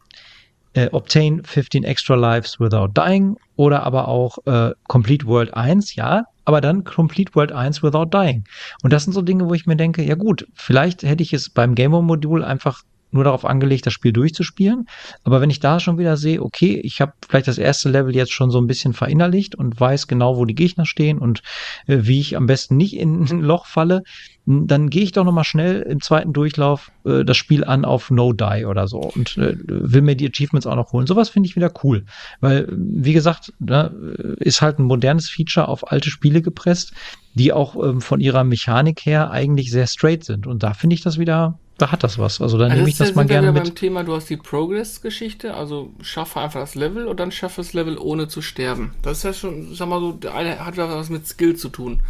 äh, 0.77 0.89
Obtain 0.93 1.43
15 1.43 1.85
Extra 1.85 2.15
Lives 2.15 2.61
Without 2.61 2.89
Dying 2.95 3.37
oder 3.57 3.83
aber 3.83 4.09
auch 4.09 4.39
äh, 4.47 4.73
Complete 4.87 5.27
World 5.27 5.55
1, 5.55 5.95
ja, 5.97 6.25
aber 6.45 6.61
dann 6.61 6.85
Complete 6.85 7.35
World 7.35 7.51
1 7.51 7.83
Without 7.83 8.07
Dying. 8.07 8.45
Und 8.83 8.93
das 8.93 9.05
sind 9.05 9.15
so 9.15 9.23
Dinge, 9.23 9.49
wo 9.49 9.55
ich 9.55 9.67
mir 9.67 9.77
denke, 9.77 10.03
ja 10.03 10.15
gut, 10.15 10.47
vielleicht 10.55 11.03
hätte 11.03 11.23
ich 11.23 11.33
es 11.33 11.51
beim 11.51 11.75
Gamer-Modul 11.75 12.45
einfach 12.45 12.83
nur 13.11 13.25
darauf 13.25 13.45
angelegt, 13.45 13.87
das 13.87 13.95
Spiel 13.95 14.13
durchzuspielen. 14.13 14.87
Aber 15.25 15.41
wenn 15.41 15.49
ich 15.49 15.61
da 15.61 15.81
schon 15.81 15.97
wieder 15.97 16.17
sehe, 16.17 16.43
okay, 16.43 16.79
ich 16.83 17.01
habe 17.01 17.13
vielleicht 17.27 17.49
das 17.49 17.57
erste 17.57 17.89
Level 17.89 18.15
jetzt 18.15 18.33
schon 18.33 18.51
so 18.51 18.61
ein 18.61 18.67
bisschen 18.67 18.93
verinnerlicht 18.93 19.55
und 19.55 19.81
weiß 19.81 20.07
genau, 20.07 20.37
wo 20.37 20.45
die 20.45 20.55
Gegner 20.55 20.85
stehen 20.85 21.19
und 21.19 21.41
äh, 21.87 22.01
wie 22.03 22.21
ich 22.21 22.37
am 22.37 22.47
besten 22.47 22.77
nicht 22.77 22.97
in 22.97 23.23
ein 23.23 23.41
Loch 23.41 23.67
falle, 23.67 24.03
dann 24.47 24.91
gehe 24.91 25.03
ich 25.03 25.13
doch 25.13 25.25
noch 25.25 25.33
mal 25.33 25.45
schnell 25.45 25.83
im 25.83 26.01
zweiten 26.01 26.33
Durchlauf 26.33 26.93
äh, 27.05 27.25
das 27.25 27.37
Spiel 27.37 27.65
an 27.65 27.85
auf 27.85 28.11
No 28.11 28.33
Die 28.33 28.65
oder 28.65 28.87
so 28.87 28.99
und 29.01 29.37
äh, 29.39 29.57
will 29.67 30.03
mir 30.03 30.15
die 30.15 30.29
Achievements 30.29 30.67
auch 30.67 30.77
noch 30.77 30.93
holen. 30.93 31.07
Sowas 31.07 31.29
finde 31.29 31.49
ich 31.49 31.57
wieder 31.57 31.73
cool, 31.83 32.05
weil 32.41 32.69
wie 32.71 33.13
gesagt, 33.13 33.53
ne, 33.59 33.91
ist 34.39 34.63
halt 34.63 34.79
ein 34.79 34.85
modernes 34.85 35.29
Feature 35.29 35.69
auf 35.69 35.91
alte 35.91 36.11
Spiele 36.11 36.43
gepresst, 36.43 36.93
die 37.35 37.53
auch 37.53 37.77
ähm, 37.83 38.01
von 38.01 38.21
ihrer 38.21 38.45
Mechanik 38.45 39.05
her 39.05 39.31
eigentlich 39.31 39.71
sehr 39.71 39.87
straight 39.87 40.25
sind 40.25 40.47
und 40.47 40.63
da 40.63 40.75
finde 40.75 40.95
ich 40.95 41.03
das 41.03 41.19
wieder 41.19 41.59
da 41.79 41.93
hat 41.93 42.03
das 42.03 42.19
was. 42.19 42.41
Also 42.41 42.57
da 42.57 42.65
also 42.65 42.77
nehme 42.77 42.89
ich 42.89 42.97
das 42.97 43.15
mal 43.15 43.27
gerne 43.27 43.53
mit. 43.53 43.65
beim 43.65 43.75
Thema, 43.75 44.03
du 44.03 44.15
hast 44.15 44.31
die 44.31 44.39
Progress-Geschichte, 44.39 45.55
also 45.55 45.93
schaffe 46.01 46.41
einfach 46.41 46.61
das 46.61 46.75
Level 46.75 47.07
und 47.07 47.21
dann 47.21 47.31
schaffe 47.31 47.61
das 47.61 47.75
Level 47.75 47.99
ohne 47.99 48.29
zu 48.29 48.41
sterben. 48.41 48.95
Das 49.03 49.19
ist 49.19 49.25
ja 49.25 49.33
schon, 49.35 49.75
sag 49.75 49.89
mal 49.89 50.01
so, 50.01 50.13
der 50.13 50.35
eine 50.35 50.65
hat 50.65 50.79
was 50.79 51.11
mit 51.11 51.27
Skill 51.27 51.57
zu 51.57 51.69
tun. 51.69 52.01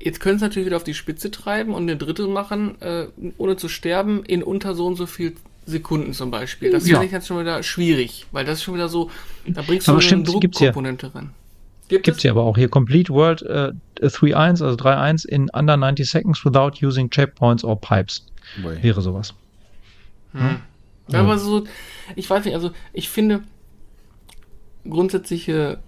Jetzt 0.00 0.20
können 0.20 0.36
es 0.36 0.42
natürlich 0.42 0.66
wieder 0.66 0.76
auf 0.76 0.84
die 0.84 0.94
Spitze 0.94 1.30
treiben 1.30 1.74
und 1.74 1.82
eine 1.82 1.96
dritte 1.96 2.28
machen, 2.28 2.80
äh, 2.80 3.08
ohne 3.36 3.56
zu 3.56 3.68
sterben, 3.68 4.22
in 4.24 4.42
unter 4.42 4.74
so 4.74 4.86
und 4.86 4.96
so 4.96 5.06
viel 5.06 5.34
Sekunden 5.66 6.12
zum 6.12 6.30
Beispiel. 6.30 6.70
Das 6.70 6.86
ja. 6.86 6.94
finde 6.94 7.06
ich 7.06 7.12
jetzt 7.12 7.26
schon 7.26 7.40
wieder 7.40 7.62
schwierig, 7.62 8.26
weil 8.32 8.44
das 8.44 8.58
ist 8.58 8.64
schon 8.64 8.74
wieder 8.74 8.88
so, 8.88 9.10
da 9.46 9.62
bringst 9.62 9.88
du 9.88 9.92
aber 9.92 10.02
eine 10.02 10.22
Druckkomponente 10.22 11.14
rein. 11.14 11.30
Gibt 11.88 12.04
Gibt's 12.04 12.22
ja 12.22 12.32
aber 12.32 12.42
auch 12.42 12.56
hier 12.56 12.68
Complete 12.68 13.12
World 13.12 13.42
äh, 13.42 13.72
3.1, 14.00 14.62
also 14.62 14.76
3.1 14.76 15.26
in 15.26 15.48
under 15.50 15.76
90 15.76 16.08
seconds 16.08 16.44
without 16.44 16.84
using 16.84 17.10
checkpoints 17.10 17.64
or 17.64 17.80
pipes. 17.80 18.26
Boy. 18.62 18.82
Wäre 18.82 19.00
sowas. 19.00 19.34
Hm. 20.32 20.40
Hm. 20.40 20.56
Ja, 21.08 21.20
aber 21.20 21.38
so, 21.38 21.64
ich 22.14 22.28
weiß 22.28 22.44
nicht, 22.44 22.54
also 22.54 22.72
ich 22.92 23.08
finde 23.08 23.42
grundsätzliche 24.88 25.78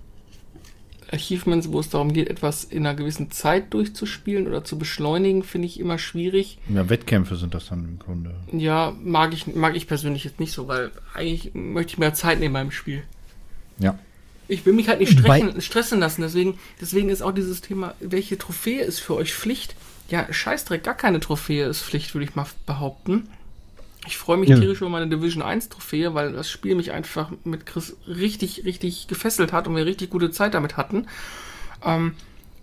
Achievements, 1.13 1.73
wo 1.73 1.81
es 1.81 1.89
darum 1.89 2.13
geht, 2.13 2.29
etwas 2.29 2.65
in 2.65 2.87
einer 2.87 2.95
gewissen 2.95 3.31
Zeit 3.31 3.73
durchzuspielen 3.75 4.47
oder 4.47 4.65
zu 4.65 4.79
beschleunigen, 4.79 5.43
finde 5.43 5.67
ich 5.67 5.81
immer 5.81 5.99
schwierig. 5.99 6.59
Ja, 6.69 6.89
Wettkämpfe 6.89 7.37
sind 7.37 7.55
das 7.55 7.69
dann 7.69 7.85
im 7.85 7.99
Grunde. 7.99 8.35
Ja, 8.53 8.95
mag 9.03 9.33
ich, 9.33 9.47
mag 9.55 9.77
ich 9.77 9.87
persönlich 9.87 10.25
jetzt 10.25 10.41
nicht 10.41 10.53
so, 10.53 10.69
weil 10.69 10.91
eigentlich 11.15 11.53
möchte 11.55 11.93
ich 11.93 11.99
mehr 11.99 12.15
Zeit 12.15 12.41
nehmen 12.41 12.55
beim 12.55 12.71
Spiel. 12.71 13.03
Ja. 13.79 13.99
Ich 14.49 14.67
will 14.67 14.73
mich 14.73 14.89
halt 14.89 15.01
nicht 15.01 15.19
strechen, 15.19 15.61
stressen 15.61 16.01
lassen, 16.01 16.23
deswegen, 16.23 16.59
deswegen 16.81 17.09
ist 17.09 17.23
auch 17.23 17.33
dieses 17.33 17.61
Thema, 17.61 17.95
welche 18.01 18.37
Trophäe 18.37 18.83
ist 18.83 18.99
für 18.99 19.15
euch 19.15 19.33
Pflicht? 19.33 19.77
Ja, 20.09 20.33
Scheißdreck, 20.33 20.83
gar 20.83 20.97
keine 20.97 21.21
Trophäe 21.21 21.67
ist 21.67 21.83
Pflicht, 21.83 22.15
würde 22.15 22.25
ich 22.25 22.35
mal 22.35 22.47
behaupten. 22.67 23.29
Ich 24.07 24.17
freue 24.17 24.39
mich 24.39 24.49
ja. 24.49 24.59
tierisch 24.59 24.81
über 24.81 24.89
meine 24.89 25.09
Division 25.09 25.43
1 25.43 25.69
Trophäe, 25.69 26.15
weil 26.15 26.33
das 26.33 26.51
Spiel 26.51 26.75
mich 26.75 26.93
einfach 26.93 27.31
mit 27.45 27.67
Chris 27.67 27.97
richtig, 28.07 28.65
richtig 28.65 29.09
gefesselt 29.09 29.53
hat 29.53 29.69
und 29.69 29.77
wir 29.77 29.85
richtig 29.85 30.11
gute 30.11 30.31
Zeit 30.31 30.55
damit 30.55 30.77
hatten. 30.77 31.07
Ähm, 31.85 32.15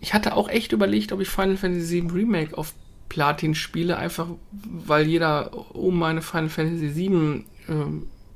ich 0.01 0.13
hatte 0.13 0.35
auch 0.35 0.49
echt 0.49 0.71
überlegt, 0.71 1.11
ob 1.11 1.21
ich 1.21 1.29
Final 1.29 1.57
Fantasy 1.57 2.01
VII 2.01 2.11
Remake 2.11 2.57
auf 2.57 2.73
Platin 3.09 3.55
spiele, 3.55 3.97
einfach 3.97 4.27
weil 4.51 5.07
jeder 5.07 5.75
um 5.75 5.97
meine 5.97 6.21
Final 6.21 6.49
Fantasy 6.49 6.95
VII 6.95 7.45
äh, 7.67 7.73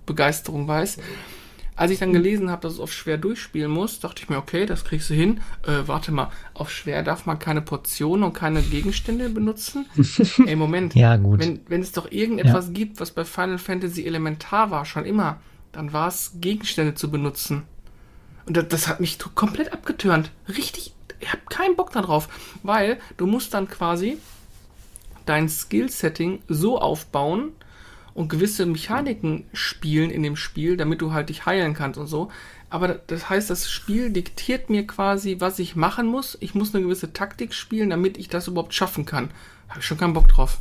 Begeisterung 0.06 0.68
weiß. 0.68 0.97
Als 1.82 1.90
ich 1.90 1.98
dann 1.98 2.14
gelesen 2.14 2.52
habe, 2.52 2.62
dass 2.62 2.74
es 2.74 2.80
auf 2.80 2.94
schwer 2.94 3.18
durchspielen 3.18 3.72
muss, 3.72 4.00
dachte 4.00 4.22
ich 4.22 4.30
mir, 4.30 4.38
okay, 4.38 4.68
das 4.68 4.86
kriegst 4.86 5.10
du 5.10 5.16
hin. 5.16 5.42
Äh, 5.66 5.88
warte 5.88 6.12
mal, 6.12 6.30
auf 6.54 6.70
schwer 6.70 7.02
darf 7.02 7.26
man 7.26 7.40
keine 7.40 7.64
Portionen 7.64 8.24
und 8.24 8.34
keine 8.34 8.62
Gegenstände 8.62 9.30
benutzen? 9.30 9.88
Ey, 10.46 10.56
Moment. 10.56 10.94
ja, 10.94 11.16
gut. 11.16 11.40
Wenn, 11.40 11.62
wenn 11.70 11.82
es 11.82 11.92
doch 11.92 12.12
irgendetwas 12.12 12.68
ja. 12.68 12.74
gibt, 12.74 13.00
was 13.00 13.10
bei 13.10 13.26
Final 13.26 13.58
Fantasy 13.58 14.06
elementar 14.06 14.70
war, 14.70 14.86
schon 14.86 15.06
immer, 15.06 15.40
dann 15.72 15.92
war 15.92 16.08
es, 16.08 16.34
Gegenstände 16.36 16.94
zu 16.94 17.10
benutzen. 17.10 17.64
Und 18.46 18.58
das, 18.58 18.68
das 18.68 18.88
hat 18.88 19.00
mich 19.00 19.18
komplett 19.34 19.74
abgetürnt. 19.74 20.30
Richtig, 20.48 20.94
ich 21.20 21.30
habe 21.30 21.42
keinen 21.50 21.76
Bock 21.76 21.92
darauf, 21.92 22.30
weil 22.62 23.00
du 23.18 23.26
musst 23.26 23.56
dann 23.56 23.68
quasi 23.68 24.20
dein 25.26 25.50
Skill-Setting 25.50 26.44
so 26.48 26.80
aufbauen, 26.80 27.54
und 28.14 28.30
gewisse 28.30 28.66
Mechaniken 28.66 29.45
spielen 29.53 30.09
in 30.09 30.24
dem 30.24 30.36
Spiel, 30.36 30.78
damit 30.78 31.01
du 31.01 31.14
halt 31.14 31.30
dich 31.30 31.45
heilen 31.45 31.74
kannst 31.74 31.99
und 31.99 32.07
so. 32.07 32.30
Aber 32.70 32.88
das 32.88 33.30
heißt, 33.30 33.49
das 33.49 33.70
Spiel 33.70 34.12
diktiert 34.12 34.70
mir 34.70 34.88
quasi, 34.88 35.38
was 35.39 35.59
ich 35.59 35.76
machen 35.76 36.07
muss. 36.07 36.38
Ich 36.39 36.55
muss 36.55 36.74
eine 36.74 36.84
gewisse 36.84 37.14
Taktik 37.14 37.53
spielen, 37.53 37.89
damit 37.89 38.18
ich 38.18 38.30
das 38.30 38.47
überhaupt 38.47 38.74
schaffen 38.74 39.05
kann. 39.05 39.30
Habe 39.68 39.80
ich 39.80 39.86
schon 39.86 39.97
keinen 39.97 40.14
Bock 40.14 40.28
drauf. 40.30 40.59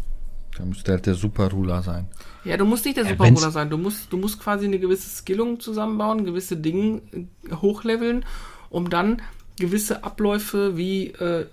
Da 0.56 0.64
müsste 0.64 0.92
halt 0.92 1.06
der 1.06 1.14
Super-Ruler 1.14 1.82
sein. 1.82 2.08
Ja, 2.44 2.56
du 2.56 2.64
musst 2.64 2.84
nicht 2.84 2.96
der 2.96 3.06
Super-Ruler 3.06 3.50
sein. 3.50 3.70
Du 3.70 3.78
musst, 3.78 4.12
du 4.12 4.16
musst 4.16 4.40
quasi 4.40 4.66
eine 4.66 4.78
gewisse 4.78 5.08
Skillung 5.08 5.60
zusammenbauen, 5.60 6.24
gewisse 6.24 6.56
Dinge 6.56 7.02
äh, 7.12 7.54
hochleveln, 7.54 8.24
um 8.68 8.90
dann 8.90 9.22
gewisse 9.58 10.02
Abläufe 10.02 10.76
wie 10.76 11.08
äh, 11.08 11.46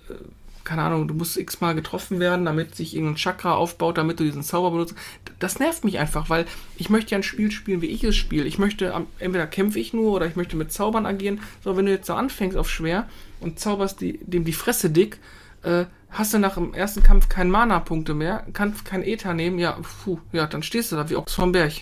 keine 0.68 0.82
Ahnung, 0.82 1.08
du 1.08 1.14
musst 1.14 1.38
x-mal 1.38 1.74
getroffen 1.74 2.20
werden, 2.20 2.44
damit 2.44 2.74
sich 2.74 2.94
irgendein 2.94 3.16
Chakra 3.16 3.54
aufbaut, 3.54 3.96
damit 3.96 4.20
du 4.20 4.24
diesen 4.24 4.42
Zauber 4.42 4.70
benutzt. 4.70 4.94
Das 5.38 5.58
nervt 5.58 5.82
mich 5.82 5.98
einfach, 5.98 6.28
weil 6.28 6.44
ich 6.76 6.90
möchte 6.90 7.12
ja 7.12 7.16
ein 7.16 7.22
Spiel 7.22 7.50
spielen, 7.50 7.80
wie 7.80 7.86
ich 7.86 8.04
es 8.04 8.16
spiele. 8.16 8.44
Ich 8.44 8.58
möchte, 8.58 8.92
entweder 9.18 9.46
kämpfe 9.46 9.78
ich 9.78 9.94
nur 9.94 10.12
oder 10.12 10.26
ich 10.26 10.36
möchte 10.36 10.56
mit 10.56 10.70
Zaubern 10.70 11.06
agieren. 11.06 11.40
So, 11.64 11.78
wenn 11.78 11.86
du 11.86 11.92
jetzt 11.92 12.06
so 12.06 12.12
anfängst 12.12 12.54
auf 12.54 12.68
schwer 12.68 13.08
und 13.40 13.58
zauberst 13.58 14.02
die, 14.02 14.18
dem 14.18 14.44
die 14.44 14.52
Fresse 14.52 14.90
dick, 14.90 15.18
äh, 15.62 15.86
hast 16.10 16.34
du 16.34 16.38
nach 16.38 16.54
dem 16.54 16.74
ersten 16.74 17.02
Kampf 17.02 17.30
keinen 17.30 17.50
Mana-Punkte 17.50 18.12
mehr, 18.12 18.46
kannst 18.52 18.84
kein 18.84 19.02
Ether 19.02 19.32
nehmen, 19.32 19.58
ja, 19.58 19.78
puh, 20.04 20.18
ja, 20.32 20.46
dann 20.46 20.62
stehst 20.62 20.92
du 20.92 20.96
da 20.96 21.08
wie 21.08 21.16
Ochs 21.16 21.32
vom 21.32 21.52
Berg. 21.52 21.72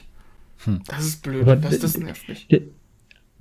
Hm. 0.64 0.82
Das 0.86 1.04
ist 1.04 1.24
blöd, 1.24 1.44
das, 1.60 1.80
das 1.80 1.98
nervt 1.98 2.28
mich. 2.28 2.46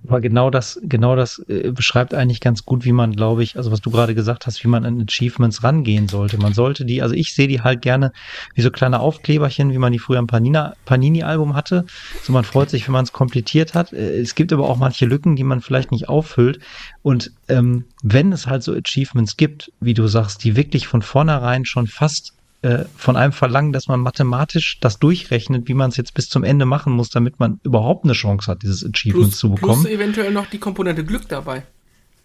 Aber 0.07 0.21
genau 0.21 0.49
das, 0.49 0.79
genau 0.83 1.15
das 1.15 1.39
äh, 1.47 1.71
beschreibt 1.71 2.13
eigentlich 2.13 2.41
ganz 2.41 2.65
gut, 2.65 2.85
wie 2.85 2.91
man, 2.91 3.15
glaube 3.15 3.43
ich, 3.43 3.57
also 3.57 3.71
was 3.71 3.81
du 3.81 3.89
gerade 3.91 4.15
gesagt 4.15 4.45
hast, 4.45 4.63
wie 4.63 4.67
man 4.67 4.85
an 4.85 5.01
Achievements 5.01 5.63
rangehen 5.63 6.07
sollte. 6.07 6.37
Man 6.37 6.53
sollte 6.53 6.85
die, 6.85 7.01
also 7.01 7.15
ich 7.15 7.33
sehe 7.33 7.47
die 7.47 7.61
halt 7.61 7.81
gerne 7.81 8.11
wie 8.53 8.61
so 8.61 8.71
kleine 8.71 8.99
Aufkleberchen, 8.99 9.71
wie 9.71 9.77
man 9.77 9.91
die 9.91 9.99
früher 9.99 10.19
im 10.19 10.27
Panini-Album 10.27 11.55
hatte. 11.55 11.85
So 12.23 12.33
man 12.33 12.43
freut 12.43 12.69
sich, 12.69 12.87
wenn 12.87 12.93
man 12.93 13.05
es 13.05 13.13
komplettiert 13.13 13.73
hat. 13.73 13.93
Äh, 13.93 14.19
es 14.19 14.35
gibt 14.35 14.53
aber 14.53 14.69
auch 14.69 14.77
manche 14.77 15.05
Lücken, 15.05 15.35
die 15.35 15.43
man 15.43 15.61
vielleicht 15.61 15.91
nicht 15.91 16.09
auffüllt. 16.09 16.59
Und 17.01 17.31
ähm, 17.47 17.85
wenn 18.03 18.31
es 18.31 18.47
halt 18.47 18.63
so 18.63 18.73
Achievements 18.73 19.37
gibt, 19.37 19.71
wie 19.79 19.93
du 19.93 20.07
sagst, 20.07 20.43
die 20.43 20.55
wirklich 20.55 20.87
von 20.87 21.01
vornherein 21.01 21.65
schon 21.65 21.87
fast 21.87 22.33
äh, 22.65 22.85
von 22.97 23.15
einem 23.15 23.31
verlangen, 23.31 23.73
dass 23.73 23.87
man 23.87 23.99
mathematisch 23.99 24.79
das 24.79 24.97
durchrechnet, 24.97 25.67
wie 25.67 25.75
man 25.75 25.91
es 25.91 25.97
jetzt 25.97 26.15
bis 26.15 26.29
zum 26.29 26.43
Ende 26.43 26.65
machen 26.65 26.93
muss, 26.93 27.11
damit 27.11 27.39
man 27.39 27.59
überhaupt 27.63 28.05
eine 28.05 28.13
Chance 28.13 28.51
hat, 28.51 28.63
dieses 28.63 28.83
Achievement 28.83 29.27
plus, 29.27 29.37
zu 29.37 29.51
bekommen. 29.51 29.83
Plus 29.83 29.93
eventuell 29.93 30.31
noch 30.31 30.47
die 30.47 30.57
Komponente 30.57 31.05
Glück 31.05 31.29
dabei. 31.29 31.61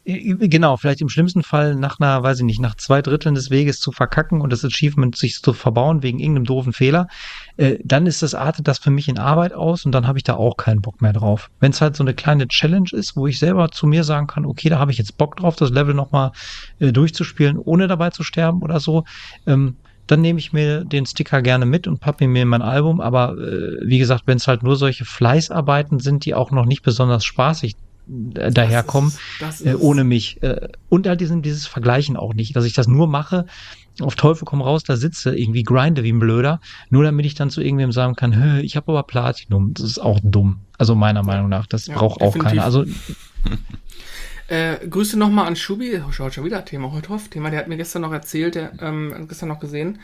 Genau, 0.07 0.78
vielleicht 0.78 1.03
im 1.03 1.11
schlimmsten 1.11 1.43
Fall 1.43 1.74
nach 1.74 2.01
einer, 2.01 2.22
weiß 2.22 2.38
ich 2.38 2.45
nicht, 2.45 2.59
nach 2.59 2.74
zwei 2.74 3.03
Dritteln 3.03 3.34
des 3.34 3.51
Weges 3.51 3.80
zu 3.80 3.93
verkacken 3.93 4.41
und 4.41 4.51
das 4.51 4.64
Achievement 4.64 5.14
sich 5.14 5.43
zu 5.43 5.53
verbauen 5.53 6.03
wegen 6.03 6.18
irgendeinem 6.18 6.47
doofen 6.47 6.72
Fehler, 6.72 7.09
äh, 7.59 7.76
dann 7.84 8.07
ist 8.07 8.22
das 8.22 8.34
artet 8.34 8.66
das 8.66 8.78
für 8.78 8.91
mich 8.91 9.09
in 9.09 9.18
Arbeit 9.18 9.53
aus 9.53 9.84
und 9.84 9.93
dann 9.93 10.07
habe 10.07 10.16
ich 10.16 10.24
da 10.24 10.36
auch 10.36 10.57
keinen 10.57 10.80
Bock 10.80 11.03
mehr 11.03 11.12
drauf. 11.12 11.51
Wenn 11.61 11.72
es 11.72 11.82
halt 11.82 11.97
so 11.97 12.03
eine 12.03 12.14
kleine 12.14 12.49
Challenge 12.49 12.88
ist, 12.93 13.14
wo 13.14 13.26
ich 13.26 13.38
selber 13.38 13.72
zu 13.72 13.86
mir 13.86 14.05
sagen 14.05 14.26
kann, 14.26 14.47
okay, 14.47 14.70
da 14.70 14.78
habe 14.78 14.91
ich 14.91 14.97
jetzt 14.97 15.18
Bock 15.18 15.36
drauf, 15.36 15.57
das 15.57 15.68
Level 15.68 15.93
nochmal 15.93 16.32
äh, 16.78 16.93
durchzuspielen, 16.93 17.59
ohne 17.59 17.86
dabei 17.86 18.09
zu 18.09 18.22
sterben 18.22 18.62
oder 18.62 18.80
so, 18.80 19.05
ähm, 19.47 19.76
dann 20.11 20.20
nehme 20.20 20.38
ich 20.38 20.52
mir 20.52 20.84
den 20.84 21.06
Sticker 21.06 21.42
gerne 21.42 21.66
mit 21.66 21.86
und 21.86 22.00
pappe 22.00 22.26
mir 22.26 22.42
in 22.42 22.48
mein 22.48 22.62
Album. 22.62 23.00
Aber 23.00 23.36
äh, 23.38 23.78
wie 23.86 23.98
gesagt, 23.98 24.22
wenn 24.26 24.38
es 24.38 24.48
halt 24.48 24.62
nur 24.62 24.76
solche 24.76 25.04
Fleißarbeiten 25.04 26.00
sind, 26.00 26.24
die 26.24 26.34
auch 26.34 26.50
noch 26.50 26.66
nicht 26.66 26.82
besonders 26.82 27.24
spaßig 27.24 27.76
äh, 28.34 28.50
daherkommen, 28.50 29.12
Das 29.38 29.61
ist- 29.61 29.66
das 29.66 29.74
äh, 29.74 29.76
ohne 29.76 30.04
mich. 30.04 30.42
Äh, 30.42 30.68
und 30.88 31.06
halt 31.06 31.20
diesen, 31.20 31.42
dieses 31.42 31.66
Vergleichen 31.66 32.16
auch 32.16 32.34
nicht, 32.34 32.56
dass 32.56 32.64
ich 32.64 32.72
das 32.72 32.88
nur 32.88 33.06
mache, 33.06 33.46
auf 34.00 34.14
Teufel 34.16 34.44
komm 34.46 34.62
raus, 34.62 34.82
da 34.82 34.96
sitze, 34.96 35.36
irgendwie 35.36 35.62
grinde 35.62 36.02
wie 36.02 36.12
ein 36.12 36.18
Blöder, 36.20 36.61
nur 36.88 37.04
damit 37.04 37.26
ich 37.26 37.34
dann 37.34 37.50
zu 37.50 37.61
irgendwem 37.61 37.92
sagen 37.92 38.14
kann, 38.16 38.34
"Hö, 38.34 38.61
ich 38.61 38.74
habe 38.76 38.90
aber 38.92 39.02
Platinum. 39.02 39.74
Das 39.74 39.84
ist 39.84 39.98
auch 39.98 40.18
dumm. 40.22 40.61
Also 40.78 40.94
meiner 40.94 41.22
Meinung 41.22 41.48
nach, 41.50 41.66
das 41.66 41.86
Ja, 41.86 41.96
braucht 41.96 42.20
auch 42.22 42.32
definitiv. 42.32 42.50
keiner. 42.50 42.64
Also 42.64 42.84
Äh, 44.51 44.84
Grüße 44.88 45.16
nochmal 45.16 45.46
an 45.46 45.55
Schubi. 45.55 46.03
Oh, 46.05 46.11
schaut 46.11 46.34
schon 46.34 46.44
wieder 46.44 46.64
Thema 46.64 46.90
heute 46.90 47.11
auf. 47.11 47.28
Thema, 47.28 47.51
der 47.51 47.61
hat 47.61 47.68
mir 47.68 47.76
gestern 47.76 48.03
noch 48.03 48.12
erzählt, 48.12 48.57
der, 48.57 48.72
ähm, 48.82 49.14
hat 49.14 49.28
gestern 49.28 49.48
noch 49.48 49.61
gesehen. 49.61 50.01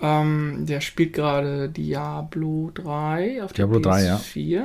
Ähm, 0.00 0.66
der 0.66 0.80
spielt 0.80 1.12
gerade 1.12 1.68
Diablo 1.68 2.72
3 2.74 3.44
auf 3.44 3.52
der 3.52 3.66
Diablo 3.66 3.78
3, 3.78 4.04
ja. 4.04 4.16
PS4. 4.16 4.64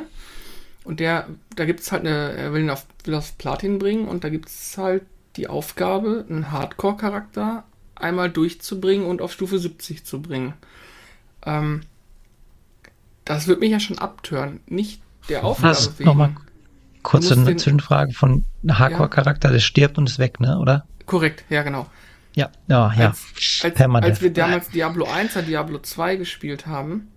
Und 0.83 0.99
der, 0.99 1.27
da 1.55 1.65
gibt 1.65 1.81
es 1.81 1.91
halt 1.91 2.07
eine, 2.07 2.31
er 2.31 2.53
will 2.53 2.63
ihn 2.63 2.71
auf, 2.71 2.87
will 3.03 3.13
auf 3.13 3.37
Platin 3.37 3.77
bringen 3.77 4.07
und 4.07 4.23
da 4.23 4.29
gibt 4.29 4.49
es 4.49 4.75
halt 4.79 5.03
die 5.35 5.47
Aufgabe, 5.47 6.25
einen 6.27 6.51
Hardcore-Charakter 6.51 7.65
einmal 7.93 8.31
durchzubringen 8.31 9.05
und 9.05 9.21
auf 9.21 9.31
Stufe 9.31 9.59
70 9.59 10.05
zu 10.05 10.23
bringen. 10.23 10.53
Ähm, 11.45 11.81
das 13.25 13.45
wird 13.45 13.59
mich 13.59 13.69
ja 13.69 13.79
schon 13.79 13.99
abtören. 13.99 14.61
Nicht 14.65 15.03
der 15.29 15.43
Aufgabe 15.43 15.69
was, 15.69 15.99
nochmal 15.99 16.33
kurze 17.03 17.35
den- 17.35 17.45
Zwischenfrage 17.57 18.13
von 18.13 18.45
Hardcore-Charakter, 18.67 19.51
der 19.51 19.59
stirbt 19.59 19.97
und 19.97 20.09
ist 20.09 20.19
weg, 20.19 20.39
ne, 20.39 20.57
oder? 20.59 20.85
Korrekt, 21.05 21.43
ja 21.49 21.63
genau. 21.63 21.87
Ja, 22.35 22.49
ja, 22.67 22.93
ja. 22.93 23.07
Als, 23.07 23.25
als, 23.63 23.75
als 24.09 24.21
wir 24.21 24.31
damals 24.33 24.69
Diablo 24.69 25.05
1 25.05 25.35
oder 25.35 25.45
Diablo 25.45 25.79
2 25.79 26.15
gespielt 26.17 26.67
haben, 26.67 27.07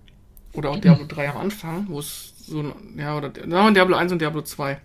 oder 0.55 0.71
auch 0.71 0.79
Diablo 0.79 1.05
3 1.07 1.31
am 1.31 1.37
Anfang, 1.39 1.87
wo 1.89 1.99
es 1.99 2.35
so, 2.47 2.61
ein- 2.61 2.73
ja, 2.99 3.17
oder 3.17 3.29
Diablo 3.29 3.97
1 3.97 4.13
und 4.13 4.21
Diablo 4.21 4.43
2, 4.43 4.79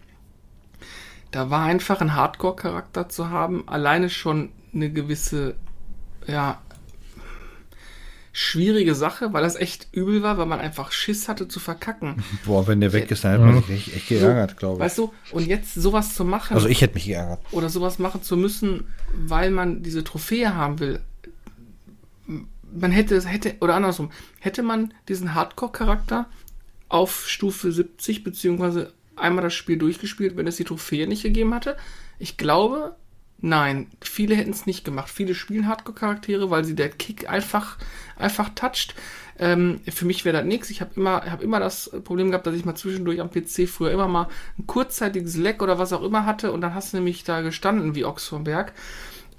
da 1.32 1.50
war 1.50 1.64
einfach 1.66 2.02
ein 2.02 2.14
Hardcore-Charakter 2.16 3.10
zu 3.10 3.30
haben, 3.30 3.68
alleine 3.68 4.10
schon 4.10 4.50
eine 4.74 4.92
gewisse, 4.92 5.56
ja, 6.28 6.62
schwierige 8.38 8.94
Sache, 8.94 9.34
weil 9.34 9.42
das 9.42 9.56
echt 9.56 9.88
übel 9.94 10.22
war, 10.22 10.38
weil 10.38 10.46
man 10.46 10.60
einfach 10.60 10.92
Schiss 10.92 11.28
hatte 11.28 11.48
zu 11.48 11.60
verkacken. 11.60 12.24
Boah, 12.46 12.68
wenn 12.68 12.80
der 12.80 12.94
weg 12.94 13.10
ist, 13.10 13.24
dann 13.24 13.32
hätte 13.32 13.44
man 13.44 13.64
sich 13.64 13.88
echt, 13.88 13.96
echt 13.96 14.10
geärgert, 14.10 14.58
glaube 14.58 14.76
ich. 14.76 14.82
Weißt 14.82 15.00
du, 15.00 15.12
und 15.32 15.48
jetzt 15.48 15.74
sowas 15.74 16.14
zu 16.14 16.24
machen. 16.24 16.54
Also 16.54 16.68
ich 16.68 16.82
hätte 16.82 16.94
mich 16.94 17.06
geärgert. 17.06 17.40
oder 17.52 17.70
sowas 17.70 17.98
machen 17.98 18.22
zu 18.22 18.38
müssen, 18.38 18.94
weil 19.12 19.50
man 19.50 19.82
diese 19.82 20.04
Trophäe 20.04 20.54
haben 20.54 20.78
will. 20.78 21.00
Man 22.72 22.92
hätte 22.92 23.16
es, 23.16 23.28
hätte, 23.28 23.56
oder 23.60 23.74
andersrum, 23.74 24.12
hätte 24.40 24.62
man 24.62 24.94
diesen 25.08 25.34
Hardcore-Charakter 25.34 26.28
auf 26.90 27.28
Stufe 27.28 27.72
70 27.72 28.24
beziehungsweise 28.24 28.94
einmal 29.16 29.46
das 29.46 29.56
Spiel 29.56 29.78
durchgespielt, 29.78 30.38
wenn 30.38 30.46
es 30.46 30.58
die 30.58 30.64
Trophäe 30.64 31.08
nicht 31.08 31.24
gegeben 31.24 31.56
hatte? 31.56 31.76
Ich 32.20 32.38
glaube, 32.38 32.98
nein. 33.40 33.88
Viele 34.02 34.36
hätten 34.36 34.52
es 34.52 34.66
nicht 34.66 34.84
gemacht. 34.84 35.10
Viele 35.10 35.36
spielen 35.36 35.68
Hardcore-Charaktere, 35.68 36.50
weil 36.50 36.66
sie 36.66 36.76
der 36.76 36.90
Kick 36.90 37.30
einfach, 37.30 37.78
einfach 38.18 38.50
toucht. 38.56 38.96
Ähm, 39.40 39.82
für 39.88 40.06
mich 40.06 40.26
wäre 40.26 40.38
das 40.38 40.46
nichts. 40.46 40.70
Ich 40.70 40.82
habe 40.82 40.92
immer, 40.96 41.24
hab 41.30 41.42
immer 41.42 41.60
das 41.60 41.92
Problem 42.04 42.32
gehabt, 42.32 42.48
dass 42.48 42.56
ich 42.56 42.66
mal 42.66 42.76
zwischendurch 42.76 43.22
am 43.22 43.30
PC 43.30 43.68
früher 43.68 43.92
immer 43.92 44.08
mal 44.08 44.28
ein 44.58 44.66
kurzzeitiges 44.66 45.36
Leck 45.36 45.62
oder 45.62 45.78
was 45.78 45.94
auch 45.94 46.04
immer 46.04 46.26
hatte 46.26 46.52
und 46.52 46.62
dann 46.62 46.74
hast 46.74 46.94
du 46.94 46.98
nämlich 46.98 47.24
da 47.24 47.42
gestanden 47.42 47.96
wie 47.96 48.06
Ochs 48.06 48.28
vom 48.28 48.44
Berg. 48.44 48.74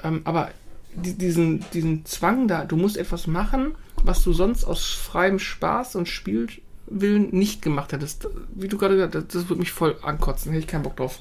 Ähm, 0.02 0.20
aber 0.24 0.50
die, 0.94 1.14
diesen, 1.14 1.64
diesen 1.72 2.04
Zwang 2.04 2.48
da, 2.48 2.64
du 2.64 2.76
musst 2.76 2.96
etwas 2.96 3.26
machen, 3.26 3.72
was 4.02 4.22
du 4.22 4.32
sonst 4.32 4.64
aus 4.64 4.84
freiem 4.92 5.38
Spaß 5.38 5.96
und 5.96 6.08
Spielwillen 6.08 7.30
nicht 7.30 7.62
gemacht 7.62 7.92
hättest. 7.92 8.28
Wie 8.54 8.68
du 8.68 8.78
gerade 8.78 8.94
gesagt 8.94 9.14
hast, 9.16 9.34
das, 9.34 9.48
würde 9.48 9.60
mich 9.60 9.72
voll 9.72 9.96
ankotzen, 10.02 10.52
hätte 10.52 10.64
ich 10.64 10.68
keinen 10.68 10.84
Bock 10.84 10.96
drauf. 10.96 11.20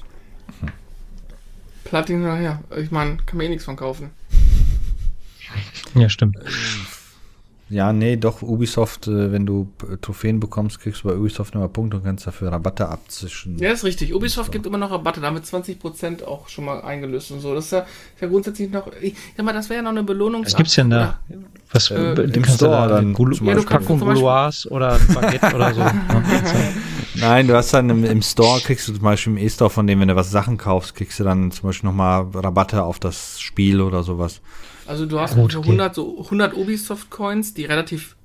Platin 1.88 2.22
nachher. 2.22 2.62
Ich 2.76 2.90
meine, 2.90 3.16
kann 3.26 3.38
mir 3.38 3.44
eh 3.44 3.48
nichts 3.48 3.64
von 3.64 3.76
kaufen. 3.76 4.10
Ja, 5.94 6.08
stimmt. 6.08 6.36
Ja, 7.70 7.92
nee, 7.92 8.16
doch, 8.16 8.40
Ubisoft, 8.40 9.08
äh, 9.08 9.30
wenn 9.30 9.44
du 9.44 9.68
äh, 9.82 9.98
Trophäen 9.98 10.40
bekommst, 10.40 10.80
kriegst 10.80 11.04
du 11.04 11.08
bei 11.08 11.14
Ubisoft 11.14 11.54
immer 11.54 11.68
Punkte 11.68 11.98
und 11.98 12.04
kannst 12.04 12.26
dafür 12.26 12.50
Rabatte 12.50 12.88
abzischen. 12.88 13.58
Ja, 13.58 13.72
ist 13.72 13.84
richtig. 13.84 14.14
Ubisoft 14.14 14.50
gibt 14.52 14.64
immer 14.64 14.78
noch 14.78 14.90
Rabatte, 14.90 15.20
damit 15.20 15.44
20% 15.44 16.24
auch 16.24 16.48
schon 16.48 16.64
mal 16.64 16.80
eingelöst 16.80 17.30
und 17.30 17.40
so. 17.40 17.54
Das 17.54 17.66
ist 17.66 17.72
ja, 17.72 17.80
ist 17.80 18.22
ja 18.22 18.28
grundsätzlich 18.28 18.70
noch. 18.70 18.90
Ich 19.02 19.14
sag 19.36 19.44
mal, 19.44 19.52
das 19.52 19.68
wäre 19.68 19.78
ja 19.78 19.82
noch 19.82 19.90
eine 19.90 20.02
Belohnung. 20.02 20.46
Was 20.46 20.56
gibt's 20.56 20.76
denn 20.76 20.88
da? 20.88 21.18
Was 21.70 21.90
Äh, 21.90 22.12
im 22.12 22.32
kannst 22.42 22.54
Store 22.54 22.70
du 22.70 22.76
da 22.76 22.88
dann 22.88 23.12
Gulu 23.12 23.36
zum 23.36 23.46
Ja, 23.46 23.54
du 23.54 23.62
Packung 23.62 24.00
Gouloirs 24.00 24.70
oder 24.70 24.98
Baguette 25.12 25.54
oder 25.54 25.74
so. 25.74 25.82
Nein, 27.20 27.46
du 27.48 27.54
hast 27.54 27.72
dann 27.74 27.90
im, 27.90 28.04
im 28.04 28.22
Store, 28.22 28.60
kriegst 28.60 28.86
du 28.88 28.92
zum 28.94 29.02
Beispiel 29.02 29.32
im 29.32 29.38
E-Store 29.38 29.70
von 29.70 29.86
dem, 29.86 30.00
wenn 30.00 30.08
du 30.08 30.16
was 30.16 30.30
Sachen 30.30 30.56
kaufst, 30.56 30.94
kriegst 30.94 31.18
du 31.20 31.24
dann 31.24 31.50
zum 31.50 31.68
Beispiel 31.68 31.88
nochmal 31.88 32.26
Rabatte 32.34 32.82
auf 32.82 32.98
das 32.98 33.40
Spiel 33.40 33.80
oder 33.80 34.02
sowas. 34.02 34.40
Also 34.86 35.04
du 35.06 35.20
hast 35.20 35.34
Gut, 35.34 35.52
für 35.52 35.58
okay. 35.58 35.68
100, 35.68 35.94
so 35.94 36.18
100 36.24 36.54
Ubisoft-Coins, 36.56 37.52
die 37.54 37.64
relativ, 37.66 38.16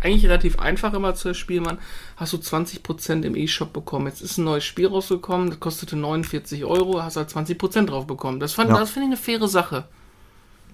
eigentlich 0.00 0.24
relativ 0.24 0.58
einfach 0.58 0.92
immer 0.94 1.14
zu 1.14 1.28
erspielen 1.28 1.66
waren, 1.66 1.78
hast 2.16 2.32
du 2.32 2.36
20% 2.36 3.22
im 3.22 3.34
E-Shop 3.36 3.72
bekommen. 3.72 4.06
Jetzt 4.06 4.20
ist 4.22 4.38
ein 4.38 4.44
neues 4.44 4.64
Spiel 4.64 4.86
rausgekommen, 4.86 5.50
das 5.50 5.58
kostete 5.60 5.96
49 5.96 6.64
Euro, 6.64 7.02
hast 7.02 7.16
halt 7.16 7.28
20% 7.30 7.86
drauf 7.86 8.06
bekommen. 8.06 8.38
Das, 8.38 8.52
fand- 8.52 8.70
Ja. 8.70 8.78
das 8.78 8.90
finde 8.90 9.08
ich 9.08 9.12
eine 9.12 9.16
faire 9.38 9.48
Sache. 9.48 9.84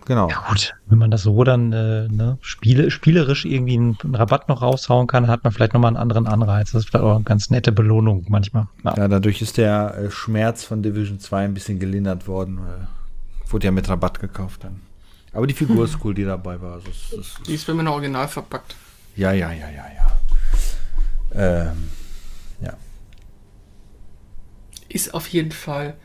Genau. 0.09 0.27
Ja 0.31 0.43
gut, 0.49 0.75
wenn 0.87 0.97
man 0.97 1.11
das 1.11 1.23
so 1.23 1.45
dann 1.45 1.71
äh, 1.71 2.09
ne, 2.09 2.39
spiele, 2.41 2.91
spielerisch 2.91 3.45
irgendwie 3.45 3.75
einen, 3.75 3.99
einen 4.03 4.15
Rabatt 4.15 4.49
noch 4.49 4.63
raushauen 4.63 5.07
kann, 5.07 5.29
hat 5.29 5.45
man 5.45 5.53
vielleicht 5.53 5.75
nochmal 5.75 5.91
einen 5.91 5.99
anderen 5.99 6.27
Anreiz. 6.27 6.73
Das 6.73 6.85
ist 6.85 6.89
vielleicht 6.89 7.05
auch 7.05 7.17
eine 7.17 7.25
ganz 7.25 7.51
nette 7.51 7.73
Belohnung 7.73 8.25
manchmal. 8.29 8.69
Ja. 8.85 8.95
Ja, 8.97 9.09
dadurch 9.09 9.43
ist 9.43 9.59
der 9.59 9.95
äh, 9.99 10.11
Schmerz 10.11 10.65
von 10.65 10.83
Division 10.83 11.21
2 11.21 11.45
ein 11.45 11.53
bisschen 11.53 11.79
gelindert 11.79 12.27
worden. 12.27 12.59
Wurde 13.49 13.67
ja 13.67 13.71
mit 13.71 13.87
Rabatt 13.87 14.19
gekauft 14.19 14.65
dann. 14.65 14.81
Aber 15.35 15.47
die 15.47 15.53
Figur 15.53 15.85
ist 15.85 15.99
cool, 16.05 16.15
die 16.15 16.25
dabei 16.25 16.59
war. 16.59 16.73
Also 16.77 16.89
es, 16.89 17.13
es, 17.13 17.35
Die 17.47 17.55
ist 17.55 17.67
bei 17.67 17.75
mir 17.75 17.83
noch 17.83 17.93
original 17.93 18.29
verpackt. 18.29 18.77
ja, 19.15 19.33
ja, 19.33 19.53
ja, 19.53 19.69
ja, 19.69 19.85
ja. 19.95 21.69
Ähm, 21.71 21.91
ja. 22.63 22.73
Ist 24.89 25.13
auf 25.13 25.29
jeden 25.29 25.53
Fall 25.53 25.99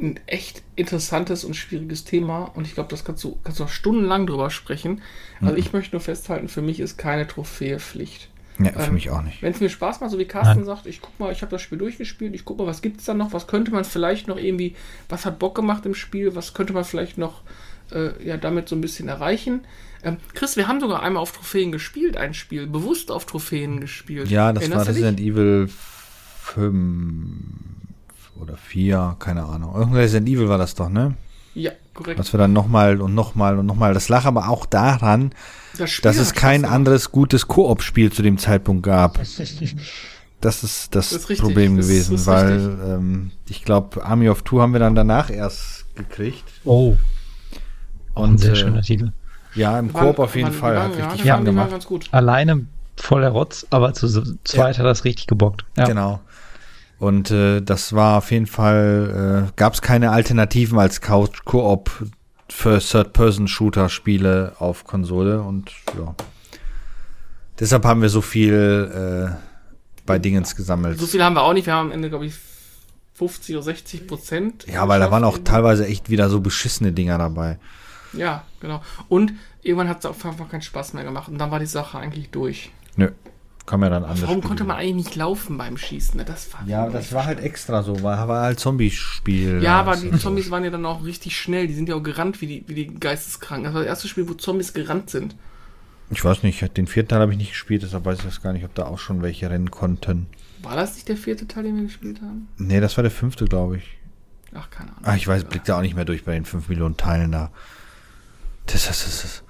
ein 0.00 0.20
echt 0.26 0.62
interessantes 0.80 1.44
und 1.44 1.54
schwieriges 1.54 2.04
Thema 2.04 2.44
und 2.54 2.66
ich 2.66 2.74
glaube, 2.74 2.88
das 2.90 3.04
kannst 3.04 3.22
du, 3.24 3.38
kannst 3.44 3.60
du 3.60 3.64
noch 3.64 3.70
stundenlang 3.70 4.26
drüber 4.26 4.50
sprechen. 4.50 5.02
Also 5.40 5.56
ich 5.56 5.72
möchte 5.72 5.94
nur 5.94 6.00
festhalten, 6.00 6.48
für 6.48 6.62
mich 6.62 6.80
ist 6.80 6.96
keine 6.98 7.26
Trophäe 7.26 7.78
Pflicht. 7.78 8.28
Ja, 8.58 8.72
für 8.72 8.88
Ähm, 8.88 8.94
mich 8.94 9.08
auch 9.10 9.22
nicht. 9.22 9.40
Wenn 9.42 9.52
es 9.52 9.60
mir 9.60 9.70
Spaß 9.70 10.00
macht, 10.00 10.10
so 10.10 10.18
wie 10.18 10.26
Carsten 10.26 10.58
Nein. 10.58 10.66
sagt, 10.66 10.86
ich 10.86 11.00
guck 11.00 11.18
mal, 11.18 11.32
ich 11.32 11.40
habe 11.40 11.50
das 11.50 11.62
Spiel 11.62 11.78
durchgespielt, 11.78 12.34
ich 12.34 12.44
guck 12.44 12.58
mal, 12.58 12.66
was 12.66 12.82
gibt 12.82 13.00
es 13.00 13.06
da 13.06 13.14
noch, 13.14 13.32
was 13.32 13.46
könnte 13.46 13.70
man 13.70 13.84
vielleicht 13.84 14.28
noch 14.28 14.36
irgendwie, 14.36 14.74
was 15.08 15.24
hat 15.24 15.38
Bock 15.38 15.54
gemacht 15.54 15.86
im 15.86 15.94
Spiel, 15.94 16.34
was 16.34 16.52
könnte 16.52 16.72
man 16.74 16.84
vielleicht 16.84 17.16
noch 17.16 17.42
äh, 17.92 18.10
ja 18.22 18.36
damit 18.36 18.68
so 18.68 18.76
ein 18.76 18.80
bisschen 18.82 19.08
erreichen. 19.08 19.62
Ähm, 20.02 20.18
Chris, 20.34 20.56
wir 20.56 20.68
haben 20.68 20.80
sogar 20.80 21.02
einmal 21.02 21.22
auf 21.22 21.32
Trophäen 21.32 21.72
gespielt, 21.72 22.16
ein 22.16 22.34
Spiel, 22.34 22.66
bewusst 22.66 23.10
auf 23.10 23.24
Trophäen 23.24 23.80
gespielt. 23.80 24.28
Ja, 24.28 24.52
das 24.52 24.62
Erinnerst 24.62 24.86
war? 24.86 24.94
Resident 24.94 25.20
Evil 25.20 25.68
5 26.42 27.79
oder 28.40 28.56
4, 28.56 29.16
keine 29.18 29.44
Ahnung. 29.44 29.74
Irgendein 29.74 30.00
Resident 30.00 30.28
Evil 30.28 30.48
war 30.48 30.58
das 30.58 30.74
doch, 30.74 30.88
ne? 30.88 31.14
Ja, 31.54 31.72
korrekt. 31.94 32.18
Was 32.18 32.32
wir 32.32 32.38
dann 32.38 32.52
nochmal 32.52 33.00
und 33.00 33.14
nochmal 33.14 33.58
und 33.58 33.66
nochmal. 33.66 33.92
Das 33.94 34.08
lag 34.08 34.24
aber 34.24 34.48
auch 34.48 34.66
daran, 34.66 35.32
Das 35.76 36.00
dass 36.02 36.16
es 36.16 36.32
kein 36.34 36.62
gemacht. 36.62 36.74
anderes 36.76 37.10
gutes 37.10 37.48
Koop-Spiel 37.48 38.12
zu 38.12 38.22
dem 38.22 38.38
Zeitpunkt 38.38 38.84
gab. 38.84 39.18
Das 39.18 39.38
ist 40.64 40.94
das, 40.94 41.10
Das 41.10 41.12
ist 41.30 41.40
Problem 41.40 41.76
das 41.76 41.86
gewesen, 41.86 42.14
ist 42.14 42.26
weil 42.26 42.78
ähm, 42.86 43.30
ich 43.48 43.62
glaube, 43.64 44.02
Army 44.04 44.28
of 44.30 44.42
Two 44.42 44.60
haben 44.62 44.72
wir 44.72 44.80
dann 44.80 44.94
danach 44.94 45.28
erst 45.30 45.84
gekriegt. 45.96 46.44
Oh, 46.64 46.96
auch 48.14 48.24
ein 48.24 48.30
Und 48.30 48.38
sehr 48.38 48.52
äh, 48.52 48.56
schöner 48.56 48.80
Titel. 48.82 49.12
ja, 49.54 49.78
im 49.78 49.92
waren- 49.92 50.06
Koop 50.06 50.18
auf 50.18 50.36
jeden 50.36 50.50
die 50.50 50.56
Fall. 50.56 50.76
waren- 50.76 50.92
Hat 50.92 50.98
ja, 50.98 51.04
richtig 51.06 51.22
die 51.22 51.28
Fun 51.28 51.30
waren- 51.30 51.38
waren 51.38 51.44
gemacht. 51.44 51.70
ganz 51.72 51.86
gut. 51.86 52.08
Alleine 52.12 52.66
voller 52.96 53.28
Rotz, 53.30 53.66
aber 53.70 53.92
zu 53.92 54.08
zweit 54.44 54.78
hat 54.78 54.86
das 54.86 55.04
richtig 55.04 55.26
gebockt. 55.26 55.64
Ja. 55.76 55.84
Genau. 55.86 56.20
Und 57.00 57.30
äh, 57.30 57.62
das 57.62 57.94
war 57.94 58.18
auf 58.18 58.30
jeden 58.30 58.46
Fall, 58.46 59.48
äh, 59.48 59.52
gab 59.56 59.72
es 59.72 59.80
keine 59.80 60.10
Alternativen 60.10 60.78
als 60.78 61.00
Couch 61.00 61.44
Koop 61.46 61.90
für 62.50 62.78
Third-Person-Shooter-Spiele 62.78 64.56
auf 64.58 64.84
Konsole 64.84 65.40
und 65.40 65.70
ja. 65.96 66.14
Deshalb 67.58 67.84
haben 67.86 68.02
wir 68.02 68.10
so 68.10 68.20
viel 68.20 69.32
äh, 69.32 69.34
bei 70.04 70.18
Dingens 70.18 70.54
gesammelt. 70.54 71.00
So 71.00 71.06
viel 71.06 71.24
haben 71.24 71.34
wir 71.34 71.42
auch 71.42 71.54
nicht. 71.54 71.66
Wir 71.66 71.74
haben 71.74 71.86
am 71.86 71.92
Ende, 71.92 72.10
glaube 72.10 72.26
ich, 72.26 72.34
50 73.14 73.56
oder 73.56 73.62
60 73.64 74.06
Prozent. 74.06 74.66
Ja, 74.66 74.86
weil 74.86 75.00
da 75.00 75.10
waren 75.10 75.24
auch 75.24 75.38
teilweise 75.42 75.86
echt 75.86 76.10
wieder 76.10 76.28
so 76.28 76.40
beschissene 76.40 76.92
Dinger 76.92 77.16
dabei. 77.16 77.58
Ja, 78.12 78.44
genau. 78.60 78.82
Und 79.08 79.32
irgendwann 79.62 79.88
hat 79.88 80.00
es 80.00 80.06
auch 80.06 80.24
einfach 80.24 80.50
keinen 80.50 80.62
Spaß 80.62 80.92
mehr 80.92 81.04
gemacht. 81.04 81.28
Und 81.28 81.38
dann 81.38 81.50
war 81.50 81.60
die 81.60 81.66
Sache 81.66 81.98
eigentlich 81.98 82.30
durch. 82.30 82.70
Nö. 82.96 83.10
Kann 83.66 83.80
man 83.80 83.90
dann 83.90 84.04
anders. 84.04 84.22
Warum 84.22 84.42
konnte 84.42 84.64
man 84.64 84.76
eigentlich 84.76 85.06
nicht 85.06 85.16
laufen 85.16 85.56
beim 85.56 85.76
Schießen? 85.76 86.16
Ne? 86.16 86.24
Das 86.24 86.52
war 86.52 86.66
ja, 86.66 86.88
das 86.88 87.12
war 87.12 87.26
halt 87.26 87.40
extra 87.40 87.82
so, 87.82 88.02
war, 88.02 88.26
war 88.26 88.42
halt 88.42 88.58
Zombie-Spiel. 88.58 89.62
Ja, 89.62 89.80
aber 89.80 89.96
die 89.96 90.10
Zombies 90.18 90.50
waren 90.50 90.64
ja 90.64 90.70
dann 90.70 90.84
auch 90.86 91.04
richtig 91.04 91.38
schnell. 91.38 91.66
Die 91.66 91.74
sind 91.74 91.88
ja 91.88 91.94
auch 91.94 92.02
gerannt 92.02 92.40
wie 92.40 92.46
die, 92.46 92.64
wie 92.66 92.74
die 92.74 92.86
Geisteskranken. 92.86 93.64
Das 93.64 93.74
war 93.74 93.80
das 93.82 93.88
erste 93.88 94.08
Spiel, 94.08 94.28
wo 94.28 94.34
Zombies 94.34 94.72
gerannt 94.72 95.10
sind. 95.10 95.36
Ich 96.10 96.24
weiß 96.24 96.42
nicht, 96.42 96.76
den 96.76 96.88
vierten 96.88 97.10
Teil 97.10 97.20
habe 97.20 97.30
ich 97.32 97.38
nicht 97.38 97.50
gespielt, 97.50 97.84
deshalb 97.84 98.04
weiß 98.04 98.18
ich 98.18 98.24
das 98.24 98.42
gar 98.42 98.52
nicht, 98.52 98.64
ob 98.64 98.74
da 98.74 98.86
auch 98.86 98.98
schon 98.98 99.22
welche 99.22 99.48
rennen 99.48 99.70
konnten. 99.70 100.26
War 100.62 100.74
das 100.74 100.96
nicht 100.96 101.08
der 101.08 101.16
vierte 101.16 101.46
Teil, 101.46 101.62
den 101.62 101.76
wir 101.76 101.84
gespielt 101.84 102.20
haben? 102.20 102.48
Nee, 102.56 102.80
das 102.80 102.96
war 102.96 103.02
der 103.02 103.12
fünfte, 103.12 103.44
glaube 103.44 103.76
ich. 103.76 103.84
Ach, 104.52 104.68
keine 104.70 104.90
Ahnung. 104.90 105.04
Ach, 105.04 105.16
ich 105.16 105.28
weiß, 105.28 105.44
blickt 105.44 105.68
da 105.68 105.78
auch 105.78 105.82
nicht 105.82 105.94
mehr 105.94 106.04
durch 106.04 106.24
bei 106.24 106.32
den 106.32 106.44
5 106.44 106.68
Millionen 106.68 106.96
Teilen 106.96 107.30
da. 107.30 107.52
Das, 108.66 108.86
das, 108.86 109.04
das. 109.04 109.44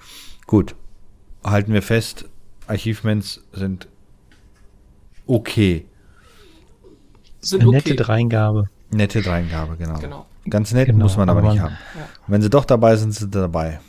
Gut. 0.46 0.74
Halten 1.42 1.72
wir 1.72 1.82
fest, 1.82 2.26
Archivments 2.66 3.42
sind 3.52 3.88
okay. 5.30 5.86
Sind 7.40 7.62
Eine 7.62 7.68
okay. 7.68 7.76
nette 7.76 7.96
Dreingabe. 7.96 8.68
Nette 8.90 9.22
Dreingabe, 9.22 9.76
genau. 9.76 9.98
genau. 9.98 10.26
Ganz 10.48 10.72
nett 10.72 10.86
genau, 10.86 11.04
muss 11.04 11.16
man 11.16 11.28
aber, 11.28 11.40
aber 11.40 11.52
nicht 11.52 11.60
haben. 11.60 11.76
Ja. 11.96 12.08
Wenn 12.26 12.42
sie 12.42 12.50
doch 12.50 12.64
dabei 12.64 12.96
sind, 12.96 13.12
sind 13.12 13.32
sie 13.32 13.40
dabei. 13.40 13.80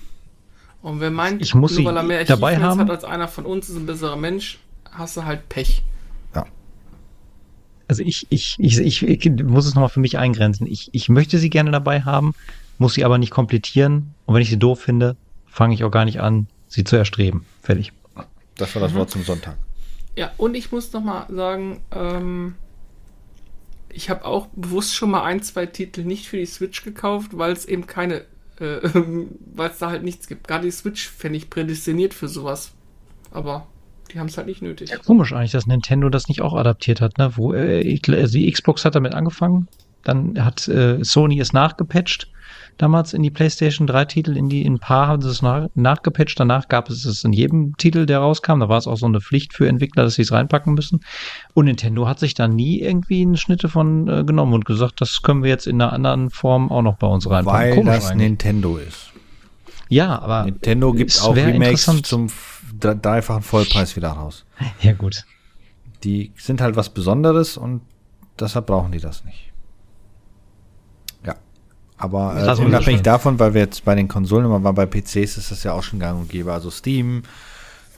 Und 0.81 0.99
wer 0.99 1.11
meint, 1.11 1.41
ich 1.41 1.53
muss 1.53 1.77
nur 1.77 1.85
weil 1.85 1.97
er 1.97 2.03
mehr 2.03 2.23
dabei 2.25 2.57
haben 2.57 2.79
hat 2.79 2.89
als 2.89 3.03
einer 3.03 3.27
von 3.27 3.45
uns, 3.45 3.69
ist 3.69 3.75
ein 3.75 3.85
besserer 3.85 4.15
Mensch, 4.15 4.59
hast 4.91 5.17
du 5.17 5.25
halt 5.25 5.47
Pech. 5.49 5.83
Ja. 6.33 6.45
Also 7.87 8.03
ich, 8.03 8.27
ich, 8.29 8.55
ich, 8.57 8.79
ich, 8.79 9.03
ich 9.03 9.43
muss 9.43 9.65
es 9.65 9.75
nochmal 9.75 9.89
für 9.89 9.99
mich 9.99 10.17
eingrenzen. 10.17 10.65
Ich, 10.67 10.89
ich 10.93 11.09
möchte 11.09 11.37
sie 11.37 11.49
gerne 11.49 11.71
dabei 11.71 12.01
haben, 12.01 12.33
muss 12.77 12.95
sie 12.95 13.05
aber 13.05 13.17
nicht 13.17 13.31
komplettieren. 13.31 14.13
Und 14.25 14.35
wenn 14.35 14.41
ich 14.41 14.49
sie 14.49 14.57
doof 14.57 14.81
finde, 14.81 15.15
fange 15.47 15.73
ich 15.73 15.83
auch 15.83 15.91
gar 15.91 16.05
nicht 16.05 16.19
an, 16.19 16.47
sie 16.67 16.83
zu 16.83 16.95
erstreben. 16.95 17.45
Fertig. 17.61 17.93
Das 18.55 18.73
war 18.75 18.81
das 18.81 18.93
mhm. 18.93 18.97
Wort 18.97 19.11
zum 19.11 19.23
Sonntag. 19.23 19.57
Ja, 20.15 20.31
und 20.37 20.55
ich 20.55 20.71
muss 20.71 20.91
nochmal 20.93 21.25
sagen, 21.29 21.81
ähm, 21.91 22.55
ich 23.89 24.09
habe 24.09 24.25
auch 24.25 24.47
bewusst 24.55 24.95
schon 24.95 25.11
mal 25.11 25.23
ein, 25.23 25.41
zwei 25.41 25.65
Titel 25.65 26.03
nicht 26.03 26.27
für 26.27 26.37
die 26.37 26.45
Switch 26.45 26.83
gekauft, 26.83 27.37
weil 27.37 27.51
es 27.51 27.65
eben 27.65 27.87
keine 27.87 28.25
äh, 28.61 28.79
weil 29.55 29.69
es 29.69 29.79
da 29.79 29.89
halt 29.89 30.03
nichts 30.03 30.27
gibt. 30.27 30.47
Gerade 30.47 30.65
die 30.65 30.71
Switch 30.71 31.09
fände 31.09 31.37
ich 31.37 31.49
prädestiniert 31.49 32.13
für 32.13 32.27
sowas. 32.27 32.71
Aber 33.31 33.67
die 34.11 34.19
haben 34.19 34.27
es 34.27 34.37
halt 34.37 34.47
nicht 34.47 34.61
nötig. 34.61 34.89
Ja, 34.89 34.97
komisch 34.97 35.33
eigentlich, 35.33 35.51
dass 35.51 35.67
Nintendo 35.67 36.09
das 36.09 36.27
nicht 36.27 36.41
auch 36.41 36.53
adaptiert 36.53 37.01
hat, 37.01 37.17
ne? 37.17 37.31
Wo, 37.35 37.53
äh, 37.53 37.83
die 37.83 38.51
Xbox 38.51 38.85
hat 38.85 38.95
damit 38.95 39.13
angefangen, 39.13 39.67
dann 40.03 40.43
hat 40.43 40.67
äh, 40.67 41.03
Sony 41.03 41.39
es 41.39 41.53
nachgepatcht 41.53 42.31
damals 42.81 43.13
in 43.13 43.21
die 43.21 43.29
PlayStation 43.29 43.87
3 43.87 44.05
Titel, 44.05 44.37
in 44.37 44.49
die 44.49 44.63
in 44.63 44.73
ein 44.73 44.79
paar 44.79 45.07
haben 45.07 45.21
sie 45.21 45.29
es 45.29 45.41
nach, 45.41 45.67
nachgepatcht. 45.75 46.39
Danach 46.39 46.67
gab 46.67 46.89
es 46.89 47.05
es 47.05 47.23
in 47.23 47.33
jedem 47.33 47.77
Titel, 47.77 48.05
der 48.05 48.19
rauskam. 48.19 48.59
Da 48.59 48.69
war 48.69 48.77
es 48.77 48.87
auch 48.87 48.97
so 48.97 49.05
eine 49.05 49.21
Pflicht 49.21 49.53
für 49.53 49.67
Entwickler, 49.67 50.03
dass 50.03 50.15
sie 50.15 50.23
es 50.23 50.31
reinpacken 50.31 50.73
müssen. 50.73 51.01
Und 51.53 51.65
Nintendo 51.65 52.07
hat 52.07 52.19
sich 52.19 52.33
da 52.33 52.47
nie 52.47 52.79
irgendwie 52.79 53.21
eine 53.21 53.37
Schnitte 53.37 53.69
von 53.69 54.07
äh, 54.07 54.23
genommen 54.23 54.53
und 54.53 54.65
gesagt, 54.65 55.01
das 55.01 55.21
können 55.21 55.43
wir 55.43 55.49
jetzt 55.49 55.67
in 55.67 55.81
einer 55.81 55.93
anderen 55.93 56.29
Form 56.29 56.71
auch 56.71 56.81
noch 56.81 56.97
bei 56.97 57.07
uns 57.07 57.29
reinpacken. 57.29 57.59
Weil 57.59 57.75
Komisch 57.75 57.95
das 57.95 58.11
eigentlich. 58.11 58.29
Nintendo 58.29 58.77
ist. 58.77 59.11
Ja, 59.89 60.19
aber 60.19 60.45
Nintendo 60.45 60.93
gibt 60.93 61.21
auch 61.21 61.35
Remakes 61.35 61.85
zum 62.03 62.27
dreifachen 62.79 63.43
Vollpreis 63.43 63.95
wieder 63.95 64.09
raus. 64.09 64.45
Ja, 64.81 64.93
gut. 64.93 65.25
Die 66.03 66.31
sind 66.37 66.61
halt 66.61 66.75
was 66.75 66.89
Besonderes 66.89 67.57
und 67.57 67.81
deshalb 68.39 68.67
brauchen 68.67 68.91
die 68.91 68.99
das 68.99 69.23
nicht. 69.23 69.50
Aber 72.01 72.35
äh, 72.35 72.65
unabhängig 72.65 73.03
davon, 73.03 73.37
weil 73.39 73.53
wir 73.53 73.61
jetzt 73.61 73.85
bei 73.85 73.93
den 73.93 74.07
Konsolen 74.07 74.45
immer 74.45 74.63
waren, 74.63 74.75
bei 74.75 74.87
PCs 74.87 75.37
ist 75.37 75.51
das 75.51 75.63
ja 75.63 75.73
auch 75.73 75.83
schon 75.83 75.99
gang 75.99 76.19
und 76.19 76.29
gäbe. 76.29 76.51
Also 76.51 76.71
Steam, 76.71 77.21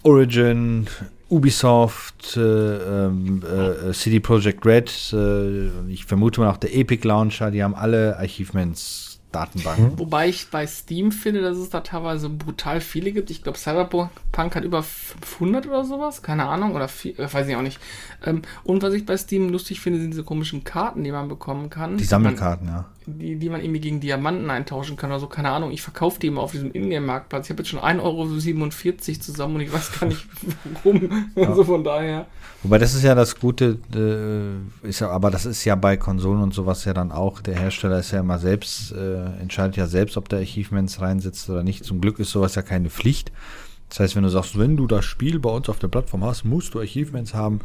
Origin, 0.04 0.88
Ubisoft, 1.30 2.36
äh, 2.36 2.42
ähm, 2.42 3.42
äh, 3.44 3.94
CD 3.94 4.20
Projekt 4.20 4.66
Red, 4.66 5.14
äh, 5.14 5.68
ich 5.90 6.06
vermute 6.06 6.42
mal 6.42 6.50
auch 6.50 6.58
der 6.58 6.76
Epic 6.76 7.08
Launcher, 7.08 7.50
die 7.50 7.64
haben 7.64 7.76
alle 7.76 8.18
Archivements 8.20 9.14
Datenbanken. 9.34 9.94
Mhm. 9.94 10.00
Wobei 10.00 10.30
ich 10.30 10.50
bei 10.50 10.66
Steam 10.66 11.12
finde, 11.12 11.42
dass 11.42 11.58
es 11.58 11.70
da 11.70 11.82
teilweise 11.82 12.30
brutal 12.30 12.80
viele 12.80 13.12
gibt. 13.12 13.30
Ich 13.32 13.44
glaube, 13.44 13.58
Cyberpunk 13.58 14.56
hat 14.56 14.64
über 14.64 14.84
500 14.84 15.68
oder 15.68 15.84
sowas, 15.84 16.22
keine 16.22 16.46
Ahnung, 16.46 16.74
oder 16.76 16.88
viel, 16.88 17.20
äh, 17.20 17.32
weiß 17.32 17.48
ich 17.48 17.56
auch 17.56 17.62
nicht. 17.62 17.80
Ähm, 18.26 18.44
und 18.64 18.82
was 18.84 18.94
ich 18.94 19.06
bei 19.06 19.18
Steam 19.18 19.50
lustig 19.50 19.82
finde, 19.82 20.00
sind 20.00 20.12
diese 20.12 20.24
komischen 20.24 20.64
Karten, 20.64 21.04
die 21.04 21.12
man 21.12 21.28
bekommen 21.28 21.70
kann. 21.70 21.98
Die 21.98 22.04
Sammelkarten, 22.04 22.68
ja. 22.68 22.86
Die, 23.06 23.36
die 23.36 23.50
man 23.50 23.62
irgendwie 23.62 23.82
gegen 23.82 24.00
Diamanten 24.00 24.50
eintauschen 24.50 24.96
kann 24.96 25.12
oder 25.12 25.20
so, 25.20 25.28
keine 25.28 25.50
Ahnung. 25.50 25.72
Ich 25.72 25.82
verkaufe 25.82 26.20
die 26.20 26.28
immer 26.28 26.42
auf 26.42 26.52
diesem 26.52 26.72
Ingame-Marktplatz. 26.74 27.46
Ich 27.46 27.50
habe 27.52 27.62
jetzt 27.62 27.70
schon 27.70 27.80
1,47 27.80 28.02
Euro 28.02 29.20
zusammen 29.20 29.56
und 29.56 29.62
ich 29.62 29.74
weiß 29.74 30.00
gar 30.00 30.08
nicht 30.08 30.26
warum. 30.84 31.28
Ja. 31.36 31.50
also 31.50 31.64
von 31.64 31.84
daher. 31.84 32.28
Wobei 32.64 32.78
das 32.78 32.96
ist 32.96 33.04
ja 33.04 33.14
das 33.14 33.38
Gute, 33.40 33.78
äh, 33.94 34.88
ist 34.88 35.02
ja, 35.02 35.10
aber 35.10 35.32
das 35.32 35.46
ist 35.46 35.66
ja 35.66 35.76
bei 35.76 35.98
Konsolen 35.98 36.42
und 36.42 36.54
sowas 36.54 36.86
ja 36.86 36.94
dann 36.94 37.12
auch, 37.12 37.42
der 37.42 37.56
Hersteller 37.56 38.00
ist 38.00 38.12
ja 38.12 38.22
immer 38.22 38.40
selbst, 38.40 38.94
äh, 38.94 39.26
entscheidet 39.42 39.76
ja 39.76 39.88
selbst, 39.88 40.16
ob 40.16 40.30
der 40.30 40.40
Achievements 40.40 41.02
reinsetzt 41.02 41.50
oder 41.50 41.64
nicht. 41.64 41.84
Zum 41.84 42.00
Glück 42.00 42.20
ist 42.20 42.32
sowas 42.32 42.56
ja 42.56 42.62
keine 42.62 42.90
Pflicht. 42.90 43.34
Das 43.90 44.00
heißt, 44.00 44.16
wenn 44.16 44.24
du 44.24 44.30
sagst, 44.30 44.58
wenn 44.58 44.78
du 44.78 44.88
das 44.88 45.04
Spiel 45.06 45.40
bei 45.40 45.50
uns 45.50 45.70
auf 45.70 45.80
der 45.80 45.88
Plattform 45.90 46.24
hast, 46.24 46.46
musst 46.46 46.74
du 46.74 46.80
Achievements 46.80 47.34
haben. 47.34 47.60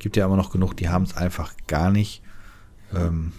Gibt 0.00 0.16
ja 0.16 0.26
immer 0.26 0.36
noch 0.36 0.50
genug, 0.50 0.76
die 0.76 0.88
haben 0.88 1.04
es 1.04 1.16
einfach 1.16 1.54
gar 1.68 1.90
nicht. 1.90 2.22
Ähm, 2.94 3.32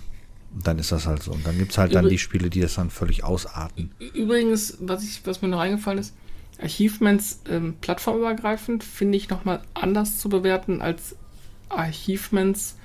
dann 0.62 0.80
ist 0.80 0.92
das 0.92 1.08
halt 1.08 1.24
so. 1.24 1.32
Und 1.32 1.46
dann 1.46 1.58
gibt 1.58 1.72
es 1.72 1.78
halt 1.78 1.92
Übr 1.92 2.02
dann 2.02 2.10
die 2.10 2.18
Spiele, 2.18 2.50
die 2.50 2.62
das 2.62 2.76
dann 2.76 2.90
völlig 2.90 3.24
ausarten. 3.24 3.92
Übrigens, 4.14 4.78
was, 4.80 5.04
ich, 5.04 5.22
was 5.26 5.42
mir 5.42 5.48
noch 5.48 5.60
eingefallen 5.60 6.00
ist, 6.00 6.14
Achievements 6.62 7.42
ähm, 7.50 7.76
plattformübergreifend 7.82 8.84
finde 8.84 9.18
ich 9.18 9.30
nochmal 9.30 9.62
anders 9.74 10.20
zu 10.20 10.30
bewerten 10.30 10.82
als 10.82 11.16
Achievements 11.70 12.76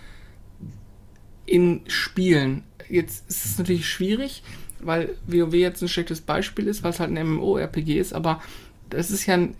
in 1.47 1.83
Spielen. 1.87 2.63
Jetzt 2.89 3.29
ist 3.29 3.45
es 3.45 3.59
natürlich 3.59 3.89
schwierig, 3.89 4.43
weil 4.81 5.17
WoW 5.27 5.55
jetzt 5.55 5.83
ein 5.83 5.89
schlechtes 5.89 6.21
Beispiel 6.21 6.67
ist, 6.67 6.83
weil 6.83 6.91
es 6.91 7.01
halt 7.01 7.17
ein 7.17 7.27
MMORPG 7.27 7.99
ist, 7.99 8.15
aber 8.15 8.43
das 8.91 9.11
ist 9.11 9.27
ja 9.27 9.35
ein, 9.35 9.55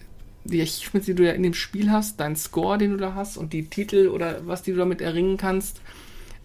die 0.45 0.63
Achievements, 0.63 1.07
die 1.07 1.15
du 1.15 1.25
ja 1.27 1.33
in 1.33 1.43
dem 1.43 1.55
Spiel 1.55 1.91
hast, 1.91 2.19
dein 2.21 2.37
Score, 2.37 2.79
den 2.79 2.93
du 2.93 2.97
da 2.97 3.15
hast 3.15 3.37
und 3.37 3.53
die 3.53 3.67
Titel 3.67 4.09
oder 4.09 4.47
was 4.47 4.63
die 4.63 4.73
du 4.73 4.79
damit 4.79 5.01
erringen 5.01 5.37
kannst, 5.37 5.81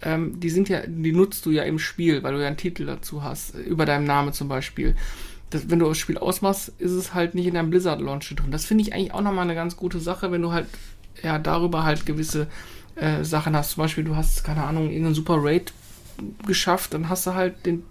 ähm, 0.03 0.39
die 0.39 0.49
sind 0.49 0.69
ja, 0.69 0.81
die 0.85 1.11
nutzt 1.11 1.45
du 1.45 1.51
ja 1.51 1.63
im 1.63 1.79
Spiel, 1.79 2.23
weil 2.23 2.33
du 2.33 2.41
ja 2.41 2.47
einen 2.47 2.57
Titel 2.57 2.85
dazu 2.85 3.23
hast, 3.23 3.55
über 3.55 3.85
deinem 3.85 4.05
Namen 4.05 4.33
zum 4.33 4.47
Beispiel 4.47 4.95
das, 5.53 5.69
wenn 5.69 5.79
du 5.79 5.87
das 5.87 5.97
Spiel 5.97 6.17
ausmachst, 6.17 6.69
ist 6.79 6.91
es 6.91 7.13
halt 7.13 7.35
nicht 7.35 7.47
in 7.47 7.53
deinem 7.53 7.69
Blizzard 7.69 8.01
Launcher 8.01 8.35
drin. 8.35 8.51
Das 8.51 8.65
finde 8.65 8.83
ich 8.83 8.93
eigentlich 8.93 9.13
auch 9.13 9.21
nochmal 9.21 9.43
eine 9.43 9.55
ganz 9.55 9.77
gute 9.77 9.99
Sache, 9.99 10.31
wenn 10.31 10.41
du 10.41 10.51
halt 10.51 10.67
ja 11.21 11.39
darüber 11.39 11.83
halt 11.83 12.05
gewisse 12.05 12.47
äh, 12.95 13.23
Sachen 13.23 13.55
hast. 13.55 13.71
Zum 13.71 13.83
Beispiel, 13.83 14.03
du 14.03 14.15
hast, 14.15 14.43
keine 14.43 14.63
Ahnung, 14.63 14.87
irgendeinen 14.87 15.15
Super 15.15 15.37
Raid 15.37 15.73
geschafft, 16.45 16.93
dann 16.93 17.09
hast 17.09 17.27
du 17.27 17.33
halt 17.33 17.65
den 17.65 17.83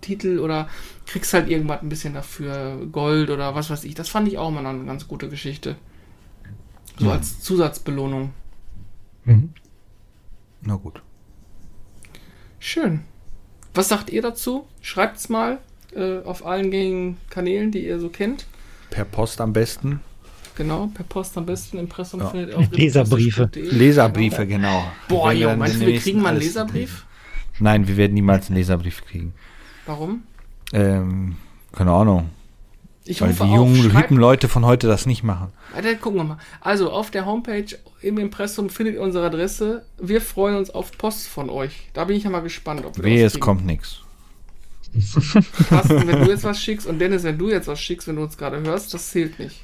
Titel 0.00 0.38
oder 0.38 0.68
kriegst 1.06 1.32
halt 1.34 1.48
irgendwas 1.48 1.82
ein 1.82 1.88
bisschen 1.88 2.14
dafür, 2.14 2.86
Gold 2.90 3.30
oder 3.30 3.54
was 3.54 3.70
weiß 3.70 3.84
ich. 3.84 3.94
Das 3.94 4.08
fand 4.08 4.28
ich 4.28 4.38
auch 4.38 4.50
mal 4.50 4.64
eine 4.64 4.84
ganz 4.84 5.08
gute 5.08 5.28
Geschichte. 5.28 5.76
So 6.98 7.06
ja. 7.06 7.12
als 7.12 7.40
Zusatzbelohnung. 7.40 8.32
Mhm. 9.24 9.50
Na 10.62 10.76
gut. 10.76 11.02
Schön. 12.66 13.02
Was 13.74 13.90
sagt 13.90 14.10
ihr 14.10 14.22
dazu? 14.22 14.66
Schreibt's 14.80 15.28
mal 15.28 15.58
äh, 15.94 16.18
auf 16.24 16.44
allen 16.44 16.72
gängigen 16.72 17.16
Kanälen, 17.30 17.70
die 17.70 17.86
ihr 17.86 18.00
so 18.00 18.08
kennt. 18.08 18.44
Per 18.90 19.04
Post 19.04 19.40
am 19.40 19.52
besten. 19.52 20.00
Genau, 20.56 20.88
per 20.92 21.04
Post 21.04 21.38
am 21.38 21.46
besten. 21.46 21.78
Impressum 21.78 22.18
ja. 22.18 22.28
findet 22.28 22.58
ihr 22.58 22.68
Leserbriefe. 22.76 23.48
Leserbriefe, 23.54 24.48
genau. 24.48 24.82
Boah, 25.08 25.30
jo, 25.30 25.54
meinst 25.54 25.80
du, 25.80 25.86
wir 25.86 25.96
kriegen 26.00 26.20
mal 26.20 26.30
einen 26.30 26.40
Leserbrief? 26.40 27.06
Nein, 27.60 27.86
wir 27.86 27.96
werden 27.96 28.14
niemals 28.14 28.48
einen 28.48 28.56
Leserbrief 28.56 29.04
kriegen. 29.04 29.32
Warum? 29.86 30.24
Ähm, 30.72 31.36
keine 31.70 31.92
Ahnung. 31.92 32.30
Ich 33.08 33.20
Weil 33.20 33.32
die 33.32 33.44
jungen, 33.44 33.96
hippen 33.96 34.16
Leute 34.16 34.48
von 34.48 34.66
heute 34.66 34.88
das 34.88 35.06
nicht 35.06 35.22
machen. 35.22 35.52
Warte, 35.72 35.96
gucken 35.96 36.18
wir 36.18 36.24
mal. 36.24 36.38
Also 36.60 36.90
auf 36.90 37.12
der 37.12 37.24
Homepage 37.24 37.66
im 38.02 38.18
Impressum 38.18 38.68
findet 38.68 38.96
ihr 38.96 39.00
unsere 39.00 39.26
Adresse. 39.26 39.86
Wir 39.98 40.20
freuen 40.20 40.56
uns 40.56 40.70
auf 40.70 40.90
Post 40.98 41.28
von 41.28 41.48
euch. 41.48 41.88
Da 41.94 42.04
bin 42.04 42.16
ich 42.16 42.24
ja 42.24 42.30
mal 42.30 42.40
gespannt, 42.40 42.84
ob 42.84 42.96
wir 42.96 43.04
Wehe, 43.04 43.24
es 43.24 43.38
kommt 43.38 43.64
nichts. 43.64 44.00
Carsten, 45.68 46.06
wenn 46.06 46.24
du 46.24 46.30
jetzt 46.30 46.42
was 46.42 46.60
schickst 46.60 46.86
und 46.86 46.98
Dennis, 46.98 47.22
wenn 47.22 47.38
du 47.38 47.48
jetzt 47.48 47.68
was 47.68 47.80
schickst, 47.80 48.08
wenn 48.08 48.16
du 48.16 48.22
uns 48.22 48.36
gerade 48.36 48.60
hörst, 48.60 48.92
das 48.92 49.10
zählt 49.10 49.38
nicht. 49.38 49.62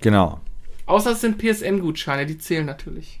Genau. 0.00 0.40
Außer 0.86 1.12
es 1.12 1.20
sind 1.20 1.38
PSN-Gutscheine, 1.38 2.24
die 2.24 2.38
zählen 2.38 2.64
natürlich. 2.64 3.20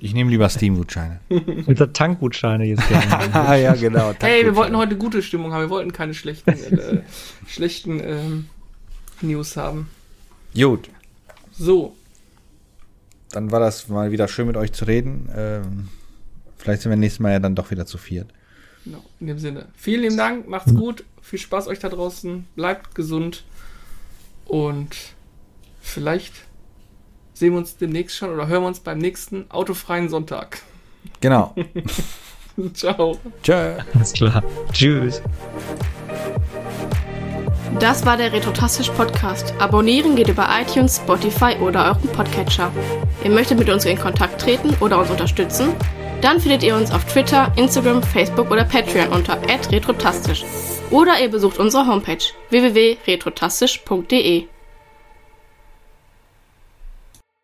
Ich 0.00 0.12
nehme 0.12 0.30
lieber 0.30 0.48
Steam-Gutscheine. 0.48 1.20
Unser 1.66 1.92
Tankgutscheine 1.92 2.64
jetzt 2.64 2.86
gerne. 2.88 3.34
ah, 3.34 3.54
ja, 3.54 3.74
genau. 3.74 4.12
Hey, 4.20 4.44
wir 4.44 4.54
wollten 4.54 4.76
heute 4.76 4.96
gute 4.96 5.22
Stimmung 5.22 5.52
haben. 5.52 5.62
Wir 5.62 5.70
wollten 5.70 5.92
keine 5.92 6.14
schlechten, 6.14 6.50
äh, 6.50 7.02
schlechten 7.46 8.00
ähm, 8.00 8.46
News 9.22 9.56
haben. 9.56 9.88
Gut. 10.54 10.90
So. 11.52 11.96
Dann 13.30 13.50
war 13.50 13.60
das 13.60 13.88
mal 13.88 14.12
wieder 14.12 14.28
schön 14.28 14.46
mit 14.46 14.56
euch 14.56 14.72
zu 14.72 14.84
reden. 14.84 15.28
Ähm, 15.34 15.88
vielleicht 16.56 16.82
sind 16.82 16.90
wir 16.90 16.96
nächstes 16.96 17.20
Mal 17.20 17.32
ja 17.32 17.38
dann 17.40 17.54
doch 17.54 17.70
wieder 17.70 17.86
zu 17.86 17.98
viert. 17.98 18.30
Genau, 18.84 19.02
in 19.20 19.26
dem 19.26 19.38
Sinne. 19.38 19.66
Vielen 19.74 20.02
lieben 20.02 20.16
Dank, 20.16 20.46
macht's 20.48 20.74
gut, 20.74 21.04
viel 21.22 21.38
Spaß 21.38 21.68
euch 21.68 21.78
da 21.78 21.88
draußen, 21.88 22.44
bleibt 22.54 22.94
gesund 22.94 23.44
und 24.44 24.94
vielleicht 25.80 26.34
sehen 27.34 27.52
wir 27.52 27.58
uns 27.58 27.76
demnächst 27.76 28.16
schon 28.16 28.30
oder 28.30 28.46
hören 28.46 28.62
wir 28.62 28.68
uns 28.68 28.80
beim 28.80 28.98
nächsten 28.98 29.44
autofreien 29.50 30.08
Sonntag. 30.08 30.62
Genau. 31.20 31.54
Ciao. 32.74 33.18
Tschö. 33.42 33.74
Alles 33.94 34.12
klar. 34.12 34.42
Tschüss. 34.72 35.20
Das 37.80 38.06
war 38.06 38.16
der 38.16 38.32
Retrotastisch 38.32 38.88
Podcast. 38.90 39.52
Abonnieren 39.58 40.14
geht 40.14 40.28
über 40.28 40.48
iTunes, 40.60 40.98
Spotify 40.98 41.56
oder 41.60 41.86
euren 41.86 42.08
Podcatcher. 42.08 42.70
Ihr 43.24 43.30
möchtet 43.30 43.58
mit 43.58 43.68
uns 43.68 43.84
in 43.84 43.98
Kontakt 43.98 44.40
treten 44.40 44.76
oder 44.80 45.00
uns 45.00 45.10
unterstützen? 45.10 45.74
Dann 46.20 46.38
findet 46.40 46.62
ihr 46.62 46.76
uns 46.76 46.92
auf 46.92 47.04
Twitter, 47.04 47.52
Instagram, 47.56 48.02
Facebook 48.02 48.50
oder 48.50 48.64
Patreon 48.64 49.08
unter 49.08 49.38
retrotastisch. 49.72 50.44
Oder 50.90 51.20
ihr 51.20 51.28
besucht 51.28 51.58
unsere 51.58 51.86
Homepage 51.86 52.24
www.retrotastisch.de. 52.50 54.46